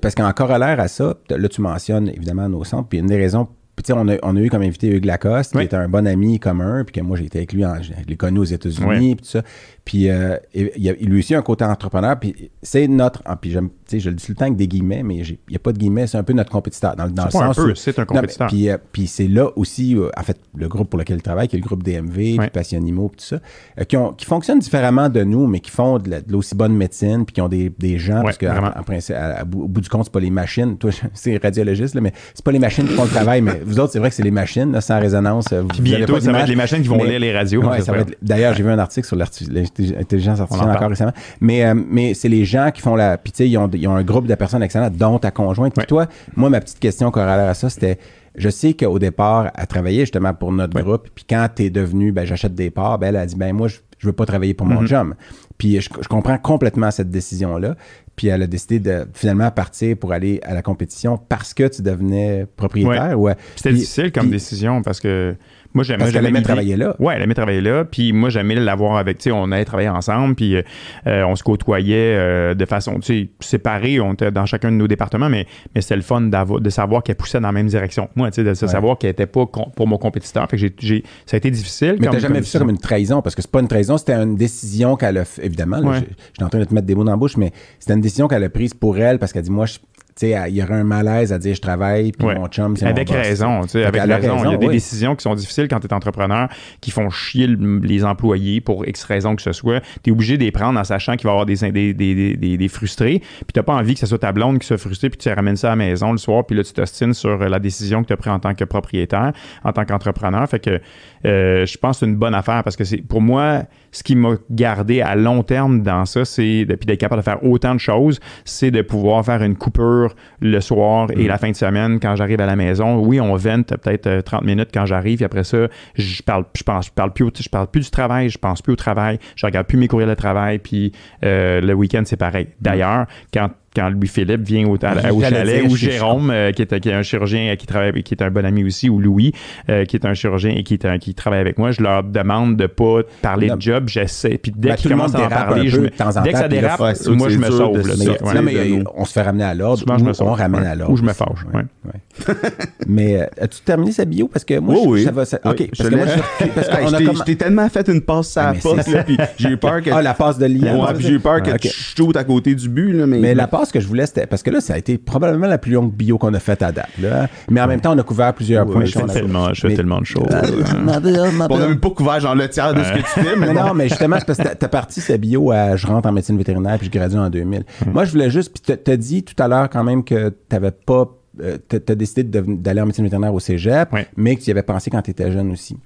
parce, 0.00 0.14
qu'en 0.14 0.30
corollaire 0.32 0.80
à 0.80 0.88
ça, 0.88 1.14
là, 1.30 1.48
tu 1.48 1.60
mentionnes 1.60 2.08
évidemment 2.08 2.48
nos 2.48 2.64
centres. 2.64 2.88
Puis 2.88 2.98
une 2.98 3.06
des 3.06 3.16
raisons, 3.16 3.48
puis 3.76 3.92
on 3.92 4.06
a, 4.08 4.16
on 4.22 4.36
a 4.36 4.40
eu 4.40 4.48
comme 4.50 4.62
invité 4.62 4.88
Hugues 4.88 5.04
Lacoste, 5.04 5.52
Oui. 5.56 5.66
qui 5.68 5.74
est 5.74 5.78
un 5.78 5.88
bon 5.88 6.06
ami 6.06 6.38
commun, 6.38 6.84
puis 6.84 6.92
que 6.92 7.00
moi, 7.00 7.16
j'ai 7.16 7.24
été 7.24 7.38
avec 7.38 7.52
lui, 7.52 7.64
en, 7.64 7.82
je 7.82 7.90
l'ai 8.06 8.16
connu 8.16 8.38
aux 8.38 8.44
États-Unis, 8.44 8.86
Oui. 8.88 9.14
puis 9.16 9.24
tout 9.24 9.30
ça. 9.32 9.42
Puis 9.84 10.08
euh, 10.08 10.36
il 10.54 10.70
y 10.78 10.88
a 10.88 10.94
lui 10.94 11.18
aussi 11.18 11.34
un 11.34 11.42
côté 11.42 11.62
entrepreneur, 11.62 12.18
puis 12.18 12.50
c'est 12.62 12.88
notre. 12.88 13.20
ah, 13.26 13.36
Puis 13.36 13.50
j'aime, 13.50 13.68
tu 13.68 13.74
sais, 13.86 14.00
je 14.00 14.08
le 14.08 14.16
dis 14.16 14.24
tout 14.24 14.32
le 14.32 14.36
temps 14.36 14.46
avec 14.46 14.56
des 14.56 14.66
guillemets, 14.66 15.02
mais 15.02 15.22
j'ai- 15.24 15.38
il 15.46 15.50
n'y 15.50 15.56
a 15.56 15.58
pas 15.58 15.72
de 15.72 15.78
guillemets, 15.78 16.06
c'est 16.06 16.16
un 16.16 16.22
peu 16.22 16.32
notre 16.32 16.50
compétiteur. 16.50 16.96
Dans, 16.96 17.06
dans 17.06 17.24
le 17.26 17.30
pas 17.30 17.38
un 17.44 17.52
sens 17.52 17.56
peu, 17.56 17.70
où- 17.72 17.74
c'est 17.74 17.98
un 17.98 18.02
non, 18.02 18.06
compétiteur. 18.06 18.46
puis, 18.46 18.70
euh, 18.70 18.78
puis 18.92 19.06
c'est 19.06 19.28
là 19.28 19.50
aussi, 19.56 19.94
euh, 19.94 20.08
en 20.16 20.22
fait, 20.22 20.38
le 20.56 20.68
groupe 20.68 20.88
pour 20.88 20.98
lequel 20.98 21.18
il 21.18 21.22
travaille, 21.22 21.48
qui 21.48 21.56
est 21.56 21.58
le 21.58 21.64
groupe 21.66 21.82
DMV, 21.82 22.16
Ouais. 22.16 22.36
puis 22.38 22.50
Passionimo, 22.50 23.08
puis 23.10 23.18
tout 23.18 23.26
ça, 23.26 23.40
euh, 23.78 23.84
qui, 23.84 23.98
ont, 23.98 24.14
qui 24.14 24.24
fonctionnent 24.24 24.58
différemment 24.58 25.10
de 25.10 25.22
nous, 25.22 25.46
mais 25.46 25.60
qui 25.60 25.70
font 25.70 25.98
de 25.98 26.08
la- 26.08 26.20
de 26.22 26.32
l'aussi 26.32 26.54
bonne 26.54 26.74
médecine, 26.74 27.26
puis 27.26 27.34
qui 27.34 27.40
ont 27.42 27.48
des, 27.50 27.70
des 27.78 27.98
gens, 27.98 28.18
Ouais, 28.18 28.22
parce 28.24 28.38
que 28.38 28.46
vraiment. 28.46 28.68
en, 28.74 28.80
en 28.80 28.82
principe, 28.84 29.14
à- 29.16 29.40
à 29.40 29.44
bout- 29.44 29.64
au 29.64 29.68
bout 29.68 29.82
du 29.82 29.90
compte, 29.90 30.04
c'est 30.04 30.12
pas 30.12 30.20
les 30.20 30.30
machines. 30.30 30.78
Toi, 30.78 30.92
c'est 31.12 31.36
radiologiste, 31.36 31.94
là, 31.94 32.00
mais 32.00 32.14
c'est 32.32 32.42
pas 32.44 32.52
les 32.52 32.58
machines 32.58 32.86
qui 32.88 32.94
font 32.94 33.04
le 33.04 33.10
travail, 33.10 33.42
mais 33.42 33.60
vous 33.66 33.78
autres, 33.80 33.92
c'est 33.92 33.98
vrai 33.98 34.08
que 34.08 34.14
c'est 34.16 34.22
les 34.22 34.30
machines, 34.30 34.72
là, 34.72 34.80
sans 34.80 34.98
résonance. 34.98 35.52
euh, 35.52 35.60
vous- 35.60 35.68
Puis 35.68 35.82
bientôt, 35.82 36.18
ça 36.20 36.32
va 36.32 36.40
être 36.40 36.48
les 36.48 36.56
machines 36.56 36.80
qui 36.80 36.88
vont 36.88 36.96
mais- 36.96 37.10
lire 37.10 37.20
les 37.20 37.34
radios. 37.36 37.62
Ouais, 37.62 37.80
D'ailleurs, 38.22 38.54
j'ai 38.54 38.62
vu 38.62 38.70
un 38.70 38.78
article 38.78 39.06
sur 39.06 39.16
l'arti- 39.16 39.44
l'intelligence 39.78 40.40
artificielle 40.40 40.70
en 40.70 40.74
encore 40.74 40.88
récemment. 40.88 41.12
Mais, 41.40 41.64
euh, 41.64 41.74
mais 41.74 42.14
c'est 42.14 42.28
les 42.28 42.44
gens 42.44 42.70
qui 42.72 42.80
font 42.82 42.94
la. 42.96 43.18
Puis, 43.18 43.32
tu 43.32 43.38
sais, 43.38 43.48
ils 43.48 43.56
ont, 43.58 43.68
ils 43.72 43.86
ont 43.88 43.96
un 43.96 44.02
groupe 44.04 44.26
de 44.26 44.34
personnes 44.34 44.62
excellentes, 44.62 44.96
dont 44.96 45.18
ta 45.18 45.30
conjointe. 45.30 45.74
Puis 45.74 45.86
toi, 45.86 46.06
moi, 46.36 46.50
ma 46.50 46.60
petite 46.60 46.78
question 46.80 47.10
corollaire 47.10 47.48
à 47.48 47.54
ça, 47.54 47.68
c'était. 47.70 47.98
Je 48.36 48.48
sais 48.48 48.74
qu'au 48.74 48.98
départ, 48.98 49.52
elle 49.56 49.66
travaillait 49.68 50.00
justement 50.00 50.34
pour 50.34 50.50
notre 50.52 50.80
groupe. 50.82 51.08
Puis 51.14 51.24
quand 51.28 51.46
tu 51.54 51.64
es 51.64 51.70
devenu, 51.70 52.10
ben, 52.10 52.24
j'achète 52.26 52.54
des 52.54 52.70
parts, 52.70 52.98
ben, 52.98 53.08
elle 53.08 53.16
a 53.16 53.26
dit, 53.26 53.36
ben, 53.36 53.52
moi, 53.54 53.68
je, 53.68 53.76
je 53.98 54.06
veux 54.08 54.12
pas 54.12 54.26
travailler 54.26 54.54
pour 54.54 54.66
mon 54.66 54.80
Mhm. 54.80 54.86
job. 54.88 55.14
Puis 55.56 55.80
je, 55.80 55.88
je 56.02 56.08
comprends 56.08 56.36
complètement 56.38 56.90
cette 56.90 57.10
décision-là. 57.10 57.76
Puis 58.16 58.26
elle 58.28 58.42
a 58.42 58.46
décidé 58.48 58.80
de 58.80 59.06
finalement 59.14 59.50
partir 59.52 59.96
pour 59.96 60.12
aller 60.12 60.40
à 60.42 60.52
la 60.52 60.62
compétition 60.62 61.16
parce 61.28 61.54
que 61.54 61.68
tu 61.68 61.82
devenais 61.82 62.46
propriétaire. 62.56 63.18
Ouais. 63.20 63.34
C'était 63.54 63.72
difficile 63.72 64.10
comme 64.10 64.24
puis- 64.24 64.32
décision 64.32 64.82
parce 64.82 64.98
que 65.00 65.36
moi 65.74 65.84
j'aimais 65.84 65.98
Parce 65.98 66.12
qu'elle 66.12 66.22
j'aimais 66.24 66.38
aimait 66.38 66.42
travailler 66.44 66.76
là. 66.76 66.96
Ouais, 66.98 67.14
elle 67.16 67.22
aimait 67.22 67.34
travailler 67.34 67.60
là. 67.60 67.84
Puis 67.84 68.12
moi 68.12 68.30
j'aimais 68.30 68.54
l'avoir 68.54 68.96
avec, 68.96 69.18
tu 69.18 69.24
sais, 69.24 69.30
on 69.32 69.50
allait 69.52 69.64
travailler 69.64 69.88
ensemble, 69.88 70.34
puis 70.34 70.56
euh, 70.56 70.62
euh, 71.06 71.24
on 71.24 71.34
se 71.36 71.42
côtoyait 71.42 72.16
euh, 72.16 72.54
de 72.54 72.64
façon, 72.64 72.94
tu 73.00 73.02
sais, 73.02 73.28
séparés, 73.40 74.00
on 74.00 74.12
était 74.14 74.30
dans 74.30 74.46
chacun 74.46 74.70
de 74.70 74.76
nos 74.76 74.88
départements, 74.88 75.28
mais, 75.28 75.46
mais 75.74 75.80
c'était 75.80 75.96
le 75.96 76.02
fun 76.02 76.20
de 76.22 76.70
savoir 76.70 77.02
qu'elle 77.02 77.16
poussait 77.16 77.40
dans 77.40 77.48
la 77.48 77.52
même 77.52 77.66
direction. 77.66 78.08
Moi, 78.16 78.30
tu 78.30 78.36
sais, 78.36 78.44
de 78.44 78.54
se 78.54 78.64
Ouais. 78.66 78.70
savoir 78.70 78.98
qu'elle 78.98 79.10
était 79.10 79.26
pas 79.26 79.46
pour 79.46 79.86
mon 79.86 79.98
compétiteur. 79.98 80.48
Fait 80.48 80.56
que 80.56 80.60
j'ai, 80.60 80.72
j'ai- 80.78 81.02
ça 81.26 81.36
a 81.36 81.38
été 81.38 81.50
difficile. 81.50 81.96
Mais 82.00 82.06
t'as 82.08 82.18
jamais 82.18 82.40
vu 82.40 82.46
ça 82.46 82.58
comme 82.58 82.70
une 82.70 82.78
trahison, 82.78 83.20
parce 83.22 83.34
que 83.34 83.42
c'est 83.42 83.50
pas 83.50 83.60
une 83.60 83.68
trahison, 83.68 83.98
c'était 83.98 84.14
une 84.14 84.36
décision 84.36 84.96
qu'elle 84.96 85.18
a 85.18 85.24
évidemment, 85.42 85.78
là, 85.78 85.88
Ouais. 85.88 85.96
je- 85.98 86.14
j'étais 86.32 86.44
en 86.44 86.48
train 86.48 86.60
de 86.60 86.64
te 86.64 86.74
mettre 86.74 86.86
des 86.86 86.94
mots 86.94 87.04
dans 87.04 87.10
la 87.10 87.16
bouche, 87.16 87.36
mais 87.36 87.52
c'était 87.78 87.94
une 87.94 88.00
décision 88.00 88.28
qu'elle 88.28 88.44
a 88.44 88.48
prise 88.48 88.74
pour 88.74 88.98
elle, 88.98 89.18
parce 89.18 89.32
qu'elle 89.32 89.42
dit, 89.42 89.50
moi, 89.50 89.66
je- 89.66 89.78
il 90.22 90.54
y 90.54 90.62
aurait 90.62 90.74
un 90.74 90.84
malaise 90.84 91.32
à 91.32 91.38
dire 91.38 91.54
je 91.54 91.60
travaille, 91.60 92.12
puis 92.12 92.26
Ouais. 92.28 92.34
mon 92.36 92.46
chum, 92.46 92.76
c'est 92.76 92.86
Avec 92.86 93.08
mon 93.10 93.16
boss. 93.16 93.26
raison, 93.26 93.62
tu 93.62 93.68
sais, 93.70 93.84
avec 93.84 94.00
a 94.00 94.04
raison. 94.16 94.38
Il 94.44 94.50
y 94.52 94.54
a 94.54 94.56
des 94.56 94.66
oui. 94.68 94.74
décisions 94.74 95.16
qui 95.16 95.22
sont 95.22 95.34
difficiles 95.34 95.66
quand 95.68 95.80
tu 95.80 95.88
es 95.88 95.92
entrepreneur, 95.92 96.48
qui 96.80 96.90
font 96.92 97.10
chier 97.10 97.46
le- 97.48 97.78
les 97.80 98.04
employés 98.04 98.60
pour 98.60 98.86
X 98.86 99.02
raison 99.04 99.34
que 99.34 99.42
ce 99.42 99.52
soit. 99.52 99.80
Tu 100.02 100.10
es 100.10 100.12
obligé 100.12 100.38
de 100.38 100.44
les 100.44 100.52
prendre 100.52 100.78
en 100.78 100.84
sachant 100.84 101.16
qu'il 101.16 101.24
va 101.24 101.30
y 101.30 101.32
avoir 101.32 101.46
des, 101.46 101.56
des, 101.72 101.92
des, 101.94 102.36
des, 102.36 102.56
des- 102.56 102.68
frustrés. 102.68 103.18
Puis 103.20 103.52
tu 103.54 103.62
pas 103.62 103.74
envie 103.74 103.94
que 103.94 104.00
ce 104.00 104.06
soit 104.06 104.18
ta 104.18 104.32
blonde 104.32 104.58
qui 104.60 104.66
soit 104.66 104.78
frustrée, 104.78 105.10
puis 105.10 105.18
tu 105.18 105.28
ramènes 105.28 105.56
ça 105.56 105.68
à 105.68 105.70
la 105.70 105.76
maison 105.76 106.12
le 106.12 106.18
soir, 106.18 106.44
puis 106.46 106.56
là, 106.56 106.62
tu 106.62 106.72
t'ostines 106.72 107.14
sur 107.14 107.38
la 107.48 107.58
décision 107.58 108.02
que 108.02 108.06
tu 108.08 108.12
as 108.12 108.16
prise 108.16 108.32
en 108.32 108.38
tant 108.38 108.54
que 108.54 108.64
propriétaire, 108.64 109.32
en 109.64 109.72
tant 109.72 109.84
qu'entrepreneur. 109.84 110.48
Fait 110.48 110.60
que 110.60 110.80
euh, 111.26 111.64
je 111.66 111.78
pense 111.78 111.96
que 111.96 112.00
c'est 112.00 112.10
une 112.10 112.16
bonne 112.16 112.34
affaire 112.34 112.62
parce 112.64 112.76
que 112.76 112.84
c'est 112.84 112.98
pour 112.98 113.20
moi, 113.20 113.62
ce 113.92 114.02
qui 114.02 114.16
m'a 114.16 114.34
gardé 114.50 115.00
à 115.00 115.14
long 115.14 115.42
terme 115.42 115.82
dans 115.82 116.04
ça, 116.04 116.24
c'est, 116.24 116.64
de- 116.64 116.74
puis 116.74 116.86
d'être 116.86 116.98
capable 117.00 117.20
de 117.20 117.24
faire 117.24 117.42
autant 117.44 117.74
de 117.74 117.80
choses, 117.80 118.20
c'est 118.44 118.70
de 118.70 118.82
pouvoir 118.82 119.24
faire 119.24 119.42
une 119.42 119.56
coupure 119.56 120.14
le 120.40 120.60
soir 120.60 121.08
et 121.16 121.26
la 121.26 121.38
fin 121.38 121.50
de 121.50 121.56
semaine 121.56 122.00
quand 122.00 122.16
j'arrive 122.16 122.40
à 122.40 122.46
la 122.46 122.56
maison. 122.56 122.98
Oui, 123.04 123.20
on 123.20 123.34
vente 123.36 123.68
peut-être 123.76 124.06
euh, 124.06 124.20
30 124.22 124.44
minutes 124.44 124.70
quand 124.74 124.86
j'arrive, 124.86 125.16
puis 125.16 125.24
après 125.24 125.44
ça, 125.44 125.68
je 125.94 126.22
parle, 126.22 126.44
je 126.56 126.62
pense, 126.62 126.86
je 126.86 126.90
parle 126.92 127.12
plus, 127.12 127.24
au- 127.24 127.30
je 127.38 127.48
parle 127.48 127.68
plus 127.68 127.82
du 127.84 127.90
travail, 127.90 128.28
je 128.28 128.38
pense 128.38 128.60
plus 128.62 128.72
au 128.72 128.76
travail, 128.76 129.18
je 129.36 129.46
regarde 129.46 129.66
plus 129.66 129.78
mes 129.78 129.88
courriels 129.88 130.10
de 130.10 130.14
travail, 130.14 130.58
puis 130.58 130.92
euh, 131.24 131.60
le 131.60 131.72
week-end 131.74 132.02
c'est 132.04 132.16
pareil. 132.16 132.48
D'ailleurs, 132.60 133.06
quand 133.32 133.50
quand 133.74 133.88
Louis-Philippe 133.90 134.42
vient 134.42 134.66
au, 134.68 134.76
à- 134.82 135.12
au 135.12 135.20
J'allais 135.20 135.36
chalet, 135.36 135.62
dire, 135.62 135.70
ou 135.70 135.76
Jérôme, 135.76 136.30
euh, 136.30 136.52
qui, 136.52 136.62
est, 136.62 136.80
qui 136.80 136.88
est 136.88 136.92
un 136.94 137.02
chirurgien 137.02 137.52
euh, 137.52 137.56
qui 137.56 137.66
travaille, 137.66 138.02
qui 138.02 138.14
est 138.14 138.22
un 138.22 138.30
bon 138.30 138.44
ami 138.44 138.64
aussi, 138.64 138.88
ou 138.88 139.00
Louis, 139.00 139.32
euh, 139.68 139.84
qui 139.84 139.96
est 139.96 140.04
un 140.06 140.14
chirurgien 140.14 140.52
et 140.56 140.62
qui, 140.62 140.74
est 140.74 140.84
un- 140.84 140.98
qui 140.98 141.14
travaille 141.14 141.40
avec 141.40 141.58
moi, 141.58 141.70
je 141.72 141.82
leur 141.82 142.02
demande 142.04 142.56
de 142.56 142.66
pas 142.66 143.00
parler 143.22 143.48
Non. 143.48 143.56
de 143.56 143.62
job, 143.62 143.84
j'essaie. 143.88 144.38
Puis 144.38 144.52
dès 144.56 144.70
Ben, 144.70 144.74
qu'ils 144.76 144.90
commencent 144.90 145.14
à 145.14 145.26
en 145.26 145.28
parler, 145.28 145.62
un 145.62 145.70
je 145.70 145.76
peu 145.76 145.82
me- 145.82 145.88
de 145.90 145.94
temps 145.94 146.16
en 146.16 146.22
dès 146.22 146.30
que 146.32 146.36
ça 146.36 146.42
là, 146.42 146.48
dérape, 146.48 146.80
c'est 146.94 147.10
moi 147.10 147.28
je 147.28 147.38
me 147.38 147.50
sauve. 147.50 147.82
de 147.82 147.88
là, 147.88 147.94
ouais. 148.22 148.34
Non, 148.34 148.42
mais 148.42 148.54
de 148.54 148.58
euh, 148.80 148.84
on 148.94 149.04
se 149.04 149.12
fait 149.12 149.22
ramener 149.22 149.44
à 149.44 149.54
l'ordre. 149.54 149.82
Ou. 149.86 150.22
On 150.24 150.32
ramène 150.32 150.60
Ouais. 150.62 150.66
à 150.68 150.74
l'ordre. 150.74 150.92
Ou 150.92 150.96
je 150.96 151.02
me 151.02 151.12
fâche, 151.12 151.44
ouais. 151.52 151.62
Ouais. 151.84 152.34
mais 152.86 153.28
as-tu 153.40 153.60
terminé 153.62 153.92
sa 153.92 154.04
bio? 154.04 154.28
Parce 154.28 154.44
que 154.44 154.58
moi, 154.58 154.74
Oui, 154.76 154.82
je- 154.84 154.88
oui. 154.90 155.02
ça 155.04 155.10
va. 155.10 155.50
OK. 155.50 155.68
je 155.72 157.22
t'ai- 157.24 157.36
tellement 157.36 157.68
fait 157.68 157.88
une 157.88 158.00
passe 158.00 158.36
à 158.36 158.52
la 158.52 158.82
là, 158.92 159.02
puis 159.04 159.16
j'ai 159.36 159.50
eu 159.50 159.56
peur 159.56 159.82
que. 159.82 159.90
Ah, 159.90 160.02
la 160.02 160.14
passe 160.14 160.38
de 160.38 160.46
puis 160.94 161.04
j'ai 161.06 161.12
eu 161.14 161.20
peur 161.20 161.42
que 161.42 161.50
Ah, 161.50 161.58
tu 161.58 161.68
shootes 161.68 162.16
à 162.16 162.24
côté 162.24 162.54
du 162.54 162.68
but, 162.68 162.92
là, 162.92 163.06
mais. 163.06 163.18
Mais 163.18 163.34
la 163.34 163.46
passe 163.46 163.63
que 163.72 163.80
je 163.80 163.86
voulais, 163.86 164.06
c'était. 164.06 164.26
Parce 164.26 164.42
que 164.42 164.50
là, 164.50 164.60
ça 164.60 164.74
a 164.74 164.78
été 164.78 164.98
probablement 164.98 165.46
la 165.46 165.58
plus 165.58 165.72
longue 165.72 165.92
bio 165.92 166.18
qu'on 166.18 166.32
a 166.34 166.38
faite 166.40 166.62
à 166.62 166.72
date. 166.72 166.88
Là. 167.00 167.28
Mais 167.50 167.60
en 167.60 167.66
même 167.66 167.80
temps, 167.80 167.94
on 167.94 167.98
a 167.98 168.02
couvert 168.02 168.32
plusieurs 168.34 168.66
points. 168.66 168.84
Je 168.84 168.92
fais 168.98 169.06
tellement, 169.06 169.52
je 169.54 169.60
fais 169.62 169.68
Mais- 169.68 169.74
tellement 169.74 170.00
de 170.00 170.06
choses. 170.06 170.26
On 170.74 171.58
n'a 171.58 171.68
même 171.68 171.80
pas 171.80 171.90
couvert 171.90 172.20
genre 172.20 172.34
le 172.34 172.48
tiers 172.48 172.74
de 172.74 172.82
ce 172.82 172.92
que 172.92 172.98
tu 172.98 173.20
fais, 173.26 173.36
mais 173.36 173.52
non, 173.52 173.74
mais 173.74 173.88
justement, 173.88 174.16
c'est 174.18 174.26
parce 174.26 174.38
que 174.38 174.44
t'as- 174.44 174.54
t'as 174.54 174.68
parti 174.68 175.00
sa 175.00 175.16
bio 175.16 175.50
à 175.50 175.76
je 175.76 175.86
rentre 175.86 176.08
en 176.08 176.12
médecine 176.12 176.36
vétérinaire 176.38 176.78
puis 176.78 176.86
je 176.86 176.92
gradue 176.98 177.16
en 177.16 177.30
2000. 177.30 177.64
Moi, 177.92 178.04
je 178.04 178.12
voulais 178.12 178.30
juste. 178.30 178.52
Puis 178.52 178.62
t'as- 178.64 178.76
t'as 178.76 178.96
dit 178.96 179.22
tout 179.22 179.40
à 179.42 179.48
l'heure 179.48 179.68
quand 179.70 179.84
même 179.84 180.04
que 180.04 180.30
t'avais 180.48 180.70
pas. 180.70 181.08
euh, 181.42 181.58
t'as 181.68 181.96
décidé 181.96 182.22
d'aller 182.22 182.80
en 182.80 182.86
médecine 182.86 183.02
vétérinaire 183.04 183.34
au 183.34 183.40
cégep, 183.40 183.88
mais 184.16 184.36
que 184.36 184.40
tu 184.42 184.48
y 184.48 184.50
avais 184.52 184.62
pensé 184.62 184.88
quand 184.88 185.02
tu 185.02 185.10
étais 185.10 185.32
jeune 185.32 185.50
aussi. 185.50 185.76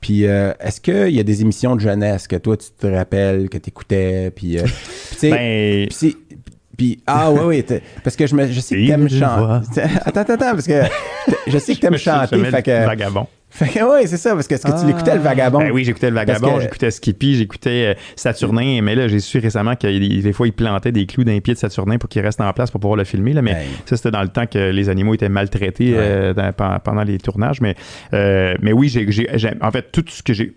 Puis, 0.00 0.26
euh, 0.26 0.52
est-ce 0.60 0.80
qu'il 0.80 1.14
y 1.14 1.20
a 1.20 1.22
des 1.22 1.42
émissions 1.42 1.76
de 1.76 1.80
jeunesse 1.80 2.26
que 2.26 2.34
toi, 2.36 2.56
tu 2.56 2.66
te 2.76 2.86
rappelles, 2.88 3.48
que 3.48 3.56
tu 3.56 3.68
écoutais, 3.70 4.32
puis, 4.34 4.58
euh, 4.58 4.62
tu 5.20 5.30
Ben, 5.30 5.88
puis 6.76 7.00
ah 7.06 7.30
oui, 7.32 7.40
oui, 7.70 7.78
parce 8.04 8.16
que 8.16 8.26
je, 8.26 8.34
me, 8.34 8.46
je 8.50 8.60
sais 8.60 8.76
que 8.76 8.86
t'aimes 8.86 9.08
chanter. 9.08 9.82
Attends, 10.04 10.20
attends, 10.20 10.32
attends, 10.34 10.50
parce 10.52 10.66
que 10.66 10.82
je 11.46 11.58
sais 11.58 11.74
que 11.74 11.80
t'aimes 11.80 11.96
chanter, 11.96 12.38
fait 12.44 12.62
que... 12.62 12.84
Vagabond. 12.86 13.26
Fait 13.48 13.68
que 13.68 13.78
oui, 13.80 14.06
c'est 14.06 14.18
ça, 14.18 14.34
parce 14.34 14.46
que 14.46 14.54
est-ce 14.54 14.66
que 14.66 14.80
tu 14.80 14.86
l'écoutais, 14.86 15.14
le 15.14 15.20
vagabond? 15.22 15.60
Ben 15.60 15.70
oui, 15.72 15.82
j'écoutais 15.82 16.10
le 16.10 16.16
Vagabond, 16.16 16.56
que- 16.56 16.62
j'écoutais 16.62 16.90
Skippy, 16.90 17.36
j'écoutais 17.36 17.94
euh, 17.96 18.00
Saturnin, 18.14 18.82
mais 18.82 18.94
là, 18.94 19.08
j'ai 19.08 19.20
su 19.20 19.38
récemment 19.38 19.76
que 19.76 19.86
des 19.86 20.20
des 20.20 20.32
fois, 20.34 20.46
ils 20.46 20.52
plantaient 20.52 20.92
des 20.92 21.06
clous 21.06 21.24
dans 21.24 21.32
les 21.32 21.40
pieds 21.40 21.54
de 21.54 21.58
Saturnin 21.58 21.96
pour 21.96 22.10
qu'il 22.10 22.20
reste 22.20 22.40
en 22.42 22.52
place 22.52 22.70
pour 22.70 22.80
pouvoir 22.80 22.98
le 22.98 23.04
filmer. 23.04 23.32
Là, 23.32 23.40
mais 23.40 23.52
Hey. 23.52 23.66
ça, 23.86 23.96
c'était 23.96 24.10
dans 24.10 24.20
le 24.22 24.28
temps 24.28 24.46
que 24.46 24.58
les 24.58 24.88
animaux 24.90 25.14
étaient 25.14 25.30
maltraités 25.30 25.92
Ouais. 25.92 25.98
euh, 25.98 26.34
dans- 26.34 26.52
pendant 26.80 27.04
les 27.04 27.16
tournages. 27.16 27.62
Mais, 27.62 27.76
euh, 28.12 28.56
mais 28.60 28.72
oui, 28.72 28.88
j'ai, 28.90 29.06
en 29.62 29.70
fait, 29.70 29.90
tout 29.90 30.04
ce 30.06 30.22
que 30.22 30.34
j'ai 30.34 30.52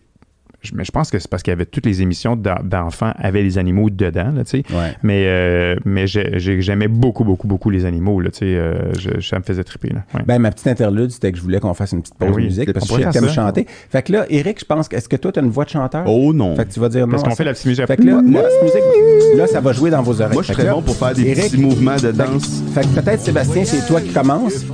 mais 0.74 0.84
je 0.84 0.92
pense 0.92 1.10
que 1.10 1.20
c'est 1.20 1.30
parce 1.30 1.42
qu'il 1.44 1.52
y 1.52 1.54
avait 1.56 1.66
toutes 1.66 1.86
les 1.86 2.02
émissions 2.02 2.36
d'en- 2.36 2.62
d'enfants 2.64 3.14
avaient 3.18 3.44
les 3.44 3.58
animaux 3.58 3.90
dedans, 3.90 4.32
là, 4.36 4.44
tu 4.44 4.62
sais. 4.62 4.64
Ouais. 4.72 4.94
Mais, 5.04 5.24
euh, 5.28 5.76
mais 5.86 6.06
j'ai- 6.08 6.38
j'ai- 6.40 6.62
j'aimais 6.62 6.88
beaucoup, 6.88 7.24
beaucoup, 7.24 7.48
beaucoup 7.48 7.70
les 7.70 7.86
animaux, 7.86 8.20
là, 8.22 8.30
tu 8.32 8.40
sais. 8.40 8.46
euh, 8.46 8.94
je- 9.00 9.22
ça 9.22 9.40
me 9.40 9.44
faisait 9.44 9.64
triper, 9.64 9.90
là. 9.90 10.04
Ouais. 10.14 10.22
Ben, 10.26 10.40
ma 10.40 10.52
petite 10.52 10.68
interlude, 10.68 11.12
c'était 11.12 11.32
que 11.32 11.38
je 11.38 11.42
voulais 11.44 11.60
qu'on 11.60 11.74
fasse 11.74 11.92
une 11.94 12.02
petite 12.02 12.16
pause 12.16 12.30
Ben 12.30 12.36
oui, 12.36 12.44
musique 12.46 12.74
parce 12.74 12.90
on 12.92 12.96
que 12.98 13.12
ça. 13.12 13.28
chanter. 13.30 13.66
Fait 13.90 14.02
que 14.02 14.12
là, 14.12 14.26
Eric, 14.30 14.60
je 14.60 14.66
pense 14.66 14.88
que, 14.88 14.96
est-ce 14.96 15.08
que 15.10 15.16
toi, 15.16 15.32
t'as 15.32 15.42
une 15.42 15.50
voix 15.50 15.66
de 15.66 15.70
chanteur? 15.70 16.04
Oh 16.08 16.34
non. 16.34 16.56
Fait 16.56 16.66
que 16.66 16.74
tu 16.74 16.80
vas 16.80 16.90
dire 16.90 17.06
non. 17.08 17.12
Parce 17.12 17.24
qu'on 17.24 17.36
fait 17.36 17.44
la 17.44 17.54
petite 17.54 17.66
musique. 17.68 17.86
Fait 17.88 17.98
que 17.98 18.04
là, 18.04 18.22
la 18.22 18.42
petite 18.42 18.64
musique, 18.64 19.38
là, 19.38 19.48
ça 19.48 19.62
va 19.62 19.72
jouer 19.74 19.90
dans 19.92 20.02
vos 20.02 20.22
oreilles. 20.22 20.34
Moi, 20.34 20.44
je 20.44 20.54
Fait 20.54 20.62
que 20.62 20.68
là, 20.68 20.74
bon 20.74 20.82
pour 20.82 20.96
faire 20.96 21.14
des 21.14 21.28
Eric, 21.28 21.44
petits 21.52 21.58
mouvements 21.62 21.96
de 21.96 22.00
Fait 22.00 22.14
danse. 22.14 22.64
Fait 22.74 22.82
que 22.82 23.00
peut-être, 23.00 23.22
Sébastien, 23.22 23.64
c'est 23.66 23.88
toi 23.88 24.02
qui 24.02 24.10
commences. 24.12 24.66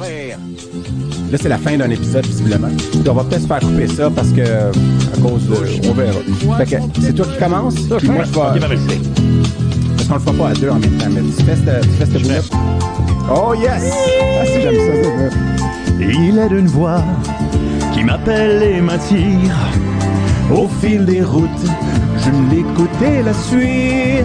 Là, 1.32 1.38
c'est 1.42 1.50
la 1.50 1.58
fin 1.58 1.76
d'un 1.78 1.90
épisode, 1.90 2.26
visiblement. 2.26 2.68
Puis 2.92 3.02
on 3.10 3.14
va 3.14 3.24
peut-être 3.24 3.42
se 3.42 3.48
faire 3.48 3.60
couper 3.60 3.88
ça 3.88 4.10
parce 4.10 4.30
que, 4.30 4.42
à 4.42 5.22
cause 5.22 5.48
de. 5.48 5.88
On 5.90 5.94
verra. 5.94 6.20
Fait 6.60 6.66
que 6.66 6.82
c'est 7.02 7.14
toi 7.14 7.26
qui 7.26 7.38
commences. 7.38 7.76
Puis 7.76 8.10
moi, 8.10 8.24
je 8.24 8.32
vais. 8.32 9.00
Parce 9.98 10.08
qu'on 10.08 10.14
le 10.16 10.20
fera 10.20 10.34
pas 10.34 10.50
à 10.50 10.54
deux 10.54 10.70
en 10.70 10.80
même 10.80 10.92
temps. 10.92 11.08
Mais 11.10 11.22
tu 11.22 11.44
fais 11.44 11.56
cette, 11.56 11.82
tu 11.82 11.90
fais 11.90 12.06
cette. 12.06 12.52
Oh, 13.28 13.56
yes! 13.56 13.92
Ah, 14.40 14.46
si, 14.46 14.62
j'aime 14.62 14.76
ça, 14.76 15.04
ça. 15.04 15.36
Il 16.00 16.38
est 16.38 16.50
d'une 16.50 16.68
voix 16.68 17.02
qui 17.94 18.04
m'appelle 18.04 18.62
et 18.62 18.82
m'attire. 18.82 19.56
Au 20.54 20.68
fil 20.80 21.06
des 21.06 21.24
routes, 21.24 21.50
je 22.20 22.56
l'écoute 22.56 23.02
et 23.02 23.24
la 23.24 23.34
suis. 23.34 24.24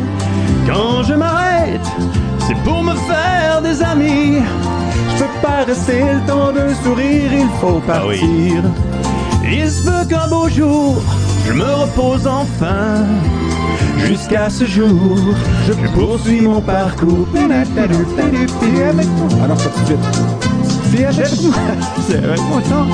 Quand 0.67 1.03
je 1.03 1.15
m'arrête, 1.15 1.81
c'est 2.47 2.57
pour 2.63 2.83
me 2.83 2.93
faire 2.93 3.63
des 3.63 3.83
amis. 3.83 4.43
Je 5.21 5.27
peux 5.27 5.41
pas 5.43 5.65
rester 5.67 6.01
le 6.01 6.27
temps 6.27 6.51
d'un 6.51 6.75
sourire, 6.83 7.31
il 7.31 7.49
faut 7.61 7.83
Ah 7.87 7.93
partir. 7.93 8.63
Il 9.45 9.71
se 9.71 9.83
peut 9.83 10.09
qu'un 10.09 10.27
beau 10.29 10.49
jour, 10.49 10.97
je 11.47 11.53
me 11.53 11.63
repose 11.63 12.27
enfin. 12.27 13.05
Jusqu'à 13.99 14.49
ce 14.49 14.65
jour, 14.65 15.19
je 15.67 15.75
poursuis 15.89 16.41
mon 16.41 16.63
parcours. 16.63 17.29
Ah 17.37 17.41
non, 19.47 19.57
pas 19.57 19.69
tout 19.69 19.81
de 19.81 19.87
suite. 19.87 19.99
Si 20.91 21.05
avec 21.05 21.43
moi, 21.43 21.55
c'est 22.09 22.25
avec 22.25 22.41
moi 22.49 22.63
tant. 22.71 22.87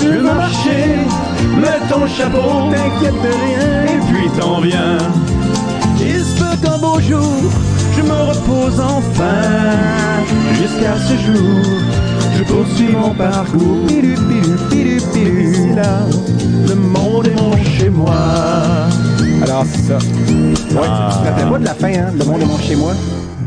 Tu 0.00 0.06
veux 0.06 0.22
marcher, 0.22 0.96
mets 1.56 1.88
ton 1.88 2.04
chapeau, 2.08 2.72
t'inquiète 2.72 3.14
de 3.22 3.32
rien, 3.44 3.84
et 3.84 4.00
puis 4.10 4.28
t'en 4.40 4.60
viens. 4.60 4.98
Il 6.00 6.20
se 6.20 6.34
peut 6.36 6.66
qu'un 6.66 6.78
beau 6.78 6.98
jour, 6.98 7.52
je 8.00 8.06
me 8.08 8.14
repose 8.14 8.80
enfin. 8.80 9.42
Jusqu'à 10.54 10.96
ce 10.96 11.14
jour, 11.26 11.64
je 12.36 12.44
poursuis 12.44 12.88
mon 12.92 13.14
parcours. 13.14 13.86
Pidu, 13.86 14.14
pidu, 14.14 15.00
pidu. 15.10 15.50
Ici, 15.50 15.74
là, 15.74 16.00
le 16.68 16.74
monde 16.74 17.26
est 17.26 17.40
mon 17.40 17.56
chez 17.64 17.90
moi. 17.90 18.14
Alors, 19.42 19.64
c'est 19.70 19.82
ça. 19.82 19.98
Ouais, 19.98 20.00
tu, 20.30 20.78
tu 20.78 21.18
te 21.18 21.28
rappelles 21.28 21.50
pas 21.50 21.58
de 21.58 21.64
la 21.64 21.74
fin, 21.74 21.88
hein? 21.88 22.12
Le 22.18 22.24
monde 22.24 22.42
est 22.42 22.46
mon 22.46 22.58
chez 22.58 22.76
moi. 22.76 22.92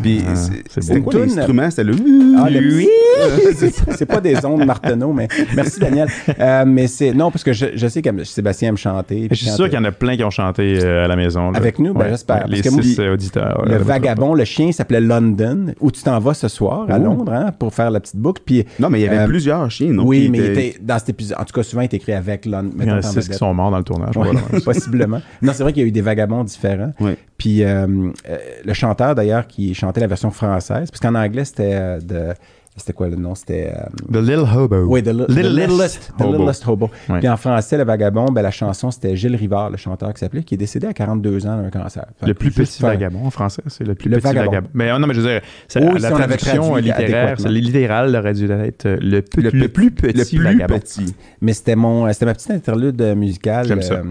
Puis, 0.04 0.22
Ah, 0.28 0.36
c'était 0.80 1.02
quoi 1.02 1.14
l'instrument? 1.20 1.70
C'était 1.70 1.84
le... 1.86 1.94
Ah, 2.38 2.50
le 2.50 2.60
oui! 2.76 2.88
c'est 3.98 4.06
pas 4.06 4.20
des 4.22 4.44
ondes 4.46 4.66
Martineau, 4.66 5.14
mais 5.14 5.28
merci 5.56 5.80
Daniel. 5.80 6.08
Euh, 6.40 6.64
mais 6.68 6.88
c'est 6.88 7.14
non 7.14 7.32
parce 7.32 7.44
que 7.44 7.54
je, 7.54 7.68
je 7.76 7.88
sais 7.88 8.02
que 8.02 8.24
Sébastien 8.24 8.70
aime 8.70 8.78
chanter. 8.78 9.28
Je 9.32 9.36
suis 9.36 9.50
sûr 9.50 9.66
qu'il 9.66 9.76
y 9.76 9.78
en 9.78 9.84
a 9.86 9.92
plein 9.92 10.16
qui 10.18 10.24
ont 10.24 10.30
chanté 10.30 10.80
euh, 10.84 11.06
à 11.06 11.08
la 11.08 11.16
maison. 11.16 11.52
là. 11.52 11.58
Avec 11.58 11.80
nous? 11.80 11.94
Ben, 11.94 12.10
j'espère. 12.10 12.48
les 12.48 12.62
six 12.62 12.98
moi, 12.98 13.06
euh, 13.06 13.14
auditeurs. 13.14 13.64
Le 13.66 13.78
vagabond, 13.78 14.34
le 14.34 14.44
chien 14.46 14.72
s'appelait 14.72 15.02
London, 15.02 15.74
où 15.80 15.92
tu 15.92 16.02
t'en 16.04 16.20
vas 16.20 16.34
ce 16.34 16.48
soir 16.48 16.86
à 16.90 16.98
Oh. 17.00 17.04
Londres 17.04 17.32
hein, 17.34 17.52
pour 17.58 17.74
faire 17.74 17.92
la 17.92 18.00
petite 18.00 18.18
boucle. 18.18 18.42
Puis 18.46 18.66
Non, 18.80 18.90
mais 18.90 19.00
il 19.00 19.04
y 19.04 19.08
avait 19.08 19.20
Euh, 19.20 19.28
plusieurs 19.28 19.70
chiens, 19.72 19.92
non? 19.94 20.04
oui, 20.06 20.28
mais 20.30 20.38
il 20.40 20.46
était 20.46 20.76
dans 20.82 21.00
cet 21.00 21.10
épisode. 21.10 21.38
En 21.40 21.46
tout 21.46 21.54
cas, 21.54 21.64
souvent, 21.64 21.82
il 21.82 21.86
est 21.86 21.94
écrit 21.94 22.14
avec 22.14 22.46
London. 22.46 22.72
Il 22.80 22.88
y 22.88 22.92
en 22.92 22.98
a 22.98 23.02
six 23.02 23.28
qui 23.30 23.34
sont 23.36 23.54
morts 23.54 23.72
dans 23.72 23.78
le 23.78 23.84
tournage. 23.84 24.16
Ouais, 24.18 24.30
voilà. 24.32 24.42
possiblement. 24.66 25.22
Non, 25.42 25.52
c'est 25.54 25.64
vrai 25.64 25.72
qu'il 25.74 25.82
y 25.84 25.86
a 25.86 25.88
eu 25.88 25.92
des 25.92 26.02
vagabonds 26.02 26.44
différents. 26.44 26.92
Puis 27.38 27.62
le 27.64 28.74
chanteur, 28.74 29.16
d'ailleurs, 29.16 29.48
qui 29.48 29.74
chantait 29.74 29.93
la 30.02 30.08
version 30.08 30.32
française, 30.32 30.90
parce 30.92 31.00
qu'en 31.00 31.16
anglais, 31.16 31.46
c'était 31.46 31.72
euh, 31.74 32.00
de. 32.00 32.34
C'était 32.76 32.94
quoi 32.94 33.08
le 33.08 33.16
nom? 33.16 33.36
C'était. 33.36 33.72
euh, 33.72 33.84
The 34.12 34.16
Little 34.28 34.48
Hobo. 34.58 34.78
oui, 34.88 35.04
The, 35.04 35.10
Li- 35.10 35.26
The 35.28 35.46
Littlest 35.46 36.12
The 36.18 36.22
Hobo. 36.24 36.38
Littlest 36.40 36.68
Hobo. 36.68 36.90
Ouais. 37.08 37.20
Puis 37.20 37.30
en 37.30 37.38
français, 37.38 37.78
le 37.78 37.84
vagabond, 37.84 38.26
ben, 38.32 38.42
la 38.42 38.50
chanson, 38.50 38.90
c'était 38.90 39.16
Gilles 39.16 39.36
Rivard, 39.36 39.70
le 39.70 39.78
chanteur 39.78 40.12
qui 40.12 40.20
s'appelait, 40.20 40.42
qui 40.42 40.56
est 40.56 40.58
décédé 40.58 40.88
à 40.88 40.94
42 40.94 41.46
ans 41.46 41.62
d'un 41.62 41.70
cancer. 41.70 42.04
Fait 42.20 42.26
Le 42.26 42.34
plus 42.34 42.50
petit 42.50 42.80
faire- 42.80 42.90
vagabond 42.90 43.28
en 43.28 43.30
français, 43.30 43.62
c'est 43.68 43.84
le 43.84 43.94
plus 43.94 44.10
Le 44.10 44.18
petit 44.18 44.24
vagabond. 44.26 44.46
vagabond. 44.50 44.70
Mais 44.74 44.90
euh, 44.90 44.98
non, 44.98 45.06
mais 45.06 45.14
je 45.14 45.22
veux 45.22 45.28
dire, 45.34 45.42
c'est- 45.68 45.84
Oui, 45.88 46.00
la 46.00 46.10
si 46.10 46.16
traduction 46.16 46.76
littéraire, 46.78 47.36
littéral 47.48 48.16
aurait 48.16 48.34
dû 48.34 48.52
être 48.52 48.90
le, 49.00 49.22
pe- 49.22 49.42
Le, 49.42 49.50
le 49.52 49.68
plus 49.68 49.92
petit 49.92 50.18
le 50.18 50.26
plus 50.26 50.44
vagabond. 50.44 50.80
petit. 50.80 51.14
Mais 51.42 51.54
c'était 51.54 51.76
mon, 51.76 52.12
c'était 52.12 52.26
ma 52.26 52.34
petite 52.34 52.50
interlude 52.50 53.00
musicale. 53.16 53.68
J'aime 53.68 53.84
ça. 53.84 53.94
euh, 53.96 54.04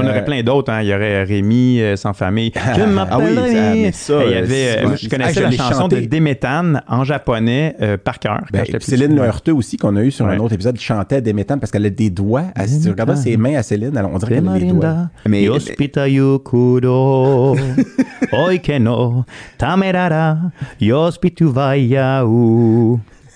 on 0.00 0.06
Euh, 0.06 0.10
aurait 0.10 0.24
plein 0.24 0.42
d'autres. 0.42 0.72
Hein. 0.72 0.82
Il 0.82 0.88
y 0.88 0.94
aurait 0.94 1.22
Rémi 1.24 1.80
euh, 1.80 1.96
sans 1.96 2.12
famille. 2.12 2.52
Je 2.54 2.60
Ah 2.60 2.74
oui, 2.86 2.92
m'appelle 2.92 3.34
ça, 3.36 3.42
Rémi. 3.42 3.82
mais 3.82 3.92
ça, 3.92 4.14
Et 4.14 4.26
il 4.26 4.30
y 4.30 4.34
euh, 4.34 4.38
avait, 4.38 4.78
euh, 4.78 4.86
moi, 4.88 4.96
je 4.96 5.06
Ah, 5.06 5.10
connaissais 5.10 5.34
je 5.34 5.40
la 5.44 5.50
chanson 5.52 5.80
chanté. 5.82 6.00
de 6.00 6.06
Déméthane 6.06 6.82
en 6.88 7.04
japonais 7.04 7.76
euh, 7.80 7.96
par 7.96 8.18
cœur. 8.18 8.40
Ben, 8.52 8.64
Céline 8.80 9.08
petit. 9.08 9.14
Leheurteux 9.16 9.54
aussi, 9.54 9.76
qu'on 9.76 9.96
a 9.96 10.02
eu 10.02 10.10
sur 10.10 10.26
un 10.26 10.38
autre 10.38 10.54
épisode, 10.54 10.78
chantait 10.78 11.20
des 11.20 11.32
méthanes 11.32 11.60
parce 11.60 11.70
qu'elle 11.72 11.86
a 11.86 11.90
des 11.90 12.10
doigts. 12.10 12.44
Elle- 12.56 12.68
si 12.68 12.80
tu 12.80 12.88
regardes 12.90 13.16
ses 13.16 13.36
mains 13.36 13.56
à 13.56 13.62
Céline, 13.62 13.92
on 14.12 14.18
dirait 14.18 14.36
qu'elle 14.36 14.48
a 14.48 14.58
des 14.58 14.66
doigts. 14.66 14.96
Mais- 15.26 15.48
oikeno, 18.32 19.24
tamerara. 19.58 20.38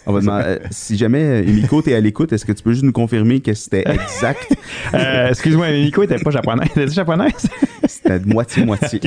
On 0.07 0.13
va 0.13 0.21
demander, 0.21 0.45
euh, 0.47 0.59
si 0.71 0.97
jamais, 0.97 1.23
euh, 1.23 1.43
Emiko, 1.49 1.83
t'es 1.83 1.95
à 1.95 2.01
l'écoute, 2.01 2.33
est-ce 2.33 2.45
que 2.45 2.53
tu 2.53 2.63
peux 2.63 2.73
juste 2.73 2.85
nous 2.85 2.93
confirmer 2.93 3.41
que 3.41 3.53
c'était 3.55 3.85
exact? 3.87 4.57
Euh, 4.95 5.29
Excuse-moi, 5.31 5.71
Nico 5.73 6.03
était 6.03 6.19
pas 6.19 6.31
japonaise. 6.31 6.69
Était 6.77 6.89
japonaise? 6.89 7.33
C'était 7.89 8.19
de 8.21 8.29
moitié-moitié. 8.29 9.01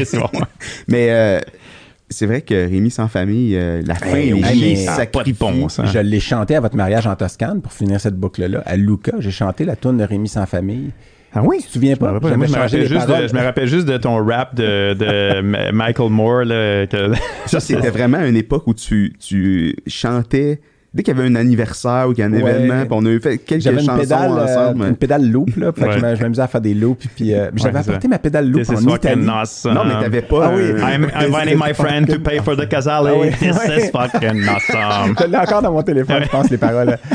Mais 0.87 1.07
euh, 1.09 1.39
c'est 2.09 2.25
vrai 2.25 2.41
que 2.41 2.53
Rémi 2.53 2.89
sans 2.91 3.07
famille, 3.07 3.55
euh, 3.55 3.81
la 3.85 3.95
fin, 3.95 4.15
Hey, 4.15 4.33
les 4.33 4.85
pas 4.85 5.51
bon 5.51 5.69
sens. 5.69 5.91
Je 5.91 5.99
l'ai 5.99 6.19
chanté 6.19 6.55
à 6.55 6.59
votre 6.61 6.75
mariage 6.75 7.05
en 7.07 7.15
Toscane 7.15 7.61
pour 7.61 7.71
finir 7.73 7.99
cette 7.99 8.15
boucle-là. 8.15 8.63
À 8.65 8.75
Luca, 8.77 9.13
j'ai 9.19 9.31
chanté 9.31 9.65
la 9.65 9.75
tune 9.75 9.97
de 9.97 10.03
Rémi 10.03 10.27
sans 10.27 10.45
famille. 10.45 10.91
Ah 11.33 11.41
oui? 11.43 11.57
Tu 11.61 11.67
te 11.67 11.71
souviens 11.73 11.95
Je 11.99 12.05
me 12.05 12.19
pas? 12.19 12.29
je 12.29 12.35
me 12.35 12.47
changé 12.47 12.57
rappelle 12.57 12.87
juste 12.87 13.01
de, 13.01 13.11
paroles. 13.11 13.29
je 13.29 13.33
me 13.35 13.41
rappelle 13.41 13.67
juste 13.67 13.87
de 13.87 13.97
ton 13.97 14.25
rap 14.25 14.55
de, 14.55 14.93
de 14.95 15.71
Michael 15.71 16.09
Moore. 16.09 16.43
Là, 16.45 16.87
que- 16.87 17.13
Ça, 17.45 17.59
c'était 17.59 17.89
vraiment 17.91 18.19
une 18.25 18.35
époque 18.35 18.65
où 18.65 18.73
tu, 18.73 19.13
tu 19.19 19.75
chantais 19.85 20.59
dès 20.93 21.03
qu'il 21.03 21.15
y 21.15 21.19
avait 21.19 21.29
un 21.29 21.35
anniversaire 21.35 22.05
ou 22.09 22.13
qu'il 22.13 22.19
y 22.19 22.23
a 22.23 22.27
un 22.27 22.33
Ouais. 22.33 22.39
événement, 22.39 22.81
puis 22.81 22.89
on 22.91 23.05
a 23.05 23.09
eu 23.09 23.19
fait 23.19 23.37
quelques 23.37 23.61
J'avais 23.61 23.79
une 23.81 23.85
chansons 23.85 23.99
pédale, 23.99 24.31
euh, 24.31 24.43
ensemble. 24.43 24.85
une 24.87 24.95
pédale 24.95 25.29
loop, 25.29 25.49
là. 25.57 25.71
Fait 25.71 25.81
que 25.81 25.85
Ouais. 25.87 25.93
je 25.95 25.99
m'a- 26.01 26.15
je 26.15 26.21
m'amusais 26.23 26.41
à 26.41 26.47
faire 26.47 26.61
des 26.61 26.73
loops. 26.73 27.05
Puis, 27.15 27.33
euh, 27.33 27.49
j'avais 27.55 27.73
Ouais, 27.75 27.79
apporté 27.81 28.01
ça. 28.01 28.07
ma 28.07 28.19
pédale 28.19 28.49
loop 28.49 28.61
This 28.63 28.69
is 28.69 28.87
en 28.87 28.95
Italie. 28.95 29.27
awesome. 29.29 29.73
non, 29.73 29.85
mais 29.85 29.93
t'avais 30.01 30.21
pas. 30.21 30.47
Ah 30.47 30.51
oui. 30.55 30.61
euh, 30.63 30.77
I'm 30.79 31.05
inviting 31.15 31.59
my 31.63 31.73
friend 31.73 32.07
to 32.07 32.19
pay 32.19 32.39
for 32.39 32.55
the 32.57 32.67
casale. 32.67 33.07
Ah 33.07 33.13
oui. 33.19 33.29
This 33.31 33.55
is 33.55 33.89
fucking 33.91 34.47
awesome. 34.47 35.15
Je 35.19 35.27
l'ai 35.27 35.37
encore 35.37 35.61
dans 35.61 35.71
mon 35.71 35.83
téléphone, 35.83 36.23
je 36.23 36.29
pense, 36.29 36.49
les 36.49 36.57
paroles. 36.57 36.97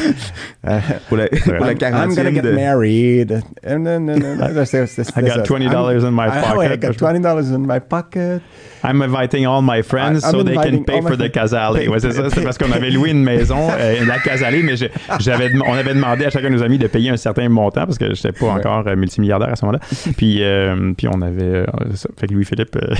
Euh, 0.66 0.78
pour 1.08 1.18
la, 1.18 1.26
pour 1.28 1.52
la 1.52 1.72
I'm 1.72 1.78
gonna 1.78 2.06
40e 2.08 2.34
get 2.36 2.40
de... 2.42 2.52
married. 2.52 3.42
Euh, 3.66 3.76
non, 3.78 4.00
non, 4.00 4.16
non, 4.18 4.48
I 4.48 4.54
got 4.54 4.64
ça. 4.64 4.84
$20 4.86 6.00
I'm- 6.00 6.06
in 6.06 6.10
my 6.10 6.22
Ah 6.30 6.56
ouais, 6.56 6.66
I 6.66 6.68
pocket. 6.78 6.80
got 6.80 6.96
$20 6.96 7.52
in 7.52 7.58
my 7.58 7.80
pocket. 7.86 8.40
I'm 8.84 9.00
inviting 9.02 9.46
all 9.46 9.62
my 9.62 9.82
friends 9.82 10.22
I'm 10.24 10.30
so 10.30 10.42
they 10.44 10.54
can 10.54 10.82
pay 10.84 11.00
for 11.00 11.16
the 11.16 11.30
casale. 11.30 11.72
Ouais, 11.88 11.98
c'est 12.00 12.12
ça. 12.12 12.28
C'est 12.30 12.42
parce 12.42 12.58
qu'on 12.58 12.70
avait 12.70 12.90
loué 12.90 13.10
une 13.10 13.22
maison, 13.24 13.56
euh, 13.78 14.04
la 14.06 14.18
casale, 14.18 14.56
mais 14.62 14.76
je- 14.76 14.86
j'avais, 15.20 15.50
on 15.66 15.72
avait 15.72 15.94
demandé 15.94 16.26
à 16.26 16.30
chacun 16.30 16.50
de 16.50 16.54
nos 16.56 16.62
amis 16.62 16.78
de 16.78 16.86
payer 16.86 17.10
un 17.10 17.16
certain 17.16 17.48
montant 17.48 17.86
parce 17.86 17.96
que 17.98 18.14
je 18.14 18.26
n'étais 18.26 18.32
pas 18.38 18.46
encore 18.46 18.84
euh, 18.86 18.94
multimilliardaire 18.96 19.48
à 19.50 19.56
ce 19.56 19.64
moment-là. 19.64 19.80
Puis, 20.16 20.42
euh, 20.42 20.92
puis 20.96 21.08
on 21.08 21.22
avait. 21.22 21.42
euh, 21.42 21.66
ça. 21.94 22.08
Fait 22.18 22.26
que 22.26 22.34
Louis-Philippe, 22.34 22.76
euh, 22.76 22.94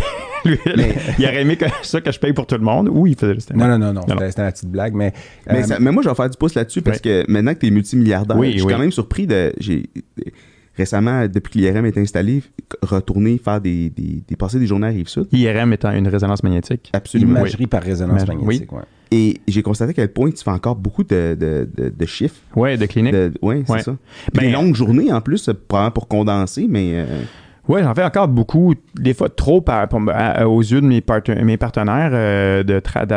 lui, 0.45 0.59
Mais- 0.77 0.95
il 1.19 1.25
aurait 1.27 1.43
aimé 1.43 1.57
que, 1.57 1.67
ça 1.83 2.01
que 2.01 2.11
je 2.11 2.19
paye 2.19 2.33
pour 2.33 2.47
tout 2.47 2.55
le 2.57 2.63
monde 2.65 2.89
ou 2.91 3.07
il 3.07 3.17
faisait 3.17 3.35
juste. 3.35 3.53
Non, 3.55 3.67
non, 3.67 3.79
non, 3.79 3.93
non, 3.93 4.01
Non, 4.09 4.17
c'était 4.29 4.43
la 4.43 4.53
petite 4.53 4.71
blague, 4.71 4.95
mais... 4.95 5.13
Mais, 5.51 5.59
euh, 5.61 5.63
ça- 5.65 5.77
mais 5.81 5.91
moi, 5.93 6.03
je 6.03 6.09
vais 6.09 6.15
faire 6.15 6.31
du 6.31 6.39
pouce 6.39 6.55
là-dessus 6.55 6.81
parce 6.83 7.01
que 7.01 7.25
maintenant 7.29 7.53
que 7.55 7.59
tu 7.61 7.67
es 7.67 7.71
multimilliardaire, 7.71 8.37
Oui, 8.39 8.53
je 8.53 8.59
suis 8.59 8.67
oui. 8.67 8.73
quand 8.73 8.79
même 8.79 8.93
surpris 8.93 9.27
de. 9.27 9.53
J'ai 9.59 9.85
récemment, 10.77 11.27
depuis 11.27 11.53
que 11.53 11.59
l'IRM 11.59 11.87
est 11.87 11.99
installé, 11.99 12.43
retourner 12.83 13.39
faire 13.39 13.61
des, 13.61 13.91
des, 13.91 14.23
des 14.27 14.37
passer 14.37 14.59
des 14.59 14.67
journées 14.67 14.87
à 14.89 14.91
Rive-Sud. 14.91 15.27
IRM 15.33 15.73
étant 15.73 15.93
une 15.93 16.09
résonance 16.09 16.43
magnétique. 16.43 16.91
Absolument. 16.93 17.39
Imagerie 17.41 17.67
par 17.67 17.83
résonance 17.83 18.27
magnétique, 18.27 18.73
ouais. 18.73 18.83
Et 19.11 19.41
j'ai 19.47 19.63
constaté 19.63 19.91
à 19.91 19.95
quel 19.95 20.13
point 20.13 20.31
tu 20.31 20.43
fais 20.43 20.51
encore 20.51 20.75
beaucoup 20.75 21.05
de, 21.05 21.37
de, 21.39 21.69
de, 21.77 21.89
de 21.97 22.07
chiffres. 22.07 22.41
Ouais, 22.57 22.77
de 22.77 22.87
clinique. 22.87 23.13
De, 23.13 23.33
ouais, 23.43 23.63
c'est 23.67 23.73
Ouais. 23.73 23.83
ça. 23.83 23.93
Puis 24.33 24.41
Ben, 24.41 24.47
des 24.47 24.53
longues 24.53 24.75
journées 24.75 25.13
en 25.13 25.21
plus, 25.21 25.49
probablement 25.69 25.93
pour 25.93 26.09
condenser, 26.09 26.67
mais. 26.69 26.93
euh, 26.95 27.23
Oui, 27.69 27.81
j'en 27.83 27.95
fais 27.95 28.03
encore 28.05 28.29
beaucoup, 28.29 28.75
des 28.95 29.15
fois 29.15 29.29
trop 29.31 29.61
par- 29.63 29.89
pour- 29.89 30.03
à- 30.13 30.47
aux 30.49 30.61
yeux 30.61 30.81
de 30.81 30.87
mes, 30.87 31.01
parten- 31.01 31.43
mes 31.45 31.57
partenaires 31.57 32.11
euh, 32.13 32.63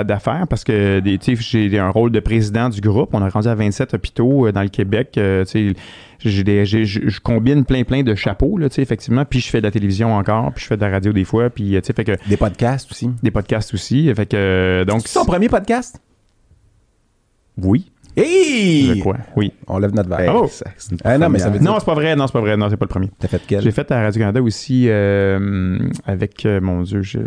d'affaires 0.06 0.46
parce 0.50 0.64
que 0.64 1.00
des- 1.00 1.18
tu 1.18 1.36
sais, 1.36 1.68
j'ai 1.70 1.80
un 1.80 1.90
rôle 1.90 2.12
de 2.12 2.20
président 2.20 2.70
du 2.70 2.80
groupe. 2.80 3.10
On 3.14 3.22
a 3.22 3.28
rendu 3.30 3.48
à 3.48 3.56
27 3.56 3.94
hôpitaux 3.94 4.48
euh, 4.48 4.52
dans 4.52 4.62
le 4.62 4.70
Québec. 4.70 5.16
euh, 5.18 5.44
tu 5.46 5.52
sais, 5.52 5.60
j'ai 5.70 5.76
des- 6.24 6.66
j'ai- 6.66 6.86
je 6.86 7.20
combine 7.22 7.64
plein 7.66 7.84
plein 7.84 8.04
de 8.04 8.16
chapeaux, 8.16 8.58
là, 8.58 8.70
tu 8.70 8.76
sais, 8.76 8.82
effectivement. 8.82 9.26
Puis 9.26 9.40
je 9.40 9.50
fais 9.50 9.60
de 9.60 9.66
la 9.66 9.72
télévision 9.72 10.16
encore, 10.16 10.52
puis 10.54 10.64
je 10.64 10.68
fais 10.68 10.78
de 10.78 10.82
la 10.82 10.90
radio 10.90 11.14
des 11.14 11.24
fois, 11.26 11.50
puis 11.50 11.76
euh, 11.76 11.82
tu 11.82 11.88
sais, 11.88 11.94
fait 11.94 12.04
que 12.04 12.30
Des 12.30 12.38
podcasts 12.38 12.92
aussi. 12.92 13.10
des 13.24 13.32
podcasts 13.32 13.74
aussi. 13.74 14.12
Fait 14.16 14.26
que 14.26 14.36
euh, 14.38 14.86
donc 14.86 15.02
C'est 15.08 15.20
ton 15.20 15.26
premier 15.26 15.50
podcast? 15.50 16.00
oui. 17.62 17.92
Hey! 18.20 18.96
Je 18.96 19.00
crois. 19.00 19.18
Oui. 19.36 19.54
On 19.68 19.78
lève 19.78 19.94
notre 19.94 20.10
verre. 20.10 20.34
Oh! 20.36 20.50
Ah 21.04 21.18
non, 21.20 21.30
mais 21.30 21.38
ça 21.40 21.50
veut 21.50 21.60
dire- 21.60 21.70
Non, 21.72 21.78
c'est 21.80 21.86
pas 21.86 21.94
vrai. 21.94 22.16
Non, 22.16 22.26
c'est 22.26 22.34
pas 22.34 22.42
vrai. 22.42 22.58
Non, 22.58 22.68
c'est 22.70 22.76
pas 22.78 22.86
le 22.86 22.90
premier. 22.90 23.12
T'as 23.20 23.28
fait 23.28 23.42
quel? 23.46 23.62
J'ai 23.62 23.70
fait 23.72 23.92
à 23.92 24.02
Radio-Canada 24.02 24.42
aussi 24.42 24.86
euh, 24.90 25.78
avec, 26.06 26.46
euh, 26.46 26.60
mon 26.60 26.82
Dieu, 26.82 27.04
je... 27.04 27.20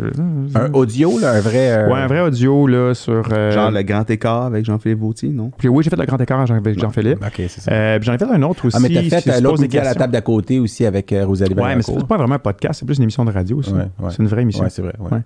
Un 0.55 0.71
audio, 0.73 1.17
là, 1.19 1.31
un 1.31 1.39
vrai. 1.39 1.71
euh, 1.71 1.87
Ouais, 1.89 1.99
un 1.99 2.07
vrai 2.07 2.19
audio, 2.21 2.67
là, 2.67 2.93
sur... 2.93 3.23
euh, 3.31 3.51
Genre 3.51 3.71
le 3.71 3.81
grand 3.83 4.09
écart 4.09 4.43
avec 4.43 4.65
Jean-Philippe 4.65 4.99
Vautier, 4.99 5.29
non? 5.29 5.51
puis 5.57 5.69
oui, 5.69 5.83
j'ai 5.83 5.89
fait 5.89 5.95
le 5.95 6.05
grand 6.05 6.19
écart 6.19 6.41
avec 6.41 6.77
Jean-Philippe. 6.79 7.23
Ok, 7.25 7.33
c'est 7.37 7.61
ça. 7.61 7.71
Euh, 7.71 7.97
puis 7.99 8.07
j'en 8.07 8.13
ai 8.13 8.17
fait 8.17 8.25
un 8.25 8.41
autre 8.43 8.65
aussi. 8.67 8.75
ah, 8.77 8.79
mais 8.81 8.89
t'as 8.89 9.21
fait 9.21 9.29
euh, 9.29 9.33
pose 9.35 9.61
l'autre 9.61 9.79
à 9.79 9.83
la 9.83 9.95
table 9.95 10.11
d'à 10.13 10.21
côté 10.21 10.59
aussi 10.59 10.85
avec 10.85 11.13
euh, 11.13 11.25
Rosalie 11.25 11.53
Ouais, 11.53 11.75
mais 11.75 11.81
c'est 11.83 12.05
pas 12.05 12.17
vraiment 12.17 12.35
un 12.35 12.39
podcast, 12.39 12.79
c'est 12.81 12.85
plus 12.85 12.97
une 12.97 13.03
émission 13.03 13.23
de 13.23 13.31
radio, 13.31 13.61
ça. 13.61 13.71
Ouais, 13.71 13.77
ouais. 13.99 14.09
C'est 14.09 14.19
une 14.19 14.27
vraie 14.27 14.41
émission. 14.41 14.63
Ouais, 14.63 14.69
c'est 14.69 14.81
vrai. 14.81 14.93
ouais. 14.99 15.19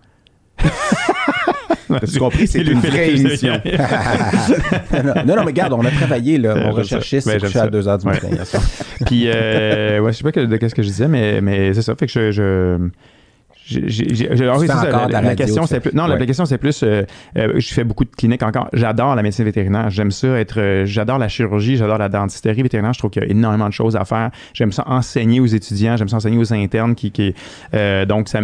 T'as-tu 2.00 2.20
compris? 2.20 2.48
C'est 2.48 2.62
une 2.62 2.80
vraie 2.80 3.16
émission. 3.16 3.60
non, 4.94 5.26
non, 5.26 5.36
mais 5.38 5.42
regarde, 5.44 5.74
on 5.74 5.86
a 5.86 5.92
travaillé, 5.92 6.38
là. 6.38 6.72
Ça. 6.84 7.02
s'est 7.02 7.22
Ben, 7.26 7.40
couché 7.40 7.60
à 7.60 7.64
j'aime 7.64 7.72
2 7.72 7.82
h 7.82 8.00
du 8.02 8.08
Ouais. 8.08 8.14
matin. 8.14 8.60
Puis, 9.06 9.24
euh, 9.28 10.00
ouais, 10.00 10.12
je 10.12 10.18
sais 10.18 10.24
pas 10.24 10.32
que- 10.32 10.40
de 10.46 10.58
qu'est-ce 10.58 10.76
que 10.76 10.84
je 10.84 10.88
disais, 10.88 11.08
mais, 11.08 11.42
mais 11.42 11.74
c'est 11.74 11.82
ça. 11.82 11.96
Fait 11.96 12.08
que 12.08 12.32
je. 12.32 12.90
c'est 13.68 13.90
ça, 14.68 15.08
la, 15.22 15.36
question 15.36 15.66
c'est 15.66 15.80
plus 15.80 15.92
non 15.96 16.06
la, 16.06 16.14
ouais. 16.14 16.20
la 16.20 16.26
question 16.28 16.46
c'est 16.46 16.60
plus 16.60 16.84
euh, 16.84 17.02
euh, 17.36 17.54
je 17.58 17.74
fais 17.74 17.84
beaucoup 17.84 18.06
de 18.06 18.12
cliniques 18.12 18.44
encore 18.44 18.70
j'adore 18.74 19.16
la 19.16 19.24
médecine 19.24 19.44
vétérinaire 19.44 19.90
j'aime 19.90 20.12
ça 20.12 20.40
être 20.40 20.60
euh, 20.60 20.86
j'adore 20.86 21.18
la 21.18 21.28
chirurgie 21.30 21.76
j'adore 21.76 21.98
la 21.98 22.08
dentisterie 22.08 22.62
vétérinaire 22.62 22.94
je 22.94 23.00
trouve 23.00 23.10
qu'il 23.10 23.24
y 23.24 23.26
a 23.26 23.30
énormément 23.30 23.68
de 23.68 23.74
choses 23.74 23.96
à 23.96 24.06
faire 24.06 24.30
j'aime 24.54 24.72
ça 24.72 24.84
enseigner 24.86 25.40
aux 25.40 25.48
étudiants 25.48 25.98
j'aime 25.98 26.10
ça 26.10 26.18
enseigner 26.18 26.38
aux 26.38 26.54
internes 26.54 26.94
qui, 26.94 27.10
qui 27.10 27.34
euh, 27.74 28.06
donc 28.06 28.28
ça 28.30 28.42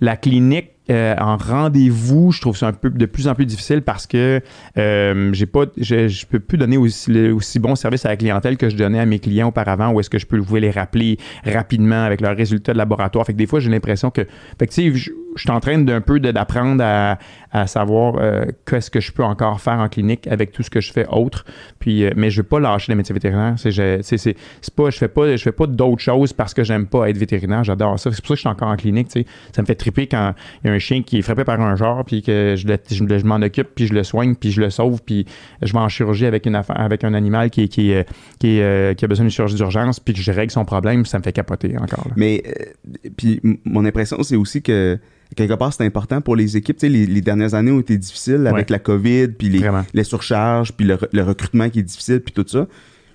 la 0.00 0.16
clinique 0.16 0.70
euh, 0.90 1.14
en 1.18 1.36
rendez-vous, 1.36 2.32
je 2.32 2.40
trouve 2.40 2.56
ça 2.56 2.66
un 2.66 2.72
peu 2.72 2.90
de 2.90 3.06
plus 3.06 3.28
en 3.28 3.34
plus 3.34 3.46
difficile 3.46 3.82
parce 3.82 4.06
que 4.06 4.40
euh, 4.76 5.30
j'ai 5.32 5.46
pas, 5.46 5.66
je, 5.76 6.26
peux 6.26 6.40
plus 6.40 6.58
donner 6.58 6.76
aussi, 6.76 7.58
bon 7.60 7.76
service 7.76 8.04
à 8.06 8.08
la 8.08 8.16
clientèle 8.16 8.56
que 8.56 8.68
je 8.68 8.76
donnais 8.76 8.98
à 8.98 9.06
mes 9.06 9.20
clients 9.20 9.48
auparavant. 9.48 9.92
Ou 9.92 10.00
est-ce 10.00 10.10
que 10.10 10.18
je 10.18 10.26
peux 10.26 10.42
les 10.58 10.70
rappeler 10.70 11.18
rapidement 11.44 12.02
avec 12.02 12.20
leurs 12.20 12.36
résultats 12.36 12.72
de 12.72 12.78
laboratoire 12.78 13.24
Fait 13.24 13.32
que 13.32 13.38
des 13.38 13.46
fois, 13.46 13.60
j'ai 13.60 13.70
l'impression 13.70 14.10
que, 14.10 14.26
je, 14.60 15.10
suis 15.36 15.50
en 15.50 15.60
train 15.60 15.78
d'un 15.78 16.00
peu 16.00 16.18
d'apprendre 16.18 16.82
à, 16.82 17.18
savoir 17.66 18.16
euh, 18.18 18.46
qu'est-ce 18.66 18.90
que 18.90 19.00
je 19.00 19.12
peux 19.12 19.24
encore 19.24 19.60
faire 19.60 19.78
en 19.78 19.88
clinique 19.88 20.26
avec 20.26 20.50
tout 20.52 20.62
ce 20.62 20.70
que 20.70 20.80
je 20.80 20.92
fais 20.92 21.06
autre. 21.08 21.44
Puis, 21.78 22.04
mais 22.16 22.30
je 22.30 22.38
veux 22.38 22.48
pas 22.48 22.58
lâcher 22.58 22.90
les 22.90 22.96
métiers 22.96 23.12
vétérinaires. 23.12 23.54
C'est, 23.56 24.02
c'est, 24.02 24.36
pas, 24.74 24.90
je 24.90 24.98
fais 24.98 25.08
pas, 25.08 25.36
je 25.36 25.42
fais 25.42 25.52
pas 25.52 25.66
d'autres 25.66 26.02
choses 26.02 26.32
parce 26.32 26.52
que 26.52 26.64
j'aime 26.64 26.86
pas 26.86 27.08
être 27.08 27.18
vétérinaire. 27.18 27.62
J'adore 27.62 27.98
ça. 27.98 28.10
C'est 28.10 28.20
pour 28.20 28.28
ça 28.28 28.34
que 28.34 28.36
je 28.36 28.40
suis 28.40 28.48
encore 28.48 28.68
en 28.68 28.76
clinique. 28.76 29.08
tu 29.08 29.20
sais. 29.20 29.26
Ça 29.54 29.62
me 29.62 29.66
fait 29.66 29.76
triper 29.76 30.06
quand 30.08 30.34
il 30.64 30.68
y 30.68 30.70
a 30.70 30.74
un 30.74 30.79
chien 30.80 31.02
qui 31.02 31.18
est 31.18 31.22
frappé 31.22 31.44
par 31.44 31.60
un 31.60 31.76
genre, 31.76 32.04
puis 32.04 32.22
que 32.22 32.56
je, 32.56 32.66
je, 32.66 33.18
je 33.18 33.24
m'en 33.24 33.36
occupe, 33.36 33.68
puis 33.74 33.86
je 33.86 33.94
le 33.94 34.02
soigne, 34.02 34.34
puis 34.34 34.50
je 34.50 34.60
le 34.60 34.70
sauve, 34.70 35.00
puis 35.06 35.26
je 35.62 35.72
vais 35.72 35.78
en 35.78 35.88
chirurgie 35.88 36.26
avec 36.26 36.46
une 36.46 36.56
affaire, 36.56 36.80
avec 36.80 37.04
un 37.04 37.14
animal 37.14 37.50
qui, 37.50 37.68
qui, 37.68 37.92
est, 37.92 38.06
euh, 38.44 38.94
qui 38.94 39.04
a 39.04 39.08
besoin 39.08 39.24
d'une 39.26 39.30
chirurgie 39.30 39.54
d'urgence, 39.54 40.00
puis 40.00 40.14
que 40.14 40.20
je 40.20 40.32
règle 40.32 40.50
son 40.50 40.64
problème. 40.64 41.04
Ça 41.06 41.18
me 41.18 41.22
fait 41.22 41.32
capoter 41.32 41.76
encore. 41.78 42.04
là. 42.08 42.14
Mais, 42.16 42.42
euh, 42.46 43.08
puis 43.16 43.40
mon 43.64 43.84
impression, 43.84 44.22
c'est 44.24 44.36
aussi 44.36 44.62
que 44.62 44.98
quelque 45.36 45.54
part, 45.54 45.72
c'est 45.72 45.84
important 45.84 46.20
pour 46.20 46.34
les 46.34 46.56
équipes. 46.56 46.76
Tu 46.78 46.86
sais, 46.86 46.92
les, 46.92 47.06
les 47.06 47.20
dernières 47.20 47.54
années 47.54 47.70
ont 47.70 47.78
été 47.80 47.96
difficiles 47.96 48.46
avec 48.48 48.68
Ouais. 48.68 48.72
la 48.74 48.78
COVID, 48.80 49.28
puis 49.28 49.48
les, 49.48 49.60
les 49.94 50.02
surcharges, 50.04 50.72
puis 50.72 50.84
le, 50.86 50.98
le 51.12 51.22
recrutement 51.22 51.68
qui 51.70 51.78
est 51.78 51.82
difficile, 51.84 52.20
puis 52.20 52.34
tout 52.34 52.44
ça. 52.48 52.66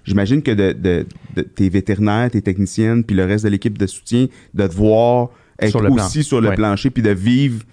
J'imagine 0.06 0.44
que 0.44 0.52
de, 0.52 0.72
de- 0.72 1.06
de- 1.36 1.42
tes 1.42 1.68
vétérinaires, 1.68 2.30
tes 2.30 2.42
techniciennes, 2.44 3.04
puis 3.04 3.16
le 3.16 3.26
reste 3.26 3.44
de 3.44 3.50
l'équipe 3.50 3.76
de 3.78 3.88
soutien, 3.88 4.28
de 4.54 4.68
devoir 4.68 5.30
être 5.60 5.70
Sur 5.72 5.82
le 5.82 5.90
plan. 5.92 6.06
aussi 6.06 6.24
sur 6.24 6.42
le 6.42 6.50
Ouais. 6.50 6.56
plancher, 6.56 6.90
puis 6.90 7.04
de 7.04 7.12
vivre 7.12 7.64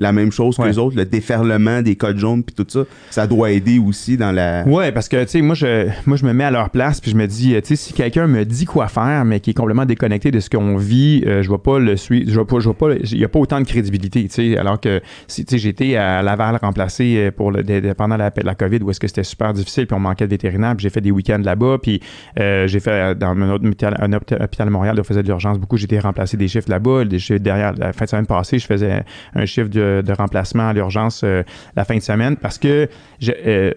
la 0.00 0.10
même 0.12 0.32
chose 0.32 0.56
que 0.56 0.62
Ouais. 0.62 0.68
les 0.68 0.78
autres, 0.78 0.96
le 0.96 1.04
déferlement 1.04 1.80
des 1.82 1.94
codes 1.94 2.18
jaunes, 2.18 2.42
puis 2.42 2.54
tout 2.54 2.66
ça, 2.68 2.80
ça 3.10 3.26
doit 3.28 3.52
aider 3.52 3.78
aussi 3.78 4.16
dans 4.16 4.32
la... 4.32 4.64
Ouais, 4.66 4.90
parce 4.90 5.08
que, 5.08 5.22
tu 5.22 5.28
sais, 5.28 5.42
moi 5.42 5.54
je, 5.54 5.86
moi, 6.06 6.16
je 6.16 6.24
me 6.26 6.32
mets 6.32 6.44
à 6.44 6.50
leur 6.50 6.70
place, 6.70 7.00
puis 7.00 7.10
je 7.12 7.16
me 7.16 7.26
dis, 7.26 7.54
euh, 7.54 7.60
tu 7.60 7.68
sais, 7.68 7.76
si 7.76 7.92
quelqu'un 7.92 8.26
me 8.26 8.44
dit 8.44 8.64
quoi 8.64 8.88
faire, 8.88 9.24
mais 9.24 9.38
qui 9.40 9.50
est 9.50 9.54
complètement 9.54 9.84
déconnecté 9.86 10.30
de 10.32 10.40
ce 10.40 10.50
qu'on 10.50 10.76
vit, 10.76 11.22
euh, 11.26 11.42
je 11.42 11.50
vais 11.50 11.58
pas 11.58 11.78
le 11.78 11.96
suivre, 11.96 12.30
je 12.32 12.38
vais 12.40 12.44
pas, 12.44 12.58
je 12.60 12.68
vais 12.68 12.74
pas, 12.74 12.94
il 12.94 13.18
y 13.18 13.24
a 13.24 13.28
pas 13.28 13.38
autant 13.38 13.60
de 13.60 13.66
crédibilité, 13.66 14.24
tu 14.24 14.30
sais, 14.34 14.56
alors 14.56 14.80
que, 14.80 15.00
si, 15.28 15.44
tu 15.44 15.52
sais, 15.54 15.58
j'étais 15.58 15.96
à 15.96 16.22
Laval 16.22 16.56
remplacé 16.60 17.16
euh, 17.18 17.30
pour 17.30 17.52
le, 17.52 17.62
de- 17.62 17.80
de- 17.80 17.92
pendant 17.92 18.16
la, 18.16 18.32
la 18.42 18.54
COVID, 18.54 18.78
où 18.82 18.90
est-ce 18.90 19.00
que 19.00 19.06
c'était 19.06 19.22
super 19.24 19.52
difficile, 19.52 19.86
puis 19.86 19.94
on 19.94 20.00
manquait 20.00 20.24
de 20.26 20.30
vétérinaires, 20.30 20.74
puis 20.76 20.84
j'ai 20.84 20.90
fait 20.90 21.00
des 21.00 21.10
week-ends 21.10 21.42
là-bas, 21.44 21.76
puis 21.82 22.00
euh, 22.38 22.66
j'ai 22.66 22.80
fait 22.80 23.14
dans 23.14 23.28
un 23.28 23.50
autre 23.50 23.66
hôpital, 23.66 23.96
un 24.00 24.12
hôpital 24.14 24.66
à 24.66 24.70
Montréal, 24.70 24.96
où 24.96 25.00
on 25.00 25.04
faisait 25.04 25.22
de 25.22 25.28
l'urgence 25.28 25.58
beaucoup, 25.58 25.76
j'ai 25.76 25.84
été 25.84 25.98
remplacé 25.98 26.36
des 26.36 26.48
chiffres 26.48 26.70
là-bas, 26.70 27.04
des 27.04 27.18
chiffres 27.18 27.38
derrière, 27.40 27.74
la 27.76 27.92
fin 27.92 28.06
de 28.06 28.10
semaine 28.10 28.26
passée, 28.26 28.58
je 28.58 28.66
faisais 28.66 29.02
un 29.34 29.44
chiffre 29.46 29.68
de, 29.68 29.89
de 30.02 30.12
remplacement 30.12 30.68
à 30.68 30.72
l'urgence 30.72 31.22
euh, 31.24 31.42
la 31.76 31.84
fin 31.84 31.96
de 31.96 32.02
semaine, 32.02 32.36
parce 32.36 32.58
que 32.58 32.88
je, 33.20 33.32
euh, 33.46 33.72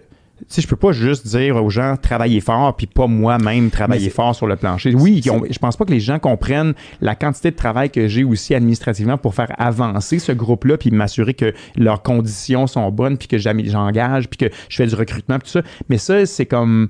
sais, 0.48 0.60
je 0.62 0.66
peux 0.68 0.76
pas 0.76 0.92
juste 0.92 1.26
dire 1.26 1.62
aux 1.62 1.70
gens 1.70 1.96
travailler 1.96 2.40
fort 2.40 2.74
puis 2.76 2.86
pas 2.86 3.06
moi-même 3.06 3.70
travailler 3.70 4.10
fort 4.10 4.34
sur 4.34 4.46
le 4.46 4.56
plancher. 4.56 4.94
Oui, 4.94 5.22
ont- 5.30 5.42
je 5.48 5.58
pense 5.58 5.76
pas 5.76 5.84
que 5.84 5.90
les 5.92 6.00
gens 6.00 6.18
comprennent 6.18 6.74
la 7.00 7.14
quantité 7.14 7.50
de 7.50 7.56
travail 7.56 7.90
que 7.90 8.08
j'ai 8.08 8.24
aussi 8.24 8.54
administrativement 8.54 9.16
pour 9.18 9.34
faire 9.34 9.52
avancer 9.58 10.18
ce 10.18 10.32
groupe-là 10.32 10.76
puis 10.76 10.90
m'assurer 10.90 11.34
que 11.34 11.52
leurs 11.76 12.02
conditions 12.02 12.66
sont 12.66 12.90
bonnes 12.90 13.16
puis 13.18 13.28
que 13.28 13.38
j'engage 13.38 14.28
puis 14.28 14.38
que 14.48 14.54
je 14.68 14.76
fais 14.76 14.86
du 14.86 14.94
recrutement 14.94 15.38
puis 15.38 15.46
tout 15.52 15.58
ça. 15.60 15.62
Mais 15.88 15.98
ça, 15.98 16.26
c'est 16.26 16.46
comme 16.46 16.88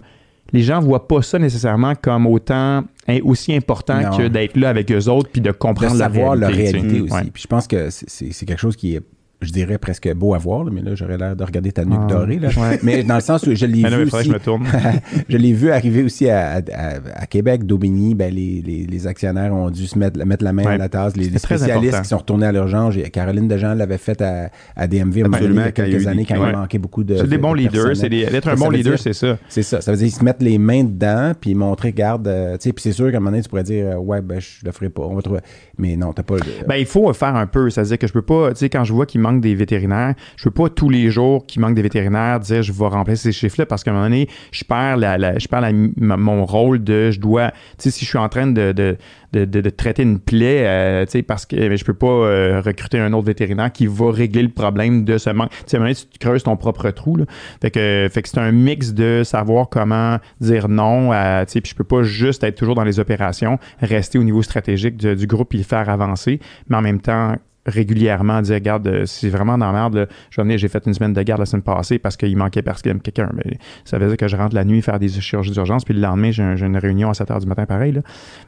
les 0.52 0.62
gens 0.62 0.78
voient 0.80 1.08
pas 1.08 1.20
ça 1.22 1.38
nécessairement 1.38 1.94
comme 2.00 2.26
autant 2.26 2.84
aussi 3.24 3.54
important 3.54 4.00
Non. 4.00 4.16
que 4.16 4.28
d'être 4.28 4.56
là 4.56 4.68
avec 4.70 4.90
eux 4.92 5.08
autres 5.08 5.28
puis 5.30 5.40
de 5.40 5.48
de 5.48 5.52
comprendre 5.52 5.96
la 5.96 6.04
savoir 6.06 6.32
réalité. 6.38 6.40
leur 6.40 6.72
réalité 6.72 7.00
aussi. 7.02 7.12
ouais. 7.12 7.30
Puis 7.32 7.42
je 7.42 7.48
pense 7.48 7.66
que 7.66 7.88
c'est 7.90 8.46
quelque 8.46 8.60
chose 8.60 8.76
qui 8.76 8.94
est, 8.94 9.02
je 9.40 9.52
dirais, 9.52 9.76
presque 9.78 10.12
beau 10.14 10.34
à 10.34 10.38
voir, 10.38 10.64
là, 10.64 10.70
mais 10.72 10.80
là, 10.80 10.94
j'aurais 10.94 11.18
l'air 11.18 11.36
de 11.36 11.44
regarder 11.44 11.70
ta 11.72 11.84
nuque 11.84 11.98
Ah, 12.04 12.06
dorée. 12.06 12.38
Là. 12.38 12.48
ouais. 12.48 12.78
Mais 12.82 13.02
dans 13.04 13.16
le 13.16 13.20
sens 13.20 13.46
où 13.46 13.54
je 13.54 13.66
l'ai 13.66 13.82
vu 13.88 14.02
aussi. 14.04 14.24
je 14.28 14.32
me 14.32 14.38
tourne. 14.38 14.64
je 15.28 15.36
l'ai 15.36 15.52
vu 15.52 15.70
arriver 15.70 16.02
aussi 16.02 16.28
à, 16.30 16.56
à- 16.72 17.22
à 17.22 17.26
Québec, 17.26 17.64
d'Aubigny. 17.66 18.14
Ben, 18.14 18.32
les, 18.32 18.62
les- 18.64 18.86
les 18.86 19.06
actionnaires 19.06 19.52
ont 19.52 19.70
dû 19.70 19.86
se 19.86 19.98
mettre, 19.98 20.24
mettre 20.24 20.44
la 20.44 20.52
main 20.52 20.64
Ouais. 20.64 20.72
à 20.74 20.78
la 20.78 20.88
tasse. 20.88 21.16
Les, 21.16 21.28
les 21.28 21.38
spécialistes 21.38 22.00
qui 22.02 22.08
sont 22.08 22.18
retournés 22.18 22.46
à 22.46 22.52
l'urgence. 22.52 22.94
J'ai- 22.94 23.10
Caroline 23.10 23.48
Dejean 23.48 23.74
l'avait 23.74 23.98
fait 23.98 24.20
à, 24.22 24.50
à 24.76 24.86
DMV 24.86 25.24
Absolument, 25.24 25.60
il 25.60 25.64
y 25.64 25.68
a 25.68 25.72
quelques 25.72 26.06
années 26.06 26.24
quand 26.26 26.38
Ouais. 26.40 26.50
il 26.50 26.56
manquait 26.56 26.78
beaucoup 26.78 27.04
de. 27.04 27.16
C'est 27.16 27.26
des 27.28 27.36
de- 27.36 27.42
bons 27.42 27.52
de 27.52 27.58
leaders. 27.58 27.96
C'est 27.96 28.08
des- 28.08 28.26
D'être 28.26 28.48
un 28.48 28.56
Ça 28.56 28.64
bon 28.64 28.70
veut 28.70 28.76
leader, 28.76 28.94
dire- 28.94 29.02
c'est 29.02 29.12
ça. 29.12 29.36
C'est 29.48 29.62
ça. 29.62 29.80
Ça 29.80 29.90
veut 29.92 29.98
dire 29.98 30.06
ils 30.06 30.10
se 30.10 30.24
mettent 30.24 30.42
les 30.42 30.58
mains 30.58 30.84
dedans, 30.84 31.32
puis 31.38 31.54
montrer, 31.54 31.88
regarde, 31.88 32.26
euh, 32.28 32.52
tu 32.56 32.68
sais, 32.68 32.72
puis 32.72 32.82
c'est 32.82 32.92
sûr 32.92 33.10
qu'à 33.10 33.16
un 33.18 33.20
moment 33.20 33.30
donné, 33.32 33.42
tu 33.42 33.48
pourrais 33.48 33.62
dire, 33.62 33.86
euh, 33.88 33.96
ouais, 33.96 34.20
ben, 34.22 34.40
je 34.40 34.64
le 34.64 34.72
ferai 34.72 34.88
pas. 34.88 35.02
On 35.02 35.14
va 35.14 35.22
trouver. 35.22 35.40
Mais 35.78 35.96
non, 35.96 36.12
t'as 36.12 36.22
pas. 36.22 36.36
le- 36.36 36.66
Ben, 36.66 36.76
il 36.76 36.86
faut 36.86 37.12
faire 37.12 37.36
un 37.36 37.46
peu. 37.46 37.68
C'est-à-dire 37.70 37.98
que 37.98 38.06
je 38.06 38.12
peux 38.12 38.22
pas, 38.22 38.50
tu 38.52 38.58
sais, 38.60 38.68
quand 38.70 38.84
je 38.84 38.92
vois 38.92 39.06
qu'il 39.06 39.20
manque 39.24 39.40
des 39.40 39.54
vétérinaires, 39.54 40.14
je 40.36 40.44
peux 40.44 40.50
pas 40.62 40.68
tous 40.68 40.90
les 40.90 41.10
jours 41.10 41.46
qu'il 41.46 41.60
manque 41.60 41.74
des 41.74 41.82
vétérinaires 41.82 42.40
dire 42.40 42.62
je 42.62 42.72
vais 42.72 42.86
remplacer 42.86 43.22
ces 43.24 43.32
chiffres-là 43.32 43.66
parce 43.66 43.82
qu'à 43.82 43.90
un 43.90 43.94
moment 43.94 44.06
donné, 44.06 44.28
je 44.52 44.64
perds, 44.64 44.96
la, 44.96 45.38
je 45.38 45.48
perds 45.48 45.70
mon 45.96 46.44
rôle 46.44 46.82
de 46.84 47.10
je 47.10 47.18
dois, 47.20 47.50
tu 47.50 47.56
sais, 47.78 47.90
si 47.90 48.04
je 48.04 48.10
suis 48.10 48.18
en 48.18 48.28
train 48.28 48.46
de, 48.46 48.72
de, 48.72 48.96
de, 49.32 49.44
de- 49.44 49.70
traiter 49.70 50.02
une 50.02 50.18
plaie, 50.18 50.64
euh, 50.66 51.04
tu 51.06 51.12
sais, 51.12 51.22
parce 51.22 51.46
que 51.46 51.76
je 51.76 51.84
peux 51.84 51.94
pas 51.94 52.06
euh, 52.06 52.60
recruter 52.64 52.98
un 52.98 53.12
autre 53.12 53.26
vétérinaire 53.26 53.72
qui 53.72 53.86
va 53.86 54.12
régler 54.12 54.42
le 54.42 54.50
problème 54.50 55.04
de 55.04 55.18
ce 55.18 55.30
manque. 55.30 55.50
Tu 55.50 55.56
sais, 55.66 55.76
à 55.76 55.80
un 55.80 55.82
moment 55.82 55.92
donné, 55.92 56.08
tu 56.12 56.18
creuses 56.18 56.42
ton 56.44 56.56
propre 56.56 56.90
trou. 56.90 57.16
Là. 57.16 57.24
Fait 57.60 57.70
que, 57.70 58.08
fait 58.10 58.22
que 58.22 58.28
c'est 58.28 58.38
un 58.38 58.52
mix 58.52 58.92
de 58.92 59.22
savoir 59.24 59.68
comment 59.68 60.18
dire 60.40 60.68
non, 60.68 61.12
à, 61.12 61.44
tu 61.46 61.52
sais, 61.52 61.60
puis 61.60 61.70
je 61.70 61.76
peux 61.76 61.84
pas 61.84 62.02
juste 62.02 62.44
être 62.44 62.56
toujours 62.56 62.74
dans 62.74 62.84
les 62.84 63.00
opérations, 63.00 63.58
rester 63.80 64.18
au 64.18 64.24
niveau 64.24 64.42
stratégique 64.42 64.96
du 64.96 65.26
groupe 65.26 65.54
et 65.54 65.58
le 65.58 65.64
faire 65.64 65.88
avancer, 65.88 66.40
mais 66.68 66.76
en 66.76 66.82
même 66.82 67.00
temps 67.00 67.36
régulièrement 67.66 68.42
dire 68.42 68.54
regarde 68.54 68.86
euh, 68.86 69.06
c'est 69.06 69.28
vraiment 69.28 69.56
dans 69.58 69.66
la 69.66 69.72
merde 69.72 70.08
je 70.30 70.36
vais 70.40 70.42
venir 70.44 70.58
j'ai 70.58 70.68
fait 70.68 70.82
une 70.86 70.94
semaine 70.94 71.12
de 71.12 71.22
garde 71.22 71.40
la 71.40 71.46
semaine 71.46 71.62
passée 71.62 71.98
parce 71.98 72.16
qu'il 72.16 72.36
manquait 72.36 72.62
quelqu'un 72.62 73.30
mais 73.34 73.58
ça 73.84 73.98
veut 73.98 74.08
dire 74.08 74.16
que 74.16 74.28
je 74.28 74.36
rentre 74.36 74.54
la 74.54 74.64
nuit 74.64 74.82
faire 74.82 74.98
des 74.98 75.08
chirurgies 75.08 75.52
d'urgence 75.52 75.84
puis 75.84 75.94
le 75.94 76.00
lendemain 76.00 76.30
j'ai, 76.30 76.42
un- 76.42 76.56
j'ai 76.56 76.66
une 76.66 76.76
réunion 76.76 77.10
à 77.10 77.14
7 77.14 77.28
h 77.30 77.40
du 77.40 77.46
matin 77.46 77.66
pareil 77.66 77.92
là. 77.92 78.00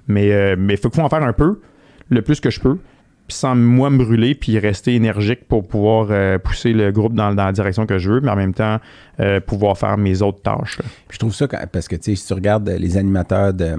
mais 0.06 0.32
euh, 0.32 0.56
mais 0.58 0.76
faut, 0.76 0.90
faut 0.90 1.00
en 1.02 1.08
faire 1.08 1.22
un 1.22 1.32
peu 1.32 1.60
le 2.10 2.22
plus 2.22 2.40
que 2.40 2.50
je 2.50 2.60
peux 2.60 2.78
sans 3.28 3.56
moi 3.56 3.90
me 3.90 3.98
brûler 3.98 4.34
puis 4.36 4.58
rester 4.58 4.94
énergique 4.94 5.48
pour 5.48 5.66
pouvoir 5.66 6.08
euh, 6.10 6.38
pousser 6.38 6.72
le 6.72 6.92
groupe 6.92 7.14
dans, 7.14 7.34
dans 7.34 7.46
la 7.46 7.52
direction 7.52 7.84
que 7.86 7.98
je 7.98 8.12
veux 8.12 8.20
mais 8.20 8.30
en 8.30 8.36
même 8.36 8.54
temps 8.54 8.78
euh, 9.20 9.40
pouvoir 9.40 9.76
faire 9.78 9.96
mes 9.98 10.22
autres 10.22 10.42
tâches 10.42 10.78
je 11.10 11.18
trouve 11.18 11.34
ça 11.34 11.48
parce 11.48 11.88
que, 11.88 11.96
si 12.00 12.14
tu 12.24 12.34
regardes 12.34 12.68
les 12.68 12.96
animateurs 12.96 13.52
de, 13.52 13.76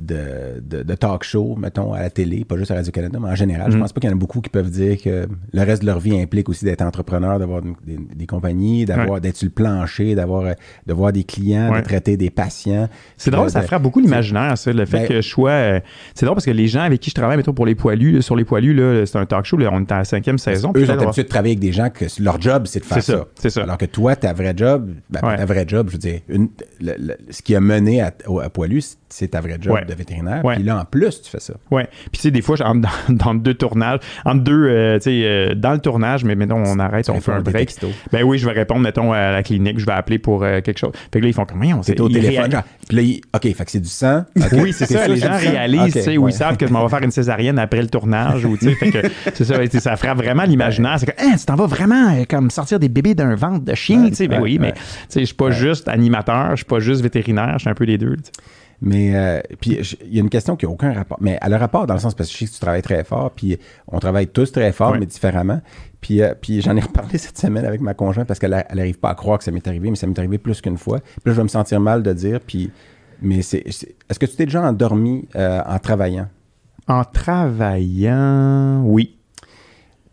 de, 0.00 0.60
de, 0.62 0.82
de 0.82 0.94
talk 0.94 1.24
show, 1.24 1.56
mettons, 1.56 1.92
à 1.92 2.00
la 2.02 2.10
télé, 2.10 2.44
pas 2.44 2.56
juste 2.56 2.70
à 2.70 2.74
Radio-Canada, 2.74 3.18
mais 3.20 3.28
en 3.30 3.34
général, 3.34 3.70
je 3.72 3.76
Mm. 3.76 3.80
pense 3.80 3.92
pas 3.92 4.00
qu'il 4.00 4.10
y 4.10 4.12
en 4.12 4.16
a 4.16 4.18
beaucoup 4.18 4.40
qui 4.40 4.50
peuvent 4.50 4.70
dire 4.70 5.00
que 5.02 5.26
le 5.52 5.62
reste 5.62 5.82
de 5.82 5.86
leur 5.86 5.98
vie 6.00 6.18
implique 6.20 6.48
aussi 6.48 6.64
d'être 6.64 6.82
entrepreneur, 6.82 7.38
d'avoir 7.38 7.62
des, 7.62 7.98
des 8.14 8.26
compagnies, 8.26 8.84
d'avoir 8.84 9.20
d'être 9.20 9.36
sur 9.36 9.46
le 9.46 9.50
plancher, 9.52 10.14
d'avoir 10.14 10.54
de 10.86 10.92
voir 10.92 11.12
des 11.12 11.24
clients, 11.24 11.72
Ouais. 11.72 11.80
de 11.80 11.84
traiter 11.84 12.16
des 12.16 12.30
patients. 12.30 12.88
C'est 13.16 13.30
drôle, 13.30 13.46
de- 13.46 13.52
ça 13.52 13.62
frappe 13.62 13.82
beaucoup 13.82 14.00
l'imaginaire, 14.00 14.56
ça, 14.56 14.72
le 14.72 14.86
fait 14.86 14.98
Ben- 15.00 15.08
que 15.08 15.14
je 15.20 15.28
sois. 15.28 15.50
euh, 15.50 15.80
c'est 16.14 16.24
drôle 16.26 16.36
parce 16.36 16.46
que 16.46 16.50
les 16.50 16.68
gens 16.68 16.82
avec 16.82 17.00
qui 17.00 17.10
je 17.10 17.14
travaille, 17.14 17.36
mettons 17.36 17.52
pour 17.54 17.66
les 17.66 17.74
poilus, 17.74 18.12
là, 18.12 18.22
sur 18.22 18.36
les 18.36 18.44
poilus, 18.44 18.74
là, 18.74 19.04
c'est 19.06 19.18
un 19.18 19.26
talk 19.26 19.44
show, 19.44 19.56
là, 19.56 19.70
on 19.72 19.80
est 19.80 19.92
à 19.92 19.98
la 19.98 20.04
cinquième 20.04 20.38
saison. 20.38 20.72
Eux 20.76 20.84
ont 20.84 20.86
l'habitude 20.96 21.24
de 21.24 21.28
travailler 21.28 21.52
avec 21.52 21.60
des 21.60 21.72
gens 21.72 21.90
que 21.90 22.04
leur 22.20 22.40
job, 22.40 22.66
c'est 22.66 22.80
de 22.80 22.84
faire 22.84 23.02
ça, 23.02 23.12
ça. 23.18 23.24
c'est 23.40 23.50
ça. 23.50 23.62
Alors 23.62 23.78
que 23.78 23.86
toi, 23.86 24.16
ta 24.16 24.32
vraie 24.32 24.54
job, 24.56 24.90
ben, 25.10 25.20
Ouais. 25.22 25.36
ta 25.36 25.44
vraie 25.44 25.64
job, 25.66 25.88
je 25.88 25.92
veux 25.94 25.98
dire, 25.98 26.20
une- 26.28 26.48
le- 26.80 26.94
le- 26.98 27.16
ce 27.30 27.42
qui 27.42 27.54
a 27.54 27.60
mené 27.60 28.00
à, 28.00 28.12
au- 28.26 28.40
à 28.40 28.48
Poilu, 28.48 28.82
c'est- 29.08 29.28
ta 29.28 29.40
vraie 29.40 29.58
job. 29.60 29.72
Ouais. 29.74 29.84
de 29.84 29.94
vétérinaire. 29.94 30.42
Puis 30.54 30.62
là, 30.62 30.78
en 30.78 30.84
plus, 30.84 31.22
tu 31.22 31.30
fais 31.30 31.40
ça. 31.40 31.54
Ouais. 31.70 31.86
Puis 32.10 32.12
tu 32.14 32.20
sais, 32.20 32.30
des 32.30 32.42
fois, 32.42 32.56
je- 32.56 32.62
entre 32.62 32.80
dans, 32.80 32.88
dans 33.14 33.34
deux 33.34 33.54
tournages, 33.54 34.00
entre 34.24 34.42
deux, 34.44 34.66
euh, 34.68 34.96
tu 34.98 35.04
sais, 35.04 35.20
euh, 35.24 35.54
dans 35.54 35.72
le 35.72 35.78
tournage, 35.78 36.24
mais 36.24 36.34
mettons, 36.34 36.62
on 36.64 36.78
arrête, 36.78 37.08
on 37.10 37.20
fait 37.20 37.32
un 37.32 37.40
break. 37.40 37.74
Ben 38.12 38.22
oui, 38.22 38.38
je 38.38 38.46
vais 38.46 38.52
répondre, 38.52 38.80
mettons, 38.80 39.12
à 39.12 39.30
la 39.32 39.42
clinique, 39.42 39.78
je 39.78 39.86
vais 39.86 39.92
appeler 39.92 40.18
pour 40.18 40.42
euh, 40.44 40.60
quelque 40.60 40.78
chose. 40.78 40.92
Fait 41.12 41.18
que 41.20 41.24
là, 41.24 41.28
ils 41.28 41.34
font 41.34 41.44
comment 41.44 41.64
on 41.78 41.82
C'est 41.82 42.00
au 42.00 42.08
téléphone. 42.08 42.50
genre. 42.50 42.62
Puis 42.88 42.96
là, 42.96 43.02
il- 43.02 43.20
OK, 43.34 43.42
fait 43.54 43.64
que 43.64 43.70
c'est 43.70 43.80
du 43.80 43.88
sang. 43.88 44.24
Oui, 44.52 44.72
c'est 44.72 44.86
ça. 44.86 45.06
Les 45.08 45.16
gens 45.16 45.36
réalisent, 45.36 45.92
tu 45.94 46.02
sais, 46.02 46.16
ou 46.18 46.28
ils 46.28 46.32
savent 46.32 46.56
que 46.56 46.66
je 46.66 46.72
m'en 46.72 46.82
vais 46.84 46.88
faire 46.90 47.02
une 47.02 47.10
césarienne 47.10 47.58
après 47.58 47.80
le 47.82 47.88
tournage, 47.88 48.44
ou 48.44 48.56
tu 48.56 48.66
sais, 48.66 48.74
fait 48.74 48.90
que 48.90 49.08
c'est 49.34 49.44
ça, 49.44 49.56
ça 49.80 49.96
frappe 49.96 50.18
vraiment 50.18 50.44
l'imaginaire. 50.44 50.98
C'est 50.98 51.06
que, 51.06 51.12
Hein, 51.22 51.34
tu 51.38 51.44
t'en 51.46 51.56
vas 51.56 51.66
vraiment 51.66 52.24
comme 52.28 52.50
sortir 52.50 52.78
des 52.78 52.88
bébés 52.88 53.14
d'un 53.14 53.34
ventre 53.34 53.64
de 53.64 53.74
chien, 53.74 54.08
tu 54.08 54.14
sais. 54.14 54.28
Ben 54.28 54.40
oui, 54.40 54.58
mais 54.60 54.72
tu 54.72 54.78
sais, 55.08 55.20
je 55.20 55.24
suis 55.26 55.34
pas 55.34 55.50
juste 55.50 55.88
animateur, 55.88 56.50
je 56.52 56.56
suis 56.56 56.64
pas 56.64 56.78
juste 56.80 57.02
vétérinaire, 57.02 57.54
je 57.54 57.58
suis 57.60 57.68
un 57.70 57.74
peu 57.74 57.84
les 57.84 57.98
deux. 57.98 58.16
Mais 58.80 59.16
euh, 59.16 59.40
puis 59.60 59.78
il 60.04 60.14
y 60.14 60.18
a 60.18 60.22
une 60.22 60.30
question 60.30 60.56
qui 60.56 60.64
n'a 60.64 60.70
aucun 60.70 60.92
rapport. 60.92 61.18
Mais 61.20 61.38
elle 61.42 61.52
a 61.52 61.58
rapport 61.58 61.86
dans 61.86 61.94
le 61.94 62.00
sens 62.00 62.14
parce 62.14 62.28
que 62.28 62.34
je 62.34 62.38
sais 62.38 62.46
que 62.46 62.52
tu 62.52 62.60
travailles 62.60 62.82
très 62.82 63.02
fort, 63.02 63.32
puis 63.32 63.58
on 63.88 63.98
travaille 63.98 64.28
tous 64.28 64.52
très 64.52 64.72
fort, 64.72 64.96
mais 64.96 65.06
différemment. 65.06 65.60
Puis, 66.00 66.22
euh, 66.22 66.34
puis 66.40 66.60
j'en 66.60 66.76
ai 66.76 66.80
reparlé 66.80 67.18
cette 67.18 67.38
semaine 67.38 67.64
avec 67.64 67.80
ma 67.80 67.94
conjointe 67.94 68.28
parce 68.28 68.38
qu'elle 68.38 68.64
n'arrive 68.72 68.98
pas 68.98 69.10
à 69.10 69.14
croire 69.14 69.38
que 69.38 69.44
ça 69.44 69.50
m'est 69.50 69.66
arrivé, 69.66 69.90
mais 69.90 69.96
ça 69.96 70.06
m'est 70.06 70.18
arrivé 70.18 70.38
plus 70.38 70.60
qu'une 70.60 70.78
fois. 70.78 71.00
Puis 71.00 71.22
là, 71.26 71.32
je 71.32 71.36
vais 71.36 71.42
me 71.42 71.48
sentir 71.48 71.80
mal 71.80 72.02
de 72.02 72.12
dire. 72.12 72.40
Puis, 72.40 72.70
mais 73.20 73.42
c'est, 73.42 73.66
est-ce 73.66 74.18
que 74.18 74.26
tu 74.26 74.36
t'es 74.36 74.44
déjà 74.44 74.62
endormi 74.62 75.26
euh, 75.34 75.60
en 75.66 75.78
travaillant? 75.78 76.28
En 76.86 77.04
travaillant, 77.04 78.82
oui. 78.84 79.16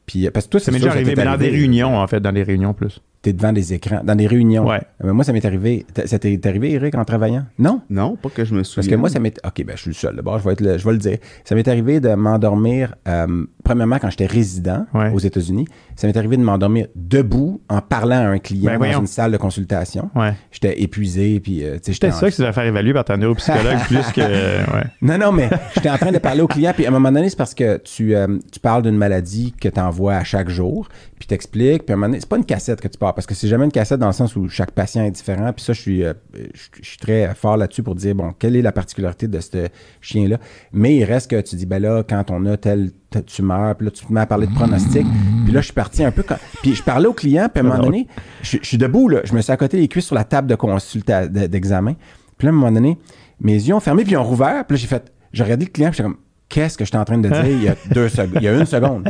Puis, 0.07 0.29
parce 0.31 0.47
que 0.47 0.51
toi, 0.51 0.59
Ça 0.59 0.65
c'est 0.65 0.71
m'est 0.71 0.79
sûr 0.79 0.87
déjà 0.87 0.93
ça 0.93 0.97
arrivé, 0.97 1.15
mais 1.15 1.25
dans 1.25 1.37
des 1.37 1.49
réunions, 1.49 1.97
en 1.97 2.07
fait, 2.07 2.19
dans 2.19 2.31
des 2.31 2.43
réunions 2.43 2.73
plus. 2.73 2.99
T'es 3.25 3.33
devant 3.33 3.51
des 3.53 3.73
écrans, 3.73 4.01
dans 4.03 4.13
des 4.13 4.27
réunions. 4.27 4.67
Ouais. 4.67 4.81
Euh, 5.03 5.11
moi, 5.11 5.23
ça 5.23 5.33
m'est 5.33 5.43
arrivé. 5.45 5.83
Ça 6.05 6.19
t'est 6.19 6.45
arrivé, 6.45 6.73
Eric, 6.73 6.93
en 6.93 7.03
travaillant? 7.05 7.45
Non? 7.57 7.81
Non, 7.89 8.15
pas 8.17 8.29
que 8.29 8.45
je 8.45 8.53
me 8.53 8.61
souviens. 8.61 8.81
Parce 8.83 8.87
que 8.87 8.95
moi, 8.99 9.09
ça 9.09 9.19
m'est. 9.19 9.35
OK, 9.43 9.65
ben, 9.65 9.75
je 9.75 9.81
suis 9.81 9.89
le 9.89 9.95
seul. 9.95 10.15
D'abord, 10.15 10.37
je 10.37 10.43
vais, 10.43 10.53
être 10.53 10.61
le, 10.61 10.77
je 10.77 10.85
vais 10.85 10.91
le 10.91 10.99
dire. 10.99 11.17
Ça 11.43 11.55
m'est 11.55 11.67
arrivé 11.67 11.99
de 11.99 12.13
m'endormir, 12.13 12.93
euh, 13.07 13.45
premièrement, 13.63 13.97
quand 13.97 14.11
j'étais 14.11 14.27
résident 14.27 14.85
Ouais. 14.93 15.09
aux 15.11 15.17
États-Unis. 15.17 15.65
Ça 15.95 16.05
m'est 16.05 16.15
arrivé 16.17 16.37
de 16.37 16.43
m'endormir 16.43 16.85
debout 16.95 17.61
en 17.67 17.81
parlant 17.81 18.17
à 18.17 18.27
un 18.27 18.37
client 18.37 18.77
Ben, 18.77 18.91
dans 18.91 18.99
une 18.99 19.07
salle 19.07 19.31
de 19.31 19.37
consultation. 19.37 20.11
Ouais. 20.13 20.33
J'étais 20.51 20.79
épuisé, 20.83 21.39
puis, 21.39 21.63
euh, 21.63 21.77
tu 21.77 21.85
sais, 21.85 21.93
j'étais. 21.93 22.09
En- 22.09 22.11
ça 22.11 22.29
que 22.29 22.35
tu 22.35 22.43
vas 22.43 22.53
faire 22.53 22.65
évaluer 22.65 22.93
par 22.93 23.05
ta 23.05 23.17
neuropsychologue 23.17 23.79
plus 23.87 24.11
que. 24.11 24.21
Ouais. 24.21 24.83
Non, 25.01 25.17
non, 25.17 25.31
mais 25.31 25.49
j'étais 25.73 25.89
en 25.89 25.97
train 25.97 26.11
de 26.11 26.19
parler 26.19 26.41
au 26.41 26.47
client, 26.47 26.73
puis 26.75 26.85
à 26.85 26.89
un 26.89 26.91
moment 26.91 27.11
donné, 27.11 27.29
c'est 27.29 27.37
parce 27.37 27.55
que 27.55 27.77
tu, 27.77 28.15
euh, 28.15 28.37
tu 28.51 28.59
parles 28.59 28.83
d'une 28.83 28.97
maladie 28.97 29.51
que 29.59 29.67
tu 29.69 29.79
envoies 29.79 30.13
à 30.13 30.23
chaque 30.23 30.49
jour, 30.49 30.87
puis 31.17 31.27
t'expliques, 31.27 31.85
puis 31.85 31.93
à 31.93 31.93
un 31.93 31.97
moment 31.97 32.09
donné, 32.09 32.19
c'est 32.19 32.29
pas 32.29 32.37
une 32.37 32.45
cassette 32.45 32.81
que 32.81 32.87
tu 32.87 32.99
parles, 32.99 33.14
parce 33.15 33.25
que 33.25 33.33
c'est 33.33 33.47
jamais 33.47 33.65
une 33.65 33.71
cassette 33.71 33.99
dans 33.99 34.07
le 34.07 34.13
sens 34.13 34.35
où 34.35 34.47
chaque 34.49 34.71
patient 34.71 35.03
est 35.05 35.11
différent, 35.11 35.51
puis 35.53 35.63
ça, 35.65 35.73
je 35.73 35.81
suis, 35.81 36.03
euh, 36.03 36.13
je, 36.33 36.81
je 36.81 36.87
suis 36.87 36.97
très 36.97 37.33
fort 37.33 37.57
là-dessus 37.57 37.81
pour 37.81 37.95
dire, 37.95 38.13
bon, 38.13 38.33
quelle 38.37 38.55
est 38.55 38.61
la 38.61 38.71
particularité 38.71 39.27
de 39.27 39.39
ce 39.39 39.67
chien-là, 40.01 40.37
mais 40.73 40.95
il 40.95 41.03
reste 41.05 41.31
que 41.31 41.39
tu 41.41 41.55
dis, 41.55 41.65
ben 41.65 41.81
là, 41.81 42.03
quand 42.07 42.29
on 42.29 42.45
a 42.45 42.57
telle, 42.57 42.91
tumeur, 43.25 43.75
puis 43.75 43.85
là, 43.85 43.91
tu 43.91 44.05
te 44.05 44.11
mets 44.13 44.19
à 44.19 44.25
parler 44.25 44.45
de 44.47 44.53
pronostic, 44.53 45.05
puis 45.45 45.53
là, 45.53 45.61
je 45.61 45.65
suis 45.65 45.73
parti 45.73 46.03
un 46.03 46.11
peu, 46.11 46.23
puis 46.61 46.75
je 46.75 46.83
parlais 46.83 47.07
au 47.07 47.13
client, 47.13 47.47
puis 47.53 47.61
à 47.63 47.65
un 47.65 47.69
moment 47.69 47.83
donné, 47.85 48.07
je, 48.41 48.57
je 48.61 48.67
suis 48.67 48.77
debout, 48.77 49.07
là, 49.07 49.21
je 49.23 49.33
me 49.33 49.41
suis 49.41 49.51
à 49.53 49.57
côté 49.57 49.77
les 49.77 49.87
cuisses 49.87 50.05
sur 50.07 50.15
la 50.15 50.25
table 50.25 50.47
de 50.47 50.55
consulta- 50.55 51.27
de- 51.27 51.47
d'examen, 51.47 51.95
puis 52.37 52.45
là, 52.47 52.49
à 52.49 52.53
un 52.53 52.57
moment 52.57 52.71
donné, 52.71 52.97
mes 53.39 53.53
yeux 53.53 53.73
ont 53.73 53.79
fermé, 53.79 54.03
puis 54.03 54.13
ils 54.13 54.17
ont 54.17 54.23
rouvert. 54.23 54.65
Puis 54.65 54.75
là, 54.75 54.81
j'ai 54.81 54.87
fait, 54.87 55.11
j'ai 55.31 55.43
regardé 55.43 55.65
le 55.65 55.71
client, 55.71 55.89
puis 55.89 55.97
j'étais 55.97 56.09
comme, 56.09 56.17
qu'est-ce 56.49 56.77
que 56.77 56.83
j'étais 56.85 56.97
en 56.97 57.05
train 57.05 57.17
de 57.17 57.27
dire? 57.29 57.45
Il 57.45 57.63
y 57.63 57.67
a 57.69 57.75
deux 57.91 58.07
secondes, 58.09 58.31
il 58.35 58.43
y 58.43 58.47
a 58.47 58.53
une 58.57 58.65
seconde. 58.65 59.09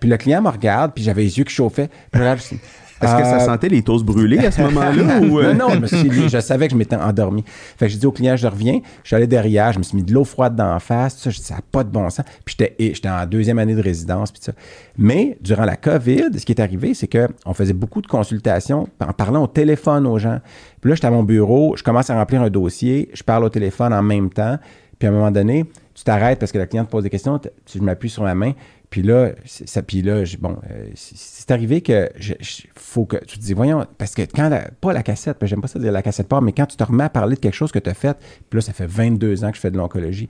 Puis 0.00 0.08
le 0.10 0.16
client 0.16 0.40
me 0.42 0.48
regarde, 0.48 0.92
puis 0.94 1.04
j'avais 1.04 1.22
les 1.22 1.38
yeux 1.38 1.44
qui 1.44 1.54
chauffaient. 1.54 1.88
Puis 2.10 2.20
je 2.22 2.56
je 2.56 2.81
Est-ce 3.02 3.16
que 3.16 3.24
ça 3.24 3.42
euh, 3.42 3.46
sentait 3.46 3.68
les 3.68 3.82
toasts 3.82 4.04
brûlés 4.04 4.38
à 4.38 4.50
ce 4.50 4.60
moment-là? 4.62 5.20
ou, 5.20 5.38
euh, 5.38 5.52
non, 5.54 5.68
non, 5.68 5.74
je, 5.74 5.78
me 5.80 5.86
suis 5.86 6.08
dit, 6.08 6.28
je 6.28 6.40
savais 6.40 6.66
que 6.66 6.72
je 6.72 6.78
m'étais 6.78 6.96
endormi. 6.96 7.44
Fait 7.46 7.86
que 7.86 7.92
j'ai 7.92 7.98
dit 7.98 8.06
au 8.06 8.12
client, 8.12 8.36
je 8.36 8.46
reviens. 8.46 8.80
Je 9.02 9.08
suis 9.08 9.16
allé 9.16 9.26
derrière, 9.26 9.72
je 9.72 9.78
me 9.78 9.82
suis 9.82 9.96
mis 9.96 10.02
de 10.02 10.12
l'eau 10.12 10.24
froide 10.24 10.54
dans 10.54 10.72
la 10.72 10.80
face. 10.80 11.16
Tout 11.16 11.22
ça, 11.22 11.30
je 11.30 11.38
dis, 11.38 11.44
ça 11.44 11.56
n'a 11.56 11.62
pas 11.70 11.84
de 11.84 11.90
bon 11.90 12.08
sens. 12.10 12.24
Puis 12.44 12.56
j'étais, 12.58 13.08
en 13.08 13.26
deuxième 13.26 13.58
année 13.58 13.74
de 13.74 13.82
résidence. 13.82 14.30
Puis 14.30 14.42
ça. 14.42 14.52
Mais 14.96 15.36
durant 15.40 15.64
la 15.64 15.76
COVID, 15.76 16.38
ce 16.38 16.44
qui 16.44 16.52
est 16.52 16.60
arrivé, 16.60 16.94
c'est 16.94 17.08
qu'on 17.08 17.54
faisait 17.54 17.72
beaucoup 17.72 18.02
de 18.02 18.06
consultations 18.06 18.88
en 19.00 19.12
parlant 19.12 19.44
au 19.44 19.48
téléphone 19.48 20.06
aux 20.06 20.18
gens. 20.18 20.40
Puis 20.80 20.90
là, 20.90 20.94
j'étais 20.94 21.06
à 21.06 21.10
mon 21.10 21.22
bureau, 21.22 21.74
je 21.76 21.82
commence 21.82 22.10
à 22.10 22.14
remplir 22.14 22.42
un 22.42 22.50
dossier, 22.50 23.10
je 23.14 23.22
parle 23.22 23.44
au 23.44 23.48
téléphone 23.48 23.92
en 23.92 24.02
même 24.02 24.30
temps. 24.30 24.58
Puis 24.98 25.08
à 25.08 25.10
un 25.10 25.14
moment 25.14 25.30
donné, 25.30 25.64
tu 25.94 26.04
t'arrêtes 26.04 26.38
parce 26.38 26.52
que 26.52 26.58
le 26.58 26.66
client 26.66 26.84
te 26.84 26.90
pose 26.90 27.02
des 27.02 27.10
questions, 27.10 27.38
tu 27.38 27.48
je 27.78 27.82
m'appuie 27.82 28.10
sur 28.10 28.22
ma 28.22 28.34
main. 28.34 28.52
Puis 28.92 29.00
là, 29.02 29.30
c'est- 29.46 29.66
ça, 29.66 29.80
puis 29.82 30.02
là, 30.02 30.22
bon, 30.38 30.58
euh, 30.70 30.84
c'est- 30.94 31.50
arrivé 31.50 31.80
que 31.80 32.10
je- 32.16 32.34
je- 32.40 32.62
faut 32.76 33.06
que 33.06 33.16
tu 33.24 33.38
te 33.38 33.42
dis, 33.42 33.54
voyons, 33.54 33.86
parce 33.96 34.14
que 34.14 34.20
quand 34.22 34.50
la- 34.50 34.68
pas 34.82 34.92
la 34.92 35.02
cassette, 35.02 35.38
j'aime 35.42 35.62
pas 35.62 35.66
ça 35.66 35.78
dire 35.78 35.90
la 35.90 36.02
cassette 36.02 36.28
part, 36.28 36.42
mais 36.42 36.52
quand 36.52 36.66
tu 36.66 36.76
te 36.76 36.84
remets 36.84 37.04
à 37.04 37.08
parler 37.08 37.34
de 37.36 37.40
quelque 37.40 37.54
chose 37.54 37.72
que 37.72 37.78
tu 37.78 37.88
as 37.88 37.94
fait, 37.94 38.14
puis 38.50 38.58
là, 38.58 38.60
ça 38.60 38.74
fait 38.74 38.86
22 38.86 39.44
ans 39.44 39.50
que 39.50 39.56
je 39.56 39.62
fais 39.62 39.70
de 39.70 39.78
l'oncologie, 39.78 40.28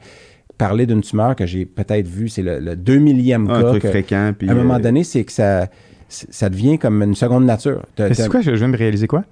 parler 0.58 0.86
d'une 0.86 1.00
tumeur 1.00 1.34
que 1.34 1.44
j'ai 1.44 1.66
peut-être 1.66 2.06
vue, 2.06 2.28
c'est 2.28 2.42
le, 2.42 2.60
le 2.60 2.76
2 2.76 2.98
millième 2.98 3.50
un 3.50 3.62
cas. 3.62 3.68
truc 3.70 3.82
que- 3.82 3.88
fréquent. 3.88 4.32
Puis, 4.38 4.48
à 4.48 4.52
un 4.52 4.54
moment 4.54 4.76
euh, 4.76 4.78
donné, 4.78 5.02
c'est 5.02 5.24
que 5.24 5.32
ça, 5.32 5.66
ça 6.08 6.48
devient 6.48 6.78
comme 6.78 7.02
une 7.02 7.16
seconde 7.16 7.44
nature. 7.44 7.82
C'est 8.14 8.28
quoi 8.28 8.42
je 8.42 8.52
viens 8.52 8.68
de 8.68 8.76
réaliser 8.76 9.08
quoi? 9.08 9.24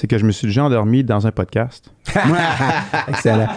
C'est 0.00 0.06
que 0.06 0.16
je 0.16 0.24
me 0.24 0.30
suis 0.30 0.46
déjà 0.46 0.62
endormi 0.62 1.02
dans 1.02 1.26
un 1.26 1.32
podcast. 1.32 1.90
Excellent. 3.08 3.48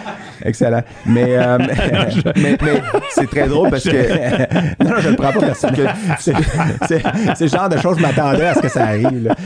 Excellent. 0.44 0.82
Mais, 1.06 1.36
euh, 1.36 1.56
mais, 2.36 2.58
mais 2.60 2.82
c'est 3.10 3.30
très 3.30 3.46
drôle 3.46 3.70
parce 3.70 3.84
que 3.84 4.82
non, 4.82 4.90
non, 4.90 4.96
je 4.98 5.10
le 5.10 5.14
prends 5.14 5.32
pas 5.32 5.38
personnellement. 5.38 5.92
C'est 6.18 6.32
le 7.42 7.46
genre 7.46 7.68
de 7.68 7.76
choses 7.76 7.98
je 7.98 8.02
m'attendais 8.02 8.46
à 8.46 8.54
ce 8.54 8.60
que 8.60 8.68
ça 8.68 8.86
arrive. 8.86 9.22
là. 9.22 9.36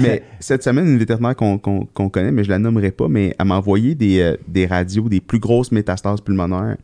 mais 0.00 0.24
cette 0.40 0.64
semaine, 0.64 0.88
une 0.88 0.98
vétérinaire 0.98 1.36
qu'on 1.36 1.88
connaît, 2.10 2.32
mais 2.32 2.42
je 2.42 2.50
la 2.50 2.58
nommerai 2.58 2.90
pas, 2.90 3.06
mais 3.06 3.36
elle 3.38 3.46
m'a 3.46 3.58
envoyé 3.58 3.94
des, 3.94 4.22
euh, 4.22 4.36
des 4.48 4.66
radios 4.66 5.08
des 5.08 5.20
plus 5.20 5.38
grosses 5.38 5.70
métastases 5.70 6.22
pulmonaires 6.22 6.76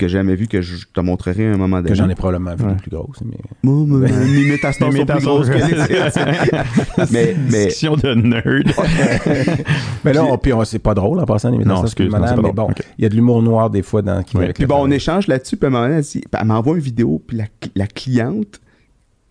que 0.00 0.08
j'ai 0.08 0.18
jamais 0.18 0.34
vues, 0.34 0.48
que 0.48 0.60
je 0.60 0.86
te 0.92 1.00
montrerai 1.00 1.46
à 1.48 1.52
un 1.52 1.56
moment 1.56 1.76
donné. 1.76 1.90
Que 1.90 1.94
j'en 1.94 2.08
ai 2.08 2.14
probablement 2.14 2.54
vu 2.56 2.64
Ouais. 2.64 2.72
des 2.74 2.80
plus 2.80 2.90
grosses. 2.90 3.20
Mais... 3.24 3.36
Moi, 3.62 3.86
moi, 3.86 4.08
mes 4.08 4.44
métastases 4.50 4.80
Mes 4.80 4.86
sont 4.86 4.90
plus 4.90 4.98
métastases 5.00 5.24
grosses 5.24 5.48
que 5.48 5.54
les 5.54 7.06
mais, 7.12 7.36
mais 7.50 7.66
Discussion 7.66 7.96
de 7.96 8.14
nerd. 8.14 8.72
Mais 10.04 10.12
là, 10.12 10.24
on, 10.24 10.38
puis 10.38 10.52
on- 10.52 10.64
c'est 10.64 10.78
pas 10.78 10.94
drôle 10.94 11.20
en 11.20 11.24
passant 11.26 11.50
les 11.50 11.58
métastases 11.58 11.84
excuse, 11.84 12.10
non, 12.12 12.18
c'est 12.26 12.34
pas 12.34 12.42
mais 12.42 12.52
bon, 12.52 12.68
il 12.98 13.02
y 13.02 13.06
a 13.06 13.08
de 13.08 13.14
l'humour 13.14 13.42
noir 13.42 13.70
des 13.70 13.82
fois 13.82 14.02
dans 14.02 14.22
qui 14.22 14.36
Puis 14.36 14.66
bon, 14.66 14.76
on 14.80 14.90
échange 14.90 15.26
là-dessus, 15.26 15.56
puis 15.56 15.66
à 15.66 15.68
un 15.68 15.72
moment 15.72 15.84
donné, 15.84 15.96
elle, 15.98 16.02
dit- 16.04 16.22
elle 16.38 16.46
m'envoie 16.46 16.74
une 16.76 16.82
vidéo, 16.82 17.22
puis 17.26 17.36
la, 17.36 17.44
la 17.74 17.86
cliente, 17.86 18.60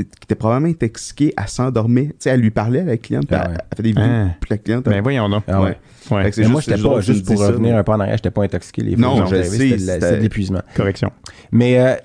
qui 0.03 0.23
était 0.25 0.35
probablement 0.35 0.69
intoxiquée, 0.71 1.33
elle 1.37 1.47
s'endormait. 1.47 2.05
Tu 2.07 2.13
sais, 2.19 2.29
elle 2.29 2.39
lui 2.41 2.51
parlait 2.51 2.79
à 2.81 2.83
la 2.85 2.97
cliente, 2.97 3.27
puis 3.27 3.35
Ah 3.37 3.43
elle, 3.45 3.51
ouais. 3.51 3.57
elle 3.71 3.75
fait 3.77 3.83
des 3.83 3.89
vidéos, 3.89 4.05
Ah. 4.07 4.27
puis 4.39 4.47
la 4.49 4.57
cliente... 4.57 4.85
Ben 4.85 4.91
elle- 4.93 5.03
voyons 5.03 5.29
donc. 5.29 5.43
Ah 5.47 5.61
ouais. 5.61 5.77
Ouais. 6.11 6.23
Mais 6.23 6.31
juste, 6.31 6.49
moi, 6.49 6.61
j'étais 6.61 6.81
pas, 6.81 7.01
juste 7.01 7.25
pour 7.25 7.37
ça, 7.37 7.47
revenir 7.47 7.75
un 7.75 7.83
peu 7.83 7.91
en 7.91 7.99
arrière, 7.99 8.15
j'étais 8.17 8.31
pas 8.31 8.43
intoxiqué 8.43 8.81
les 8.81 8.95
Non, 8.95 9.25
je 9.27 9.43
sais, 9.43 9.77
c'était 9.77 10.15
de 10.17 10.21
l'épuisement. 10.21 10.61
Correction. 10.75 11.11
Mais 11.51 11.79
euh, 11.79 11.95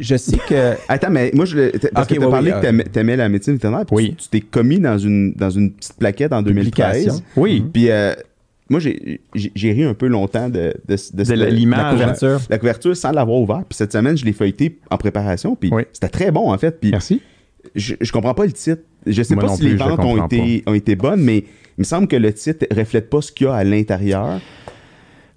je 0.00 0.16
sais 0.16 0.38
que. 0.48 0.72
Attends, 0.88 1.10
mais 1.10 1.30
moi, 1.34 1.44
je, 1.44 1.70
parce 1.90 2.08
que 2.08 2.14
tu 2.14 2.20
ouais, 2.20 2.30
parlé 2.30 2.50
oui, 2.50 2.56
que 2.56 2.62
t'aimais, 2.62 2.84
t'aimais 2.84 3.16
la 3.16 3.28
médecine 3.28 3.52
vétérinaire, 3.54 3.86
puis 3.86 3.94
Oui. 3.96 4.10
tu, 4.18 4.24
tu 4.24 4.28
t'es 4.30 4.40
commis 4.40 4.80
dans 4.80 4.98
une, 4.98 5.34
dans 5.34 5.50
une 5.50 5.70
petite 5.72 5.94
plaquette 5.96 6.32
en 6.32 6.42
2013. 6.42 6.92
Publication. 6.96 7.24
Oui. 7.36 7.64
Puis 7.72 7.90
euh, 7.90 8.14
moi, 8.68 8.80
j'ai, 8.80 9.20
j'ai, 9.34 9.52
j'ai 9.54 9.72
ri 9.72 9.84
un 9.84 9.94
peu 9.94 10.06
longtemps 10.06 10.48
de, 10.48 10.74
de, 10.88 10.96
de, 11.12 11.24
De 11.24 11.34
la- 11.34 11.50
l'image. 11.50 11.78
la 11.78 11.90
couverture, 11.92 12.18
couverture. 12.18 12.46
la 12.50 12.58
couverture 12.58 12.96
sans 12.96 13.12
l'avoir 13.12 13.38
ouvert. 13.38 13.62
Puis 13.68 13.76
cette 13.76 13.92
semaine, 13.92 14.16
je 14.16 14.24
l'ai 14.24 14.32
feuilleté 14.32 14.78
en 14.90 14.96
préparation, 14.96 15.54
puis 15.54 15.70
Oui. 15.72 15.82
c'était 15.92 16.08
très 16.08 16.30
bon, 16.32 16.50
en 16.52 16.58
fait. 16.58 16.80
Puis 16.80 16.90
Merci. 16.90 17.20
Je, 17.74 17.94
je 18.00 18.12
comprends 18.12 18.34
pas 18.34 18.44
le 18.46 18.52
titre. 18.52 18.82
Je 19.06 19.22
sais 19.22 19.34
Moi 19.34 19.44
pas 19.44 19.54
si 19.56 19.62
les 19.62 19.70
plus, 19.70 19.78
ventes 19.78 20.00
ont 20.04 20.24
été, 20.26 20.62
ont 20.66 20.74
été 20.74 20.94
bonnes, 20.96 21.22
mais 21.22 21.38
il 21.38 21.44
me 21.78 21.84
semble 21.84 22.06
que 22.06 22.16
le 22.16 22.32
titre 22.32 22.66
reflète 22.70 23.10
pas 23.10 23.20
ce 23.20 23.32
qu'il 23.32 23.46
y 23.46 23.50
a 23.50 23.54
à 23.54 23.64
l'intérieur. 23.64 24.40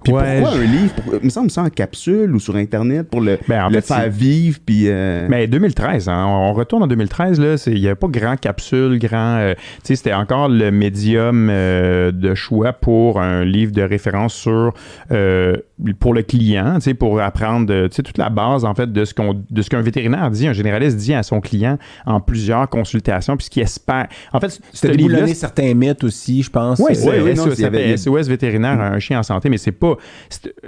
Puis 0.03 0.13
Ouais, 0.13 0.39
pourquoi 0.39 0.59
je- 0.59 0.61
un 0.61 0.65
livre? 0.67 0.93
Pour- 0.93 1.13
il 1.19 1.25
me 1.25 1.29
semble 1.31 1.49
ça 1.49 1.63
en 1.63 1.69
capsule 1.69 2.35
ou 2.35 2.39
sur 2.39 2.55
Internet 2.57 3.09
pour 3.09 3.21
le, 3.21 3.39
Ben, 3.47 3.63
en 3.65 3.69
le 3.69 3.81
fait, 3.81 3.87
faire 3.87 4.09
vivre. 4.11 4.59
Puis, 4.63 4.83
euh, 4.87 5.25
Mais 5.27 5.47
2013, 5.47 6.07
hein, 6.09 6.25
on 6.27 6.53
retourne 6.53 6.83
en 6.83 6.87
2013, 6.87 7.39
là, 7.39 7.55
il 7.65 7.79
n'y 7.81 7.87
avait 7.87 7.95
pas 7.95 8.07
grand 8.07 8.39
capsule, 8.39 8.99
grand. 8.99 9.37
euh, 9.37 9.55
tu 9.55 9.61
sais, 9.85 9.95
c'était 9.95 10.13
encore 10.13 10.47
le 10.47 10.69
médium 10.69 11.47
euh, 11.49 12.11
de 12.11 12.35
choix 12.35 12.71
pour 12.73 13.19
un 13.19 13.43
livre 13.45 13.71
de 13.71 13.81
référence 13.81 14.35
sur 14.35 14.75
euh, 15.11 15.55
pour 15.99 16.13
le 16.13 16.21
client, 16.23 16.77
pour 16.93 17.19
apprendre 17.19 17.87
toute 17.87 18.17
la 18.17 18.29
base 18.29 18.63
en 18.63 18.73
fait 18.75 18.91
de 18.93 19.03
ce 19.03 19.13
qu'on 19.13 19.43
de 19.49 19.61
ce 19.61 19.69
qu'un 19.69 19.81
vétérinaire 19.81 20.31
dit, 20.31 20.47
un 20.47 20.53
généraliste 20.53 20.95
dit 20.97 21.13
à 21.13 21.21
son 21.23 21.41
client 21.41 21.77
en 22.05 22.21
plusieurs 22.21 22.69
consultations, 22.69 23.35
puis 23.35 23.45
ce 23.45 23.49
qu'il 23.49 23.61
espère. 23.63 24.07
En 24.31 24.39
fait, 24.39 24.59
C'était 24.71 24.93
livre-là, 24.95 25.15
déboulonner 25.15 25.33
certains 25.33 25.73
mythes 25.73 26.03
aussi, 26.05 26.43
je 26.43 26.49
pense. 26.49 26.79
oui, 26.79 26.93
Euh, 26.95 27.23
oui, 27.23 27.33
non, 27.35 27.43
SOS, 27.43 27.49
ça 27.49 27.55
s'appelle 27.55 27.97
vétérinaire, 28.29 28.79
un 28.79 28.99
chien 28.99 29.19
en 29.19 29.23
santé, 29.23 29.49
mais 29.49 29.57
c'est 29.57 29.71
pas. 29.73 29.95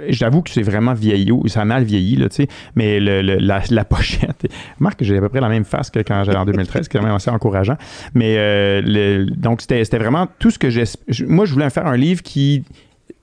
J'avoue 0.08 0.42
que 0.42 0.50
c'est 0.50 0.62
vraiment 0.62 0.92
vieillot, 0.94 1.42
ça 1.48 1.62
a 1.62 1.64
mal 1.64 1.84
vieilli, 1.84 2.16
là, 2.16 2.28
tu 2.28 2.36
sais. 2.42 2.48
Mais 2.74 3.00
le- 3.00 3.22
le- 3.22 3.36
la, 3.38 3.62
la 3.70 3.84
pochette. 3.84 4.46
Marc, 4.78 5.02
j'ai 5.02 5.16
à 5.16 5.20
peu 5.20 5.28
près 5.28 5.40
la 5.40 5.48
même 5.48 5.64
face 5.64 5.90
que 5.90 6.00
quand 6.00 6.22
j'allais 6.24 6.38
en 6.38 6.44
2013, 6.44 6.82
c'est 6.84 6.98
quand 6.98 7.04
même 7.04 7.14
assez 7.14 7.30
encourageant. 7.30 7.76
Mais 8.14 8.34
euh, 8.36 8.82
le- 8.84 9.24
donc, 9.30 9.62
c'était 9.62 9.84
c'était 9.84 9.98
vraiment 9.98 10.28
tout 10.38 10.50
ce 10.50 10.58
que 10.58 10.68
j'ai. 10.70 10.84
Moi, 11.26 11.46
je 11.46 11.52
voulais 11.54 11.70
faire 11.70 11.86
un 11.86 11.96
livre 11.96 12.22
qui 12.22 12.64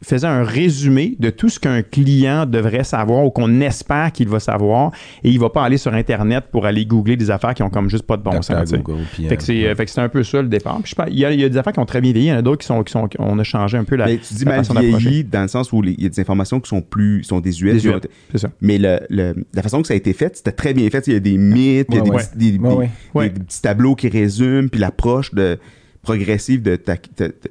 faisait 0.06 0.28
un 0.28 0.44
résumé 0.44 1.16
de 1.20 1.30
tout 1.30 1.50
ce 1.50 1.60
qu'un 1.60 1.82
client 1.82 2.46
devrait 2.46 2.84
savoir 2.84 3.26
ou 3.26 3.30
qu'on 3.32 3.62
espère 3.62 4.12
qu'il 4.12 4.28
va 4.28 4.40
savoir 4.40 4.92
et 5.24 5.30
il 5.30 5.40
va 5.40 5.50
pas 5.50 5.64
aller 5.64 5.78
sur 5.78 5.94
Internet 5.94 6.46
pour 6.52 6.66
aller 6.66 6.86
googler 6.86 7.16
des 7.18 7.32
affaires 7.32 7.54
qui 7.54 7.64
ont 7.64 7.70
comme 7.70 7.90
juste 7.90 8.06
pas 8.06 8.18
de 8.18 8.24
bon 8.24 8.42
sens. 8.42 8.72
Google, 8.74 9.02
puis, 9.14 9.28
Fait 9.28 9.38
que 9.38 9.44
c'est 9.44 9.68
ouais. 9.68 9.76
fait 9.76 9.86
que 9.86 9.92
c'est 9.92 10.02
un 10.02 10.10
peu 10.10 10.24
ça 10.24 10.42
le 10.42 10.48
départ. 10.48 10.80
Puis 10.82 10.92
je 10.92 10.96
pense- 10.96 11.08
il 11.10 11.20
y, 11.20 11.26
a, 11.26 11.32
il 11.32 11.40
y 11.40 11.44
a 11.44 11.50
des 11.50 11.58
affaires 11.58 11.74
qui 11.74 11.80
ont 11.80 11.86
très 11.86 12.02
bien 12.02 12.12
vieilli, 12.12 12.28
il 12.28 12.32
y 12.32 12.34
en 12.34 12.38
a 12.38 12.42
d'autres 12.42 12.62
qui 12.62 12.68
sont, 12.68 12.84
qui 12.84 12.92
sont 12.92 13.08
on 13.20 13.40
a 13.40 13.44
changé 13.44 13.78
un 13.78 13.84
peu 13.84 13.96
la, 13.96 14.06
Mais 14.06 14.18
tu 14.18 14.34
dis 14.34 14.46
la 14.46 14.52
mal 14.52 14.60
façon 14.60 14.74
d'approcher. 14.76 14.98
vieilli 15.10 15.24
dans 15.24 15.42
le 15.42 15.48
sens 15.48 15.72
où 15.74 15.82
les- 15.82 15.94
il 15.98 16.04
y 16.04 16.06
a 16.06 16.10
des 16.10 16.20
informations 16.20 16.60
qui 16.60 16.70
sont 16.70 16.82
plus 16.82 17.24
sont 17.24 17.40
désuètes. 17.40 17.74
Désuètes, 17.76 18.10
c'est 18.32 18.38
ça. 18.40 18.50
Mais 18.62 18.78
le, 18.78 19.00
le- 19.10 19.36
la 19.54 19.62
façon 19.64 19.82
que 19.82 19.88
ça 19.88 19.94
a 19.94 19.98
été 19.98 20.14
fait, 20.14 20.36
c'était 20.38 20.52
très 20.52 20.74
bien 20.74 20.90
fait. 20.90 21.08
Il 21.08 21.14
y 21.14 21.16
a 21.16 21.20
des 21.20 21.38
mythes, 21.38 21.88
il 21.90 21.96
y 21.96 21.98
a 21.98 22.02
Ouais, 22.02 22.10
des, 22.10 22.16
ouais. 22.16 22.24
petits- 22.24 22.52
des- 22.52 22.58
Ouais, 22.60 22.70
des- 22.70 22.76
ouais. 22.76 22.86
des- 22.86 23.20
Ouais. 23.20 23.30
des 23.30 23.40
petits 23.40 23.62
tableaux 23.62 23.96
qui 23.96 24.08
résument, 24.10 24.68
puis 24.70 24.80
l'approche 24.80 25.34
de 25.34 25.58
progressive 26.06 26.62
de 26.62 26.76
ta, 26.78 26.96
ta- 26.98 27.30
ta- 27.30 27.50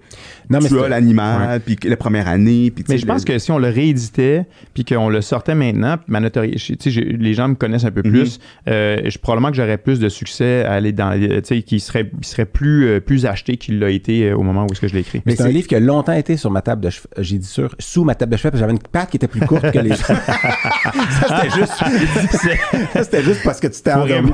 Non, 0.50 0.58
mais 0.62 0.68
tu 0.68 0.78
as 0.80 0.88
l'animal, 0.88 1.60
puis 1.60 1.76
la 1.84 1.96
première 1.96 2.28
année, 2.28 2.70
puis 2.70 2.84
tu 2.84 2.92
Mais 2.92 2.98
je 2.98 3.06
pense 3.06 3.26
le- 3.26 3.32
que 3.34 3.38
si 3.38 3.50
on 3.50 3.58
le 3.58 3.68
rééditait 3.68 4.46
puis 4.72 4.84
qu'on 4.84 5.08
le 5.08 5.20
sortait 5.20 5.54
maintenant, 5.54 5.96
puis 5.96 6.06
ma 6.08 6.20
notoriété, 6.20 6.76
tu 6.76 6.90
les 6.90 7.34
gens 7.34 7.48
me 7.48 7.54
connaissent 7.54 7.84
un 7.84 7.90
peu 7.90 8.02
Mhm. 8.04 8.10
plus, 8.12 8.38
euh, 8.68 8.98
je, 9.04 9.18
probablement 9.18 9.50
que 9.50 9.56
j'aurais 9.56 9.78
plus 9.78 9.98
de 10.00 10.08
succès 10.08 10.64
à 10.64 10.72
aller 10.72 10.92
dans, 10.92 11.10
les- 11.10 11.42
tu 11.42 11.56
sais, 11.56 11.62
qui 11.62 11.80
serait, 11.80 12.10
qui 12.20 12.28
serait 12.28 12.44
plus, 12.46 12.86
euh, 12.86 13.00
plus 13.00 13.26
acheté 13.26 13.56
qu'il 13.56 13.78
l'a 13.78 13.90
été 13.90 14.30
euh, 14.30 14.36
au 14.36 14.42
moment 14.42 14.64
où 14.68 14.72
est-ce 14.72 14.80
que 14.80 14.88
je 14.88 14.94
l'ai 14.94 15.00
écrit. 15.00 15.22
Mais 15.26 15.36
c'est 15.36 15.42
un 15.42 15.48
livre 15.48 15.66
qui 15.66 15.74
a 15.74 15.80
longtemps 15.80 16.12
été 16.12 16.36
sur 16.36 16.50
ma 16.50 16.62
table 16.62 16.82
de 16.82 16.90
chevet. 16.90 17.08
J'ai 17.18 17.38
dit 17.38 17.46
sur, 17.46 17.74
sous 17.78 18.04
ma 18.04 18.14
table 18.14 18.32
de 18.32 18.36
chevet, 18.36 18.50
parce 18.50 18.60
que 18.60 18.66
j'avais 18.66 18.72
une 18.72 18.78
patte 18.90 19.10
qui 19.10 19.16
était 19.16 19.28
plus 19.28 19.40
courte 19.40 19.70
que 19.70 19.78
les 19.78 19.92
autres. 19.92 20.06
ça, 20.14 21.42
c'était 21.42 21.54
juste, 21.60 21.72
ça, 22.92 23.04
c'était 23.04 23.22
juste 23.22 23.40
parce 23.44 23.60
que 23.60 23.66
tu 23.68 23.82
t'es 23.82 23.92
endormi. 23.92 24.30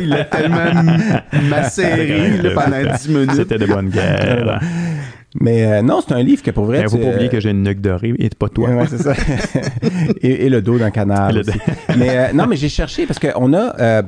il 0.00 0.08
l'a 0.08 0.24
tellement 0.24 0.72
macéré 1.50 2.36
là, 2.42 2.50
pendant 2.54 2.96
10 2.96 3.08
minutes. 3.08 3.30
C'était 3.42 3.58
de 3.58 3.66
bonne 3.66 3.88
guerre. 3.90 4.60
Mais 5.38 5.66
euh, 5.66 5.82
non, 5.82 6.00
c'est 6.06 6.14
un 6.14 6.22
livre 6.22 6.42
que 6.42 6.50
pour 6.50 6.64
vrai. 6.64 6.80
Il 6.82 6.88
faut 6.88 6.96
tu- 6.96 7.02
pas 7.02 7.10
oublier 7.10 7.28
que 7.28 7.40
j'ai 7.40 7.50
une 7.50 7.62
nuque 7.62 7.80
dorée 7.82 8.14
et 8.18 8.30
pas 8.30 8.48
toi. 8.48 8.70
Ouais, 8.70 8.86
c'est 8.88 9.02
ça. 9.02 9.12
et, 10.22 10.46
et 10.46 10.48
le 10.48 10.62
dos 10.62 10.78
d'un 10.78 10.90
canard. 10.90 11.34
Aussi. 11.36 11.50
mais 11.98 12.08
euh, 12.16 12.32
non, 12.32 12.46
mais 12.46 12.56
j'ai 12.56 12.70
cherché 12.70 13.04
parce 13.06 13.18
qu'on 13.18 13.52
a, 13.52 13.78
euh, 13.78 14.02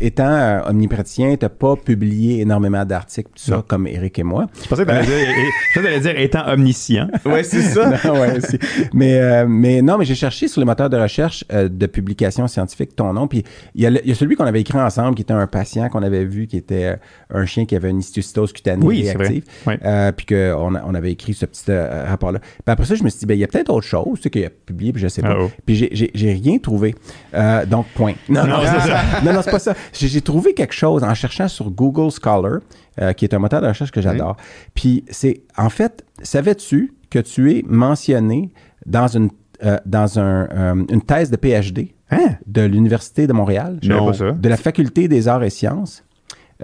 étant 0.00 0.30
euh, 0.30 0.60
omnipraticien, 0.68 1.36
t'as 1.36 1.48
pas 1.48 1.76
publié 1.76 2.40
énormément 2.40 2.84
d'articles, 2.84 3.30
tout 3.34 3.42
ça, 3.42 3.56
Non. 3.56 3.64
comme 3.66 3.86
Eric 3.86 4.18
et 4.18 4.22
moi. 4.22 4.46
Je 4.62 4.68
pensais 4.68 4.82
que 4.84 4.88
t'allais 4.88 5.06
dire, 5.06 5.14
et- 5.28 5.74
que 5.74 5.80
t'allais 5.80 6.00
dire 6.00 6.18
étant 6.18 6.46
omniscient. 6.48 7.08
Ouais, 7.24 7.42
c'est 7.42 7.62
ça. 7.62 7.90
Non, 8.04 8.20
ouais, 8.20 8.36
aussi. 8.38 8.58
Mais, 8.92 9.18
euh, 9.20 9.46
mais 9.48 9.82
non, 9.82 9.98
mais 9.98 10.04
j'ai 10.04 10.14
cherché 10.14 10.48
sur 10.48 10.60
les 10.60 10.64
moteurs 10.64 10.90
de 10.90 10.96
recherche 10.96 11.44
euh, 11.52 11.68
de 11.68 11.86
publications 11.86 12.46
scientifiques 12.48 12.96
ton 12.96 13.12
nom. 13.12 13.28
Puis 13.28 13.44
il 13.74 13.82
y, 13.82 13.86
a 13.86 13.90
y 13.90 14.14
celui 14.14 14.36
qu'on 14.36 14.44
avait 14.46 14.60
écrit 14.60 14.78
ensemble, 14.78 15.14
qui 15.14 15.22
était 15.22 15.32
un 15.32 15.46
patient 15.46 15.88
qu'on 15.88 16.02
avait 16.02 16.24
vu, 16.24 16.46
qui 16.46 16.56
était 16.56 16.84
euh, 16.84 16.96
un 17.32 17.46
chien 17.46 17.66
qui 17.66 17.76
avait 17.76 17.90
une 17.90 18.00
histiocytose 18.00 18.52
cutanée 18.52 18.84
Oui, 18.84 19.02
vrai. 19.02 19.12
réactive. 19.16 19.44
Ouais. 19.66 19.78
Euh, 19.84 20.12
puis 20.12 20.26
qu'on 20.26 20.74
on 20.74 20.94
avait 20.94 21.12
écrit 21.12 21.34
ce 21.34 21.46
petit 21.46 21.64
euh, 21.68 22.04
rapport-là. 22.08 22.38
Puis 22.40 22.48
après 22.66 22.84
ça, 22.86 22.94
je 22.94 23.04
me 23.04 23.08
suis 23.10 23.20
dit, 23.20 23.26
ben, 23.26 23.34
il 23.34 23.40
y 23.40 23.44
a 23.44 23.48
peut-être 23.48 23.70
autre 23.70 23.86
chose 23.86 24.16
tu 24.16 24.22
sais, 24.22 24.30
qu'il 24.30 24.44
a 24.44 24.50
publié, 24.50 24.92
puis 24.92 25.02
je 25.02 25.08
sais 25.08 25.22
pas. 25.22 25.32
Ah 25.32 25.42
oh. 25.42 25.50
Puis 25.66 25.76
j'ai- 25.92 26.32
rien 26.32 26.58
trouvé. 26.58 26.94
Euh, 27.34 27.64
donc, 27.66 27.86
point. 27.94 28.14
Non, 28.28 28.42
non, 28.46 28.58
Non, 28.58 28.62
c'est 28.64 28.88
ça. 28.88 29.00
non, 29.24 29.32
non, 29.32 29.40
c'est 29.42 29.50
pas 29.50 29.58
ça. 29.58 29.74
J'ai 29.92 30.20
trouvé 30.20 30.54
quelque 30.54 30.74
chose 30.74 31.02
en 31.04 31.14
cherchant 31.14 31.48
sur 31.48 31.70
Google 31.70 32.10
Scholar, 32.10 32.60
euh, 33.00 33.12
qui 33.12 33.24
est 33.24 33.34
un 33.34 33.38
moteur 33.38 33.60
de 33.60 33.66
recherche 33.68 33.90
que 33.90 34.00
j'adore. 34.00 34.36
Puis 34.74 35.04
c'est, 35.10 35.42
en 35.56 35.68
fait, 35.70 36.04
savais-tu 36.22 36.92
que 37.10 37.18
tu 37.18 37.52
es 37.52 37.64
mentionné 37.66 38.50
dans 38.86 39.08
une, 39.08 39.30
euh, 39.64 39.76
dans 39.86 40.18
un, 40.18 40.48
euh, 40.50 40.84
une 40.90 41.02
thèse 41.02 41.30
de 41.30 41.36
PhD 41.36 41.92
Hein? 42.12 42.36
de 42.46 42.62
l'Université 42.62 43.26
de 43.28 43.32
Montréal, 43.32 43.78
Je 43.82 43.86
savais 43.88 44.00
Non. 44.00 44.06
pas 44.06 44.12
ça. 44.14 44.32
de 44.32 44.48
la 44.48 44.56
Faculté 44.56 45.06
des 45.06 45.28
arts 45.28 45.44
et 45.44 45.50
sciences, 45.50 46.02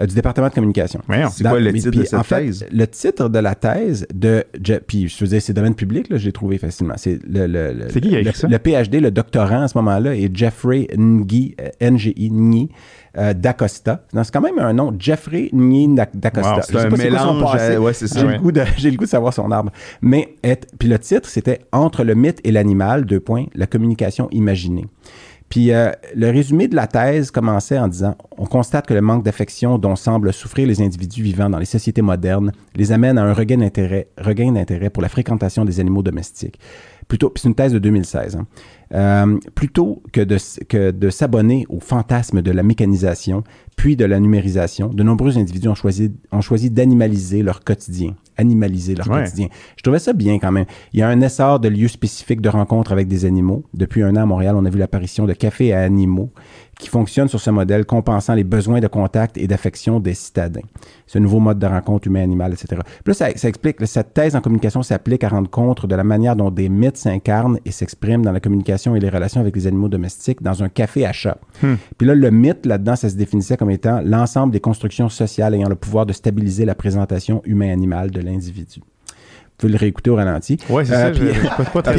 du 0.05 0.13
département 0.15 0.47
de 0.49 0.53
communication. 0.53 1.01
C'est 1.31 1.43
quoi 1.43 1.59
le 1.59 1.73
titre 1.73 1.91
de 1.91 2.03
cette 2.03 2.19
en 2.19 2.23
fait, 2.23 2.45
thèse? 2.45 2.65
Le 2.71 2.87
titre 2.87 3.29
de 3.29 3.39
la 3.39 3.55
thèse 3.55 4.05
de. 4.13 4.43
Puis, 4.85 5.07
je 5.07 5.17
veux 5.23 5.27
dire, 5.29 5.41
c'est 5.41 5.53
domaine 5.53 5.75
public, 5.75 6.09
là, 6.09 6.17
je 6.17 6.25
l'ai 6.25 6.31
trouvé 6.31 6.57
facilement. 6.57 6.93
C'est 6.97 7.19
le, 7.27 7.47
le, 7.47 7.73
le- 7.73 7.85
qui 7.99 8.01
le, 8.09 8.31
ça? 8.31 8.47
le 8.47 8.57
PhD, 8.59 8.99
le 9.01 9.11
doctorant 9.11 9.63
à 9.63 9.67
ce 9.67 9.77
moment-là, 9.77 10.15
est 10.15 10.35
Jeffrey 10.35 10.87
Ngi, 10.97 11.55
euh, 11.59 11.69
N-G-I, 11.79 12.29
Ngi, 12.31 12.69
euh, 13.17 13.33
d'Acosta. 13.33 14.05
C'est 14.13 14.31
quand 14.31 14.41
même 14.41 14.59
un 14.59 14.73
nom, 14.73 14.93
Jeffrey 14.99 15.49
Ngi 15.53 15.95
d'A- 15.95 16.07
d'Acosta. 16.13 16.55
Wow, 16.55 16.61
c'est 16.61 16.77
un 16.77 16.89
mélange, 16.89 17.55
euh, 17.59 17.77
ouais, 17.79 17.93
c'est 17.93 18.07
ça. 18.07 18.19
J'ai 18.19 18.25
Ouais. 18.27 18.33
le, 18.33 18.39
goût 18.39 18.51
de- 18.51 18.63
j'ai 18.77 18.91
le 18.91 18.97
goût 18.97 19.05
de 19.05 19.09
savoir 19.09 19.33
son 19.33 19.49
arbre. 19.51 19.71
Mais, 20.01 20.35
être- 20.43 20.67
puis 20.77 20.87
le 20.89 20.99
titre, 20.99 21.27
c'était 21.29 21.61
Entre 21.71 22.03
le 22.03 22.13
mythe 22.15 22.39
et 22.43 22.51
l'animal, 22.51 23.05
deux 23.05 23.19
points, 23.19 23.45
la 23.55 23.65
communication 23.67 24.27
imaginée. 24.31 24.85
Puis 25.49 25.71
euh, 25.71 25.91
le 26.13 26.29
résumé 26.29 26.67
de 26.67 26.75
la 26.75 26.87
thèse 26.87 27.31
commençait 27.31 27.79
en 27.79 27.87
disant 27.87 28.15
On 28.37 28.45
constate 28.45 28.85
que 28.85 28.93
le 28.93 29.01
manque 29.01 29.23
d'affection 29.23 29.77
dont 29.77 29.95
semblent 29.95 30.33
souffrir 30.33 30.67
les 30.67 30.81
individus 30.81 31.23
vivant 31.23 31.49
dans 31.49 31.59
les 31.59 31.65
sociétés 31.65 32.01
modernes 32.01 32.51
les 32.75 32.91
amène 32.91 33.17
à 33.17 33.23
un 33.23 33.33
regain 33.33 33.57
d'intérêt, 33.57 34.09
regain 34.17 34.51
d'intérêt 34.51 34.89
pour 34.89 35.01
la 35.01 35.09
fréquentation 35.09 35.63
des 35.63 35.79
animaux 35.79 36.03
domestiques. 36.03 36.59
Plutôt, 37.07 37.31
c'est 37.37 37.47
une 37.47 37.55
thèse 37.55 37.71
de 37.71 37.79
2016. 37.79 38.35
hein. 38.35 38.47
Euh, 38.93 39.37
plutôt 39.55 40.03
que 40.11 40.21
de, 40.21 40.37
que 40.67 40.91
de 40.91 41.09
s'abonner 41.09 41.65
au 41.69 41.79
fantasme 41.79 42.41
de 42.41 42.51
la 42.51 42.63
mécanisation, 42.63 43.43
puis 43.77 43.95
de 43.95 44.05
la 44.05 44.19
numérisation, 44.19 44.89
de 44.89 45.03
nombreux 45.03 45.37
individus 45.37 45.69
ont 45.69 45.75
choisi, 45.75 46.11
ont 46.31 46.41
choisi 46.41 46.69
d'animaliser 46.69 47.43
leur 47.43 47.63
quotidien. 47.63 48.15
Animaliser 48.37 48.95
leur 48.95 49.09
Ouais. 49.09 49.23
quotidien. 49.23 49.47
Je 49.77 49.83
trouvais 49.83 49.99
ça 49.99 50.13
bien 50.13 50.37
quand 50.39 50.51
même. 50.51 50.65
Il 50.93 50.99
y 50.99 51.03
a 51.03 51.07
un 51.09 51.21
essor 51.21 51.59
de 51.59 51.67
lieux 51.69 51.87
spécifiques 51.87 52.41
de 52.41 52.49
rencontres 52.49 52.91
avec 52.91 53.07
des 53.07 53.25
animaux. 53.25 53.63
Depuis 53.73 54.03
un 54.03 54.15
an 54.15 54.21
à 54.21 54.25
Montréal, 54.25 54.55
on 54.57 54.65
a 54.65 54.69
vu 54.69 54.77
l'apparition 54.79 55.25
de 55.25 55.33
cafés 55.33 55.73
à 55.73 55.81
animaux 55.81 56.31
qui 56.79 56.89
fonctionnent 56.89 57.27
sur 57.27 57.39
ce 57.39 57.49
modèle, 57.49 57.85
compensant 57.85 58.33
les 58.33 58.43
besoins 58.43 58.79
de 58.79 58.87
contact 58.87 59.37
et 59.37 59.47
d'affection 59.47 59.99
des 59.99 60.13
citadins. 60.13 60.61
Ce 61.05 61.17
nouveau 61.19 61.39
mode 61.39 61.59
de 61.59 61.65
rencontre 61.65 62.07
humain-animal, 62.07 62.53
etc. 62.53 62.81
Puis 63.03 63.11
là, 63.11 63.13
ça, 63.13 63.29
ça 63.35 63.49
explique, 63.49 63.79
là, 63.79 63.87
cette 63.87 64.13
thèse 64.13 64.35
en 64.35 64.41
communication 64.41 64.83
s'applique 64.83 65.23
à 65.23 65.29
rendre 65.29 65.49
compte 65.49 65.85
de 65.85 65.95
la 65.95 66.03
manière 66.03 66.35
dont 66.35 66.51
des 66.51 66.69
mythes 66.69 66.97
s'incarnent 66.97 67.59
et 67.65 67.71
s'expriment 67.71 68.23
dans 68.23 68.31
la 68.31 68.39
communication 68.39 68.95
et 68.95 68.99
les 68.99 69.09
relations 69.09 69.41
avec 69.41 69.55
les 69.55 69.67
animaux 69.67 69.89
domestiques 69.89 70.41
dans 70.41 70.63
un 70.63 70.69
café 70.69 71.05
à 71.05 71.13
chat. 71.13 71.37
Puis 71.97 72.07
là, 72.07 72.15
le 72.15 72.31
mythe, 72.31 72.65
là-dedans, 72.65 72.95
ça 72.95 73.09
se 73.09 73.15
définissait 73.15 73.57
comme 73.57 73.71
étant 73.71 74.01
l'ensemble 74.03 74.53
des 74.53 74.59
constructions 74.59 75.09
sociales 75.09 75.55
ayant 75.55 75.69
le 75.69 75.75
pouvoir 75.75 76.05
de 76.05 76.13
stabiliser 76.13 76.65
la 76.65 76.75
présentation 76.75 77.41
humain-animal 77.45 78.11
de 78.11 78.21
l'individu. 78.21 78.81
Pouvez 79.57 79.73
le 79.73 79.79
réécouter 79.79 80.11
au 80.11 80.15
ralenti. 80.15 80.57
Ouais, 80.69 80.85
c'est 80.85 80.93
Euh, 80.93 81.11
ça. 81.13 81.19
puis- 81.19 81.47
pas, 81.73 81.81
pas 81.81 81.91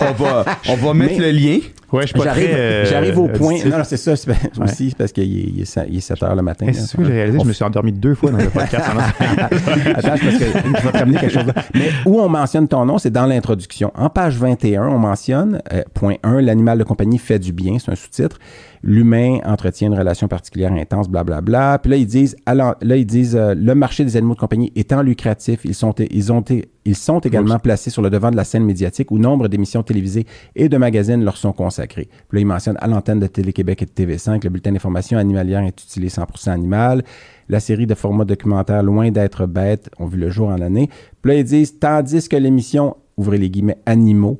on, 0.00 0.04
on 0.06 0.12
va, 0.24 0.44
on 0.70 0.74
va 0.76 0.94
mettre 0.94 1.18
Mais- 1.18 1.32
le 1.32 1.38
lien. 1.38 1.58
Ouais, 1.92 2.02
je 2.02 2.06
suis 2.08 2.18
pas 2.18 2.24
J'arrive, 2.24 2.44
très, 2.48 2.54
euh, 2.58 2.84
j'arrive 2.86 3.18
au 3.18 3.28
point. 3.28 3.58
Non, 3.66 3.76
non, 3.78 3.84
c'est 3.84 3.98
ça. 3.98 4.16
c'est 4.16 4.30
aussi 4.60 4.88
c'est 4.88 4.96
parce 4.96 5.12
qu'il 5.12 5.22
est, 5.24 5.26
il 5.54 5.60
est, 5.60 5.64
sa- 5.64 5.84
il 5.86 5.98
est 5.98 6.00
7 6.00 6.20
heures 6.22 6.34
le 6.34 6.42
matin. 6.42 6.66
C'est 6.72 6.80
ce 6.80 6.96
que 6.96 7.04
j'ai 7.04 7.12
réalisé, 7.12 7.38
je 7.40 7.44
me 7.44 7.52
suis 7.52 7.62
endormi 7.62 7.92
deux 7.92 8.14
fois 8.14 8.30
dans 8.32 8.38
le 8.38 8.48
podcast. 8.48 8.86
pendant- 8.88 9.02
Attends, 9.94 10.08
parce 10.08 10.20
que 10.20 10.30
je 10.30 10.38
vais 10.82 10.92
te 10.92 10.98
ramener 10.98 11.18
quelque 11.18 11.32
chose. 11.32 11.52
Mais 11.74 11.90
où 12.06 12.18
on 12.20 12.28
mentionne 12.28 12.66
ton 12.68 12.84
nom, 12.86 12.98
c'est 12.98 13.10
dans 13.12 13.26
l'introduction. 13.26 13.92
En 13.94 14.08
page 14.08 14.38
21, 14.38 14.88
on 14.88 14.98
mentionne, 14.98 15.60
euh, 15.72 15.82
point 15.92 16.14
1, 16.24 16.40
l'animal 16.40 16.78
de 16.78 16.84
compagnie 16.84 17.18
fait 17.18 17.38
du 17.38 17.52
bien, 17.52 17.76
c'est 17.78 17.92
un 17.92 17.96
sous-titre. 17.96 18.38
L'humain 18.86 19.38
entretient 19.46 19.88
une 19.88 19.98
relation 19.98 20.28
particulière 20.28 20.70
intense, 20.70 21.08
blablabla. 21.08 21.78
Puis 21.78 21.90
là, 21.90 21.96
ils 21.96 22.06
disent, 22.06 22.36
alors, 22.44 22.74
là, 22.82 22.96
ils 22.98 23.06
disent 23.06 23.34
euh, 23.34 23.54
le 23.54 23.74
marché 23.74 24.04
des 24.04 24.18
animaux 24.18 24.34
de 24.34 24.38
compagnie 24.38 24.72
étant 24.76 25.00
lucratif, 25.00 25.60
ils 25.64 25.74
sont, 25.74 25.94
ils 25.98 26.30
ont, 26.30 26.42
été- 26.42 26.68
ils 26.84 26.94
sont 26.94 27.18
également 27.20 27.58
placés 27.58 27.88
sur 27.88 28.02
le 28.02 28.10
devant 28.10 28.30
de 28.30 28.36
la 28.36 28.44
scène 28.44 28.62
médiatique 28.64 29.10
où 29.10 29.16
nombre 29.18 29.48
d'émissions 29.48 29.82
télévisées 29.82 30.26
et 30.54 30.68
de 30.68 30.76
magazines 30.76 31.24
leur 31.24 31.38
sont 31.38 31.54
consacrés. 31.54 32.10
Puis 32.28 32.36
là, 32.36 32.40
ils 32.42 32.46
mentionnent 32.46 32.76
à 32.78 32.86
l'antenne 32.86 33.20
de 33.20 33.26
Télé-Québec 33.26 33.80
et 33.80 33.86
de 33.86 34.12
TV5, 34.12 34.44
le 34.44 34.50
bulletin 34.50 34.72
d'information 34.72 35.16
animalière 35.16 35.62
est 35.62 35.82
utilisé 35.82 36.20
100% 36.20 36.50
animal. 36.50 37.04
La 37.48 37.60
série 37.60 37.86
de 37.86 37.94
formats 37.94 38.26
documentaires 38.26 38.82
Loin 38.82 39.10
d'être 39.10 39.46
bête 39.46 39.88
ont 39.98 40.04
vu 40.04 40.18
le 40.18 40.28
jour 40.28 40.48
en 40.48 40.60
année. 40.60 40.90
Puis 41.22 41.32
là, 41.32 41.38
ils 41.38 41.44
disent, 41.44 41.78
tandis 41.78 42.28
que 42.28 42.36
l'émission, 42.36 42.96
ouvrez 43.16 43.38
les 43.38 43.48
guillemets, 43.48 43.78
animaux, 43.86 44.38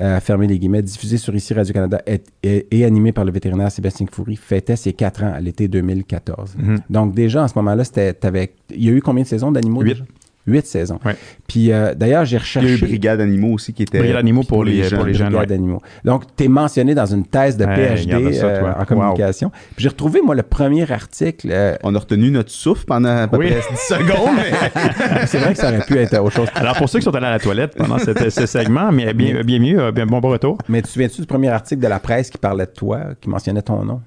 euh, 0.00 0.20
fermez 0.20 0.46
les 0.46 0.58
guillemets, 0.58 0.82
diffusée 0.82 1.16
sur 1.16 1.34
ici 1.34 1.54
Radio-Canada 1.54 2.02
et, 2.06 2.20
et- 2.42 2.66
et 2.70 2.84
animée 2.84 3.12
par 3.12 3.24
le 3.24 3.32
vétérinaire 3.32 3.70
Sébastien 3.70 4.06
Foury, 4.10 4.36
fêtait 4.36 4.76
ses 4.76 4.92
quatre 4.92 5.22
ans 5.24 5.32
à 5.34 5.40
l'été 5.40 5.68
2014. 5.68 6.56
Mhm. 6.58 6.78
Donc 6.90 7.14
déjà, 7.14 7.44
en 7.44 7.48
ce 7.48 7.54
moment-là, 7.56 7.84
c'était, 7.84 8.12
t'avais- 8.12 8.52
il 8.70 8.84
y 8.84 8.88
a 8.88 8.92
eu 8.92 9.00
combien 9.00 9.22
de 9.22 9.28
saisons 9.28 9.50
d'animaux? 9.52 9.80
Huit. 9.82 9.94
déjà? 9.94 10.04
Huit 10.48 10.64
saisons. 10.64 11.00
Ouais. 11.04 11.16
Puis 11.48 11.72
euh, 11.72 11.94
d'ailleurs, 11.94 12.24
j'ai 12.24 12.30
Il 12.30 12.34
y 12.34 12.36
a 12.36 12.40
recherché... 12.40 12.74
eu 12.74 12.78
Brigade 12.78 13.20
Animaux 13.20 13.54
aussi 13.54 13.72
qui 13.72 13.82
était. 13.82 13.98
Brigade 13.98 14.18
Animaux 14.18 14.42
pour 14.44 14.62
les- 14.64 14.88
pour 14.88 15.04
les 15.04 15.12
jeunes, 15.14 15.30
Brigade 15.30 15.40
ouais. 15.40 15.46
d'animaux. 15.46 15.82
Donc, 16.04 16.22
tu 16.36 16.44
es 16.44 16.48
mentionné 16.48 16.94
dans 16.94 17.06
une 17.06 17.24
thèse 17.26 17.56
de 17.56 17.64
Ouais, 17.64 17.74
PhD 17.96 18.32
ça, 18.32 18.46
euh, 18.46 18.72
en 18.78 18.84
communication. 18.84 19.50
Puis 19.50 19.82
j'ai 19.82 19.88
retrouvé, 19.88 20.20
moi, 20.22 20.34
le 20.36 20.44
premier 20.44 20.88
article. 20.90 21.48
euh, 21.50 21.74
On 21.82 21.94
a 21.96 21.98
retenu 21.98 22.30
notre 22.30 22.50
souffle 22.52 22.84
pendant 22.84 23.08
à 23.24 23.26
peu 23.26 23.38
Oui. 23.38 23.46
près 23.50 23.60
10 23.72 23.76
secondes. 23.94 24.36
mais- 24.36 25.26
c'est 25.26 25.38
vrai 25.38 25.52
que 25.52 25.58
ça 25.58 25.68
aurait 25.70 25.84
pu 25.84 25.96
être 25.98 26.16
autre 26.20 26.36
chose. 26.36 26.48
Alors, 26.54 26.76
pour 26.76 26.88
ceux 26.88 27.00
qui 27.00 27.04
sont 27.04 27.14
allés 27.16 27.26
à 27.26 27.30
la 27.30 27.40
toilette 27.40 27.74
pendant 27.76 27.98
cette- 27.98 28.30
ce 28.30 28.46
segment, 28.46 28.92
mais 28.92 29.12
bien, 29.14 29.42
bien 29.42 29.58
mieux, 29.58 29.90
bien 29.90 30.06
bon 30.06 30.20
bon 30.20 30.30
retour. 30.30 30.58
Mais 30.68 30.78
tu 30.80 30.86
te 30.86 30.92
souviens-tu 30.92 31.22
du 31.22 31.26
premier 31.26 31.48
article 31.48 31.82
de 31.82 31.88
la 31.88 31.98
presse 31.98 32.30
qui 32.30 32.38
parlait 32.38 32.66
de 32.66 32.70
toi, 32.70 33.00
qui 33.20 33.28
mentionnait 33.28 33.62
ton 33.62 33.84
nom? 33.84 34.00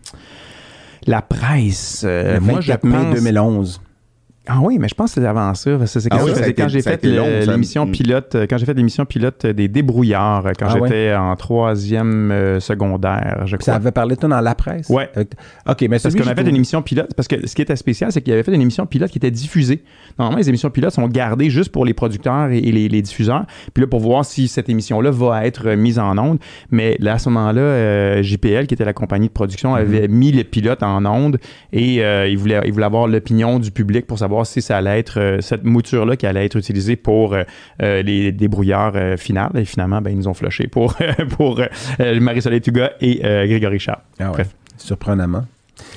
La 1.08 1.22
presse, 1.22 2.04
euh, 2.06 2.36
le 2.36 2.40
moi, 2.40 2.62
je 2.62 2.72
24 2.72 2.84
mai 2.86 2.92
pense... 2.98 3.16
2011. 3.16 3.82
Ah 4.52 4.60
oui, 4.62 4.78
mais 4.80 4.88
je 4.88 4.96
pense 4.96 5.14
que 5.14 5.22
c'est 5.22 5.28
avant 5.28 5.54
ça. 5.54 5.86
C'est 5.86 6.08
Ah 6.10 6.18
quand, 6.18 6.24
oui, 6.26 6.32
c'est 6.34 6.40
ça 6.40 6.46
a 6.46 6.48
été- 6.50 6.62
quand 6.62 6.68
j'ai 6.70 6.82
fait 6.82 7.00
ça. 7.06 7.52
l'émission 7.52 7.86
Mm. 7.86 7.92
pilote, 7.92 8.36
euh, 8.36 8.48
quand 8.50 8.58
j'ai 8.58 8.66
fait 8.66 8.74
l'émission 8.74 9.06
pilote 9.06 9.46
des 9.46 9.68
débrouillards, 9.68 10.46
euh, 10.48 10.52
quand 10.58 10.68
Ah 10.70 10.78
j'étais 10.84 11.14
en 11.16 11.36
troisième 11.36 12.32
euh, 12.32 12.60
secondaire, 12.60 13.44
je 13.46 13.56
Puis 13.58 13.66
ça 13.66 13.74
crois. 13.74 13.82
avait 13.82 13.92
parlé, 13.92 14.16
toi, 14.18 14.30
dans 14.30 14.42
la 14.42 14.56
presse? 14.56 14.90
Ouais. 14.90 15.10
Avec- 15.16 15.34
OK, 15.68 15.82
mais 15.82 16.00
Parce 16.00 16.16
qu'on 16.16 16.26
avait 16.28 16.42
fait 16.44 16.50
une 16.50 16.56
émission 16.56 16.82
pilote. 16.82 17.14
Parce 17.16 17.28
que 17.28 17.46
ce 17.48 17.54
qui 17.54 17.62
était 17.62 17.76
spécial, 17.76 18.12
c'est 18.12 18.22
qu'il 18.22 18.34
avait 18.34 18.44
fait 18.44 18.54
une 18.54 18.62
émission 18.62 18.86
pilote 18.86 19.12
qui 19.12 19.18
était 19.20 19.32
diffusée. 19.32 19.84
Normalement, 20.18 20.40
les 20.40 20.50
émissions 20.50 20.70
pilotes 20.72 20.94
sont 20.94 21.08
gardées 21.08 21.50
juste 21.50 21.72
pour 21.72 21.86
les 21.86 21.94
producteurs 21.94 22.50
et, 22.50 22.60
les, 22.62 22.90
les 22.90 23.02
diffuseurs. 23.02 23.46
Puis 23.74 23.82
là, 23.84 23.88
pour 23.88 24.00
voir 24.00 24.26
si 24.26 24.48
cette 24.48 24.68
émission-là 24.70 25.12
va 25.12 25.46
être 25.46 25.68
euh, 25.68 25.76
mise 25.76 26.00
en 26.00 26.18
onde. 26.18 26.40
Mais 26.72 26.96
là, 27.00 27.14
à 27.14 27.20
ce 27.20 27.30
moment-là, 27.30 27.62
euh, 27.62 28.24
JPL, 28.24 28.66
qui 28.68 28.74
était 28.74 28.86
la 28.86 28.94
compagnie 28.94 29.28
de 29.28 29.34
production, 29.34 29.76
avait 29.76 30.08
mis 30.08 30.32
le 30.32 30.44
pilote 30.44 30.82
en 30.84 31.06
onde 31.06 31.38
et 31.72 32.04
euh, 32.04 32.28
il, 32.28 32.38
voulait, 32.38 32.60
il 32.66 32.74
voulait 32.74 32.86
avoir 32.86 33.08
l'opinion 33.08 33.60
du 33.60 33.72
public 33.72 34.08
pour 34.08 34.18
savoir 34.18 34.39
si 34.46 34.62
ça 34.62 34.78
allait 34.78 35.00
être 35.00 35.20
euh, 35.20 35.42
cette 35.42 35.64
mouture-là 35.64 36.16
qui 36.16 36.26
allait 36.26 36.46
être 36.46 36.56
utilisée 36.56 36.96
pour 36.96 37.34
euh, 37.34 37.44
euh, 37.82 38.02
les 38.02 38.32
débrouillards 38.32 39.18
finales. 39.18 39.52
Et 39.56 39.66
finalement, 39.66 40.02
ben, 40.02 40.12
ils 40.12 40.18
nous 40.18 40.28
ont 40.28 40.34
flushé 40.34 40.68
pour, 40.68 40.96
pour 41.38 41.62
Marie-Soleil 42.00 42.62
Tuga 42.62 42.92
et 43.02 43.20
Grégory 43.20 43.80
Charles. 43.80 44.02
Ah 44.20 44.26
ouais. 44.26 44.32
Bref. 44.32 44.56
Surprenamment. 44.78 45.46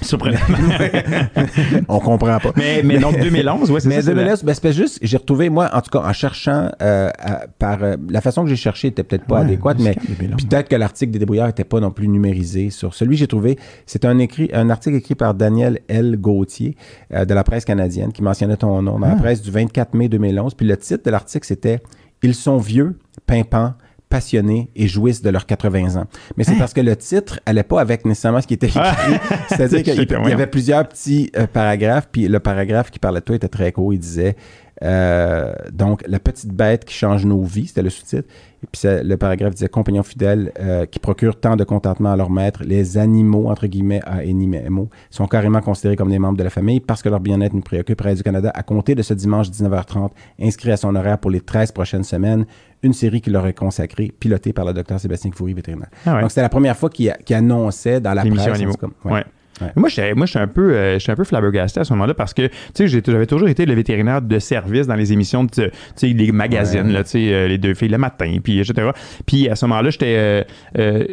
Surprenamment. 0.03 0.59
On 1.89 1.99
comprend 2.01 2.39
pas. 2.39 2.53
mais, 2.57 2.83
mais 2.85 2.99
donc 2.99 3.19
2011, 3.19 3.71
ouais, 3.71 3.81
c'est 3.81 3.89
Mais 3.89 3.97
ça. 3.97 4.03
c'est 4.03 4.15
la- 4.15 4.23
2011, 4.23 4.45
ben, 4.45 4.55
c'est 4.55 4.73
juste, 4.73 4.99
j'ai 5.03 5.17
retrouvé, 5.17 5.49
moi, 5.49 5.71
en 5.73 5.81
tout 5.81 5.91
cas, 5.91 6.01
en 6.07 6.13
cherchant, 6.13 6.71
euh, 6.83 7.11
à- 7.19 7.47
par 7.59 7.83
euh, 7.83 7.97
la 8.11 8.21
façon 8.21 8.43
que 8.45 8.49
j'ai 8.51 8.57
cherché 8.57 8.89
était 8.89 9.03
peut-être 9.03 9.25
pas 9.27 9.37
Ouais, 9.37 9.41
adéquate, 9.43 9.79
mais 9.81 9.95
quand 9.95 10.09
même 10.09 10.17
2011. 10.19 10.37
puis 10.37 10.47
peut-être 10.47 10.69
que 10.69 10.77
l'article 10.77 11.13
des 11.13 11.19
débrouillards 11.19 11.49
était 11.49 11.65
pas 11.65 11.81
non 11.81 11.91
plus 11.91 12.09
numérisé 12.09 12.71
sur 12.71 12.95
celui 12.95 13.13
que 13.17 13.21
j'ai 13.21 13.27
trouvé. 13.27 13.59
C'est 13.87 14.05
un 14.05 14.19
écrit, 14.19 14.51
un 14.53 14.71
article 14.71 14.97
écrit 14.97 15.15
par 15.15 15.35
Daniel 15.35 15.81
L. 15.89 16.17
Gauthier 16.19 16.77
euh, 17.15 17.25
de 17.25 17.35
la 17.35 17.45
presse 17.45 17.65
canadienne 17.65 18.13
qui 18.13 18.23
mentionnait 18.23 18.57
ton 18.57 18.83
nom 18.83 18.99
dans 18.99 19.07
la 19.07 19.13
Ah. 19.15 19.17
presse 19.17 19.43
du 19.43 19.51
24 19.51 19.95
mai 19.95 20.09
2011. 20.09 20.55
Puis 20.55 20.67
le 20.67 20.77
titre 20.77 21.05
de 21.05 21.11
l'article 21.11 21.47
c'était 21.47 21.81
Ils 22.25 22.35
sont 22.35 22.59
vieux, 22.59 22.99
pimpants, 23.27 23.75
passionnés 24.13 24.69
et 24.77 24.89
jouissent 24.89 25.23
de 25.23 25.31
leurs 25.31 25.47
80 25.47 25.97
ans. 25.97 26.07
Mais 26.37 26.45
c'est 26.45 26.57
parce 26.57 26.75
que 26.75 26.83
le 26.83 26.95
titre 26.97 27.41
allait 27.47 27.63
pas 27.63 27.81
avec 27.81 28.05
nécessairement 28.05 28.43
ce 28.43 28.47
qui 28.47 28.55
était 28.55 28.67
écrit. 28.67 28.81
Ah. 28.83 28.95
C'est-à-dire 29.49 29.83
qu'il 29.83 30.29
y 30.29 30.33
avait 30.33 30.47
plusieurs 30.47 30.87
petits 30.87 31.33
euh, 31.35 31.47
paragraphes, 31.47 32.09
puis 32.13 32.29
le 32.29 32.39
paragraphe 32.39 32.91
qui 32.91 32.99
parlait 32.99 33.21
de 33.21 33.25
toi 33.25 33.37
était 33.37 33.49
très 33.49 33.73
court. 33.73 33.95
Il 33.95 33.99
disait 33.99 34.37
euh, 34.83 35.53
donc 35.73 36.03
la 36.07 36.19
petite 36.19 36.53
bête 36.53 36.85
qui 36.85 36.95
change 36.95 37.25
nos 37.25 37.43
vies, 37.43 37.67
c'était 37.69 37.83
le 37.83 37.91
sous-titre. 37.91 38.29
Et 38.65 38.67
puis 38.71 38.79
ça- 38.81 39.03
le 39.03 39.17
paragraphe 39.17 39.55
disait 39.55 39.69
compagnons 39.69 40.03
fidèles 40.03 40.53
euh, 40.61 40.87
qui 40.87 40.99
procurent 41.01 41.39
tant 41.39 41.57
de 41.57 41.65
contentement 41.65 42.13
à 42.13 42.17
leur 42.17 42.31
maître, 42.31 42.63
les 42.65 42.97
animaux 42.99 43.49
entre 43.49 43.67
guillemets 43.67 44.01
à 44.05 44.19
Enimemo 44.25 44.89
sont 45.11 45.27
carrément 45.27 45.61
considérés 45.61 45.97
comme 45.97 46.11
des 46.11 46.19
membres 46.19 46.39
de 46.39 46.45
la 46.45 46.51
famille 46.51 46.81
parce 46.81 47.03
que 47.03 47.09
leur 47.09 47.21
bien-être 47.21 47.55
nous 47.55 47.61
préoccupe. 47.61 48.01
Radio 48.01 48.23
Canada 48.23 48.51
à 48.55 48.63
compter 48.63 48.95
de 48.95 49.03
ce 49.03 49.15
dimanche 49.15 49.49
19h30 49.51 50.11
inscrit 50.41 50.71
à 50.73 50.77
son 50.77 50.95
horaire 50.95 51.19
pour 51.19 51.31
les 51.31 51.41
13 51.41 51.73
prochaines 51.73 52.05
semaines 52.05 52.47
une 52.85 52.93
série 52.93 53.21
qui 53.21 53.31
leur 53.31 53.47
est 53.47 53.53
consacrée, 53.55 54.13
pilotée 54.19 54.53
par 54.53 54.65
le 54.65 54.73
docteur 54.73 54.99
Sébastien 54.99 55.31
Foury, 55.33 55.55
vétérinaire. 55.55 55.89
Ah 56.07 56.15
ouais. 56.17 56.21
Donc 56.23 56.31
c'était 56.31 56.43
la 56.43 56.49
première 56.49 56.77
fois 56.77 56.91
qu'il 56.91 57.13
annonçait 57.31 58.01
dans 58.01 58.15
la 58.15 58.23
presse. 58.23 58.47
Animaux. 58.55 58.73
Ouais. 59.05 59.13
Ouais. 59.13 59.25
Ouais. 59.63 59.73
Moi, 59.77 59.89
j'étais, 59.89 60.15
moi, 60.15 60.27
j'étais 60.27 60.39
un 60.41 60.49
peu, 60.49 60.73
euh, 60.75 60.99
un 61.07 61.15
peu 61.15 61.25
flabbergasté 61.25 61.81
à 61.81 61.85
ce 61.85 61.93
moment-là 61.95 62.15
parce 62.15 62.35
que, 62.35 62.47
tu 62.47 62.53
sais, 62.75 62.89
j'avais 62.89 63.27
toujours 63.27 63.49
été 63.49 63.67
le 63.67 63.75
vétérinaire 63.75 64.23
de 64.23 64.39
service 64.39 64.87
dans 64.87 64.95
les 64.97 65.13
émissions 65.13 65.45
de, 65.45 65.51
tu 65.51 65.71
sais, 65.97 66.09
les 66.09 66.33
magazines, 66.33 66.87
Ouais. 66.87 66.93
là, 66.93 67.05
tu 67.05 67.11
sais, 67.11 67.33
euh, 67.33 67.49
les 67.49 67.59
deux 67.59 67.75
filles 67.75 67.89
le 67.89 67.99
matin, 67.99 68.37
puis 68.43 68.59
etc. 68.61 68.91
Puis 69.27 69.49
à 69.49 69.57
ce 69.57 69.67
moment-là, 69.67 69.91
j'étais, 69.91 70.15
euh, 70.17 70.43
euh, 70.79 71.05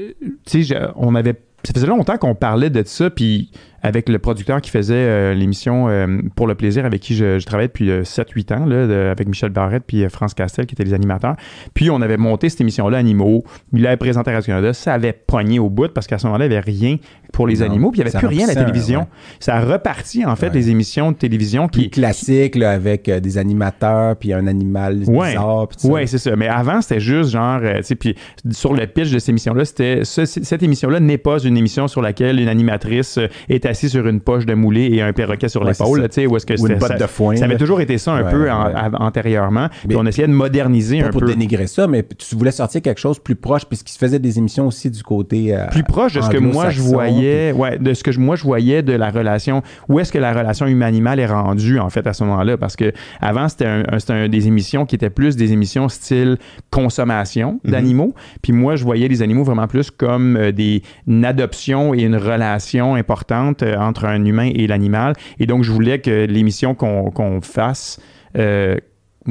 tu 0.45 0.63
sais, 0.63 0.75
on 0.95 1.15
avait, 1.15 1.35
ça 1.63 1.73
faisait 1.73 1.87
longtemps 1.87 2.17
qu'on 2.17 2.35
parlait 2.35 2.69
de 2.69 2.83
ça, 2.85 3.09
puis 3.09 3.51
avec 3.81 4.09
le 4.09 4.19
producteur 4.19 4.59
qui 4.59 4.71
faisait 4.71 4.93
euh, 4.95 5.33
l'émission 5.33 5.87
euh, 5.87 6.05
Pour 6.35 6.47
le 6.47 6.55
plaisir, 6.55 6.85
avec 6.85 6.99
qui 7.01 7.15
je, 7.15 7.39
je 7.39 7.45
travaillais 7.45 7.69
depuis 7.69 7.89
7-8 7.89 8.53
ans, 8.53 8.65
là, 8.65 8.87
de- 8.87 9.07
avec 9.09 9.25
Michel 9.29 9.51
Barrette 9.51 9.83
puis 9.87 10.03
euh, 10.03 10.09
France 10.09 10.33
Castel, 10.33 10.65
qui 10.65 10.75
étaient 10.75 10.83
les 10.83 10.93
animateurs. 10.93 11.35
Puis 11.73 11.89
on 11.89 12.01
avait 12.01 12.17
monté 12.17 12.49
cette 12.49 12.59
émission-là, 12.59 12.97
Animaux. 12.97 13.45
Il 13.71 13.83
l'avait 13.83 13.95
présenté 13.95 14.31
à 14.31 14.33
Radio-Canada. 14.33 14.73
Ça 14.73 14.93
avait 14.93 15.13
pogné 15.13 15.59
au 15.59 15.69
bout 15.69 15.87
parce 15.93 16.07
qu'à 16.07 16.17
ce 16.17 16.27
moment-là, 16.27 16.47
il 16.47 16.49
n'y 16.49 16.55
avait 16.57 16.69
rien 16.71 16.97
pour 17.31 17.47
les 17.47 17.59
Non, 17.59 17.67
animaux. 17.67 17.91
Puis 17.91 18.01
il 18.01 18.03
n'y 18.03 18.09
avait 18.09 18.19
plus 18.19 18.27
rien 18.27 18.49
à 18.49 18.53
la 18.53 18.65
télévision. 18.65 18.99
ouais. 19.01 19.05
Ça 19.39 19.55
a 19.55 19.61
reparti, 19.61 20.25
en 20.25 20.35
fait, 20.35 20.47
Ouais. 20.47 20.55
les 20.55 20.69
émissions 20.71 21.13
de 21.13 21.17
télévision 21.17 21.69
Plus 21.69 21.83
qui. 21.83 21.89
classique, 21.91 22.55
là, 22.55 22.71
avec 22.71 23.07
euh, 23.07 23.21
des 23.21 23.37
animateurs, 23.37 24.17
puis 24.17 24.33
un 24.33 24.45
animal 24.47 25.03
Ouais, 25.07 25.29
bizarre. 25.29 25.67
ouais, 25.85 26.05
c'est 26.05 26.17
ça. 26.17 26.35
Mais 26.35 26.49
avant, 26.49 26.81
c'était 26.81 26.99
juste 26.99 27.29
genre, 27.29 27.59
euh, 27.63 27.77
tu 27.77 27.83
sais, 27.83 27.95
puis 27.95 28.15
sur 28.51 28.73
le 28.73 28.85
pitch 28.87 29.11
de 29.11 29.19
cette 29.19 29.29
émission-là, 29.29 29.63
c'était 29.63 30.01
ce- 30.03 30.25
cette 30.25 30.63
émission-là 30.63 30.99
n'est 30.99 31.17
pas 31.17 31.39
une 31.39 31.48
émission 31.57 31.87
sur 31.87 32.01
laquelle 32.01 32.39
une 32.39 32.47
animatrice 32.47 33.17
euh, 33.17 33.27
est 33.49 33.65
assise 33.65 33.91
sur 33.91 34.07
une 34.07 34.19
poche 34.19 34.45
de 34.45 34.53
moulé 34.53 34.89
et 34.93 35.01
un 35.01 35.13
perroquet 35.13 35.49
sur 35.49 35.61
Ouais, 35.63 35.71
l'épaule, 35.71 36.01
tu 36.09 36.13
sais, 36.13 36.25
où 36.27 36.35
est-ce 36.37 36.45
que 36.45 36.53
une 36.53 36.67
c'était? 36.67 36.79
ça, 36.79 36.95
de 36.95 37.05
foin. 37.07 37.35
ça 37.35 37.45
avait 37.45 37.57
toujours 37.57 37.81
été 37.81 37.97
ça 37.97 38.13
un 38.13 38.23
Ouais, 38.23 38.31
peu 38.31 38.43
ouais. 38.43 38.51
antérieurement. 38.99 39.67
Puis 39.87 39.97
on 39.97 40.05
essayait 40.05 40.27
de 40.27 40.33
moderniser 40.33 41.01
un 41.01 41.09
pour 41.09 41.21
peu. 41.21 41.27
dénigrer 41.27 41.67
ça, 41.67 41.87
mais 41.87 42.03
tu 42.17 42.35
voulais 42.35 42.51
sortir 42.51 42.81
quelque 42.81 42.99
chose 42.99 43.19
plus 43.19 43.35
proche, 43.35 43.65
puisqu'il 43.65 43.93
se 43.93 43.97
faisait 43.97 44.19
des 44.19 44.37
émissions 44.37 44.67
aussi 44.67 44.89
du 44.89 45.03
côté. 45.03 45.55
euh, 45.55 45.67
plus 45.67 45.83
proche 45.83 46.13
de 46.13 46.21
ce 46.21 46.29
que 46.29 46.37
moi 46.37 46.69
je 46.69 46.81
voyais, 46.81 47.51
ouais, 47.51 47.77
de 47.77 47.93
ce 47.93 48.03
que 48.03 48.11
je- 48.11 48.19
moi 48.19 48.35
je 48.35 48.43
voyais 48.43 48.81
de 48.83 48.93
la 48.93 49.09
relation, 49.09 49.61
où 49.87 49.99
est-ce 49.99 50.11
que 50.11 50.17
la 50.17 50.33
relation 50.33 50.65
humaine-animal 50.67 51.19
est 51.19 51.25
rendue 51.25 51.79
en 51.79 51.89
fait 51.89 52.05
à 52.07 52.13
ce 52.13 52.23
moment-là, 52.23 52.57
parce 52.57 52.75
que 52.75 52.91
avant 53.21 53.47
c'était 53.49 53.65
un, 53.65 53.83
un- 54.09 54.27
des 54.29 54.47
émissions 54.47 54.85
qui 54.85 54.95
étaient 54.95 55.09
plus 55.09 55.35
des 55.35 55.53
émissions 55.53 55.87
style 55.89 56.37
consommation 56.79 57.59
Mhm. 57.63 57.71
d'animaux, 57.71 58.13
puis 58.41 58.53
moi 58.53 58.75
je 58.75 58.83
voyais 58.83 59.07
les 59.07 59.21
animaux 59.21 59.43
vraiment 59.43 59.67
plus 59.67 59.91
comme 59.91 60.37
euh, 60.37 60.51
des 60.51 60.81
une 61.07 61.25
et 61.39 62.03
une 62.03 62.15
relation 62.15 62.95
importante 62.95 63.63
euh, 63.63 63.77
entre 63.77 64.05
un 64.05 64.23
humain 64.25 64.49
et 64.53 64.67
l'animal, 64.67 65.13
et 65.39 65.45
donc 65.45 65.63
je 65.63 65.71
voulais 65.71 65.99
que 65.99 66.25
l'émission 66.25 66.75
qu'on 66.75 67.11
qu'on 67.11 67.41
fasse 67.41 67.99
euh, 68.37 68.77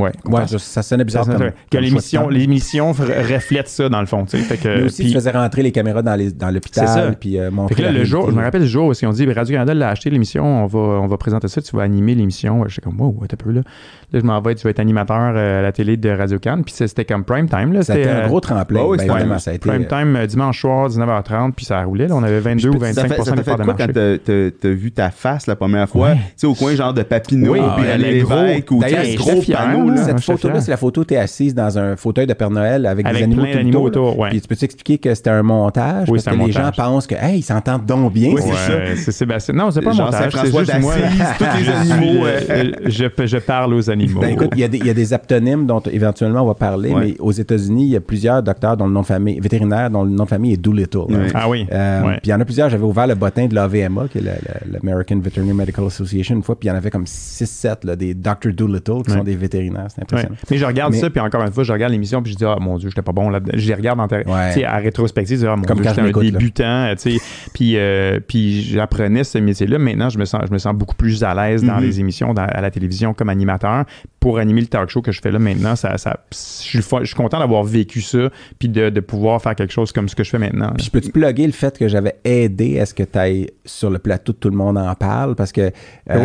Ouais, 0.02 0.42
je- 0.50 0.58
ça 0.58 0.82
sonnait 0.82 1.04
bizarre. 1.04 1.24
ça- 1.24 1.32
comme- 1.34 1.50
que 1.70 1.78
l'émission 1.78 2.28
l'émission 2.28 2.92
reflète 2.92 3.68
ça 3.68 3.88
dans 3.88 4.00
le 4.00 4.06
fond, 4.06 4.24
tu 4.24 4.36
sais. 4.36 4.42
Fait 4.42 4.56
que, 4.56 4.68
Mais 4.68 4.82
aussi, 4.84 5.02
puis- 5.02 5.10
tu 5.12 5.14
faisais 5.18 5.30
rentrer 5.30 5.62
les 5.62 5.72
caméras 5.72 6.02
dans 6.02 6.14
les- 6.14 6.32
dans 6.32 6.48
C'est 6.62 6.74
ça. 6.80 6.82
l'hôpital, 7.06 7.16
puis 7.18 7.38
euh, 7.38 7.50
montrer. 7.50 7.74
fait 7.74 7.82
que 7.82 7.86
là, 7.86 7.92
le 7.92 8.04
jour, 8.04 8.30
je 8.30 8.34
me 8.36 8.42
rappelle 8.42 8.62
le 8.62 8.66
jour 8.66 8.88
où 8.88 8.92
ils 8.92 9.06
ont 9.06 9.10
dit 9.12 9.26
ben, 9.26 9.34
Radio-Canada 9.34 9.74
l'a 9.74 9.88
acheté 9.90 10.10
l'émission, 10.10 10.44
on 10.64 10.66
va, 10.66 10.78
on 10.78 11.06
va 11.06 11.16
présenter 11.16 11.48
ça, 11.48 11.60
tu 11.62 11.74
vas 11.76 11.82
animer 11.82 12.14
l'émission. 12.14 12.64
J'étais 12.68 12.82
comme, 12.82 13.00
wow, 13.00 13.16
t'as 13.28 13.36
peu 13.36 13.50
là. 13.50 13.62
Là, 14.12 14.20
je 14.20 14.24
m'en 14.24 14.40
vais, 14.40 14.54
tu 14.54 14.64
vas 14.64 14.70
être 14.70 14.80
animateur 14.80 15.32
euh, 15.36 15.58
à 15.58 15.62
la 15.62 15.72
télé 15.72 15.96
de 15.98 16.08
Radio-Can. 16.08 16.62
Puis 16.64 16.72
c'était 16.76 17.04
comme 17.04 17.24
prime 17.24 17.48
time. 17.48 17.72
Là, 17.74 17.82
c'était, 17.82 18.08
un 18.08 18.14
euh, 18.24 18.26
gros 18.26 18.40
tremplin. 18.40 18.80
Ah 18.82 18.86
oui, 18.88 18.96
ben, 18.96 19.02
c'était- 19.02 19.12
évidemment, 19.14 19.38
ça 19.38 19.50
a 19.50 19.54
été. 19.54 19.68
Prime 19.68 19.86
time 19.86 20.26
dimanche 20.26 20.60
soir, 20.60 20.88
19h30, 20.88 21.52
puis 21.54 21.66
ça 21.66 21.82
roulait. 21.82 22.08
Là, 22.08 22.14
on 22.16 22.22
avait 22.22 22.40
22 22.40 22.70
ou 22.70 22.72
Ça 22.74 22.78
25 22.78 23.02
fait, 23.08 23.22
ça 23.22 23.36
fait 23.36 23.44
quoi 23.44 23.56
quand 23.56 23.64
marché. 23.66 23.92
t'as- 23.92 24.18
t'as 24.18 24.50
t'as 24.60 24.68
vu 24.70 24.92
ta 24.92 25.10
face 25.10 25.46
la 25.46 25.56
première 25.56 25.88
fois? 25.88 26.12
Tu 26.14 26.20
sais, 26.36 26.46
au 26.46 26.54
coin 26.54 26.74
genre 26.74 26.94
de 26.94 27.02
Papineau, 27.02 27.52
puis 27.52 27.62
ah, 27.62 27.96
les 27.98 28.22
ou 28.22 28.26
gros 28.26 29.42
panneau. 29.52 29.87
Là. 29.96 30.04
Cette 30.04 30.20
photo-là, 30.20 30.60
c'est 30.60 30.70
la 30.70 30.76
photo 30.76 31.00
où 31.02 31.04
tu 31.04 31.14
es 31.14 31.16
assise 31.16 31.54
dans 31.54 31.78
un 31.78 31.96
fauteuil 31.96 32.26
de 32.26 32.34
Père 32.34 32.50
Noël 32.50 32.86
avec, 32.86 33.06
Avec 33.06 33.18
des 33.18 33.24
animaux 33.24 33.42
plein 33.42 33.50
tout 33.52 33.58
d'animaux 33.58 33.80
autour. 33.82 34.18
ouais. 34.18 34.30
Puis 34.30 34.40
tu 34.40 34.48
peux 34.48 34.56
t'expliquer 34.56 34.98
que 34.98 35.14
c'était 35.14 35.30
un 35.30 35.42
montage? 35.42 36.08
Oui, 36.10 36.20
parce 36.24 36.36
que 36.36 36.44
les 36.44 36.52
gens 36.52 36.70
pensent 36.76 37.06
que, 37.06 37.14
hey, 37.14 37.38
ils 37.38 37.42
s'entendent 37.42 37.86
donc 37.86 38.12
bien. 38.12 38.32
Oui, 38.34 38.42
c'est 38.44 38.96
ça. 38.96 39.12
Sébastien. 39.12 39.54
Non, 39.54 39.70
c'est 39.70 39.80
pas 39.82 39.90
un 39.90 39.94
montage. 39.94 40.32
C'est 40.34 40.56
juste 40.56 40.80
moi. 40.80 40.94
tous 41.38 41.44
les 41.58 41.68
animaux, 41.70 42.26
euh, 42.26 42.40
euh, 42.50 42.72
je, 42.86 43.36
parle 43.38 43.74
aux 43.74 43.90
animaux. 43.90 44.20
Ben, 44.20 44.30
écoute, 44.30 44.50
il 44.54 44.60
y, 44.60 44.64
a 44.64 44.68
des- 44.68 45.12
aptonymes 45.12 45.66
dont 45.66 45.80
éventuellement 45.80 46.42
on 46.42 46.46
va 46.46 46.54
parler, 46.54 46.92
mais 46.94 47.14
aux 47.18 47.32
États-Unis, 47.32 47.84
il 47.84 47.90
y 47.90 47.96
a 47.96 48.00
plusieurs 48.00 48.42
docteurs 48.42 48.76
dont 48.76 48.86
le 48.86 48.92
nom 48.92 49.00
de 49.00 49.06
famille, 49.06 49.40
vétérinaires 49.40 49.90
dont 49.90 50.02
le 50.04 50.10
nom 50.10 50.24
de 50.24 50.28
famille 50.28 50.52
est 50.52 50.56
Doolittle. 50.56 50.98
hein. 51.10 51.26
Ah 51.34 51.48
oui. 51.48 51.66
Euh. 51.72 52.02
Puis 52.02 52.20
il 52.24 52.30
y 52.30 52.34
en 52.34 52.40
a 52.40 52.44
plusieurs. 52.44 52.68
J'avais 52.68 52.84
ouvert 52.84 53.06
le 53.06 53.14
bottin 53.14 53.46
de 53.46 53.54
l'AVMA, 53.54 54.08
qui 54.08 54.18
est 54.18 54.22
la- 54.22 54.32
la- 54.32 54.78
l'American 54.82 55.18
Veterinary 55.18 55.56
Medical 55.56 55.86
Association, 55.86 56.34
une 56.36 56.42
fois, 56.42 56.58
puis 56.58 56.68
il 56.68 56.70
y 56.70 56.74
en 56.74 56.76
avait 56.76 56.90
comme 56.90 57.04
6-7, 57.06 57.84
là, 57.84 57.96
des 57.96 58.14
Dr. 58.14 58.52
Doolittle, 58.54 59.02
qui 59.04 59.12
sont 59.12 59.24
des 59.24 59.36
vétérinaires. 59.36 59.67
C'est 59.88 59.98
Ouais. 59.98 60.02
impressionnant. 60.02 60.36
Mais 60.50 60.56
je 60.58 60.64
regarde 60.64 60.92
Mais- 60.92 60.98
ça, 61.00 61.10
puis 61.10 61.20
encore 61.20 61.42
une 61.42 61.52
fois, 61.52 61.64
je 61.64 61.72
regarde 61.72 61.92
l'émission, 61.92 62.22
puis 62.22 62.32
je 62.32 62.36
dis, 62.38 62.44
ah 62.44 62.56
mon 62.60 62.76
Dieu, 62.78 62.88
j'étais 62.88 63.02
pas 63.02 63.12
bon 63.12 63.30
là 63.30 63.40
Je 63.54 63.66
les 63.68 63.74
regarde 63.74 64.00
en 64.00 64.06
Ouais. 64.08 64.24
tu 64.24 64.60
sais, 64.60 64.64
à 64.64 64.76
rétrospective, 64.76 65.36
je 65.36 65.42
dis, 65.42 65.46
ah 65.48 65.56
mon 65.56 65.62
Comme 65.62 65.76
Dieu, 65.80 65.84
quand 65.84 65.94
j'étais 65.94 66.18
un 66.18 66.22
débutant, 66.30 66.94
tu 66.96 67.18
sais. 67.18 67.24
puis, 67.52 67.76
euh, 67.76 68.20
puis 68.26 68.62
j'apprenais 68.62 69.24
ce 69.24 69.38
métier-là. 69.38 69.78
Maintenant, 69.78 70.08
je 70.08 70.18
me 70.18 70.24
sens, 70.24 70.42
je 70.46 70.52
me 70.52 70.58
sens 70.58 70.74
beaucoup 70.74 70.96
plus 70.96 71.22
à 71.24 71.34
l'aise 71.34 71.62
dans 71.64 71.76
Mhm. 71.76 71.82
les 71.82 72.00
émissions, 72.00 72.34
dans- 72.34 72.42
à 72.46 72.60
la 72.60 72.70
télévision 72.70 73.14
comme 73.14 73.28
animateur. 73.28 73.84
Pour 74.20 74.38
animer 74.38 74.62
le 74.62 74.66
talk 74.66 74.90
show 74.90 75.00
que 75.00 75.12
je 75.12 75.20
fais 75.20 75.30
là 75.30 75.38
maintenant, 75.38 75.76
ça, 75.76 75.96
ça, 75.96 76.24
je, 76.32 76.36
suis, 76.36 76.82
fa- 76.82 77.00
je 77.02 77.06
suis 77.06 77.14
content 77.14 77.38
d'avoir 77.38 77.62
vécu 77.62 78.00
ça, 78.00 78.30
puis 78.58 78.68
de, 78.68 78.90
de 78.90 79.00
pouvoir 79.00 79.40
faire 79.40 79.54
quelque 79.54 79.72
chose 79.72 79.92
comme 79.92 80.08
ce 80.08 80.16
que 80.16 80.24
je 80.24 80.30
fais 80.30 80.38
maintenant. 80.38 80.72
Puis 80.76 80.86
je 80.86 80.90
peux-tu 80.90 81.12
plugger 81.12 81.46
le 81.46 81.52
fait 81.52 81.78
que 81.78 81.86
j'avais 81.86 82.16
aidé 82.24 82.80
à 82.80 82.86
ce 82.86 82.94
que 82.94 83.04
tu 83.04 83.16
ailles 83.16 83.48
sur 83.64 83.90
le 83.90 84.00
plateau, 84.00 84.32
tout 84.32 84.50
le 84.50 84.56
monde 84.56 84.76
en 84.76 84.92
parle, 84.96 85.36
parce 85.36 85.52
que, 85.52 85.60
euh, 85.60 85.70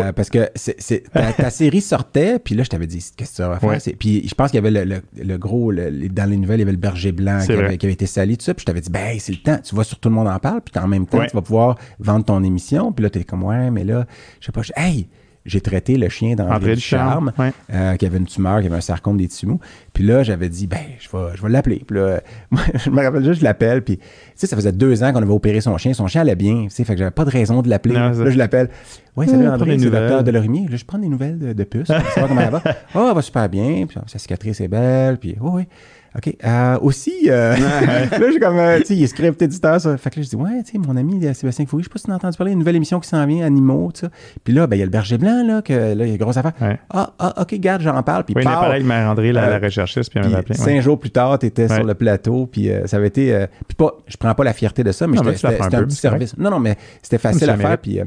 Ouais. 0.06 0.12
parce 0.12 0.32
que 0.32 0.50
c'est, 0.56 0.76
c'est- 0.82 1.04
ta, 1.14 1.32
ta 1.34 1.50
série 1.52 1.82
sortait, 1.82 2.40
puis 2.40 2.56
là, 2.56 2.64
je 2.64 2.70
t'avais 2.70 2.88
dit, 2.88 2.98
qu'est-ce 3.16 3.30
que 3.30 3.36
ça 3.38 3.48
va 3.50 3.60
faire? 3.60 3.80
C'est- 3.80 3.94
Puis 3.96 4.28
je 4.28 4.34
pense 4.34 4.50
qu'il 4.50 4.58
y 4.64 4.66
avait 4.68 4.72
le, 4.86 4.96
le- 5.16 5.24
le 5.24 5.38
gros, 5.38 5.70
le- 5.72 6.10
dans 6.10 6.28
les 6.28 6.38
nouvelles, 6.38 6.58
il 6.58 6.62
y 6.62 6.64
avait 6.64 6.72
le 6.72 6.78
berger 6.80 7.12
blanc 7.12 7.40
qui 7.46 7.52
avait, 7.52 7.78
qui 7.78 7.86
avait 7.86 7.94
été 7.94 8.08
sali, 8.08 8.38
tout 8.38 8.46
ça, 8.46 8.56
puis 8.56 8.62
je 8.62 8.66
t'avais 8.66 8.82
dit, 8.82 8.90
ben, 8.90 9.18
c'est 9.20 9.34
le 9.34 9.38
temps, 9.38 9.60
tu 9.64 9.76
vas 9.76 9.84
sur 9.84 10.00
tout 10.00 10.10
le 10.10 10.16
monde 10.16 10.28
en 10.28 10.40
parle, 10.40 10.62
puis 10.62 10.84
en 10.84 10.88
même 10.88 11.06
temps, 11.06 11.24
tu 11.26 11.36
vas 11.36 11.42
pouvoir 11.44 11.78
vendre 12.00 12.26
ton 12.26 12.44
émission, 12.44 12.92
puis 12.92 13.04
là, 13.04 13.12
t'es 13.12 13.24
comme, 13.24 13.44
ouais, 13.44 13.70
mais 13.70 13.84
là, 13.84 14.08
je 14.40 14.48
sais 14.48 14.52
pas, 14.52 14.64
je- 14.64 14.74
hey, 14.76 15.08
j'ai 15.46 15.60
traité 15.62 15.98
le 15.98 16.08
chien 16.10 16.36
d'André 16.36 16.56
André 16.56 16.76
Ducharme, 16.76 17.32
Ducharme. 17.32 17.34
Ouais. 17.38 17.76
euh, 17.76 17.96
qui 17.96 18.06
avait 18.06 18.18
une 18.18 18.26
tumeur, 18.26 18.62
qui 18.62 18.68
avait 18.68 18.78
un 18.78 18.82
sarcome 18.82 19.18
des 19.18 19.28
tissus 19.28 19.46
mous. 19.46 19.60
Puis 19.94 20.04
là, 20.04 20.24
j'avais 20.24 20.48
dit, 20.50 20.68
ben, 20.68 20.80
je 21.00 21.10
vais, 21.10 21.36
je 21.36 21.42
vais 21.42 21.50
l'appeler. 21.50 21.84
Puis 21.86 21.98
là, 21.98 22.22
moi, 22.52 22.62
je 22.76 22.90
me 22.90 23.02
rappelle 23.04 23.24
juste, 23.24 23.40
je 23.40 23.44
l'appelle. 23.44 23.84
Puis, 23.84 23.98
tu 23.98 24.04
sais, 24.36 24.48
ça 24.48 24.56
faisait 24.56 24.72
deux 24.72 25.04
ans 25.04 25.12
qu'on 25.12 25.22
avait 25.22 25.34
opéré 25.34 25.60
son 25.60 25.78
chien. 25.78 25.94
Son 25.94 26.08
chien 26.08 26.22
allait 26.22 26.36
bien. 26.36 26.64
Tu 26.64 26.70
sais, 26.70 26.84
fait 26.86 26.94
que 26.94 27.00
j'avais 27.00 27.12
pas 27.12 27.26
de 27.26 27.30
raison 27.30 27.62
de 27.62 27.70
l'appeler. 27.70 27.96
Là, 27.96 28.14
je 28.14 28.38
l'appelle. 28.38 28.70
Oui, 29.16 29.28
salut 29.28 29.44
prends 29.46 29.54
André, 29.56 29.72
des 29.76 29.80
c'est 29.80 29.86
le 29.86 29.92
docteur. 29.92 30.24
Delorimier. 30.24 30.68
Là, 30.68 30.78
je 30.78 30.86
prends 30.86 30.98
des 30.98 31.10
nouvelles 31.10 31.38
de, 31.38 31.54
de 31.54 31.64
puce. 31.66 31.88
savoir 31.88 32.28
comment 32.28 32.42
elle 32.42 32.50
va. 32.50 32.62
Oh, 32.96 33.06
elle 33.10 33.16
va 33.16 33.22
super 33.22 33.50
bien. 33.50 33.86
Puis, 33.86 33.98
sa 34.08 34.18
cicatrice 34.18 34.62
est 34.62 34.68
belle. 34.68 35.18
Puis, 35.18 35.36
oui, 35.40 35.52
oui. 35.54 35.68
OK. 36.16 36.36
Euh, 36.46 36.78
aussi, 36.82 37.14
euh, 37.28 37.56
là, 38.12 38.32
j'ai 38.32 38.40
comme, 38.40 38.58
euh, 38.58 38.80
tu 38.80 38.86
sais, 38.86 38.96
il 38.96 39.04
est 39.04 39.08
script 39.08 39.42
éditeur, 39.42 39.82
ça. 39.82 39.98
Fait 39.98 40.12
que 40.12 40.20
là, 40.20 40.24
je 40.24 40.30
dis, 40.30 40.36
ouais, 40.36 40.62
tu 40.64 40.74
sais, 40.74 40.78
mon 40.78 40.96
ami 40.96 41.26
euh, 41.26 41.34
Sébastien 41.34 41.66
Foury, 41.66 41.84
je 41.84 41.90
sais 41.90 41.94
pas 41.94 41.98
si 42.00 42.06
tu 42.06 42.12
as 42.12 42.16
entendu 42.16 42.38
parler 42.38 42.52
d'une 42.52 42.60
nouvelle 42.60 42.76
émission 42.76 43.00
qui 43.00 43.10
s'en 43.10 43.26
vient, 43.26 43.46
Animaux, 43.46 43.92
tu 43.94 44.02
sais. 44.02 44.08
Puis 44.44 44.54
là, 44.54 44.68
ben, 44.68 44.76
il 44.76 44.80
y 44.80 44.82
a 44.84 44.86
le 44.86 44.92
berger 44.92 45.18
blanc, 45.18 45.44
là, 45.44 45.62
que, 45.64 45.74
là, 45.74 45.94
il 45.94 46.08
y 46.08 46.12
a 46.12 46.14
une 46.14 46.18
grosse 46.18 46.38
affaire. 46.38 46.54
Ouais. 46.62 46.80
Ah, 46.92 47.14
ah, 47.18 47.34
OK, 47.42 47.56
garde, 47.56 47.82
j'en 47.82 48.02
parle. 48.04 48.26
Puis, 48.26 48.36
Oui, 48.38 48.44
paf, 48.44 48.54
pareil, 48.54 48.84
mère 48.84 49.10
André, 49.10 49.32
la, 49.32 49.50
la 49.50 49.60
recherchiste, 49.60 50.12
puis 50.12 50.20
elle 50.20 50.26
m'avait 50.30 50.40
appelé. 50.42 50.56
cinq 50.56 50.66
ouais. 50.68 50.82
jours 50.82 51.00
plus 51.00 51.10
tard, 51.12 51.40
tu 51.40 51.48
étais 51.48 51.64
Ouais. 51.70 51.76
sur 51.78 51.84
le 51.84 51.94
plateau, 51.96 52.46
puis 52.46 52.70
ça 52.86 52.98
avait 52.98 53.08
été. 53.08 53.46
puis 53.68 53.76
pas, 53.76 53.94
je 54.08 54.18
prends 54.18 54.36
pas 54.36 54.44
la 54.44 54.54
fierté 54.54 54.84
de 54.84 54.92
ça, 54.92 55.08
mais 55.08 55.18
c'était 55.18 55.48
un 55.62 55.70
peu, 55.70 55.86
petit 55.88 55.96
service. 55.96 56.38
Non, 56.38 56.52
non, 56.52 56.60
mais 56.60 56.76
c'était 57.02 57.18
facile 57.18 57.50
à 57.50 57.58
faire. 57.58 57.78
Puis, 57.80 58.00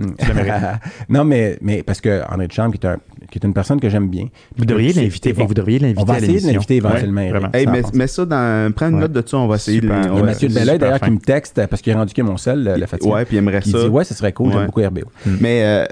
non, 1.09 1.25
mais, 1.25 1.59
mais 1.61 1.83
parce 1.83 2.01
que 2.01 2.23
André 2.33 2.47
de 2.47 2.53
Chambre, 2.53 2.77
qui 2.79 2.87
est, 2.87 2.91
un- 2.91 2.99
qui 3.31 3.39
est 3.39 3.45
une 3.45 3.55
personne 3.55 3.81
que 3.81 3.89
j'aime 3.89 4.09
bien. 4.09 4.27
Vous 4.57 4.65
devriez 4.65 4.93
l'inviter. 4.93 5.33
Vous 5.33 5.55
devriez 5.55 5.79
l'inviter 5.79 6.01
On 6.01 6.05
va 6.05 6.15
à 6.15 6.19
essayer 6.19 6.41
de 6.41 6.47
l'inviter 6.47 6.77
éventuellement. 6.77 7.21
Ouais, 7.21 7.29
Eric. 7.29 7.41
vraiment. 7.41 7.53
Hey, 7.55 7.65
Ça 7.65 7.71
en 7.71 7.73
mets, 7.73 7.83
pense. 7.83 7.95
mets 7.95 8.07
ça 8.07 8.25
dans. 8.25 8.73
Prends 8.75 8.89
une 8.89 8.95
Ouais. 8.95 9.01
note 9.03 9.13
de 9.13 9.23
ça, 9.27 9.37
on 9.39 9.47
va 9.47 9.57
essayer 9.57 9.81
Super. 9.81 9.97
de. 10.01 10.03
Il 10.03 10.07
y 10.07 10.11
a 10.11 10.15
ouais, 10.15 10.23
Mathieu 10.23 10.49
d'ailleurs, 10.49 11.01
qui 11.01 11.11
me 11.11 11.19
texte 11.19 11.67
parce 11.69 11.83
qu'il 11.83 11.93
a 11.93 11.97
rendu 11.97 12.15
que 12.15 12.23
mon 12.23 12.37
sel, 12.37 12.63
la 12.63 12.87
fatigue. 12.87 13.11
Ouais, 13.13 13.25
puis 13.25 13.37
il 13.37 13.39
aimerait 13.39 13.61
Puis 13.61 13.71
ça. 13.71 13.79
il 13.79 13.85
dit 13.85 13.89
Ouais, 13.91 14.05
ce 14.05 14.15
serait 14.15 14.33
cool, 14.33 14.49
Ouais. 14.49 14.55
j'aime 14.55 14.67
beaucoup 14.67 14.83
RBO. 14.83 15.11
Mais 15.41 15.63
euh, 15.65 15.85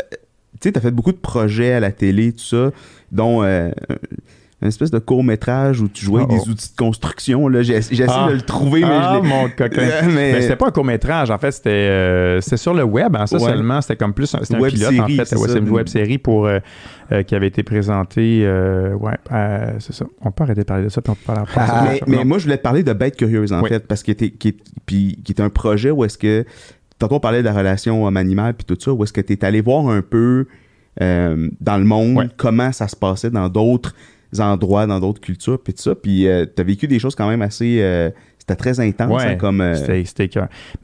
tu 0.60 0.68
sais, 0.68 0.72
t'as 0.72 0.80
fait 0.80 0.90
beaucoup 0.90 1.12
de 1.12 1.16
projets 1.18 1.72
à 1.72 1.80
la 1.80 1.90
télé, 1.92 2.32
tout 2.32 2.44
ça, 2.44 2.70
dont 3.12 3.42
euh, 3.42 3.70
une 4.64 4.68
espèce 4.68 4.90
de 4.90 4.98
court 4.98 5.22
métrage 5.22 5.80
où 5.80 5.88
tu 5.88 6.04
jouais 6.04 6.22
avec 6.22 6.32
Oh, 6.32 6.38
oh. 6.40 6.44
des 6.46 6.50
outils 6.52 6.70
de 6.72 6.76
construction. 6.76 7.50
Essayé 7.50 8.04
Ah. 8.08 8.26
de 8.28 8.34
le 8.34 8.40
trouver, 8.40 8.80
mais 8.80 8.88
ah, 8.90 9.20
je 9.22 9.28
mon 9.28 9.48
coquin. 9.56 9.80
Euh, 9.82 10.00
mais- 10.06 10.32
Mais 10.32 10.42
c'était 10.42 10.56
pas 10.56 10.68
un 10.68 10.70
court-métrage, 10.70 11.30
en 11.30 11.38
fait, 11.38 11.52
c'était 11.52 11.70
euh, 11.70 12.40
sur 12.40 12.74
le 12.74 12.82
web, 12.82 13.14
hein, 13.16 13.26
ça 13.26 13.36
Ouais. 13.36 13.42
seulement. 13.44 13.80
C'était 13.80 13.96
comme 13.96 14.14
plus 14.14 14.34
un, 14.34 14.38
un 14.38 14.58
Web 14.60 14.72
pilote, 14.72 14.88
en 14.88 14.96
série, 15.06 15.16
fait. 15.16 15.24
c'est 15.26 15.58
une 15.58 15.68
web 15.70 15.86
série 15.88 16.18
pour, 16.18 16.46
euh, 16.46 16.58
euh, 17.12 17.22
qui 17.22 17.34
avait 17.34 17.48
été 17.48 17.62
présentée. 17.62 18.40
ouais, 19.00 19.14
c'est 19.80 19.92
ça. 19.94 20.06
On 20.22 20.30
peut 20.30 20.44
arrêter 20.44 20.62
de 20.62 20.66
parler 20.66 20.84
de 20.84 20.88
ça, 20.88 21.00
puis 21.02 21.10
on 21.12 21.14
peut 21.14 21.32
pas 21.34 21.40
en 21.40 21.44
Ah, 21.56 21.66
parler. 21.66 22.00
mais, 22.06 22.16
mais 22.18 22.24
moi, 22.24 22.38
je 22.38 22.44
voulais 22.44 22.56
te 22.58 22.62
parler 22.62 22.82
de 22.82 22.92
Bête 22.92 23.16
Curieuse, 23.16 23.52
en 23.52 23.62
Oui. 23.62 23.68
fait, 23.68 23.86
parce 23.86 24.02
que 24.02 24.12
t'es- 24.12 24.30
qui 24.30 24.48
est, 24.48 24.56
puis, 24.86 25.18
qui 25.24 25.32
est 25.32 25.40
un 25.40 25.50
projet 25.50 25.90
où 25.90 26.04
est-ce 26.04 26.18
que. 26.18 26.44
Tantôt, 26.98 27.16
on 27.16 27.20
parlait 27.20 27.40
de 27.40 27.44
la 27.44 27.52
relation 27.52 28.06
homme-animal, 28.06 28.54
puis 28.54 28.64
tout 28.64 28.76
ça, 28.80 28.92
où 28.92 29.02
est-ce 29.02 29.12
que 29.12 29.20
tu 29.20 29.32
es 29.32 29.44
allé 29.44 29.60
voir 29.60 29.88
un 29.88 30.00
peu 30.00 30.46
euh, 31.02 31.48
dans 31.60 31.76
le 31.76 31.82
monde 31.84 32.16
Ouais. 32.16 32.28
comment 32.36 32.70
ça 32.70 32.86
se 32.86 32.94
passait 32.94 33.30
dans 33.30 33.48
d'autres 33.48 33.94
endroits, 34.40 34.86
dans 34.86 35.00
d'autres 35.00 35.20
cultures, 35.20 35.58
puis 35.58 35.74
tout 35.74 35.82
ça. 35.82 35.94
Puis 35.94 36.26
tu 36.56 36.60
as 36.60 36.64
vécu 36.64 36.86
des 36.88 36.98
choses 36.98 37.14
quand 37.14 37.28
même 37.28 37.42
assez. 37.42 38.12
C'était 38.46 38.56
très 38.56 38.78
intense, 38.80 39.22
Ouais, 39.22 39.30
hein, 39.32 39.36
comme. 39.36 39.60
euh, 39.62 39.74
C'était. 39.74 40.28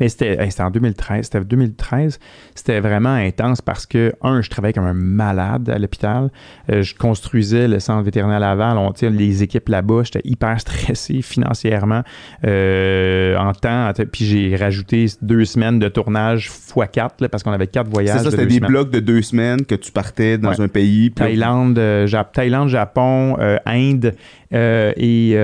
Mais 0.01 0.09
c'était, 0.09 0.43
hey, 0.43 0.51
en 0.61 0.71
2013. 0.71 1.25
C'était 1.27 1.45
2013. 1.45 2.19
C'était 2.55 2.81
vraiment 2.81 3.13
intense 3.15 3.61
parce 3.61 3.85
que, 3.85 4.13
un, 4.23 4.41
je 4.41 4.49
travaillais 4.49 4.73
comme 4.73 4.85
un 4.87 4.95
malade 4.95 5.69
à 5.69 5.79
l'hôpital. 5.79 6.31
Euh, 6.71 6.81
je 6.83 6.95
construisais 6.95 7.69
le 7.69 7.79
centre 7.79 8.03
vétérinaire 8.03 8.41
Laval. 8.41 8.79
On, 8.79 8.95
sais, 8.95 9.11
les 9.11 9.43
équipes 9.43 9.69
là-bas, 9.69 10.03
j'étais 10.05 10.23
hyper 10.25 10.59
stressé 10.61 11.21
financièrement 11.21 12.03
euh, 12.47 13.37
en 13.37 13.53
temps. 13.53 13.91
Puis 14.11 14.25
j'ai 14.25 14.57
rajouté 14.57 15.07
deux 15.21 15.45
semaines 15.45 15.79
de 15.79 15.89
tournage 15.89 16.49
x4 16.51 17.11
là, 17.21 17.29
parce 17.29 17.43
qu'on 17.43 17.53
avait 17.53 17.67
quatre 17.67 17.87
c'est 17.89 17.93
voyages. 17.93 18.19
ça, 18.19 18.25
de 18.25 18.31
c'était 18.31 18.47
des 18.47 18.55
semaines. 18.55 18.71
blocs 18.71 18.91
de 18.91 19.01
deux 19.01 19.23
semaines 19.23 19.65
que 19.67 19.75
tu 19.75 19.93
partais 19.93 20.39
dans 20.39 20.51
Ouais. 20.51 20.61
un 20.63 20.69
pays. 20.69 21.11
Thaïlande, 21.13 21.79
Jap- 22.07 22.33
Thaïlande, 22.33 22.69
Japon, 22.71 23.37
Inde 23.67 24.15
et 24.53 25.37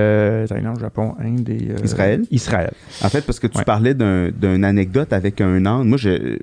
Thaïlande, 0.49 0.79
Japon, 0.79 1.15
Inde 1.23 1.49
et 1.49 1.69
euh, 1.71 1.77
Israël? 2.07 2.25
Israël. 2.31 2.71
En 3.03 3.09
fait, 3.09 3.21
parce 3.21 3.39
que 3.39 3.47
tu 3.47 3.57
Ouais. 3.57 3.63
parlais 3.63 3.93
d'un- 3.93 4.29
d'une 4.31 4.63
anecdote 4.63 5.13
avec 5.13 5.41
un 5.41 5.65
âne. 5.65 5.87
Moi, 5.87 5.97
je. 5.97 6.37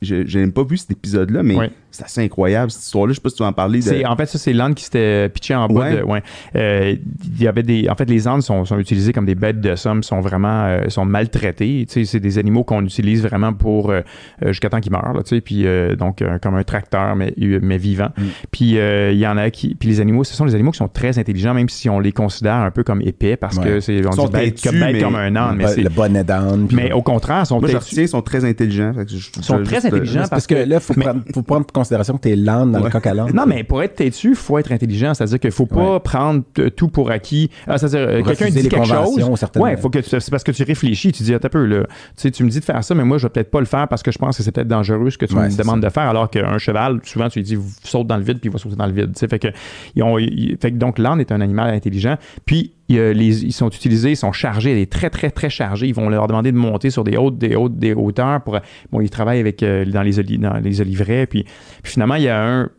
Je 0.00 0.24
j'ai 0.26 0.38
même 0.40 0.52
pas 0.52 0.62
vu 0.62 0.76
cet 0.76 0.92
épisode-là, 0.92 1.42
mais 1.42 1.56
Ouais. 1.56 1.70
c'est 1.90 2.04
assez 2.04 2.20
incroyable 2.22 2.70
cette 2.70 2.84
histoire-là. 2.84 3.12
Je 3.12 3.16
sais 3.16 3.20
pas 3.22 3.30
si 3.30 3.36
tu 3.36 3.42
vas 3.42 3.48
en 3.48 3.52
parler. 3.52 3.80
De... 3.80 4.06
En 4.06 4.14
fait, 4.16 4.26
ça, 4.26 4.38
c'est 4.38 4.52
l'âne 4.52 4.74
qui 4.74 4.84
s'était 4.84 5.28
pitché 5.28 5.54
en 5.56 5.66
bas 5.68 5.80
Ouais. 5.80 5.96
de. 5.98 6.02
Ouais. 6.02 6.22
Euh, 6.54 6.94
il 7.36 7.42
y 7.42 7.48
avait 7.48 7.62
des. 7.64 7.88
En 7.88 7.94
fait, 7.96 8.08
les 8.08 8.28
ânes 8.28 8.40
sont, 8.42 8.64
sont 8.64 8.78
utilisés 8.78 9.12
comme 9.12 9.26
des 9.26 9.34
bêtes 9.34 9.60
de 9.60 9.74
somme, 9.76 10.02
sont 10.04 10.20
vraiment 10.20 10.66
euh, 10.66 10.88
sont 10.88 11.04
maltraités. 11.04 11.84
Tu 11.88 11.92
sais, 11.92 12.04
c'est 12.04 12.20
des 12.20 12.38
animaux 12.38 12.62
qu'on 12.64 12.84
utilise 12.84 13.22
vraiment 13.22 13.52
pour 13.52 13.90
euh, 13.90 14.02
euh, 14.44 14.48
jusqu'à 14.48 14.68
temps 14.70 14.80
qu'ils 14.80 14.92
meurent. 14.92 15.12
Là, 15.14 15.22
tu 15.22 15.30
sais, 15.36 15.40
puis 15.40 15.66
euh, 15.66 15.96
donc 15.96 16.22
euh, 16.22 16.38
comme 16.38 16.54
un 16.54 16.64
tracteur 16.64 17.16
mais 17.16 17.34
mais 17.36 17.78
vivant. 17.78 18.10
Mm. 18.16 18.22
Puis 18.52 18.78
euh, 18.78 19.10
il 19.12 19.18
y 19.18 19.26
en 19.26 19.36
a 19.36 19.50
qui. 19.50 19.74
Puis 19.74 19.88
les 19.88 20.00
animaux, 20.00 20.22
ce 20.24 20.34
sont 20.34 20.46
des 20.46 20.54
animaux 20.54 20.70
qui 20.70 20.78
sont 20.78 20.88
très 20.88 21.18
intelligents, 21.18 21.54
même 21.54 21.68
si 21.68 21.88
on 21.90 21.98
les 21.98 22.12
considère 22.12 22.54
un 22.56 22.70
peu 22.70 22.84
comme 22.84 23.02
épais 23.02 23.36
parce 23.36 23.56
Ouais. 23.58 23.64
que 23.64 23.80
c'est 23.80 24.06
on 24.06 24.10
Ils 24.10 24.14
sont 24.14 24.26
dit 24.26 24.32
bête, 24.32 24.54
têtus, 24.54 24.68
comme, 24.68 24.78
bête 24.78 24.92
mais- 24.92 25.00
comme 25.02 25.16
un 25.16 25.34
âne, 25.34 25.56
mais 25.56 25.64
Le 25.64 25.70
c'est. 25.70 25.82
le 25.82 25.88
bonnet 25.90 26.22
d'âne. 26.22 26.68
Mais 26.72 26.92
au 26.92 27.02
contraire, 27.02 27.40
ils 27.42 27.46
sont 27.46 27.58
Moi, 27.58 27.68
je 27.68 27.76
retiens, 27.76 28.06
sont 28.06 28.22
très 28.22 28.44
intelligents. 28.44 28.92
Fait 28.94 29.04
que 29.04 29.10
je- 29.10 29.30
sont 29.42 29.58
je- 29.58 29.64
très 29.64 29.84
C'est 29.90 30.30
parce 30.30 30.46
que 30.46 30.54
là, 30.54 30.64
il 30.76 30.80
faut, 30.80 30.94
Mais- 30.96 31.04
prendre, 31.04 31.22
faut 31.34 31.42
prendre 31.42 31.66
en 31.68 31.72
considération 31.72 32.16
que 32.16 32.22
tu 32.22 32.30
es 32.30 32.36
l'âne 32.36 32.72
dans 32.72 32.82
le 32.82 32.90
coq 32.90 33.06
à 33.06 33.14
l'âne. 33.14 33.32
Non, 33.34 33.44
mais 33.46 33.64
pour 33.64 33.82
être 33.82 33.94
têtu, 33.96 34.30
il 34.30 34.34
faut 34.36 34.58
être 34.58 34.72
intelligent. 34.72 35.14
C'est-à-dire 35.14 35.40
qu'il 35.40 35.50
faut 35.50 35.66
pas 35.66 35.94
Ouais. 35.94 36.00
prendre 36.00 36.42
tout 36.76 36.88
pour 36.88 37.10
acquis. 37.10 37.50
Ah, 37.66 37.78
c'est-à-dire, 37.78 38.00
euh, 38.00 38.22
quelqu'un 38.22 38.50
dit 38.50 38.68
quelque 38.68 38.84
chose. 38.84 39.30
Ouais, 39.56 39.76
faut 39.76 39.90
que 39.90 40.00
c'est 40.02 40.30
parce 40.30 40.44
que 40.44 40.52
tu 40.52 40.62
réfléchis. 40.62 41.12
Tu 41.12 41.22
dis, 41.22 41.34
attends 41.34 41.46
un 41.46 41.50
peu, 41.50 41.64
là. 41.64 41.84
Tu 41.84 41.88
sais, 42.16 42.30
tu 42.30 42.44
me 42.44 42.50
dis 42.50 42.60
de 42.60 42.64
faire 42.64 42.82
ça, 42.84 42.94
mais 42.94 43.04
moi, 43.04 43.18
je 43.18 43.24
vais 43.24 43.30
peut-être 43.30 43.50
pas 43.50 43.60
le 43.60 43.66
faire 43.66 43.88
parce 43.88 44.02
que 44.02 44.10
je 44.12 44.18
pense 44.18 44.36
que 44.36 44.42
c'est 44.42 44.52
peut-être 44.52 44.68
dangereux 44.68 45.10
ce 45.10 45.18
que 45.18 45.26
tu 45.26 45.34
Ouais, 45.34 45.48
me 45.48 45.56
demandes 45.56 45.82
de 45.82 45.88
faire. 45.88 46.04
Alors 46.08 46.28
qu'un 46.30 46.58
cheval, 46.58 47.00
souvent, 47.04 47.28
tu 47.28 47.38
lui 47.38 47.44
dis, 47.44 47.58
saute 47.84 48.06
dans 48.06 48.16
le 48.16 48.22
vide, 48.22 48.38
puis 48.40 48.48
il 48.48 48.52
va 48.52 48.58
sauter 48.58 48.76
dans 48.76 48.86
le 48.86 48.92
vide. 48.92 49.12
Tu 49.14 49.20
sais, 49.20 49.28
fait 49.28 49.38
que, 49.38 49.48
ils 49.94 50.02
ont- 50.02 50.18
ils- 50.18 50.56
fait 50.60 50.70
que 50.72 50.76
donc, 50.76 50.98
l'âne 50.98 51.20
est 51.20 51.32
un 51.32 51.40
animal 51.40 51.72
intelligent. 51.74 52.16
Puis, 52.44 52.72
il 52.88 52.96
y 52.96 53.00
a 53.00 53.12
les- 53.12 53.44
ils 53.44 53.52
sont 53.52 53.68
utilisés, 53.68 54.10
ils 54.12 54.16
sont 54.16 54.32
chargés, 54.32 54.72
ils 54.78 54.84
sont 54.84 54.88
très, 54.90 55.10
très, 55.10 55.30
très 55.30 55.50
chargés. 55.50 55.86
Ils 55.88 55.94
vont 55.94 56.08
leur 56.08 56.26
demander 56.26 56.52
de 56.52 56.56
monter 56.56 56.90
sur 56.90 57.04
des 57.04 57.16
hautes, 57.16 57.38
des 57.38 57.54
hautes, 57.54 57.76
des 57.78 57.92
hauteurs 57.94 58.42
pour. 58.42 58.58
Bon, 58.90 59.00
ils 59.00 59.10
travaillent 59.10 59.40
avec 59.40 59.62
euh, 59.62 59.84
dans 59.84 60.02
les 60.02 60.12
dans 60.38 60.54
les 60.58 60.80
oliveraies. 60.80 61.26
Puis, 61.26 61.44
puis 61.82 61.92
finalement, 61.92 62.14
il 62.14 62.22
y 62.22 62.28
a 62.28 62.42
un 62.42 62.70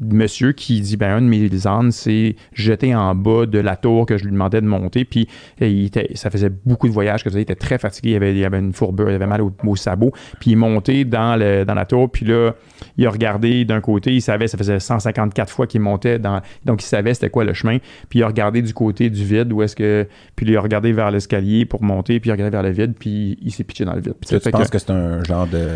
monsieur 0.00 0.52
qui 0.52 0.80
dit 0.80 0.96
ben 0.96 1.16
un 1.16 1.22
de 1.22 1.26
mes 1.26 1.66
ânes 1.66 1.90
s'est 1.90 2.36
jeté 2.52 2.94
en 2.94 3.14
bas 3.14 3.46
de 3.46 3.58
la 3.58 3.76
tour 3.76 4.06
que 4.06 4.16
je 4.16 4.24
lui 4.24 4.32
demandais 4.32 4.60
de 4.60 4.66
monter. 4.66 5.04
Puis 5.04 5.26
il 5.60 5.86
était, 5.86 6.10
ça 6.14 6.30
faisait 6.30 6.50
beaucoup 6.64 6.88
de 6.88 6.92
voyages 6.92 7.24
que 7.24 7.30
ça, 7.30 7.38
il 7.38 7.42
était 7.42 7.54
très 7.54 7.78
fatigué. 7.78 8.10
Il 8.10 8.16
avait, 8.16 8.34
il 8.36 8.44
avait 8.44 8.58
une 8.58 8.72
fourbure 8.72 9.10
il 9.10 9.14
avait 9.14 9.26
mal 9.26 9.40
au, 9.42 9.52
au 9.66 9.76
sabot. 9.76 10.12
Puis 10.40 10.50
il 10.50 10.52
est 10.52 10.56
monté 10.56 11.04
dans, 11.04 11.36
le, 11.38 11.64
dans 11.64 11.74
la 11.74 11.84
tour. 11.84 12.10
Puis 12.10 12.26
là 12.26 12.52
il 12.96 13.06
a 13.06 13.10
regardé 13.10 13.64
d'un 13.64 13.80
côté. 13.80 14.12
Il 14.14 14.22
savait 14.22 14.46
ça 14.46 14.56
faisait 14.58 14.78
154 14.80 15.50
fois 15.50 15.66
qu'il 15.66 15.80
montait 15.80 16.18
dans 16.18 16.40
donc 16.64 16.82
il 16.82 16.86
savait 16.86 17.14
c'était 17.14 17.30
quoi 17.30 17.44
le 17.44 17.52
chemin. 17.54 17.78
Puis 18.08 18.20
il 18.20 18.22
a 18.22 18.26
regardé 18.28 18.62
du 18.62 18.72
côté 18.74 19.10
du 19.10 19.24
vide 19.24 19.52
où 19.52 19.62
est-ce 19.62 19.74
que 19.76 20.06
puis 20.36 20.46
il 20.46 20.56
a 20.56 20.60
regardé 20.60 20.92
vers 20.92 21.10
l'escalier 21.10 21.64
pour 21.64 21.82
monter 21.82 22.20
puis 22.20 22.28
il 22.28 22.30
a 22.30 22.34
regardé 22.34 22.50
vers 22.52 22.62
le 22.62 22.70
vide 22.70 22.94
puis 22.98 23.38
il 23.42 23.50
s'est 23.52 23.64
pitché 23.64 23.84
dans 23.84 23.94
le 23.94 24.00
vide. 24.00 24.14
Puis 24.20 24.38
Tu, 24.38 24.50
penses 24.50 24.66
que- 24.66 24.72
que, 24.72 24.78
c'est 24.78 24.90
un 24.90 25.22
genre 25.24 25.46
de. 25.46 25.68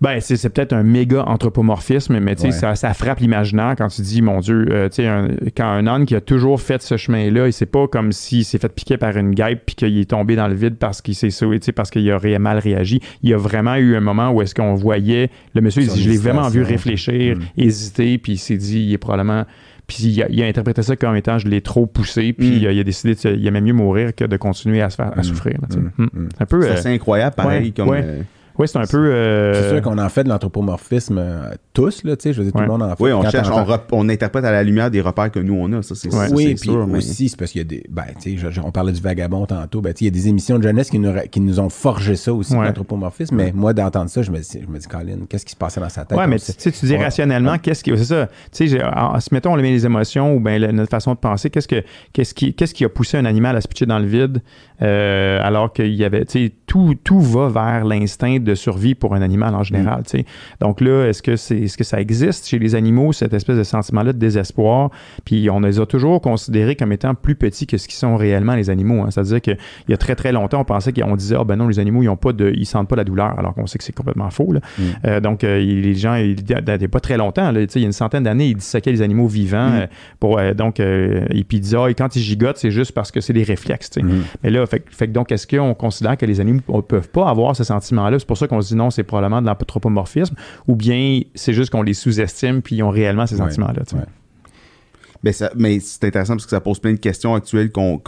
Ben, 0.00 0.18
c'est, 0.20 0.36
c'est 0.36 0.48
peut-être 0.50 0.72
un 0.72 0.82
méga 0.82 1.24
anthropomorphisme, 1.26 2.18
mais 2.20 2.34
tu 2.34 2.42
sais, 2.42 2.46
Ouais. 2.48 2.52
ça, 2.52 2.74
ça 2.74 2.94
frappe 2.94 3.20
l'imaginaire 3.20 3.74
quand 3.76 3.88
tu 3.88 4.00
dis, 4.02 4.22
mon 4.22 4.40
Dieu, 4.40 4.66
euh, 4.70 4.88
tu 4.88 5.02
sais, 5.02 5.08
quand 5.56 5.66
un 5.68 5.86
âne 5.86 6.06
qui 6.06 6.14
a 6.14 6.20
toujours 6.20 6.60
fait 6.60 6.80
ce 6.80 6.96
chemin-là, 6.96 7.48
et 7.48 7.52
c'est 7.52 7.66
pas 7.66 7.86
comme 7.86 8.12
s'il 8.12 8.44
s'est 8.44 8.58
fait 8.58 8.72
piquer 8.74 8.96
par 8.96 9.16
une 9.16 9.32
guêpe 9.34 9.62
puis 9.66 9.74
qu'il 9.74 9.98
est 9.98 10.08
tombé 10.10 10.36
dans 10.36 10.48
le 10.48 10.54
vide 10.54 10.76
parce 10.78 11.02
qu'il 11.02 11.14
s'est 11.14 11.30
sauvé, 11.30 11.60
tu 11.60 11.66
sais, 11.66 11.72
parce 11.72 11.90
qu'il 11.90 12.10
aurait 12.12 12.38
mal 12.38 12.58
réagi. 12.58 13.00
Il 13.22 13.30
y 13.30 13.34
a 13.34 13.36
vraiment 13.36 13.74
eu 13.76 13.94
un 13.96 14.00
moment 14.00 14.30
où 14.30 14.40
est-ce 14.42 14.54
qu'on 14.54 14.74
voyait, 14.74 15.30
le 15.54 15.60
monsieur, 15.60 15.82
il 15.82 15.88
dit, 15.88 16.02
je 16.02 16.08
l'ai 16.08 16.16
vraiment 16.16 16.48
vu 16.48 16.62
réfléchir, 16.62 17.36
Mm. 17.36 17.40
hésiter, 17.58 18.18
puis 18.18 18.32
il 18.32 18.38
s'est 18.38 18.56
dit, 18.56 18.80
il 18.80 18.92
est 18.94 18.98
probablement... 18.98 19.44
Puis 19.86 20.04
il 20.04 20.22
a, 20.22 20.28
il 20.30 20.40
a 20.40 20.46
interprété 20.46 20.82
ça 20.82 20.94
comme 20.94 21.16
étant 21.16 21.38
je 21.38 21.48
l'ai 21.48 21.60
trop 21.62 21.84
poussé, 21.84 22.32
puis 22.32 22.48
Mm. 22.50 22.54
il, 22.54 22.66
a, 22.68 22.72
il 22.72 22.80
a 22.80 22.84
décidé, 22.84 23.14
de, 23.14 23.36
il 23.36 23.46
aimait 23.46 23.60
mieux 23.60 23.72
mourir 23.72 24.14
que 24.14 24.24
de 24.24 24.36
continuer 24.36 24.80
à 24.82 24.88
se 24.88 24.94
faire 24.96 25.12
à 25.14 25.20
Mm. 25.20 25.24
souffrir. 25.24 25.58
Mm. 25.58 26.02
Mm. 26.04 26.08
Mm. 26.12 26.28
Un 26.38 26.46
peu. 26.46 26.62
C'est 26.62 26.86
euh, 26.88 26.94
incroyable, 26.94 27.34
pareil. 27.34 27.64
ouais, 27.66 27.70
comme, 27.72 27.88
ouais. 27.88 28.02
euh, 28.04 28.22
ouais, 28.58 28.66
c'est 28.66 28.78
un 28.78 28.86
peu. 28.86 28.98
euh, 29.12 29.54
C'est 29.54 29.68
sûr 29.70 29.82
qu'on 29.82 29.98
en 29.98 30.08
fait 30.08 30.24
de 30.24 30.28
l'anthropomorphisme 30.28 31.18
euh, 31.18 31.50
tous, 31.72 32.04
là, 32.04 32.16
tu 32.16 32.24
sais, 32.24 32.32
je 32.32 32.38
veux 32.38 32.44
dire, 32.44 32.52
tout 32.52 32.58
Ouais. 32.58 32.64
le 32.66 32.70
monde 32.70 32.82
en 32.82 32.94
fait. 32.96 33.02
oui, 33.04 33.12
on 33.12 33.22
Quand 33.22 33.30
cherche, 33.30 33.48
on, 33.50 33.64
rep- 33.64 33.88
on 33.92 34.08
interprète 34.08 34.44
à 34.44 34.52
la 34.52 34.62
lumière 34.62 34.90
des 34.90 35.00
repères 35.00 35.30
que 35.30 35.38
nous 35.40 35.54
on 35.54 35.72
a. 35.72 35.82
Ça, 35.82 35.94
c'est 35.94 36.12
Ouais. 36.14 36.28
ça, 36.28 36.34
oui, 36.34 36.42
c'est 36.48 36.54
puis 36.54 36.70
sûr. 36.70 36.86
mais- 36.86 36.98
aussi, 36.98 37.28
c'est 37.28 37.38
parce 37.38 37.50
qu'il 37.52 37.60
y 37.60 37.62
a 37.62 37.64
des. 37.64 37.84
Ben, 37.88 38.04
tu 38.20 38.38
sais, 38.38 38.60
on 38.64 38.70
parlait 38.70 38.92
du 38.92 39.00
vagabond 39.00 39.46
tantôt. 39.46 39.80
Ben, 39.80 39.92
tu 39.94 39.98
sais, 40.00 40.04
il 40.04 40.08
y 40.16 40.18
a 40.18 40.22
des 40.22 40.28
émissions 40.28 40.58
de 40.58 40.62
jeunesse 40.64 40.90
qui 40.90 40.98
nous, 40.98 41.12
qui 41.30 41.40
nous 41.40 41.60
ont 41.60 41.68
forgé 41.68 42.16
ça 42.16 42.32
aussi, 42.32 42.54
Ouais. 42.54 42.66
l'anthropomorphisme. 42.66 43.36
Mais 43.36 43.52
moi, 43.54 43.72
d'entendre 43.72 44.10
ça, 44.10 44.22
je 44.22 44.30
me 44.30 44.38
dis, 44.38 44.60
je 44.62 44.70
me 44.70 44.78
dis, 44.78 44.86
Colin, 44.86 45.18
qu'est-ce 45.28 45.44
qui 45.44 45.52
se 45.52 45.56
passait 45.56 45.80
dans 45.80 45.88
sa 45.88 46.04
tête? 46.04 46.18
Ouais, 46.18 46.24
On 46.24 46.28
mais 46.28 46.38
tu 46.38 46.52
sais, 46.56 46.70
tu 46.72 46.86
dis 46.86 46.92
Ouais. 46.92 47.02
rationnellement, 47.04 47.58
qu'est-ce 47.58 47.82
qui. 47.84 47.90
C'est 47.96 48.04
ça. 48.04 48.26
Tu 48.52 48.68
sais, 48.68 48.78
si 49.20 49.28
mettons, 49.34 49.52
on 49.52 49.56
met 49.56 49.62
les 49.70 49.86
émotions 49.86 50.34
ou 50.34 50.40
bien 50.40 50.58
notre 50.72 50.90
façon 50.90 51.12
de 51.14 51.18
penser, 51.18 51.50
qu'est-ce, 51.50 51.68
que, 51.68 51.82
qu'est-ce, 52.12 52.34
qui, 52.34 52.54
qu'est-ce 52.54 52.74
qui 52.74 52.84
a 52.84 52.88
poussé 52.88 53.16
un 53.16 53.24
animal 53.24 53.56
à 53.56 53.60
se 53.60 53.68
pitcher 53.68 53.86
dans 53.86 53.98
le 53.98 54.06
vide 54.06 54.42
euh, 54.82 55.38
alors 55.42 55.72
qu'il 55.72 55.94
y 55.94 56.04
avait. 56.04 56.24
Tu 56.24 56.46
sais, 56.46 56.52
tout, 56.66 56.94
tout 57.02 57.20
va 57.20 57.48
vers 57.48 57.84
l'instinct 57.84 58.38
de 58.38 58.54
survie 58.54 58.94
pour 58.94 59.14
un 59.14 59.22
animal 59.22 59.54
en 59.54 59.62
général. 59.62 60.02
tu 60.04 60.18
sais. 60.18 60.24
Donc 60.60 60.80
là, 60.80 61.06
est-ce 61.06 61.22
que, 61.22 61.36
c'est, 61.36 61.58
est-ce 61.58 61.76
que 61.76 61.84
ça 61.84 62.00
existe 62.00 62.46
chez 62.48 62.58
les 62.58 62.74
animaux, 62.74 63.12
cette 63.12 63.34
espèce 63.34 63.56
de 63.58 63.64
sentiment-là 63.64 64.12
de 64.12 64.18
désespoir? 64.18 64.90
Puis 65.24 65.50
on 65.50 65.60
les 65.60 65.80
a 65.80 65.86
toujours 65.86 66.20
considérés 66.20 66.76
comme 66.76 66.92
étant 66.92 67.14
plus 67.14 67.34
petits 67.34 67.66
que 67.66 67.76
ce 67.76 67.88
qu'ils 67.88 67.96
sont 67.98 68.16
réellement, 68.16 68.54
les 68.54 68.70
animaux. 68.70 69.02
hein. 69.02 69.10
C'est-à-dire 69.10 69.40
qu'il 69.40 69.56
y 69.88 69.92
a 69.92 69.96
très, 69.96 70.14
très 70.14 70.32
longtemps, 70.32 70.60
on 70.60 70.64
pensait 70.64 70.92
qu'on 70.92 71.16
disait, 71.16 71.36
ah 71.38 71.44
ben 71.44 71.56
non, 71.56 71.68
les 71.68 71.78
animaux, 71.78 72.02
ils 72.02 72.08
ont 72.08 72.16
pas 72.16 72.32
de, 72.32 72.52
ils 72.56 72.66
sentent 72.66 72.88
pas 72.88 72.96
la 72.96 73.04
douleur, 73.04 73.38
alors 73.38 73.54
qu'on 73.54 73.66
sait 73.66 73.78
que 73.78 73.84
c'est 73.84 73.94
complètement 73.94 74.30
faux. 74.30 74.52
là. 74.52 74.60
Mm. 74.78 74.82
Euh, 75.06 75.20
donc, 75.20 75.44
euh, 75.44 75.60
il- 75.60 75.82
les 75.82 75.94
gens, 75.94 76.14
il 76.14 76.36
il 76.40 76.50
y 76.50 76.54
a 76.84 76.88
pas 76.88 77.00
très 77.00 77.16
longtemps, 77.16 77.50
là, 77.52 77.60
tu 77.66 77.72
sais, 77.72 77.78
il 77.80 77.82
y 77.82 77.84
a 77.84 77.86
une 77.86 77.92
centaine 77.92 78.22
d'années, 78.24 78.46
ils 78.46 78.56
disséquaient 78.56 78.92
les 78.92 79.02
animaux 79.02 79.26
vivants. 79.26 79.70
Mm. 79.70 79.74
euh, 79.80 79.86
pour, 80.20 80.40
donc, 80.54 80.78
et 80.80 81.44
puis 81.48 81.58
ils 81.58 81.60
disaient, 81.60 81.76
ah, 81.80 81.90
et 81.90 81.94
quand 81.94 82.14
ils 82.16 82.22
gigotent, 82.22 82.56
c'est 82.58 82.70
juste 82.70 82.92
parce 82.92 83.10
que 83.10 83.20
c'est 83.20 83.32
des 83.32 83.42
réflexes. 83.42 83.90
tu 83.90 84.00
sais. 84.00 84.06
Mais 84.42 84.50
là, 84.50 84.66
fait, 84.70 84.80
que- 84.80 84.94
fait 84.94 85.06
que 85.08 85.12
donc, 85.12 85.30
est-ce 85.32 85.46
qu'on 85.46 85.74
considère 85.74 86.16
que 86.16 86.24
les 86.26 86.40
animaux 86.40 86.60
ne 86.68 86.80
peuvent 86.80 87.08
pas 87.10 87.28
avoir 87.28 87.54
ce 87.56 87.64
sentiment-là? 87.64 88.18
C'est 88.18 88.26
pour 88.26 88.38
ça 88.38 88.46
qu'on 88.46 88.60
se 88.62 88.68
dit 88.68 88.76
non, 88.76 88.90
c'est 88.90 89.02
probablement 89.02 89.42
de 89.42 89.46
l'anthropomorphisme, 89.46 90.34
ou 90.68 90.76
bien 90.76 91.20
c'est 91.34 91.52
juste 91.52 91.70
qu'on 91.70 91.82
les 91.82 91.94
sous-estime 91.94 92.62
puis 92.62 92.76
ils 92.76 92.82
ont 92.82 92.90
réellement 92.90 93.26
ces 93.26 93.36
sentiments-là. 93.36 93.82
ouais. 93.92 95.32
Ça- 95.32 95.50
mais 95.56 95.80
c'est 95.80 96.04
intéressant 96.04 96.34
parce 96.34 96.44
que 96.46 96.50
ça 96.50 96.60
pose 96.60 96.78
plein 96.78 96.92
de 96.92 96.98
questions 96.98 97.34
actuelles 97.34 97.70
qu'on, 97.70 98.00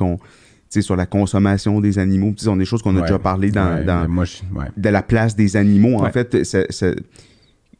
sais, 0.70 0.80
sur 0.80 0.96
la 0.96 1.04
consommation 1.04 1.80
des 1.80 1.98
animaux. 1.98 2.32
Ce 2.38 2.46
sont 2.46 2.56
des 2.56 2.64
choses 2.64 2.80
qu'on 2.82 2.92
a 2.96 3.00
Ouais. 3.00 3.02
déjà 3.02 3.18
parlé 3.18 3.50
dans, 3.50 3.84
dans- 3.84 4.02
mais 4.02 4.08
moi, 4.08 4.24
de 4.76 4.88
la 4.88 5.02
place 5.02 5.36
des 5.36 5.56
animaux. 5.58 6.02
En 6.02 6.10
fait, 6.10 6.44
c'est- 6.44 6.96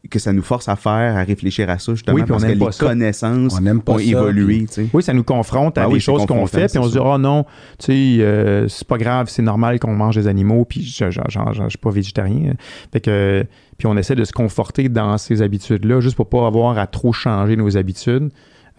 que 0.09 0.19
ça 0.19 0.33
nous 0.33 0.41
force 0.41 0.67
à 0.67 0.75
faire, 0.75 1.15
à 1.17 1.23
réfléchir 1.23 1.69
à 1.69 1.79
ça, 1.79 1.93
justement, 1.93 2.15
Oui, 2.15 2.23
puis 2.23 2.31
on 2.31 2.35
parce 2.35 2.43
que 2.51 2.59
les 2.59 2.71
ça. 2.71 2.85
connaissances 2.87 3.57
On 3.59 3.79
pas 3.79 3.93
ont 3.93 3.97
ça, 3.97 4.03
évolué. 4.03 4.57
puis- 4.57 4.65
tu 4.67 4.73
sais. 4.73 4.87
Oui, 4.93 5.01
ça 5.01 5.13
nous 5.13 5.23
confronte 5.23 5.77
à 5.77 5.83
Ah 5.83 5.87
des 5.87 5.93
oui, 5.93 5.99
choses 6.01 6.25
qu'on 6.25 6.45
fait, 6.45 6.67
puis 6.67 6.77
on 6.77 6.83
se 6.83 6.91
dit, 6.91 6.99
oh 7.01 7.17
non, 7.17 7.45
tu 7.79 7.85
sais, 7.85 8.23
euh, 8.23 8.67
c'est 8.67 8.87
pas 8.87 8.97
grave, 8.97 9.27
c'est 9.29 9.41
normal 9.41 9.79
qu'on 9.79 9.95
mange 9.95 10.15
des 10.15 10.27
animaux, 10.27 10.65
puis 10.65 10.83
je 10.83 11.05
ne 11.05 11.69
suis 11.69 11.77
pas 11.77 11.89
végétarien. 11.89 12.51
hein. 12.51 12.55
Fait 12.91 12.99
que, 12.99 13.45
puis 13.77 13.87
on 13.87 13.95
essaie 13.97 14.15
de 14.15 14.25
se 14.25 14.33
conforter 14.33 14.89
dans 14.89 15.17
ces 15.17 15.41
habitudes-là, 15.41 15.99
juste 16.01 16.15
pour 16.17 16.27
pas 16.29 16.45
avoir 16.45 16.77
à 16.77 16.85
trop 16.85 17.13
changer 17.13 17.55
nos 17.55 17.77
habitudes. 17.77 18.29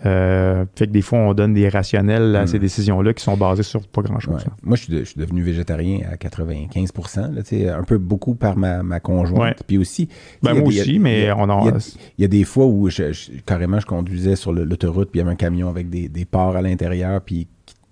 Euh, 0.07 0.65
fait 0.77 0.87
que 0.87 0.93
des 0.93 1.01
fois, 1.03 1.19
on 1.21 1.35
donne 1.35 1.55
des 1.55 1.69
rationnels 1.69 2.35
à 2.37 2.47
ces 2.47 2.59
décisions-là 2.59 3.15
qui 3.15 3.23
sont 3.25 3.37
basées 3.37 3.63
sur 3.63 3.87
pas 3.87 4.03
grand-chose. 4.03 4.35
Ouais. 4.45 4.53
Moi, 4.63 4.77
je 4.77 4.83
suis, 4.83 4.93
de- 4.93 4.99
je 5.01 5.05
suis 5.05 5.21
devenu 5.21 5.43
végétarien 5.43 6.01
à 6.11 6.17
95 6.17 6.93
là, 7.17 7.43
un 7.79 7.83
peu 7.85 7.99
beaucoup 7.99 8.35
par 8.35 8.57
ma, 8.57 8.83
ma 8.83 9.01
conjointe. 9.01 9.41
Ouais. 9.41 9.55
Puis 9.67 9.79
aussi. 9.79 10.09
Ben, 10.43 10.53
moi 10.55 10.63
des- 10.71 10.81
aussi, 10.81 10.97
a- 10.97 11.01
mais 11.01 11.29
a- 11.29 11.37
on 11.39 11.49
en- 11.49 11.63
Il 11.67 11.71
y 11.71 11.77
a, 11.77 11.97
il 12.19 12.23
y 12.23 12.25
a 12.25 12.29
des 12.29 12.45
fois 12.45 12.67
où 12.67 12.89
je, 12.91 13.13
je- 13.13 13.31
carrément 13.47 13.81
je 13.81 13.87
conduisais 13.87 14.37
sur 14.37 14.53
l'autoroute, 14.53 15.11
puis 15.11 15.21
il 15.21 15.23
y 15.23 15.25
avait 15.25 15.33
un 15.33 15.37
camion 15.37 15.69
avec 15.69 15.89
des, 15.89 16.09
des 16.09 16.25
porcs 16.25 16.57
à 16.57 16.63
l'intérieur, 16.63 17.21
puis 17.23 17.47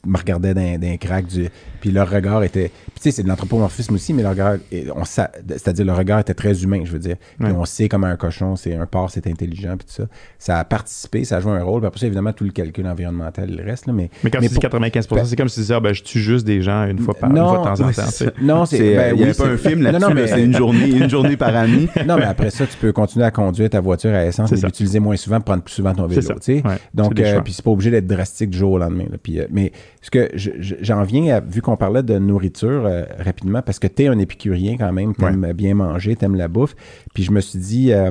me 0.07 0.19
regardaient 0.19 0.55
d'un, 0.55 0.79
d'un 0.79 0.97
crack 0.97 1.27
du. 1.27 1.49
Puis 1.81 1.91
leur 1.91 2.11
regard 2.11 2.43
était. 2.43 2.69
Puis 2.71 2.95
tu 2.97 3.03
sais, 3.03 3.11
c'est 3.13 3.23
de 3.23 3.29
l'anthropomorphisme 3.29 3.95
aussi, 3.95 4.13
mais 4.15 4.23
leur 4.23 4.33
regard. 4.33 4.57
On, 4.97 5.05
sa- 5.05 5.31
c'est-à-dire 5.49 5.85
le 5.85 5.93
regard 5.93 6.19
était 6.21 6.35
très 6.35 6.63
humain, 6.63 6.83
je 6.85 6.93
veux 6.93 6.99
dire. 6.99 7.17
Puis 7.39 7.47
Ouais. 7.49 7.55
on 7.57 7.65
sait 7.65 7.89
comment 7.89 8.07
un 8.09 8.17
cochon, 8.17 8.57
c'est 8.57 8.75
un 8.75 8.87
porc, 8.87 9.11
c'est 9.11 9.27
intelligent, 9.27 9.77
puis 9.77 9.87
tout 9.87 9.93
ça. 10.03 10.05
Ça 10.39 10.59
a 10.59 10.65
participé, 10.65 11.25
ça 11.25 11.37
a 11.37 11.41
joué 11.41 11.53
un 11.53 11.63
rôle. 11.63 11.81
Puis 11.81 11.87
après 11.89 12.01
ça, 12.01 12.07
évidemment, 12.07 12.33
tout 12.33 12.45
le 12.45 12.51
calcul 12.51 12.87
environnemental, 12.87 13.51
le 13.51 13.65
reste, 13.65 13.87
là, 13.87 13.93
mais. 13.93 14.11
Mais 14.25 14.31
quand 14.31 14.41
Mais 14.41 14.47
tu 14.49 14.55
dis 14.55 14.61
pour- 14.61 14.63
95 14.63 15.09
c'est 15.25 15.37
comme 15.37 15.49
si 15.49 15.55
tu 15.57 15.61
disais, 15.61 15.75
ah, 15.75 15.81
ben, 15.81 15.93
je 15.93 16.03
tue 16.03 16.21
juste 16.21 16.47
des 16.47 16.63
gens 16.63 16.85
une 16.87 16.99
fois, 16.99 17.15
par, 17.15 17.31
une 17.31 17.37
non, 17.37 17.49
fois 17.49 17.59
de 17.59 17.65
temps 17.77 17.85
en 17.85 17.93
temps. 17.93 18.11
c'est. 18.11 18.41
Non, 18.41 18.65
c'est. 18.67 18.77
C'est, 18.79 18.95
ben 18.97 19.13
euh, 19.13 19.17
oui, 19.17 19.23
avait 19.25 19.35
pas 19.35 19.47
un 19.47 19.57
film 19.57 19.79
Non, 19.83 19.85
là-dessus, 19.93 20.01
non, 20.03 20.09
là, 20.09 20.15
mais- 20.15 20.27
c'est 20.27 20.45
une 20.45 20.57
journée, 20.57 20.89
une 20.91 21.11
journée 21.11 21.37
par 21.37 21.55
année. 21.55 21.89
Non, 22.07 22.17
mais 22.17 22.25
après 22.25 22.51
ça, 22.51 22.67
tu 22.67 22.77
peux 22.77 22.93
continuer 22.93 23.25
à 23.25 23.31
conduire 23.31 23.71
ta 23.71 23.81
voiture 23.81 24.13
à 24.15 24.25
essence, 24.27 24.49
C'est 24.49 24.57
mais 24.57 24.61
ça. 24.63 24.67
l'utiliser 24.67 24.99
moins 25.01 25.17
souvent, 25.17 25.41
prendre 25.41 25.63
plus 25.63 25.75
souvent 25.75 25.95
ton 25.95 26.07
vélo. 26.07 26.21
Ouais, 26.49 26.63
Donc, 26.95 27.19
euh, 27.21 27.41
puis 27.43 27.53
c'est 27.53 27.65
pas 27.65 27.71
obligé 27.71 27.91
d'être 27.91 28.07
drastique 28.07 28.51
du 28.51 28.59
jour 28.59 28.73
au 28.73 28.79
lendemain. 28.79 29.05
là. 29.11 29.17
Puis, 29.23 29.39
euh, 29.41 29.47
mais 29.51 29.73
ce 30.03 30.11
que 30.11 30.29
je- 30.35 30.51
je- 30.61 30.75
j'en 30.81 31.03
viens 31.05 31.37
à, 31.37 31.41
vu 31.41 31.63
qu'on 31.63 31.77
parlait 31.77 32.03
de 32.03 32.19
nourriture 32.19 32.85
euh, 32.87 33.05
rapidement, 33.19 33.63
parce 33.63 33.79
que 33.79 33.87
tu 33.87 34.03
es 34.03 34.09
un 34.09 34.19
épicurien 34.19 34.77
quand 34.77 34.93
même, 34.93 35.15
t'aimes 35.15 35.53
bien 35.55 35.75
manger, 35.75 36.17
t'aimes 36.17 36.35
la 36.37 36.49
bouffe. 36.49 36.75
Puis 37.15 37.23
je 37.23 37.31
me 37.33 37.41
suis 37.41 37.59
dit, 37.59 37.93
euh, 37.93 38.11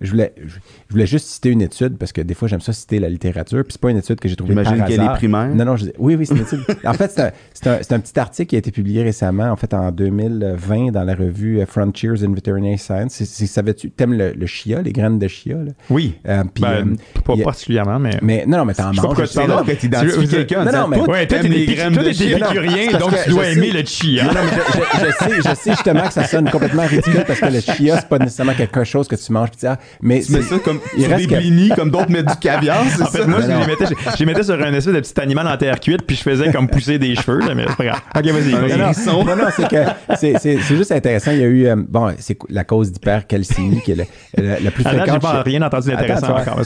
je 0.00 0.10
voulais, 0.10 0.32
je, 0.44 0.48
je 0.54 0.92
voulais 0.92 1.06
juste 1.06 1.26
citer 1.26 1.50
une 1.50 1.62
étude, 1.62 1.96
parce 1.98 2.12
que 2.12 2.20
des 2.20 2.34
fois 2.34 2.48
j'aime 2.48 2.60
ça 2.60 2.72
citer 2.72 2.98
la 2.98 3.08
littérature. 3.08 3.62
Puis 3.64 3.72
c'est 3.72 3.80
pas 3.80 3.90
une 3.90 3.98
étude 3.98 4.20
que 4.20 4.28
j'ai 4.28 4.36
trouvée 4.36 4.54
par 4.54 4.64
J'imagine 4.64 4.84
qu'elle 4.86 5.04
est 5.04 5.14
primaire. 5.14 5.48
Non, 5.54 5.64
non, 5.64 5.76
je 5.76 5.84
dis- 5.86 5.92
oui, 5.98 6.14
oui, 6.16 6.26
c'est 6.26 6.34
une 6.34 6.42
étude. 6.42 6.60
en 6.84 6.92
fait, 6.94 7.10
c'est 7.10 7.22
un, 7.22 7.78
c'est 7.80 7.92
un- 7.92 7.96
un 7.96 8.00
petit 8.00 8.18
article 8.18 8.48
qui 8.50 8.56
a 8.56 8.58
été 8.58 8.70
publié 8.70 9.02
récemment, 9.02 9.50
en 9.50 9.56
fait, 9.56 9.74
en 9.74 9.90
2020, 9.90 10.92
dans 10.92 11.04
la 11.04 11.14
revue 11.14 11.60
euh, 11.60 11.66
Frontiers 11.66 12.22
in 12.24 12.32
Veterinary 12.34 12.78
Science. 12.78 13.22
Savais-tu, 13.24 13.90
t'aimes 13.90 14.12
le, 14.14 14.32
le 14.32 14.46
chia, 14.46 14.82
les 14.82 14.92
graines 14.92 15.18
de 15.18 15.26
chia? 15.28 15.56
Là? 15.56 15.72
Oui. 15.90 16.14
Euh, 16.28 16.44
Ben, 16.60 16.68
euh, 17.16 17.20
pas 17.24 17.34
a- 17.34 17.42
particulièrement, 17.44 17.98
mais. 17.98 18.18
mais 18.22 18.44
non, 18.46 18.58
non, 18.58 18.64
mais 18.66 18.74
t'en 18.74 18.92
Je 18.92 18.96
sais 18.96 19.02
pas 19.02 19.08
manges. 19.08 19.16
pourquoi 19.16 19.26
tu 19.26 19.88
veux- 19.88 20.26
quelqu'un 20.26 20.64
non, 20.64 20.72
non, 20.72 20.88
mais- 20.88 21.00
Ouais, 21.00 21.26
toi, 21.26 21.38
t'es 21.38 21.48
les 21.48 21.66
des 21.66 21.74
graines 21.74 21.90
de 21.90 21.94
toi, 21.94 22.04
t'es 22.04 22.12
chia. 22.14 22.36
épicurien, 22.38 22.98
donc 22.98 23.12
tu 23.24 23.30
dois 23.30 23.46
aimer 23.48 23.70
le 23.72 23.84
chia. 23.84 24.24
Non, 24.24 24.30
mais 24.34 25.36
je, 25.36 25.54
sais, 25.54 25.70
justement 25.72 26.06
que 26.06 26.12
ça 26.12 26.24
sonne 26.24 26.50
complètement 26.50 26.86
ridicule 26.86 27.24
parce 27.26 27.40
que 27.40 27.46
le 27.46 27.60
chia, 27.60 27.98
c'est 28.00 28.08
pas 28.08 28.18
nécessairement 28.18 28.54
quelque 28.54 28.84
chose 28.84 29.08
que 29.08 29.16
tu 29.16 29.32
manges. 29.32 29.50
Puis 29.50 29.66
ah, 29.66 29.78
mais 30.02 30.20
Tu 30.20 30.32
mets 30.32 30.42
c'est- 30.42 30.48
ça 30.54 30.58
comme 30.58 30.80
il 30.96 31.02
sur 31.04 31.10
reste 31.10 31.28
des 31.28 31.36
blinis, 31.36 31.70
comme 31.70 31.90
d'autres 31.90 32.10
mettent 32.10 32.26
du 32.28 32.36
caviar, 32.36 32.84
c'est 32.88 33.02
En 33.02 33.06
ça? 33.06 33.18
fait, 33.18 33.26
moi, 33.26 33.40
je 33.40 33.46
les 33.48 33.66
mettais, 33.66 33.86
je, 33.86 34.10
je 34.12 34.16
les 34.18 34.26
mettais 34.26 34.42
sur 34.44 34.54
un 34.54 34.72
espèce 34.74 34.94
de 34.94 35.00
petit 35.00 35.20
animal 35.20 35.46
en 35.48 35.56
terre 35.56 35.80
cuite, 35.80 36.02
puis 36.02 36.16
je 36.16 36.22
faisais 36.22 36.50
comme 36.52 36.68
pousser 36.68 36.98
des 36.98 37.14
cheveux, 37.14 37.40
là, 37.40 37.54
mais 37.54 37.64
c'est 37.68 37.76
pas 37.76 37.84
grave. 37.84 38.00
Ok, 38.16 38.24
vas-y. 38.26 38.52
Non, 38.52 38.60
non, 38.60 39.24
non, 39.24 39.36
non, 39.36 39.44
c'est 39.54 39.68
que 39.68 40.16
c'est- 40.16 40.58
juste 40.60 40.92
intéressant. 40.92 41.30
Il 41.32 41.38
y 41.38 41.42
a 41.42 41.46
eu, 41.46 41.66
euh, 41.66 41.76
bon, 41.76 42.12
c'est 42.18 42.36
la 42.48 42.64
cause 42.64 42.92
d'hypercalcémie 42.92 43.80
qui 43.82 43.92
est 43.92 43.96
le- 44.36 44.56
la 44.62 44.70
plus 44.70 44.84
date, 44.84 44.92
j'ai 44.94 45.00
fréquente. 45.00 45.22
pas 45.22 45.42
chez- 45.44 45.50
rien 45.50 45.62
entendu 45.62 45.88
d'intéressant 45.90 46.36
encore. 46.36 46.60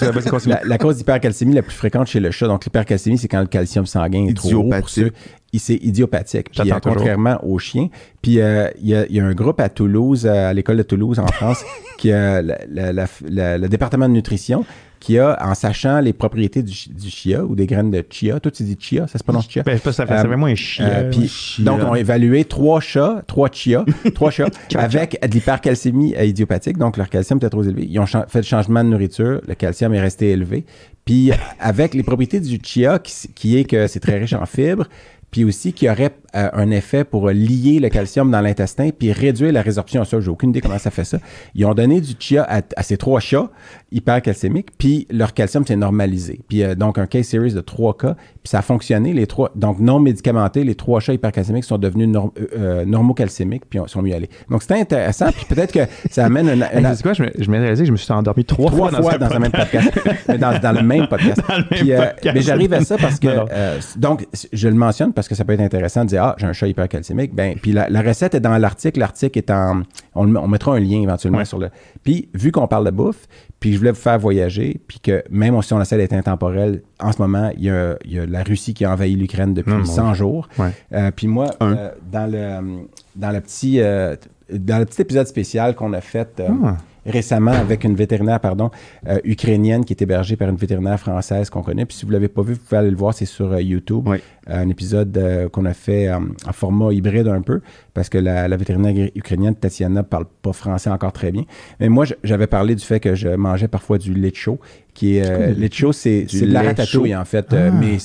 La, 0.47 0.61
la 0.65 0.78
cause 0.78 0.97
d'hypercalcémie 0.97 1.55
la 1.55 1.62
plus 1.62 1.74
fréquente 1.77 2.07
chez 2.09 2.20
le 2.20 2.31
chat, 2.31 2.47
donc 2.47 2.65
l'hypercalcémie, 2.65 3.19
c'est 3.19 3.28
quand 3.28 3.40
le 3.40 3.47
calcium 3.47 3.86
sanguin 3.86 4.27
est 4.28 4.36
trop 4.36 4.53
haut. 4.55 4.70
pour 4.70 4.89
ceux- 4.89 5.12
C'est 5.59 5.74
idiopathique. 5.77 6.51
Puis, 6.51 6.61
euh, 6.73 6.79
toujours. 6.81 6.97
contrairement 6.97 7.39
aux 7.45 7.59
chiens. 7.59 7.89
Puis 8.23 8.41
euh, 8.41 8.69
il 8.81 8.89
y, 8.89 8.95
a, 8.95 9.05
il 9.07 9.15
y 9.16 9.20
a 9.20 9.24
un 9.27 9.35
groupe 9.35 9.61
à 9.61 9.69
Toulouse, 9.69 10.24
euh, 10.27 10.51
à 10.51 10.53
l'école 10.55 10.79
de 10.79 10.83
Toulouse 10.83 11.19
en 11.19 11.27
France, 11.27 11.62
qui 11.99 12.11
a 12.12 12.41
la- 12.41 12.59
la- 12.70 12.93
la- 12.93 13.07
la- 13.29 13.59
le 13.59 13.69
département 13.69 14.09
de 14.09 14.15
nutrition, 14.15 14.65
qui 14.99 15.19
a, 15.19 15.37
en 15.47 15.55
sachant 15.55 16.01
les 16.01 16.12
propriétés 16.12 16.62
du, 16.62 16.73
chi- 16.73 16.89
du 16.91 17.11
chia 17.11 17.45
ou 17.45 17.55
des 17.57 17.66
graines 17.66 17.91
de 17.91 18.03
chia, 18.09 18.39
toi 18.41 18.51
tu 18.53 18.62
dis 18.62 18.77
chia, 18.79 19.07
ça 19.09 19.19
se 19.19 19.24
prononce 19.24 19.49
chia? 19.51 19.62
Ben, 19.65 19.73
je 19.73 19.79
sais 19.79 19.83
pas, 19.83 19.93
ça 19.93 20.07
fait, 20.07 20.15
Euh, 20.15 20.23
ça 20.23 20.29
fait 20.29 20.37
moins 20.37 20.55
chien. 20.55 20.89
Euh, 20.89 21.11
puis, 21.11 21.57
donc, 21.59 21.81
on 21.85 21.93
a 21.93 21.99
évalué 21.99 22.45
trois 22.45 22.81
chats, 22.81 23.20
trois 23.27 23.51
chias, 23.53 23.85
trois 24.15 24.31
chats, 24.31 24.47
avec 24.77 25.19
de 25.20 25.35
l'hypercalcémie 25.35 26.15
euh, 26.16 26.24
idiopathique. 26.24 26.79
Donc, 26.79 26.97
leur 26.97 27.09
calcium 27.11 27.39
était 27.39 27.51
trop 27.51 27.62
élevé. 27.65 27.85
Ils 27.91 27.99
ont 27.99 28.07
fait 28.07 28.37
le 28.39 28.43
changement 28.43 28.83
de 28.85 28.89
nourriture. 28.89 29.41
Le 29.47 29.55
calcium 29.55 29.93
est 29.93 30.01
resté 30.01 30.31
élevé. 30.31 30.65
Puis, 31.05 31.33
avec 31.59 31.95
les 31.95 32.05
propriétés 32.05 32.39
du 32.41 32.59
chia, 32.62 33.01
qui 33.01 33.59
est 33.59 33.65
que 33.65 33.89
c'est 33.89 34.01
très 34.01 34.19
riche 34.19 34.33
en 34.35 34.47
fibres, 34.47 34.87
puis 35.33 35.45
aussi 35.45 35.73
qui 35.73 35.89
aurait 35.91 36.13
euh, 36.37 36.49
un 36.53 36.71
effet 36.71 37.03
pour 37.05 37.29
lier 37.31 37.81
le 37.81 37.89
calcium 37.89 38.31
dans 38.31 38.41
l'intestin 38.41 38.91
puis 38.97 39.11
réduire 39.13 39.53
la 39.53 39.61
résorption. 39.63 40.05
Ça, 40.05 40.21
j'ai 40.21 40.31
aucune 40.31 40.51
idée 40.51 40.61
comment 40.61 40.79
ça 40.79 40.91
fait 40.91 41.05
ça. 41.05 41.19
Ils 41.55 41.67
ont 41.67 41.75
donné 41.75 42.01
du 42.01 42.13
chia 42.19 42.45
à, 42.49 42.61
à 42.77 42.83
ces 42.85 42.97
trois 42.97 43.19
chats 43.21 43.51
hypercalcémiques, 43.97 44.69
puis 44.79 45.07
leur 45.11 45.35
calcium 45.35 45.67
s'est 45.67 45.77
normalisé. 45.77 46.41
Puis 46.49 46.63
euh, 46.63 46.75
donc 46.75 46.99
un 46.99 47.07
case 47.07 47.27
series 47.27 47.53
de 47.53 47.61
trois 47.61 47.97
cas, 47.97 48.15
puis 48.15 48.49
ça 48.51 48.59
a 48.59 48.63
fonctionné. 48.63 49.13
Les 49.13 49.27
trois, 49.27 49.51
donc 49.55 49.79
non 49.81 49.99
médicamentés, 50.01 50.65
les 50.65 50.75
trois 50.75 51.01
chats 51.01 51.13
hypercalcémiques 51.15 51.65
sont 51.65 51.79
devenus 51.79 52.09
nor- 52.09 52.33
euh, 52.41 52.47
euh, 52.57 52.85
normocalcémiques, 52.85 53.65
puis 53.69 53.79
on- 53.81 53.87
sont 53.87 54.03
mieux 54.03 54.15
allés. 54.15 54.31
Donc 54.51 54.63
c'était 54.63 54.81
intéressant, 54.81 55.27
puis 55.33 55.45
peut-être 55.49 55.73
que 55.73 55.81
ça 56.11 56.25
amène 56.25 56.49
une, 56.49 56.65
une- 56.75 56.97
quoi, 57.03 57.13
je 57.13 57.51
m'ai 57.51 57.59
réalisé 57.59 57.83
que 57.83 57.89
je 57.89 57.93
me 57.93 57.97
suis 57.97 58.13
endormi 58.13 58.45
trois, 58.45 58.71
trois 58.71 58.91
fois, 58.91 59.03
fois 59.03 59.19
dans, 59.19 59.29
dans, 59.29 59.37
un 59.37 59.39
même 59.39 59.53
podcast. 59.53 59.91
mais 60.29 60.39
dans, 60.39 60.59
dans 60.59 60.73
le 60.73 60.83
même 60.83 61.07
podcast. 61.09 61.41
Dans 61.49 61.57
le 61.57 61.63
même 61.63 61.69
Puis, 61.71 61.93
euh, 61.93 61.99
podcast. 62.07 62.35
mais 62.35 62.41
j'arrive 62.43 62.73
à 62.73 62.81
ça 62.83 62.97
parce 62.97 63.19
que 63.21 63.29
euh, 63.29 63.79
donc 63.97 64.27
je 64.53 64.69
le 64.69 64.75
mentionne 64.75 65.13
parce 65.13 65.22
que 65.28 65.35
ça 65.35 65.44
peut 65.44 65.53
être 65.53 65.61
intéressant 65.61 66.05
de 66.05 66.09
dire 66.11 66.23
ah 66.24 66.35
j'ai 66.39 66.47
un 66.47 66.53
chat 66.53 66.69
hypercalcémique. 66.69 67.35
Ben 67.35 67.57
puis 67.61 67.73
la, 67.73 67.89
la 67.89 68.03
recette 68.03 68.35
est 68.35 68.40
dans 68.40 68.57
l'article. 68.59 69.01
L'article 69.01 69.39
est 69.39 69.51
en 69.51 69.82
on, 70.15 70.27
mettra 70.27 70.74
un 70.74 70.81
lien 70.81 71.01
éventuellement 71.03 71.39
Ouais. 71.39 71.44
sur 71.44 71.59
le. 71.59 71.69
Puis 72.03 72.28
vu 72.35 72.53
qu'on 72.53 72.66
parle 72.66 72.85
de 72.86 72.90
bouffe, 72.90 73.27
puis 73.61 73.73
je 73.73 73.78
voulais 73.78 73.90
vous 73.93 73.97
faire 73.97 74.19
voyager, 74.19 74.81
puis 74.89 75.01
que 75.01 75.23
même 75.31 75.61
si 75.62 75.73
on 75.73 75.81
essaie 75.81 75.97
d'être 75.97 76.12
intemporel, 76.12 76.82
en 77.01 77.12
ce 77.12 77.20
moment 77.23 77.51
il 77.57 77.65
y 77.65 77.70
a, 77.70 77.97
il 78.05 78.12
y 78.12 78.19
a 78.19 78.27
la 78.27 78.43
Russie 78.43 78.74
qui 78.74 78.85
a 78.85 78.93
envahi 78.93 79.15
l'Ukraine 79.16 79.55
depuis 79.55 79.73
Oh, 79.74 79.78
mon 79.78 79.85
100 79.85 80.15
jours. 80.15 80.49
Ouais. 80.59 80.70
Euh, 80.93 81.11
puis 81.15 81.28
moi, 81.28 81.51
euh, 81.62 81.90
dans 82.11 82.31
le 82.31 82.86
dans 83.16 83.31
le 83.31 83.40
petit 83.40 83.81
euh, 83.81 84.16
dans 84.53 84.78
le 84.78 84.85
petit 84.85 85.03
épisode 85.03 85.27
spécial 85.27 85.74
qu'on 85.74 85.93
a 85.93 86.01
fait 86.01 86.43
Ah. 86.47 86.77
Récemment 87.07 87.53
avec 87.53 87.85
une 87.85 87.95
vétérinaire 87.95 88.41
pardon 88.41 88.70
euh, 89.09 89.19
ukrainienne 89.24 89.85
qui 89.85 89.93
est 89.93 90.03
hébergée 90.03 90.37
par 90.37 90.49
une 90.49 90.57
vétérinaire 90.57 90.99
française 91.01 91.51
qu'on 91.51 91.62
connaît. 91.62 91.85
Puis 91.87 91.97
si 91.97 92.05
vous 92.07 92.12
l'avez 92.12 92.29
pas 92.29 92.43
vu, 92.43 92.55
vous 92.55 92.61
pouvez 92.61 92.79
aller 92.79 92.91
le 92.91 92.97
voir, 92.97 93.15
c'est 93.15 93.27
sur 93.27 93.53
euh, 93.53 93.61
YouTube. 93.62 94.07
Oui. 94.09 94.19
Euh, 94.51 94.62
un 94.62 94.69
épisode 94.69 95.16
euh, 95.16 95.49
qu'on 95.49 95.65
a 95.66 95.73
fait 95.74 96.11
en 96.12 96.53
format 96.53 96.93
hybride 96.93 97.29
un 97.29 97.43
peu 97.43 97.61
parce 97.95 98.09
que 98.09 98.19
la, 98.19 98.49
la 98.49 98.57
vétérinaire 98.57 99.09
ukrainienne 99.15 99.55
Tatiana 99.55 100.03
parle 100.03 100.24
pas 100.43 100.53
français 100.53 100.91
encore 100.91 101.12
très 101.12 101.31
bien. 101.31 101.45
Mais 101.79 101.89
moi, 101.89 102.05
j'avais 102.24 102.47
parlé 102.49 102.74
du 102.74 102.85
fait 102.85 102.99
que 103.01 103.15
je 103.15 103.29
mangeais 103.29 103.69
parfois 103.69 103.99
du 103.99 104.15
lait 104.15 104.33
chaud 104.35 104.59
qui 104.95 105.16
est 105.16 105.27
euh, 105.27 105.55
lait 105.55 105.70
chaud, 105.73 105.93
c'est 105.93 106.24
de 106.24 106.53
la 106.53 106.62
ratatouille 106.62 107.15
en 107.16 107.24
fait, 107.24 107.51
euh, 107.55 107.70
Ah. 107.73 107.77
mais 107.81 107.99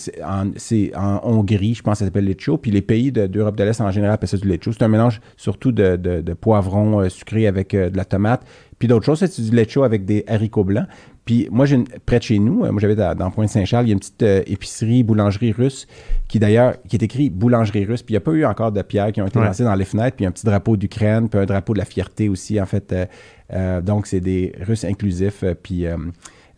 c'est 0.57 0.95
en, 0.95 1.19
Hongrie, 1.24 1.74
je 1.74 1.82
pense 1.84 1.94
que 1.95 1.99
ça 1.99 2.06
s'appelle 2.06 2.26
lait 2.26 2.38
chaud. 2.40 2.57
Puis 2.57 2.72
les 2.72 2.82
pays 2.82 3.11
de- 3.11 3.28
d'Europe 3.28 3.56
de, 3.57 3.64
l'Est 3.64 3.82
en 3.82 3.91
général 3.91 4.14
appellent 4.14 4.30
ça 4.30 4.38
du 4.38 4.48
lait 4.48 4.60
chaud. 4.64 4.72
C'est 4.72 4.84
un 4.84 4.88
mélange 4.88 5.19
surtout 5.36 5.72
de, 5.72 5.95
de, 5.98 6.22
de 6.22 6.34
poivrons 6.34 7.02
euh, 7.02 7.10
sucrés 7.10 7.48
avec 7.48 7.72
de 7.76 7.95
la 7.98 8.06
tomate, 8.06 8.41
Puis 8.80 8.88
d'autres 8.88 9.06
choses, 9.06 9.20
c'est 9.20 9.41
du 9.41 9.56
lait 9.56 9.68
chaud 9.68 9.84
avec 9.84 10.06
des 10.06 10.24
haricots 10.28 10.64
blancs. 10.64 10.86
Puis 11.26 11.48
moi, 11.52 11.66
j'ai 11.66 11.76
une- 11.76 11.88
près 12.06 12.20
de 12.20 12.24
chez 12.24 12.40
nous, 12.40 12.64
euh, 12.64 12.72
moi 12.72 12.80
j'avais 12.80 12.95
dans, 12.95 13.32
Pointe-Saint-Charles, 13.32 13.86
il 13.86 13.90
y 13.90 13.91
a 13.91 13.94
une 13.94 13.99
petite 13.99 14.24
euh, 14.24 14.41
épicerie, 14.48 15.04
boulangerie 15.04 15.52
russe, 15.52 15.88
qui 16.28 16.40
d'ailleurs, 16.40 16.76
qui 16.88 16.95
est 16.95 17.04
écrit 17.04 17.30
boulangerie 17.30 17.86
russe. 17.86 18.02
Puis 18.04 18.14
il 18.14 18.18
n'y 18.18 18.18
a 18.18 18.22
pas 18.22 18.32
eu 18.32 18.45
encore 18.45 18.72
de 18.72 18.82
pierres 18.82 19.12
qui 19.12 19.22
ont 19.22 19.28
été 19.28 19.40
Ouais. 19.40 19.45
lancées 19.45 19.64
dans 19.64 19.76
les 19.76 19.84
fenêtres. 19.86 20.16
Puis 20.16 20.26
un 20.26 20.32
petit 20.32 20.45
drapeau 20.45 20.78
d'Ukraine, 20.78 21.28
puis 21.28 21.40
un 21.40 21.45
drapeau 21.45 21.74
de 21.74 21.80
la 21.80 21.86
fierté 21.86 22.30
aussi, 22.30 22.62
en 22.62 22.66
fait. 22.66 22.94
Euh, 22.94 23.06
euh, 23.54 23.82
donc, 23.82 24.08
c'est 24.08 24.20
des 24.22 24.54
Russes 24.62 24.86
inclusifs. 24.86 25.44
puis 25.64 25.86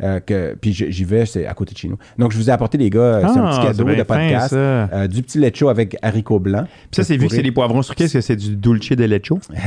euh, 0.01 0.09
euh, 0.09 0.19
que, 0.19 0.55
puis 0.59 0.73
j'y 0.73 1.03
vais, 1.03 1.25
c'est 1.25 1.45
à 1.45 1.53
côté 1.53 1.73
de 1.73 1.77
chez 1.77 1.87
nous. 1.89 1.97
Donc, 2.17 2.31
je 2.31 2.37
vous 2.37 2.49
ai 2.49 2.53
apporté, 2.53 2.77
les 2.77 2.89
gars, 2.89 2.99
euh, 2.99 3.21
c'est 3.31 3.39
un 3.39 3.45
Ah, 3.45 3.49
petit 3.57 3.67
cadeau 3.67 3.85
c'est 3.89 3.95
de 3.95 4.03
fin, 4.03 4.15
podcast. 4.15 4.53
euh, 4.53 5.07
du 5.07 5.21
petit 5.23 5.51
chaud 5.53 5.69
avec 5.69 5.97
haricots 6.01 6.39
blancs. 6.39 6.65
Puis 6.65 6.87
ça, 6.93 7.03
c'est 7.03 7.17
vu 7.17 7.27
que 7.27 7.35
c'est 7.35 7.41
des 7.43 7.51
poivrons 7.51 7.81
sucrés, 7.81 8.05
est-ce 8.05 8.13
que 8.13 8.21
c'est 8.21 8.35
du 8.35 8.55
dulce 8.55 8.89
de 8.91 9.03
lecho? 9.05 9.39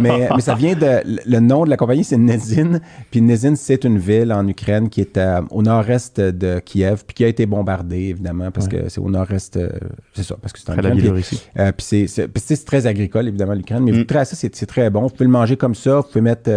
mais, 0.00 0.28
mais 0.34 0.40
ça 0.40 0.54
vient 0.54 0.74
de. 0.74 1.02
Le 1.26 1.40
nom 1.40 1.64
de 1.64 1.70
la 1.70 1.76
compagnie, 1.76 2.04
c'est 2.04 2.16
Nezin. 2.16 2.80
Puis 3.10 3.20
Nezin, 3.20 3.54
c'est 3.56 3.84
une 3.84 3.98
ville 3.98 4.32
en 4.32 4.46
Ukraine 4.46 4.88
qui 4.88 5.00
est 5.00 5.16
euh, 5.16 5.40
au 5.50 5.62
nord-est 5.62 6.20
de 6.20 6.60
Kiev, 6.60 7.02
puis 7.06 7.14
qui 7.14 7.24
a 7.24 7.28
été 7.28 7.46
bombardée, 7.46 8.08
évidemment, 8.10 8.50
parce 8.50 8.68
que 8.68 8.88
c'est 8.88 9.00
au 9.00 9.10
nord-est. 9.10 9.56
euh, 9.56 9.68
c'est 10.14 10.22
ça, 10.22 10.36
parce 10.40 10.52
que 10.52 10.58
c'est 10.60 10.70
en 10.70 10.74
Ukraine. 10.78 10.96
Puis, 11.22 11.40
euh, 11.58 11.72
puis 11.72 12.06
c'est, 12.06 12.64
très 12.64 12.86
agricole, 12.86 13.28
évidemment, 13.28 13.54
l'Ukraine. 13.54 13.82
Mais 13.84 13.92
Mm. 13.92 14.04
vous 14.08 14.18
à 14.18 14.24
ça, 14.24 14.36
c'est 14.36 14.66
très 14.66 14.90
bon. 14.90 15.02
Vous 15.02 15.10
pouvez 15.10 15.24
le 15.24 15.30
manger 15.30 15.56
comme 15.56 15.74
ça. 15.74 15.96
Vous 15.96 16.02
pouvez 16.04 16.20
mettre 16.20 16.50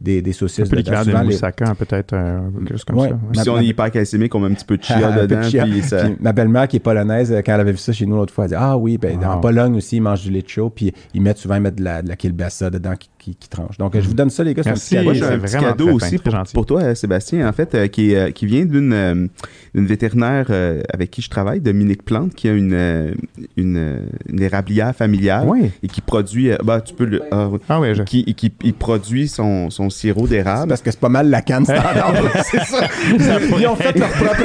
des, 0.00 0.22
des 0.22 0.30
Un 0.30 0.32
saucisses 0.32 0.68
peu 0.68 0.76
dedans. 0.76 0.76
l'équivalent 0.78 1.04
Souvent, 1.04 1.18
de 1.18 1.22
les- 1.28 1.34
moussaka, 1.34 1.74
peut-être, 1.74 2.12
euh, 2.12 2.38
quelque 2.58 2.70
chose 2.72 2.84
comme 2.84 2.98
Ouais. 2.98 3.08
ça. 3.08 3.14
ouais. 3.14 3.20
Puis 3.32 3.40
si 3.42 3.48
Ma- 3.48 3.54
on 3.56 3.60
est 3.60 3.66
hypercalcémique, 3.66 4.34
on 4.34 4.40
met 4.40 4.46
un 4.50 4.54
petit 4.54 4.64
peu 4.64 4.76
de 4.76 4.82
chia 4.84 4.96
un 5.08 5.12
peu 5.12 5.20
de 5.22 5.26
dedans. 5.26 5.42
chia. 5.42 5.64
Puis 5.64 5.82
ça... 5.82 6.04
Puis 6.04 6.16
ma 6.20 6.32
belle-mère 6.32 6.68
qui 6.68 6.76
est 6.76 6.80
polonaise, 6.80 7.34
quand 7.44 7.54
elle 7.54 7.60
avait 7.60 7.72
vu 7.72 7.78
ça 7.78 7.92
chez 7.92 8.06
nous 8.06 8.16
l'autre 8.16 8.32
fois, 8.32 8.44
elle 8.44 8.50
dit 8.50 8.56
Ah 8.56 8.76
oui, 8.78 8.96
ben, 8.98 9.18
en. 9.24 9.40
Pologne 9.40 9.76
aussi, 9.76 9.96
ils 9.96 10.00
mangent 10.00 10.22
du 10.22 10.30
lait 10.30 10.44
chaud, 10.46 10.70
puis 10.70 10.92
ils 11.14 11.20
mettent 11.22 11.38
souvent 11.38 11.56
ils 11.56 11.62
mettent 11.62 11.76
de 11.78 11.84
la, 11.84 12.02
de 12.02 12.08
la 12.08 12.16
kielbasa 12.16 12.70
dedans 12.70 12.94
qui, 12.96 13.08
qui, 13.28 13.36
qui 13.36 13.48
tranche. 13.48 13.76
Donc, 13.78 13.94
euh, 13.94 14.00
je 14.00 14.08
vous 14.08 14.14
donne 14.14 14.30
ça, 14.30 14.44
les 14.44 14.54
gars. 14.54 14.62
C'est 14.62 14.68
un 14.70 14.72
Merci. 14.72 14.94
petit 14.96 15.52
cadeau. 15.58 15.84
Moi, 15.88 15.94
un 15.94 15.98
petit 16.08 16.16
aussi 16.18 16.52
pour, 16.54 16.66
toi, 16.66 16.82
euh, 16.82 16.94
Sébastien, 16.94 17.48
en 17.48 17.52
fait, 17.52 17.74
euh, 17.74 17.86
qui, 17.88 18.14
euh, 18.14 18.30
vient 18.42 18.64
d'une 18.64 18.92
euh, 18.92 19.26
vétérinaire 19.74 20.46
euh, 20.50 20.82
avec 20.92 21.10
qui 21.10 21.22
je 21.22 21.30
travaille, 21.30 21.60
Dominique 21.60 22.04
Plante, 22.04 22.34
qui 22.34 22.48
a 22.48 22.52
une, 22.52 23.14
une, 23.56 23.98
une 24.28 24.42
érablière 24.42 24.94
familiale 24.94 25.46
Oui. 25.48 25.70
et 25.82 25.88
qui 25.88 26.00
produit, 26.00 26.50
euh, 26.50 26.56
bah, 26.64 26.80
tu 26.80 26.94
peux 26.94 27.04
le, 27.04 27.22
ah, 27.30 27.48
oui. 27.48 27.58
Ah 27.68 27.80
oui, 27.80 27.94
je... 27.94 28.02
qui, 28.02 28.24
qui 28.34 28.52
il 28.64 28.74
produit 28.74 29.28
son, 29.28 29.70
son 29.70 29.90
sirop 29.90 30.26
d'érable. 30.26 30.68
parce 30.68 30.82
que 30.82 30.90
c'est 30.90 31.00
pas 31.00 31.08
mal 31.08 31.28
la 31.30 31.42
canne 31.42 31.64
standard. 31.64 32.14
c'est 32.50 32.64
ça. 32.64 32.88
Ils 33.58 33.66
ont 33.66 33.76
fait 33.76 33.96
leur 33.98 34.10
propre 34.10 34.42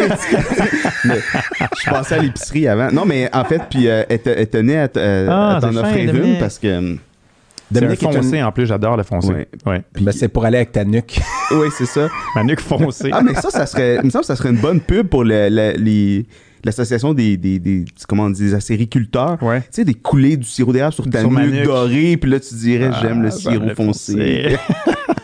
je 1.06 1.90
passais 1.90 2.16
à 2.16 2.22
l'épicerie 2.22 2.68
avant. 2.68 2.92
Non, 2.92 3.06
mais 3.06 3.30
en 3.34 3.44
fait, 3.46 3.62
puis 3.70 3.88
euh, 3.88 4.04
elle, 4.10 4.20
te- 4.22 4.30
elle 4.30 4.50
tenait 4.50 4.78
à, 4.78 4.90
euh, 4.98 5.28
Ah, 5.30 5.58
à 5.58 5.62
t'en 5.62 5.76
offrir 5.76 6.16
une 6.16 6.38
parce 6.40 6.60
que. 6.60 6.98
C'est 7.74 7.78
un 7.80 7.82
Dominique 7.82 8.04
est 8.04 8.12
foncé, 8.14 8.38
une- 8.38 8.44
en 8.44 8.52
plus, 8.52 8.66
j'adore 8.66 8.96
le 8.98 9.04
foncé. 9.04 9.30
Ouais. 9.34 9.48
Ouais. 9.66 9.82
Ben, 10.00 10.12
c'est 10.12 10.28
pour 10.30 10.46
aller 10.46 10.58
avec 10.58 10.72
ta 10.72 10.84
nuque. 10.86 11.20
Oui, 11.52 11.68
c'est 11.78 11.86
ça. 11.86 12.08
Ma 12.36 12.44
nuque 12.44 12.60
foncée. 12.62 13.10
Ah, 13.12 13.22
mais 13.22 13.34
ça, 13.36 13.50
ça 13.52 13.66
serait. 13.66 13.98
Il 14.02 14.06
me 14.06 14.10
semble 14.10 14.22
que 14.24 14.28
ça 14.28 14.36
serait 14.36 14.50
une 14.50 14.58
bonne 14.58 14.80
pub 14.80 15.08
pour 15.08 15.24
le- 15.24 15.50
le- 15.50 15.74
les. 15.78 16.26
L'association 16.66 17.14
des, 17.14 17.36
des, 17.36 17.60
des, 17.60 17.84
comment 18.08 18.24
on 18.24 18.30
dit, 18.30 18.42
des 18.44 18.54
acériculteurs. 18.54 19.38
Ouais. 19.44 19.60
Tu 19.60 19.68
sais, 19.72 19.84
des 19.86 19.94
coulées 19.96 20.38
du 20.38 20.46
sirop 20.48 20.72
d'érable 20.72 20.94
sur 20.94 21.10
ta 21.10 21.22
nuque, 21.22 21.64
dorée, 21.66 22.16
puis 22.16 22.32
là, 22.32 22.40
tu 22.40 22.56
dirais, 22.56 22.90
j'aime 23.02 23.22
le 23.22 23.28
Ah, 23.28 23.32
sirop 23.32 23.66
le 23.66 23.76
foncé. 23.76 24.56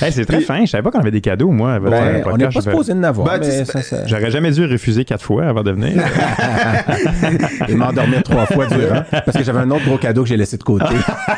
Hey, 0.00 0.12
c'est 0.12 0.24
très 0.24 0.40
fin. 0.40 0.64
Je 0.64 0.70
savais 0.70 0.82
pas 0.82 0.90
qu'on 0.90 1.00
avait 1.00 1.10
des 1.10 1.20
cadeaux, 1.20 1.50
moi. 1.50 1.74
à 1.74 1.78
votre, 1.78 1.94
euh, 1.94 2.22
Ben, 2.22 2.30
on 2.32 2.36
n'est 2.36 2.48
pas 2.48 2.60
supposé 2.60 2.92
en 2.92 3.02
avoir. 3.02 3.38
Ben, 3.38 3.64
ça- 3.64 4.06
J'aurais 4.06 4.30
jamais 4.30 4.50
dû 4.50 4.64
refuser 4.64 5.04
quatre 5.04 5.24
fois 5.24 5.46
avant 5.46 5.62
de 5.62 5.70
venir. 5.72 6.02
Et 7.68 7.74
m'endormir 7.74 8.22
trois 8.22 8.46
fois 8.46 8.66
durant. 8.66 9.02
Parce 9.10 9.36
que 9.36 9.44
j'avais 9.44 9.60
un 9.60 9.70
autre 9.70 9.84
gros 9.84 9.98
cadeau 9.98 10.22
que 10.22 10.28
j'ai 10.28 10.36
laissé 10.36 10.56
de 10.56 10.62
côté. 10.62 10.84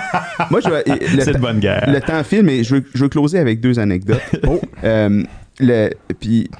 Moi, 0.51 0.61
je 0.61 0.69
vais- 0.71 0.85
le, 0.87 1.21
c'est 1.21 1.27
de 1.29 1.33
temps- 1.35 1.39
bonne 1.41 1.61
guerre. 1.61 1.85
le 1.89 2.01
temps 2.01 2.23
file, 2.25 2.43
mais 2.43 2.65
je 2.65 2.77
veux, 2.77 2.85
je 2.95 3.03
veux 3.05 3.09
closer 3.09 3.39
avec 3.39 3.61
deux 3.61 3.79
anecdotes. 3.79 4.21
Oh. 4.47 4.61
Euh, 4.85 5.23
le, 5.61 5.91
puis, 6.21 6.51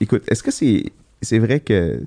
écoute, 0.00 0.22
est-ce 0.28 0.42
que 0.42 0.50
c'est 0.50 0.84
c'est 1.22 1.38
vrai 1.38 1.60
que 1.60 2.00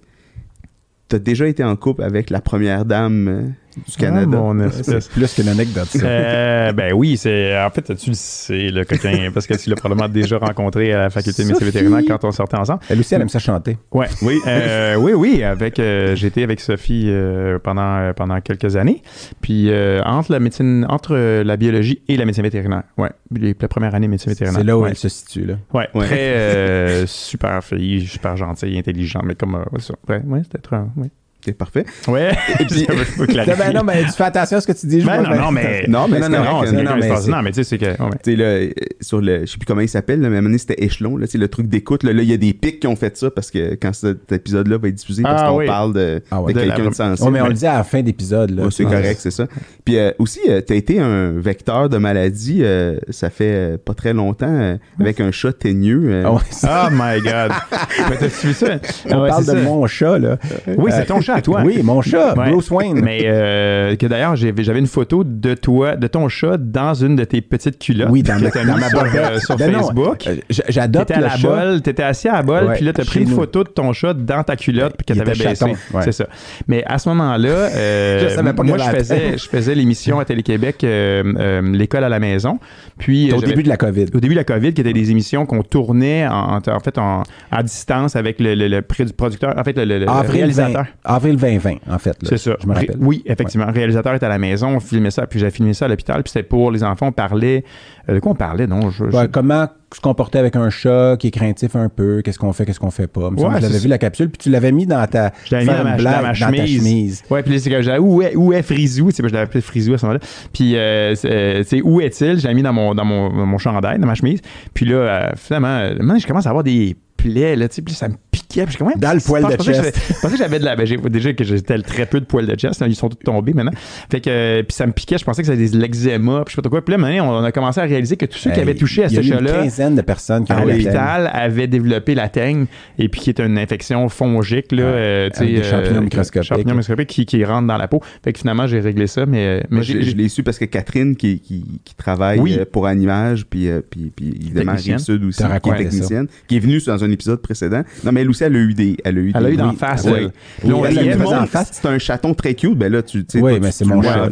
tu 1.09 1.15
as 1.15 1.19
déjà 1.19 1.47
été 1.47 1.63
en 1.63 1.75
couple 1.75 2.03
avec 2.03 2.29
la 2.29 2.41
première 2.41 2.85
dame 2.85 3.27
euh, 3.27 3.41
du 3.87 3.97
Canada? 3.97 4.37
Ah, 4.37 4.41
mon 4.41 4.59
espèce. 4.61 5.05
C'est 5.05 5.11
plus 5.11 5.33
qu'une 5.33 5.47
anecdote, 5.49 5.85
ça. 5.87 6.05
Euh, 6.05 6.71
ben 6.71 6.93
oui, 6.93 7.17
c'est 7.17 7.57
en 7.59 7.69
fait 7.69 7.95
tu 7.95 8.09
le 8.09 8.15
sais 8.15 8.69
le 8.69 8.83
coquin 8.85 9.29
parce 9.33 9.47
que 9.47 9.55
tu 9.55 9.69
l'as 9.69 9.75
probablement 9.75 10.09
déjà 10.09 10.37
rencontré 10.37 10.93
à 10.93 10.97
la 11.03 11.09
faculté 11.09 11.43
de 11.43 11.47
médecine 11.47 11.65
vétérinaire 11.65 12.01
quand 12.07 12.23
on 12.23 12.31
sortait 12.31 12.57
ensemble. 12.57 12.81
Elle 12.89 12.99
aussi, 12.99 13.15
elle 13.15 13.21
aime 13.21 13.29
ça 13.29 13.39
chanter. 13.39 13.77
Ouais. 13.91 14.07
Oui. 14.21 14.37
Euh, 14.47 14.95
oui, 14.95 15.13
oui. 15.13 15.43
Avec, 15.43 15.79
euh, 15.79 16.15
j'ai 16.15 16.27
été 16.27 16.43
avec 16.43 16.59
Sophie 16.59 17.05
euh, 17.07 17.59
pendant 17.59 17.97
euh, 17.97 18.13
pendant 18.13 18.39
quelques 18.41 18.75
années. 18.75 19.01
Puis 19.41 19.69
euh, 19.69 20.01
entre 20.03 20.31
la 20.31 20.39
médecine, 20.39 20.85
entre 20.89 21.15
euh, 21.15 21.43
la 21.43 21.57
biologie 21.57 22.01
et 22.07 22.17
la 22.17 22.25
médecine 22.25 22.43
vétérinaire. 22.43 22.83
Ouais. 22.97 23.09
Les, 23.35 23.55
la 23.59 23.67
première 23.67 23.95
année 23.95 24.07
médecine 24.07 24.31
vétérinaire. 24.31 24.59
C'est 24.59 24.65
là 24.65 24.77
où 24.77 24.83
ouais. 24.83 24.89
elle 24.91 24.95
se 24.97 25.09
situe. 25.09 25.45
Là. 25.45 25.55
Ouais, 25.73 25.87
Ouais. 25.93 26.05
très 26.05 26.33
euh, 26.35 27.05
super 27.07 27.63
fille, 27.63 28.05
super 28.05 28.37
gentille, 28.37 28.77
intelligente, 28.77 29.23
mais 29.25 29.35
comme 29.35 29.55
euh. 29.55 29.63
Ouais, 30.07 30.21
ouais, 30.25 30.41
c'était 30.43 30.59
très. 30.59 30.77
Ouais. 30.77 31.09
C'est 31.45 31.53
parfait. 31.53 31.85
Ouais. 32.09 32.31
puis- 32.67 32.79
Ça, 32.85 32.93
je 32.93 33.17
peux 33.17 33.25
clarifier. 33.25 33.55
Ben 33.57 33.73
non, 33.73 33.83
mais 33.83 34.03
tu 34.03 34.11
fais 34.11 34.25
attention 34.25 34.57
à 34.57 34.61
ce 34.61 34.67
que 34.67 34.73
tu 34.73 34.87
dis. 34.87 34.99
je 35.01 35.05
Ben 35.05 35.21
non, 35.21 35.35
non, 35.35 35.51
mais. 35.51 35.85
Non, 35.87 36.07
mais 36.09 36.19
non, 36.19 36.25
c'est 36.25 36.29
non, 36.31 36.37
correct, 36.37 36.51
non, 36.51 36.61
euh, 36.61 36.65
c'est- 36.65 36.71
non, 36.73 36.83
non, 36.83 36.95
mais 36.99 37.09
mais 37.09 37.27
non, 37.31 37.41
mais 37.43 37.51
tu 37.51 37.55
sais, 37.55 37.63
c'est 37.63 37.77
que. 37.77 37.85
ouais. 37.85 38.09
Tu 38.23 38.31
sais, 38.31 38.35
là, 38.35 38.43
euh, 38.45 38.69
sur 38.99 39.21
le, 39.21 39.41
je 39.41 39.45
sais 39.45 39.57
plus 39.57 39.65
comment 39.65 39.79
il 39.81 39.87
s'appelle, 39.87 40.19
mais 40.19 40.25
à 40.25 40.27
un 40.27 40.31
moment 40.31 40.43
donné, 40.43 40.57
c'était 40.57 40.83
échelon, 40.83 41.15
là, 41.15 41.27
tu 41.27 41.31
sais, 41.33 41.37
le 41.37 41.47
truc 41.47 41.67
d'écoute, 41.67 42.03
là, 42.03 42.11
il 42.11 42.23
y 42.29 42.33
a 42.33 42.37
des 42.37 42.51
pics 42.53 42.81
qui 42.81 42.87
ont 42.87 42.97
fait 42.97 43.15
ça 43.15 43.31
parce 43.31 43.51
que 43.51 43.75
quand 43.75 43.93
cet 43.93 44.29
épisode-là 44.33 44.77
va 44.77 44.89
être 44.89 44.95
diffusé, 44.95 45.23
parce 45.23 45.41
Ah 45.43 45.47
qu'on 45.49 45.57
oui. 45.59 45.65
parle 45.65 45.93
de, 45.93 46.21
Ah 46.29 46.41
ouais. 46.41 46.51
de 46.53 46.59
De 46.59 46.65
la- 46.65 46.75
quelqu'un 46.75 46.89
de 46.89 46.95
sensible. 46.95 47.27
Oh, 47.27 47.31
mais 47.31 47.41
on 47.41 47.47
le 47.47 47.53
dit 47.53 47.65
à 47.67 47.77
la 47.77 47.83
fin 47.85 48.01
d'épisode. 48.01 48.51
là. 48.51 48.63
C'est 48.69 48.85
Ah, 48.85 48.89
correct, 48.91 49.19
c'est 49.21 49.31
ça. 49.31 49.47
Puis 49.85 49.97
euh, 49.97 50.11
aussi, 50.19 50.41
tu 50.43 50.73
as 50.73 50.75
été 50.75 50.99
un 50.99 51.31
vecteur 51.39 51.87
de 51.87 51.97
maladie, 51.97 52.59
euh, 52.63 52.97
ça 53.09 53.29
fait 53.29 53.45
euh, 53.53 53.77
pas 53.77 53.93
très 53.93 54.11
longtemps, 54.13 54.47
euh, 54.49 54.75
avec 54.99 55.21
un 55.21 55.31
chat 55.31 55.53
teigneux. 55.53 56.01
euh. 56.09 56.23
Ah 56.63 56.89
Oh 56.89 56.93
my 56.93 57.21
God. 57.21 57.51
mais 58.09 58.17
t'as-tu 58.17 58.47
vu 58.47 58.53
ça? 58.53 58.77
on 59.05 59.25
parle 59.27 59.45
de 59.45 59.53
mon 59.61 59.87
chat, 59.87 60.19
là. 60.19 60.37
Oui, 60.77 60.91
Euh, 60.91 60.95
c'est 60.99 61.05
ton 61.05 61.21
chat 61.21 61.28
à 61.33 61.41
toi? 61.41 61.61
Oui, 61.65 61.81
mon 61.83 62.01
chat, 62.01 62.33
Ouais. 62.37 62.51
Bruce 62.51 62.69
Wayne. 62.71 62.99
Mais 63.03 63.21
euh, 63.25 63.95
que 63.95 64.05
d'ailleurs, 64.05 64.35
j'avais 64.35 64.79
une 64.79 64.87
photo 64.87 65.23
de 65.23 65.53
toi, 65.53 65.95
de 65.95 66.07
ton 66.07 66.27
chat 66.29 66.57
dans 66.57 66.93
une 66.93 67.15
de 67.15 67.23
tes 67.23 67.41
petites 67.41 67.79
culottes. 67.79 68.09
Oui, 68.11 68.23
dans, 68.23 68.37
que 68.37 68.43
ma, 68.43 68.51
t'as 68.51 68.65
dans 68.65 68.75
mis 68.75 68.79
ma 68.81 68.89
sur, 68.89 69.03
euh, 69.03 69.39
sur 69.39 69.57
Ben 69.57 69.73
Facebook. 69.73 70.27
euh, 70.27 70.35
J'adopte 70.69 71.11
à 71.11 71.19
la 71.19 71.29
chat. 71.29 71.47
bolle, 71.47 71.81
t'étais 71.81 72.03
assis 72.03 72.27
à 72.27 72.41
la 72.41 72.43
Ouais, 72.49 72.75
puis 72.75 72.85
là, 72.85 72.93
t'as 72.93 73.05
pris 73.05 73.21
une 73.21 73.29
nous. 73.29 73.35
photo 73.35 73.63
de 73.63 73.69
ton 73.69 73.93
chat 73.93 74.13
dans 74.13 74.43
ta 74.43 74.55
culotte, 74.55 74.95
puis 74.97 75.05
que 75.05 75.13
t'avais 75.19 75.31
baissé. 75.37 75.65
ouais. 75.65 76.01
C'est 76.03 76.11
ça. 76.11 76.25
Mais 76.67 76.83
à 76.85 76.97
ce 76.97 77.09
moment-là, 77.09 77.49
euh, 77.49 78.41
moi, 78.63 78.77
je 78.77 78.83
faisais, 78.97 79.15
peine. 79.19 79.37
je 79.39 79.47
faisais 79.49 79.75
l'émission 79.75 80.19
à 80.19 80.25
Télé-Québec, 80.25 80.83
l'école 80.83 82.03
à 82.03 82.09
la 82.09 82.19
maison. 82.19 82.59
Puis, 82.97 83.31
Au 83.33 83.41
début 83.41 83.63
de 83.63 83.69
la 83.69 83.77
COVID. 83.77 84.07
au 84.13 84.19
début 84.19 84.33
de 84.33 84.39
la 84.39 84.43
COVID, 84.43 84.73
qui 84.73 84.81
étaient 84.81 84.93
des 84.93 85.11
émissions 85.11 85.45
qu'on 85.45 85.63
tournait 85.63 86.27
en, 86.27 86.59
fait 86.83 86.97
en, 86.97 87.23
à 87.51 87.63
distance 87.63 88.15
avec 88.15 88.39
le, 88.39 88.55
le, 88.55 88.67
le 88.67 88.81
pré- 88.81 89.05
producteur, 89.05 89.53
en 89.57 89.63
fait 89.63 89.77
le, 89.77 89.85
le- 89.85 89.99
le 89.99 90.09
Avril, 90.09 90.39
réalisateur. 90.41 90.83
20, 90.83 90.87
avril 91.19 91.35
2020, 91.37 91.75
en 91.89 91.99
fait. 91.99 92.17
C'est 92.23 92.37
ça. 92.37 92.55
Je 92.61 92.67
me 92.67 92.73
Ré- 92.73 92.79
rappelle. 92.81 92.97
Oui, 92.99 93.21
effectivement. 93.25 93.65
Le 93.67 93.71
réalisateur 93.73 94.13
était 94.15 94.25
à 94.25 94.29
la 94.29 94.37
maison, 94.39 94.69
on 94.75 94.79
filmait 94.79 95.11
ça, 95.11 95.27
puis 95.27 95.39
j'ai 95.39 95.49
filmé 95.51 95.73
ça 95.73 95.85
à 95.85 95.87
l'hôpital, 95.87 96.23
puis 96.23 96.31
c'était 96.31 96.43
pour 96.47 96.71
les 96.71 96.83
enfants. 96.83 97.07
On 97.07 97.11
parlait. 97.11 97.63
euh, 98.09 98.15
de 98.15 98.19
quoi 98.19 98.31
on 98.31 98.35
parlait, 98.35 98.65
non? 98.67 98.89
Je, 98.89 99.05
je- 99.11 99.25
comment 99.27 99.67
se 99.93 99.99
comporter 100.01 100.37
avec 100.37 100.55
un 100.55 100.69
chat 100.69 101.15
qui 101.19 101.27
est 101.27 101.31
craintif 101.31 101.75
un 101.75 101.89
peu, 101.89 102.21
qu'est-ce 102.23 102.37
qu'on 102.37 102.53
fait, 102.53 102.63
qu'est-ce 102.65 102.79
qu'on 102.79 102.91
fait 102.91 103.07
pas? 103.07 103.29
Ouais, 103.29 103.61
c'est 103.61 103.79
vu 103.81 103.87
la 103.87 103.97
capsule, 103.97 104.29
puis 104.29 104.37
tu 104.37 104.49
l'avais 104.51 104.71
mis 104.71 104.85
dans 104.85 105.05
ta. 105.07 105.31
Je 105.45 105.55
l'avais 105.55 105.65
mis 105.65 105.77
dans 105.77 105.83
ma, 105.83 105.89
une 105.91 105.97
dans 105.97 106.01
blague 106.03 106.13
ma 106.15 106.21
dans 106.21 106.27
ta 106.27 106.33
chemise. 106.33 106.77
chemise. 106.77 107.23
Ouais, 107.29 107.41
puis 107.43 107.53
là, 107.53 107.59
c'est 107.59 107.69
que 107.71 107.81
j'avais 107.81 107.97
où 107.99 108.21
est, 108.21 108.35
où 108.35 108.53
est 108.53 108.61
Frisou? 108.61 109.09
Je 109.15 109.21
l'avais 109.23 109.39
appelé 109.39 109.61
Frisou 109.61 109.93
à 109.93 109.97
ce 109.97 110.05
moment-là. 110.05 110.19
Puis, 110.53 110.75
euh, 110.75 111.15
c'est, 111.15 111.31
euh, 111.31 111.63
sais, 111.63 111.81
où 111.81 112.01
est-il? 112.01 112.39
J'avais 112.39 112.53
mis 112.53 112.61
dans 112.63 112.73
mon, 112.73 112.93
dans 112.93 113.05
mon, 113.05 113.31
mon 113.31 113.57
chandail, 113.57 113.97
dans 113.99 114.07
ma 114.07 114.15
chemise. 114.15 114.41
Puis 114.73 114.85
là, 114.85 114.95
euh, 114.95 115.29
finalement, 115.35 115.79
euh, 115.79 116.17
je 116.19 116.27
commence 116.27 116.45
à 116.45 116.49
avoir 116.49 116.63
des 116.63 116.95
plaies, 117.17 117.55
là, 117.55 117.67
tu 117.67 117.75
sais, 117.75 117.81
puis 117.81 117.93
ça 117.93 118.07
me 118.07 118.15
Puis 118.49 118.61
Dans 118.97 119.13
le 119.13 119.19
poil 119.23 119.43
de 119.45 119.51
Je 119.51 119.55
pensais 119.57 119.57
que 119.57 119.63
chest. 119.63 119.75
j'avais- 119.75 119.91
Je 120.09 120.13
pensais 120.21 120.31
que 120.31 120.37
j'avais 120.37 120.59
de 120.59 120.65
la. 120.65 120.75
Ben, 120.75 120.87
déjà 121.09 121.33
que 121.33 121.43
j'étais 121.43 121.77
très 121.83 122.07
peu 122.07 122.19
de 122.19 122.25
poils 122.25 122.47
de 122.47 122.55
chest. 122.55 122.81
là, 122.81 122.87
ils 122.87 122.95
sont 122.95 123.07
tous 123.09 123.17
tombés 123.23 123.53
maintenant. 123.53 123.71
Fait 124.11 124.21
que, 124.21 124.29
euh, 124.29 124.63
puis 124.63 124.73
ça 124.73 124.87
me 124.87 124.91
piquait. 124.91 125.19
Je 125.19 125.23
pensais 125.23 125.43
que 125.43 125.47
c'était 125.47 125.63
des 125.69 125.77
l'eczéma, 125.77 126.43
puis 126.45 126.53
je 126.53 126.55
sais 126.55 126.61
pas 126.63 126.69
quoi. 126.69 126.83
Puis 126.83 126.91
là, 126.93 126.97
maintenant, 126.97 127.41
on 127.41 127.43
a 127.43 127.51
commencé 127.51 127.79
à 127.79 127.83
réaliser 127.83 128.17
que 128.17 128.25
tous 128.25 128.39
ceux 128.39 128.49
qui 128.51 128.59
avaient 128.59 128.73
touché 128.73 129.03
à 129.03 129.07
il 129.07 129.11
y 129.11 129.15
ce 129.15 129.19
a 129.19 129.23
eu 129.23 129.27
une 129.27 129.33
chat-là 129.47 129.63
quinzaine 129.63 129.95
de 129.95 130.01
personnes 130.01 130.45
qui 130.45 130.51
à 130.51 130.65
l'hôpital 130.65 131.29
avaient 131.31 131.67
développé 131.67 132.15
la 132.15 132.27
teigne 132.29 132.65
et 132.97 133.07
puis 133.07 133.21
qui 133.21 133.29
est 133.29 133.39
une 133.39 133.57
infection 133.59 134.09
fongique 134.09 134.71
là, 134.71 134.83
Ouais, 134.83 134.91
euh, 134.95 135.29
des 135.39 135.63
champignons 135.63 135.97
euh, 135.99 136.01
microscopiques. 136.01 136.47
champignons 136.49 136.73
microscopiques 136.75 137.09
qui, 137.09 137.25
qui 137.27 137.45
rentrent 137.45 137.67
dans 137.67 137.77
la 137.77 137.87
peau. 137.87 138.01
Fait 138.23 138.33
que 138.33 138.39
finalement 138.39 138.65
j'ai 138.65 138.79
réglé 138.79 139.05
ça, 139.05 139.25
mais, 139.27 139.63
mais 139.69 139.83
je, 139.83 139.93
l'ai 140.15 140.27
su 140.27 140.41
parce 140.41 140.57
que 140.57 140.65
Catherine, 140.65 141.15
qui, 141.15 141.39
qui, 141.39 141.81
qui 141.85 141.93
travaille 141.95 142.39
Oui. 142.39 142.57
pour 142.71 142.87
Animage, 142.87 143.45
puis, 143.47 143.69
puis, 143.91 144.11
puis 144.15 144.29
évidemment. 144.41 144.73
Rive-Sud 144.75 145.23
aussi, 145.23 145.43
qui 145.43 145.69
est 145.69 145.71
ça. 145.71 145.77
technicienne, 145.77 146.27
qui 146.47 146.57
est 146.57 146.59
venue 146.59 146.79
dans 146.85 147.03
un 147.03 147.11
épisode 147.11 147.41
précédent. 147.41 147.83
Non, 148.03 148.11
mais 148.11 148.21
elle 148.21 148.29
aussi, 148.29 148.38
elle 148.45 148.55
a 148.55 148.59
eu 148.59 148.73
des. 148.73 148.97
Elle 149.03 149.17
a 149.17 149.21
eu, 149.21 149.31
Elle 149.35 149.45
a 149.45 149.47
des- 149.47 149.53
eu 149.53 149.57
d'en 149.57 149.73
face, 149.73 150.03
Oui. 150.05 150.11
elle. 150.17 150.29
Puis 150.59 150.73
on 150.73 150.81
riait, 150.81 151.17
face. 151.47 151.69
C'est 151.73 151.87
un 151.87 151.97
chaton 151.97 152.33
très 152.33 152.53
cute. 152.55 152.77
Ben 152.77 152.91
là, 152.91 153.01
tu 153.01 153.25
tu 153.25 153.37
sais, 153.39 153.43
Oui, 153.43 153.59
mais 153.61 153.67
tu- 153.69 153.73
c'est 153.77 153.83
tu 153.85 153.89
mon 153.89 154.01
chat, 154.01 154.29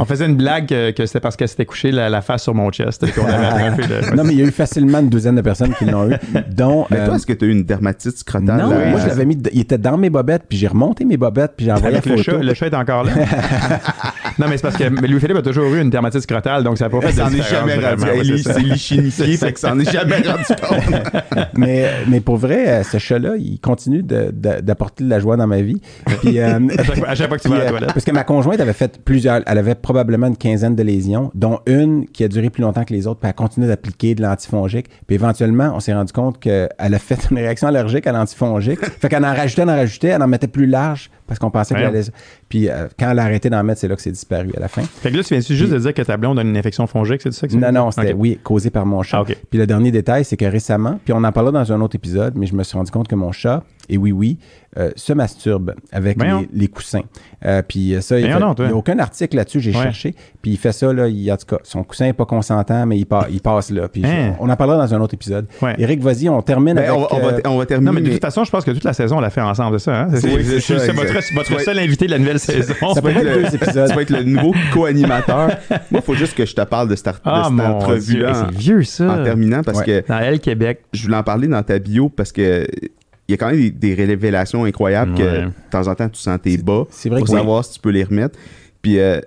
on 0.00 0.04
faisait 0.04 0.26
une 0.26 0.36
blague 0.36 0.66
que, 0.66 1.06
c'était 1.06 1.20
parce 1.20 1.36
que 1.36 1.46
c'était 1.46 1.64
couché 1.66 1.90
la, 1.92 2.08
la 2.08 2.20
face 2.22 2.42
sur 2.42 2.54
mon 2.54 2.70
chest 2.70 3.04
qu'on 3.14 3.26
avait 3.26 3.48
trompé 3.68 3.86
de- 3.86 4.14
Non, 4.16 4.24
mais 4.24 4.32
il 4.32 4.38
y 4.38 4.42
a 4.42 4.46
eu 4.46 4.50
facilement 4.50 4.98
une 5.00 5.08
douzaine 5.08 5.36
de 5.36 5.40
personnes 5.42 5.72
qui 5.78 5.84
l'ont 5.84 6.10
eu, 6.10 6.14
dont. 6.50 6.86
Mais 6.90 6.98
euh, 7.00 7.06
toi, 7.06 7.16
est-ce 7.16 7.26
que 7.26 7.32
tu 7.32 7.44
as 7.44 7.48
eu 7.48 7.52
une 7.52 7.64
dermatite 7.64 8.16
scrotale? 8.18 8.42
non, 8.58 8.70
là? 8.70 8.86
moi 8.90 9.00
je 9.00 9.06
l'avais 9.06 9.24
mis, 9.24 9.38
il 9.52 9.60
était 9.60 9.78
dans 9.78 9.96
mes 9.96 10.10
bobettes, 10.10 10.44
puis 10.48 10.58
j'ai 10.58 10.68
remonté 10.68 11.04
mes 11.04 11.16
bobettes, 11.16 11.52
puis 11.56 11.66
j'ai 11.66 11.72
envoyé 11.72 11.94
la 11.96 12.02
photo. 12.02 12.38
le 12.40 12.54
chat 12.54 12.66
est 12.66 12.74
encore 12.74 13.04
là. 13.04 13.12
Non, 14.38 14.46
mais 14.48 14.56
c'est 14.56 14.62
parce 14.62 14.76
que 14.76 14.84
Louis-Philippe 14.84 15.36
a 15.36 15.42
toujours 15.42 15.72
eu 15.74 15.80
une 15.80 15.90
dermatite 15.90 16.20
scrotale, 16.20 16.64
donc 16.64 16.78
ça 16.78 16.86
n'a 16.86 16.90
pas 16.90 17.00
fait 17.00 17.12
Ça 17.12 17.24
de 17.24 17.26
en 17.28 17.32
est 17.32 17.36
différence, 17.36 17.68
jamais 17.70 17.74
rendu. 17.86 18.02
vraiment, 18.02 18.18
ouais, 18.20 18.38
c'est 18.38 18.58
lichinifié, 18.60 19.36
fait 19.36 19.52
que 19.52 19.60
ça 19.60 19.72
en 19.72 19.78
est 19.80 19.90
jamais 19.90 20.16
rendu 20.26 20.44
compte. 20.60 21.02
mais, 21.56 21.86
mais 22.08 22.20
pour 22.20 22.36
vrai, 22.36 22.68
euh, 22.68 22.82
ce 22.82 22.98
chat-là, 22.98 23.34
il 23.38 23.58
continue 23.60 24.02
de- 24.02 24.30
de- 24.32 24.60
d'apporter 24.60 25.04
de 25.04 25.10
la 25.10 25.18
joie 25.20 25.36
dans 25.36 25.46
ma 25.46 25.60
vie. 25.62 25.80
Puis, 26.22 26.38
euh, 26.38 26.58
À 26.78 26.84
chaque, 26.84 26.96
fois- 26.96 27.08
à 27.08 27.14
chaque 27.14 27.28
fois 27.28 27.36
que 27.38 27.42
tu 27.42 27.48
vas 27.48 27.56
à 27.56 27.58
la 27.58 27.64
euh, 27.64 27.70
toilette. 27.70 27.92
parce 27.92 28.04
que 28.04 28.10
ma 28.12 28.24
conjointe 28.24 28.60
avait 28.60 28.72
fait 28.72 28.98
plusieurs, 29.04 29.40
elle 29.46 29.58
avait 29.58 29.74
probablement 29.74 30.26
une 30.26 30.36
quinzaine 30.36 30.74
de 30.76 30.82
lésions, 30.82 31.30
dont 31.34 31.60
une 31.66 32.06
qui 32.06 32.24
a 32.24 32.28
duré 32.28 32.50
plus 32.50 32.62
longtemps 32.62 32.84
que 32.84 32.92
les 32.92 33.06
autres, 33.06 33.20
puis 33.20 33.28
elle 33.28 33.34
continue 33.34 33.66
d'appliquer 33.66 34.14
de 34.14 34.22
l'antifongique. 34.22 34.86
Puis 35.06 35.14
éventuellement, 35.14 35.72
on 35.74 35.80
s'est 35.80 35.94
rendu 35.94 36.12
compte 36.12 36.38
qu'elle 36.40 36.68
a 36.78 36.98
fait 36.98 37.18
une 37.30 37.38
réaction 37.38 37.68
allergique 37.68 38.06
à 38.06 38.12
l'antifongique. 38.12 38.84
fait 38.84 39.08
qu'elle 39.08 39.24
en 39.24 39.34
rajoutait, 39.34 39.62
elle 39.62 39.70
en 39.70 39.76
rajoutait, 39.76 40.08
elle 40.08 40.22
en 40.22 40.28
mettait 40.28 40.46
plus 40.48 40.66
large 40.66 41.10
parce 41.26 41.38
qu'on 41.38 41.50
pensait 41.50 41.74
qu'elle 41.74 41.84
Ouais. 41.84 41.88
allait. 41.90 42.02
Puis 42.52 42.68
euh, 42.68 42.86
quand 42.98 43.10
elle 43.10 43.18
a 43.18 43.22
arrêté 43.22 43.48
d'en 43.48 43.64
mettre, 43.64 43.80
c'est 43.80 43.88
là 43.88 43.96
que 43.96 44.02
c'est 44.02 44.10
disparu 44.10 44.50
à 44.54 44.60
la 44.60 44.68
fin. 44.68 44.82
Fait 44.82 45.10
que 45.10 45.16
là, 45.16 45.22
tu 45.22 45.32
viens 45.32 45.40
juste 45.40 45.72
de 45.72 45.78
dire 45.78 45.94
que 45.94 46.02
ta 46.02 46.18
blonde 46.18 46.38
a 46.38 46.42
une 46.42 46.54
infection 46.54 46.86
fongique, 46.86 47.22
c'est 47.22 47.32
ça 47.32 47.48
que 47.48 47.54
Non, 47.54 47.72
non, 47.72 47.90
c'était, 47.90 48.12
oui, 48.12 48.38
causé 48.44 48.68
par 48.68 48.84
mon 48.84 49.02
chat. 49.02 49.24
Ah. 49.26 49.32
Puis 49.48 49.58
le 49.58 49.66
dernier 49.66 49.90
détail, 49.90 50.26
c'est 50.26 50.36
que 50.36 50.44
récemment, 50.44 51.00
puis 51.02 51.14
on 51.14 51.24
en 51.24 51.32
parlait 51.32 51.50
dans 51.50 51.72
un 51.72 51.80
autre 51.80 51.96
épisode, 51.96 52.34
mais 52.36 52.44
je 52.44 52.54
me 52.54 52.62
suis 52.62 52.76
rendu 52.76 52.90
compte 52.90 53.08
que 53.08 53.14
mon 53.14 53.32
chat, 53.32 53.64
et 53.88 53.96
oui, 53.98 54.12
oui, 54.12 54.38
euh, 54.78 54.90
se 54.96 55.12
masturbe 55.12 55.74
avec 55.90 56.22
les, 56.22 56.48
les 56.52 56.68
coussins. 56.68 57.02
Euh, 57.44 57.60
puis 57.66 57.96
ça, 58.00 58.18
il 58.18 58.24
n'y 58.26 58.32
a 58.32 58.74
aucun 58.74 58.98
article 59.00 59.36
là-dessus, 59.36 59.60
j'ai 59.60 59.72
Ouais. 59.76 59.82
cherché. 59.82 60.14
Puis 60.40 60.52
il 60.52 60.56
fait 60.56 60.72
ça, 60.72 60.92
là, 60.92 61.08
il, 61.08 61.30
en 61.30 61.36
tout 61.36 61.46
cas, 61.46 61.58
son 61.64 61.82
coussin 61.82 62.06
n'est 62.06 62.12
pas 62.12 62.24
consentant, 62.24 62.86
mais 62.86 62.96
il, 62.98 63.04
pa- 63.04 63.26
il 63.30 63.40
passe 63.40 63.70
là. 63.70 63.88
Puis 63.88 64.04
Hein? 64.06 64.34
on 64.40 64.48
en 64.48 64.56
parlera 64.56 64.78
dans 64.86 64.94
un 64.94 65.00
autre 65.00 65.14
épisode. 65.14 65.46
Ouais. 65.60 65.74
Eric, 65.78 66.00
vas-y, 66.00 66.28
on 66.28 66.40
termine 66.42 66.74
Ben, 66.74 66.84
avec... 66.84 66.92
on, 66.94 67.00
va, 67.00 67.08
on 67.10 67.18
va- 67.20 67.32
euh, 67.34 67.40
on 67.46 67.58
va 67.58 67.66
terminer. 67.66 67.90
Non, 67.90 67.92
mais 67.94 68.00
de 68.00 68.12
toute 68.12 68.20
façon, 68.22 68.44
je 68.44 68.50
pense 68.50 68.64
que 68.64 68.70
toute 68.70 68.84
la 68.84 68.92
saison, 68.94 69.18
on 69.18 69.20
l'a 69.20 69.30
fait 69.30 69.40
ensemble, 69.40 69.78
c'est 69.78 69.86
ça. 69.86 70.02
Hein? 70.02 70.08
C'est, 70.14 70.32
Oui, 70.32 70.42
votre, 70.42 71.60
seul 71.60 71.78
invité 71.78 72.06
de 72.06 72.12
la 72.12 72.18
nouvelle 72.18 72.38
saison. 72.38 72.74
ça 72.94 73.00
pourrait 73.00 73.14
être 73.16 73.24
le- 73.24 73.42
deux 73.42 73.54
épisodes. 73.56 73.88
tu 73.90 73.94
vas 73.96 74.02
être 74.02 74.10
le 74.10 74.22
nouveau 74.22 74.54
co-animateur. 74.72 75.48
Moi, 75.90 76.00
il 76.00 76.02
faut 76.02 76.14
juste 76.14 76.34
que 76.36 76.46
je 76.46 76.54
te 76.54 76.62
parle 76.62 76.88
de 76.88 76.96
cette, 76.96 77.06
de 77.06 77.12
Ah, 77.24 77.42
cette 77.44 77.52
mon 77.52 77.62
Dieu, 77.64 77.74
entrevue-là 77.76 78.34
c'est 78.50 78.56
vieux, 78.58 78.82
ça. 78.84 79.04
en, 79.04 79.20
en 79.20 79.24
terminant 79.24 79.62
parce 79.62 79.78
Ouais. 79.80 79.84
que 80.02 80.04
Dans 80.08 80.18
Elle 80.18 80.40
Québec. 80.40 80.80
je 80.92 81.02
voulais 81.02 81.16
en 81.16 81.22
parler 81.22 81.48
dans 81.48 81.62
ta 81.62 81.78
bio 81.78 82.08
parce 82.08 82.32
que 82.32 82.66
il 83.32 83.40
y 83.40 83.42
a 83.42 83.46
quand 83.46 83.50
même 83.50 83.60
des, 83.60 83.70
des 83.70 83.94
révélations 83.94 84.64
incroyables 84.64 85.14
que 85.14 85.44
de 85.46 85.50
temps 85.70 85.88
en 85.88 85.94
temps 85.94 86.08
tu 86.08 86.20
sens 86.20 86.38
tes 86.42 86.56
bas 86.58 86.84
c'est 86.90 87.08
vrai 87.08 87.18
pour 87.18 87.26
que 87.26 87.32
oui. 87.32 87.38
savoir 87.38 87.64
si 87.64 87.74
tu 87.74 87.80
peux 87.80 87.90
les 87.90 88.04
remettre. 88.04 88.38
Puis 88.82 88.98
euh, 88.98 89.20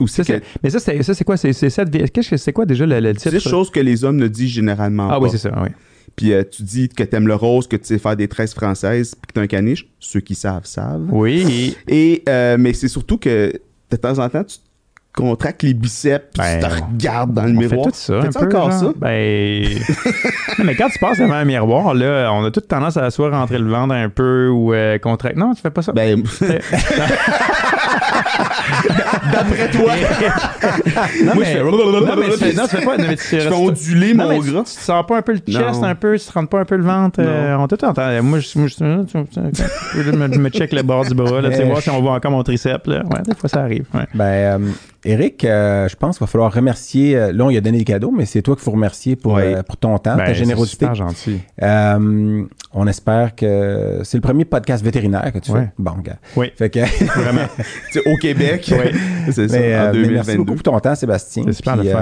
aussi 0.00 0.24
Ça, 0.24 0.38
que 0.38 0.44
mais 0.62 0.70
ça, 0.70 0.80
c'est, 0.80 1.02
ça, 1.02 1.14
c'est 1.14 1.24
quoi? 1.24 1.36
C'est, 1.36 1.52
c'est, 1.52 1.70
cette 1.70 1.94
vie- 1.94 2.08
qu'est-ce 2.10 2.30
que 2.30 2.36
c'est 2.36 2.52
quoi 2.52 2.66
déjà 2.66 2.84
le, 2.86 2.98
le 3.00 3.14
titre? 3.14 3.30
c'est 3.30 3.40
chose 3.40 3.70
que 3.70 3.80
les 3.80 4.02
hommes 4.04 4.16
ne 4.16 4.26
disent 4.28 4.50
généralement 4.50 5.08
ah 5.10 5.14
pas. 5.14 5.20
oui, 5.20 5.28
c'est 5.30 5.38
ça, 5.38 5.52
oui. 5.62 5.68
Puis 6.16 6.32
euh, 6.32 6.42
tu 6.48 6.62
dis 6.62 6.88
que 6.88 7.02
t'aimes 7.02 7.26
le 7.26 7.34
rose, 7.34 7.66
que 7.66 7.76
tu 7.76 7.86
sais 7.86 7.98
faire 7.98 8.16
des 8.16 8.28
tresses 8.28 8.54
françaises, 8.54 9.14
puis 9.14 9.26
que 9.28 9.32
t'as 9.32 9.40
un 9.42 9.46
caniche. 9.46 9.88
Ceux 9.98 10.20
qui 10.20 10.34
savent 10.34 10.64
savent. 10.66 11.06
Oui. 11.10 11.76
Et 11.88 12.22
euh, 12.28 12.56
mais 12.58 12.72
c'est 12.72 12.88
surtout 12.88 13.18
que 13.18 13.52
de 13.90 13.96
temps 13.96 14.18
en 14.18 14.28
temps 14.28 14.44
tu 14.44 14.58
contractes 15.16 15.62
les 15.62 15.74
biceps, 15.74 16.24
puis 16.34 16.42
Ben, 16.42 16.60
tu 16.60 16.66
te 16.68 16.74
regardes 16.82 17.32
dans 17.34 17.44
le 17.44 17.56
On 17.56 17.60
fait 17.60 17.68
miroir. 17.68 17.86
tout 17.86 17.92
ça 17.94 18.14
un 18.18 18.30
peu. 18.32 18.44
encore 18.46 18.70
genre? 18.72 18.80
ça? 18.80 18.92
Ben... 18.96 19.64
non, 20.58 20.64
mais 20.64 20.74
quand 20.74 20.88
tu 20.88 20.98
passes 20.98 21.18
devant 21.18 21.34
un 21.34 21.44
miroir, 21.44 21.94
là, 21.94 22.30
on 22.32 22.44
a 22.44 22.50
toute 22.50 22.66
tendance 22.68 22.96
à 22.96 23.10
soit 23.10 23.30
rentrer 23.30 23.58
le 23.58 23.68
ventre 23.70 23.94
un 23.94 24.08
peu 24.08 24.48
ou 24.48 24.72
euh, 24.74 24.98
contracter. 24.98 25.38
Non, 25.38 25.54
tu 25.54 25.62
fais 25.62 25.70
pas 25.70 25.82
ça. 25.82 25.92
Ben, 25.92 26.22
d'après 29.32 29.70
toi, 29.70 29.92
non, 31.24 31.34
moi, 31.34 31.34
mais, 31.38 31.44
je 31.44 31.52
fais- 31.52 31.62
non, 31.62 32.16
mais 32.16 32.30
tu 32.30 32.38
fais, 32.38 32.52
non, 32.54 32.62
tu 32.64 32.76
fais 32.76 32.84
pas. 32.84 32.96
mais 32.98 33.16
tu, 33.16 33.22
je 33.40 33.48
fais 33.48 33.54
onduler 33.54 34.14
non, 34.14 34.28
mon 34.32 34.42
tu, 34.42 34.50
gras. 34.50 34.60
tu 34.64 34.74
te 34.76 34.80
sens 34.80 35.04
pas 35.06 35.18
un 35.18 35.22
peu 35.22 35.32
le 35.32 35.38
chest, 35.38 35.80
Non. 35.80 35.84
un 35.84 35.94
peu, 35.94 36.18
tu 36.18 36.24
te 36.26 36.32
rentres 36.32 36.48
pas 36.48 36.60
un 36.60 36.64
peu 36.64 36.76
le 36.76 36.84
ventre. 36.84 37.20
euh, 37.22 37.56
on 37.56 37.68
tout 37.68 37.82
entend. 37.84 38.22
Moi, 38.22 38.40
je, 38.40 38.58
moi, 38.58 38.68
je, 38.68 38.74
tu- 38.74 39.24
tu- 39.24 40.02
tu- 40.02 40.12
me, 40.16 40.28
me 40.28 40.48
check 40.50 40.72
le 40.72 40.82
bord 40.82 41.04
du 41.04 41.14
bras, 41.14 41.40
là, 41.40 41.50
tu 41.50 41.56
sais, 41.56 41.64
voir 41.64 41.80
si 41.80 41.90
on 41.90 42.00
voit 42.00 42.12
encore 42.14 42.30
mon 42.30 42.42
triceps. 42.42 42.86
Là. 42.86 43.02
Ouais, 43.04 43.22
des 43.26 43.34
fois, 43.34 43.48
ça 43.48 43.60
arrive. 43.60 43.84
Ouais. 43.94 44.06
Ben, 44.14 44.24
euh, 44.24 44.58
Eric, 45.06 45.44
euh, 45.44 45.86
je 45.88 45.96
pense 45.96 46.16
qu'il 46.16 46.24
va 46.24 46.30
falloir 46.30 46.52
remercier. 46.52 47.16
euh, 47.16 47.32
là, 47.32 47.44
on 47.44 47.48
lui 47.50 47.56
a 47.56 47.60
donné 47.60 47.78
des 47.78 47.84
cadeaux, 47.84 48.10
mais 48.10 48.24
c'est 48.24 48.40
toi 48.42 48.54
qu'il 48.54 48.64
faut 48.64 48.70
remercier 48.70 49.16
pour, 49.16 49.36
euh, 49.36 49.62
pour 49.62 49.76
ton 49.76 49.98
temps, 49.98 50.16
Ben, 50.16 50.24
ta 50.24 50.26
c'est 50.28 50.34
générosité. 50.34 50.86
super 50.86 50.94
gentil. 50.94 51.40
On 52.76 52.86
espère 52.86 53.34
que 53.36 54.00
c'est 54.02 54.16
le 54.16 54.22
premier 54.22 54.44
podcast 54.44 54.82
vétérinaire 54.84 55.30
que 55.32 55.38
tu 55.38 55.52
fais. 55.52 55.70
Bon, 55.78 55.92
gars. 56.02 56.16
Oui. 56.36 56.50
Fait 56.56 56.70
que, 56.70 56.80
Vraiment. 57.20 57.46
Au 58.06 58.16
Québec. 58.16 58.72
Oui. 58.72 58.98
c'est 59.32 59.48
ça, 59.48 59.56
en 59.56 59.60
mais 59.60 59.92
2022. 59.92 60.12
merci 60.12 60.36
beaucoup 60.38 60.54
pour 60.54 60.62
ton 60.62 60.80
temps, 60.80 60.94
Sébastien. 60.94 61.44
C'est 61.46 61.52
super 61.52 61.78
Puis, 61.78 61.88
le 61.88 61.94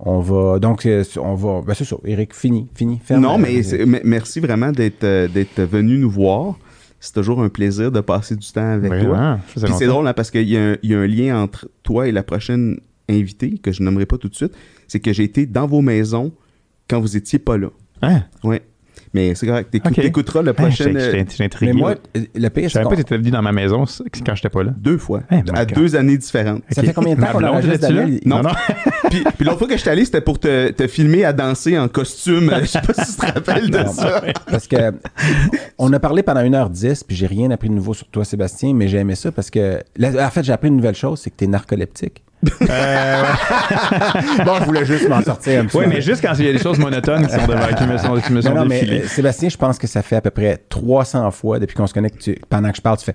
on 0.00 0.18
va 0.18 0.58
donc 0.58 0.86
on 1.20 1.34
va 1.34 1.60
ben 1.64 1.72
c'est 1.72 1.84
ça 1.84 1.96
Eric 2.04 2.34
fini 2.34 2.68
fini 2.74 3.00
ferme. 3.02 3.22
Non, 3.22 3.38
mais 3.38 3.62
merci 4.02 4.40
vraiment 4.40 4.72
d'être 4.72 5.06
d'être 5.32 5.62
venu 5.62 5.98
nous 5.98 6.10
voir. 6.10 6.56
C'est 7.04 7.12
toujours 7.14 7.42
un 7.42 7.48
plaisir 7.50 7.92
de 7.92 8.00
passer 8.00 8.34
du 8.34 8.46
temps 8.50 8.66
avec 8.72 8.90
toi. 9.04 9.16
Vraiment. 9.56 9.70
Puis 9.70 9.78
c'est 9.78 9.86
drôle 9.86 10.08
hein, 10.08 10.14
parce 10.14 10.30
qu'il 10.30 10.48
y, 10.48 10.56
a 10.56 10.70
un- 10.72 10.76
il 10.82 10.90
y 10.90 10.94
a 10.94 10.98
un 11.00 11.06
lien 11.06 11.38
entre 11.42 11.68
toi 11.82 12.08
et 12.08 12.12
la 12.12 12.22
prochaine 12.22 12.78
invitée 13.10 13.58
que 13.58 13.72
je 13.72 13.82
nommerai 13.82 14.06
pas 14.06 14.16
tout 14.16 14.28
de 14.30 14.34
suite. 14.34 14.54
C'est 14.88 15.00
que 15.00 15.12
j'ai 15.12 15.24
été 15.24 15.44
dans 15.46 15.66
vos 15.66 15.82
maisons 15.82 16.32
quand 16.88 17.00
vous 17.00 17.16
étiez 17.16 17.38
pas 17.38 17.58
là. 17.58 17.68
Hein? 18.02 18.22
Ouais. 18.42 18.62
Mais 19.14 19.34
c'est 19.36 19.46
correct. 19.46 19.70
T'écoutes- 19.70 19.92
Ok. 19.92 20.02
T'écouteras 20.02 20.42
le 20.42 20.52
prochain 20.52 20.84
j'étais- 20.86 20.98
euh, 21.00 21.24
j'étais 21.30 21.44
intrigué. 21.44 21.72
mais 21.72 21.78
moi 21.78 21.94
euh, 22.16 22.20
le 22.34 22.48
pire 22.50 22.64
je 22.64 22.68
c'est 22.68 22.72
savais 22.74 22.84
pas 22.84 22.90
que 22.90 22.96
t'étais 22.96 23.16
venu 23.16 23.30
dans 23.30 23.42
ma 23.42 23.52
maison 23.52 23.84
quand 24.26 24.34
j'étais 24.34 24.48
pas 24.48 24.62
là. 24.64 24.72
deux 24.76 24.98
fois. 24.98 25.22
Hey, 25.30 25.42
à 25.54 25.64
God. 25.64 25.76
deux 25.76 25.94
années 25.96 26.18
différentes. 26.18 26.62
ça 26.70 26.80
Ok. 26.80 26.88
fait 26.88 26.92
combien 26.94 27.14
de 27.14 27.20
temps 27.20 27.26
Ma 27.26 27.32
qu'on 27.32 27.38
blonde, 27.38 27.50
enregistre 27.52 27.74
était-tu 27.76 27.92
là? 27.94 28.02
Daniel? 28.02 28.20
Non. 28.26 28.36
Non, 28.38 28.42
non. 28.50 28.54
puis 29.10 29.24
puis 29.38 29.46
l'autre 29.46 29.58
fois 29.58 29.68
que 29.68 29.74
je 29.74 29.80
suis 29.80 29.88
allé, 29.90 30.04
c'était 30.04 30.20
pour 30.20 30.38
te, 30.40 30.70
te 30.72 30.86
filmer 30.88 31.24
à 31.24 31.32
danser 31.32 31.78
en 31.78 31.86
costume. 31.88 32.50
Je 32.60 32.66
sais 32.66 32.80
pas 32.80 32.92
si 33.04 33.14
tu 33.14 33.20
te 33.20 33.32
rappelles 33.32 33.70
de 33.70 33.78
Non, 33.78 33.92
ça. 33.92 34.22
Parce 34.50 34.66
que 34.66 34.92
on 35.78 35.92
a 35.92 36.00
parlé 36.00 36.22
pendant 36.24 36.40
1h10, 36.42 37.04
puis 37.06 37.16
j'ai 37.16 37.26
rien 37.26 37.50
appris 37.52 37.68
de 37.68 37.74
nouveau 37.74 37.94
sur 37.94 38.08
toi, 38.08 38.24
Sébastien, 38.24 38.74
mais 38.74 38.88
j'ai 38.88 38.98
aimé 38.98 39.14
ça 39.14 39.30
parce 39.32 39.50
que. 39.50 39.80
là, 39.96 40.26
en 40.26 40.30
fait, 40.30 40.42
j'ai 40.42 40.52
appris 40.52 40.68
une 40.68 40.76
nouvelle 40.76 40.94
chose, 40.96 41.20
c'est 41.20 41.30
que 41.30 41.36
t'es 41.36 41.46
narcoleptique. 41.46 42.22
Euh, 42.68 43.22
bon, 44.44 44.54
je 44.60 44.64
voulais 44.64 44.84
juste 44.84 45.08
m'en 45.08 45.22
sortir 45.22 45.60
un 45.60 45.66
petit 45.66 45.76
Oui, 45.76 45.84
mais 45.88 46.00
juste 46.00 46.22
quand 46.22 46.34
il 46.38 46.46
y 46.46 46.48
a 46.48 46.52
des 46.52 46.58
choses 46.58 46.78
monotones 46.78 47.26
qui, 47.26 47.32
sont 47.32 47.46
devant, 47.46 47.66
qui 47.66 47.84
me 47.84 47.98
sont, 47.98 48.20
qui 48.20 48.32
me 48.32 48.40
sont 48.40 48.50
Non, 48.50 48.60
non, 48.60 48.66
mais 48.66 48.84
euh, 48.88 49.06
Sébastien, 49.06 49.48
je 49.48 49.56
pense 49.56 49.78
que 49.78 49.86
ça 49.86 50.02
fait 50.02 50.16
à 50.16 50.20
peu 50.20 50.30
près 50.30 50.58
300 50.68 51.30
fois 51.30 51.58
depuis 51.58 51.74
qu'on 51.74 51.86
se 51.86 51.94
connaît 51.94 52.10
que 52.10 52.18
tu, 52.18 52.38
pendant 52.48 52.70
que 52.70 52.76
je 52.76 52.82
parle, 52.82 52.98
tu 52.98 53.04
fais. 53.04 53.14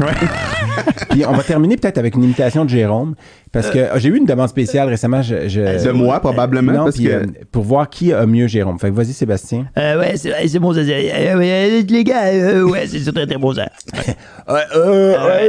Ouais. 0.00 0.12
Puis 1.10 1.24
on 1.26 1.32
va 1.32 1.42
terminer 1.42 1.76
peut-être 1.76 1.98
avec 1.98 2.14
une 2.14 2.24
imitation 2.24 2.64
de 2.64 2.70
Jérôme, 2.70 3.14
parce 3.62 3.70
que 3.70 3.78
ah, 3.92 3.98
j'ai 3.98 4.08
eu 4.08 4.16
une 4.16 4.24
demande 4.26 4.48
spéciale 4.48 4.88
récemment. 4.88 5.22
Je, 5.22 5.48
je- 5.48 5.84
De 5.86 5.90
moi, 5.92 6.20
probablement, 6.20 6.72
non, 6.72 6.84
parce 6.84 6.96
puis, 6.96 7.06
que... 7.06 7.10
euh, 7.12 7.22
pour 7.52 7.64
voir 7.64 7.88
qui 7.90 8.12
a 8.12 8.24
mieux 8.26 8.46
Jérôme. 8.46 8.78
Fait 8.78 8.90
que 8.90 8.94
vas-y, 8.94 9.12
Sébastien. 9.12 9.66
Euh, 9.78 9.98
ouais, 9.98 10.14
c'est 10.16 10.58
bon, 10.58 10.72
ça, 10.72 10.80
euh, 10.80 11.82
les 11.88 12.04
gars, 12.04 12.24
euh, 12.26 12.62
ouais, 12.62 12.86
c'est 12.86 13.12
très 13.12 13.26
très 13.26 13.38
bon 13.38 13.52
ça. 13.54 13.68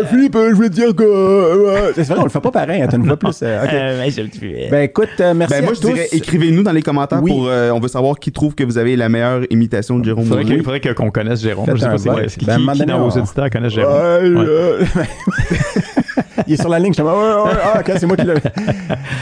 Philippe, 0.10 0.36
je 0.38 0.56
veux 0.56 0.70
te 0.70 0.74
dire 0.76 0.96
que. 0.96 1.92
c'est 1.96 2.04
vrai, 2.08 2.18
on 2.20 2.24
le 2.24 2.30
fait 2.30 2.40
pas 2.42 2.52
pareil, 2.52 2.82
hein, 2.82 2.88
t'as 2.90 2.98
une 2.98 3.06
voix 3.06 3.18
plus. 3.18 3.40
euh, 3.44 3.64
ok. 3.64 3.70
Euh, 3.78 4.00
ouais, 4.00 4.10
c'est 4.12 4.22
un 4.22 4.26
petit 4.26 4.40
peu. 4.40 4.46
euh, 4.48 4.70
Ben 4.72 4.82
écoute, 4.84 5.10
euh, 5.20 5.34
merci. 5.36 5.54
Ben 5.54 5.62
moi, 5.64 5.72
à 5.72 5.76
je 5.76 5.82
tous. 5.82 5.88
dirais, 5.94 6.08
écrivez-nous 6.12 6.64
dans 6.64 6.72
les 6.72 6.82
commentaires 6.82 7.22
Oui. 7.22 7.32
pour... 7.32 7.48
euh, 7.48 7.70
on 7.72 7.80
veut 7.80 7.88
savoir 7.88 8.18
qui 8.20 8.32
trouve 8.32 8.56
que 8.56 8.64
vous 8.64 8.78
avez 8.78 8.96
la 8.96 9.08
meilleure 9.08 9.42
imitation 9.52 10.00
de 10.00 10.06
Jérôme 10.06 10.26
Faudrait 10.26 10.46
que- 10.46 10.64
faudrait 10.64 10.80
que- 10.80 10.94
qu'on 10.94 11.12
connaisse 11.12 11.42
Jérôme. 11.42 11.66
Faites 11.66 11.76
je 11.78 11.82
sais 11.82 11.88
pas 11.88 11.98
c'est 11.98 12.10
vote. 12.10 12.26
qui, 12.28 12.38
qui, 12.40 12.46
Ben, 12.46 12.60
qui 12.74 12.86
dans 12.86 13.00
vos 13.08 13.18
on- 13.18 13.22
auditeurs 13.22 13.50
connaissent 13.50 13.74
Jérôme? 13.74 14.86
Il 16.48 16.54
est 16.54 16.58
sur 16.62 16.70
la 16.70 16.80
ligne, 16.80 16.94
je 16.94 16.96
suis 16.96 17.04
comme, 17.04 17.12
ouais, 17.12 17.52
ouais, 17.52 17.58
ah, 17.64 17.80
ok, 17.82 17.92
c'est 17.98 18.06
moi 18.06 18.16
qui 18.18 18.26
l'ai. 18.26 18.34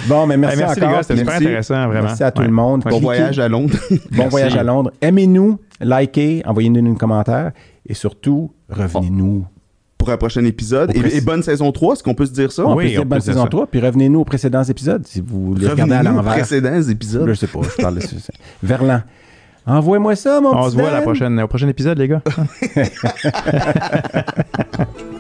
Bon, 0.08 0.28
mais 0.28 0.38
merci, 0.38 0.58
merci 0.60 0.80
les 0.80 0.86
encore. 0.86 0.98
gars, 0.98 1.04
c'était 1.04 1.18
super 1.20 1.36
intéressant, 1.36 1.88
vraiment. 1.88 2.04
Merci 2.08 2.24
à 2.24 2.32
tout 2.32 2.42
Ouais. 2.42 2.48
le 2.48 2.54
monde. 2.54 2.82
Bon 2.84 2.90
Cliquez. 2.90 3.04
voyage 3.04 3.40
à 3.40 3.48
Londres. 3.48 3.74
Bon 3.90 3.98
Merci. 4.12 4.30
voyage 4.30 4.56
à 4.56 4.64
Londres. 4.64 4.92
Aimez-nous, 5.02 5.60
likez, 5.82 6.44
envoyez-nous 6.46 6.92
un 6.92 6.96
commentaire 6.96 7.52
et 7.88 7.94
surtout, 7.94 8.52
revenez-nous. 8.70 9.46
pour 9.98 10.10
un 10.12 10.18
prochain 10.18 10.44
épisode. 10.46 10.92
Et, 10.96 11.22
bonne 11.22 11.42
saison 11.42 11.72
3, 11.72 11.94
est-ce 11.94 12.04
qu'on 12.04 12.14
peut 12.14 12.26
se 12.28 12.32
dire 12.34 12.52
ça? 12.52 12.64
On 12.66 12.76
Oui, 12.76 12.84
peut 12.84 12.90
se 12.90 12.94
dire 12.96 13.02
on 13.02 13.06
bonne 13.06 13.22
saison 13.22 13.44
ça. 13.44 13.50
3, 13.50 13.68
puis 13.68 13.80
revenez-nous 13.80 14.20
aux 14.20 14.26
précédents 14.26 14.64
épisodes 14.64 15.04
si 15.08 15.22
vous 15.26 15.56
les 15.56 15.68
regardez 15.68 15.94
à 15.94 15.98
Revenez-nous 16.00 16.16
aux 16.16 16.18
l'envers. 16.22 16.34
précédents 16.34 16.82
épisodes. 16.90 17.28
Je 17.30 17.34
sais 17.34 17.48
pas, 17.48 17.60
je 17.64 17.82
parle 17.82 17.96
de 17.96 18.00
ça. 18.02 18.16
Verlan. 18.62 19.02
Envoie-moi 19.68 20.16
ça, 20.16 20.42
mon 20.42 20.50
On 20.56 20.66
petit 20.66 20.76
se 20.76 20.80
voit 20.80 20.92
la 20.92 21.02
prochaine, 21.02 21.42
au 21.42 21.48
prochain 21.48 21.68
épisode, 21.68 21.98
les 21.98 22.08
gars. 22.08 22.22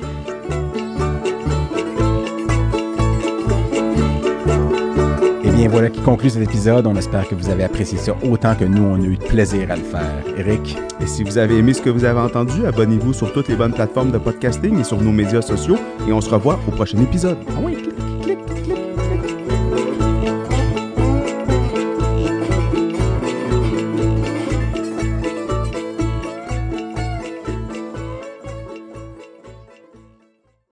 bien, 5.66 5.72
voilà 5.72 5.90
qui 5.90 6.02
conclut 6.02 6.30
cet 6.30 6.44
épisode. 6.44 6.86
On 6.88 6.96
espère 6.96 7.28
que 7.28 7.36
vous 7.36 7.50
avez 7.50 7.64
apprécié 7.64 7.98
ça 7.98 8.16
autant 8.30 8.56
que 8.56 8.66
nous, 8.66 8.84
on 8.84 8.96
a 9.02 9.06
eu 9.06 9.18
de 9.18 9.24
plaisir 9.24 9.72
à 9.72 9.76
le 9.76 9.84
faire. 9.84 10.24
Eric, 10.38 10.78
Et 11.02 11.08
si 11.08 11.24
vous 11.24 11.38
avez 11.38 11.58
aimé 11.58 11.74
ce 11.74 11.82
que 11.82 11.90
vous 11.90 12.06
avez 12.06 12.20
entendu, 12.20 12.66
abonnez-vous 12.66 13.14
sur 13.14 13.34
toutes 13.34 13.48
les 13.48 13.56
bonnes 13.56 13.74
plateformes 13.74 14.12
de 14.12 14.18
podcasting 14.18 14.80
et 14.80 14.84
sur 14.84 15.02
nos 15.02 15.12
médias 15.12 15.42
sociaux. 15.42 15.78
Et 16.08 16.14
on 16.14 16.22
se 16.22 16.30
revoit 16.30 16.60
au 16.68 16.72
prochain 16.72 17.02
épisode. 17.02 17.38
ah 17.50 17.60
oui, 17.64 17.78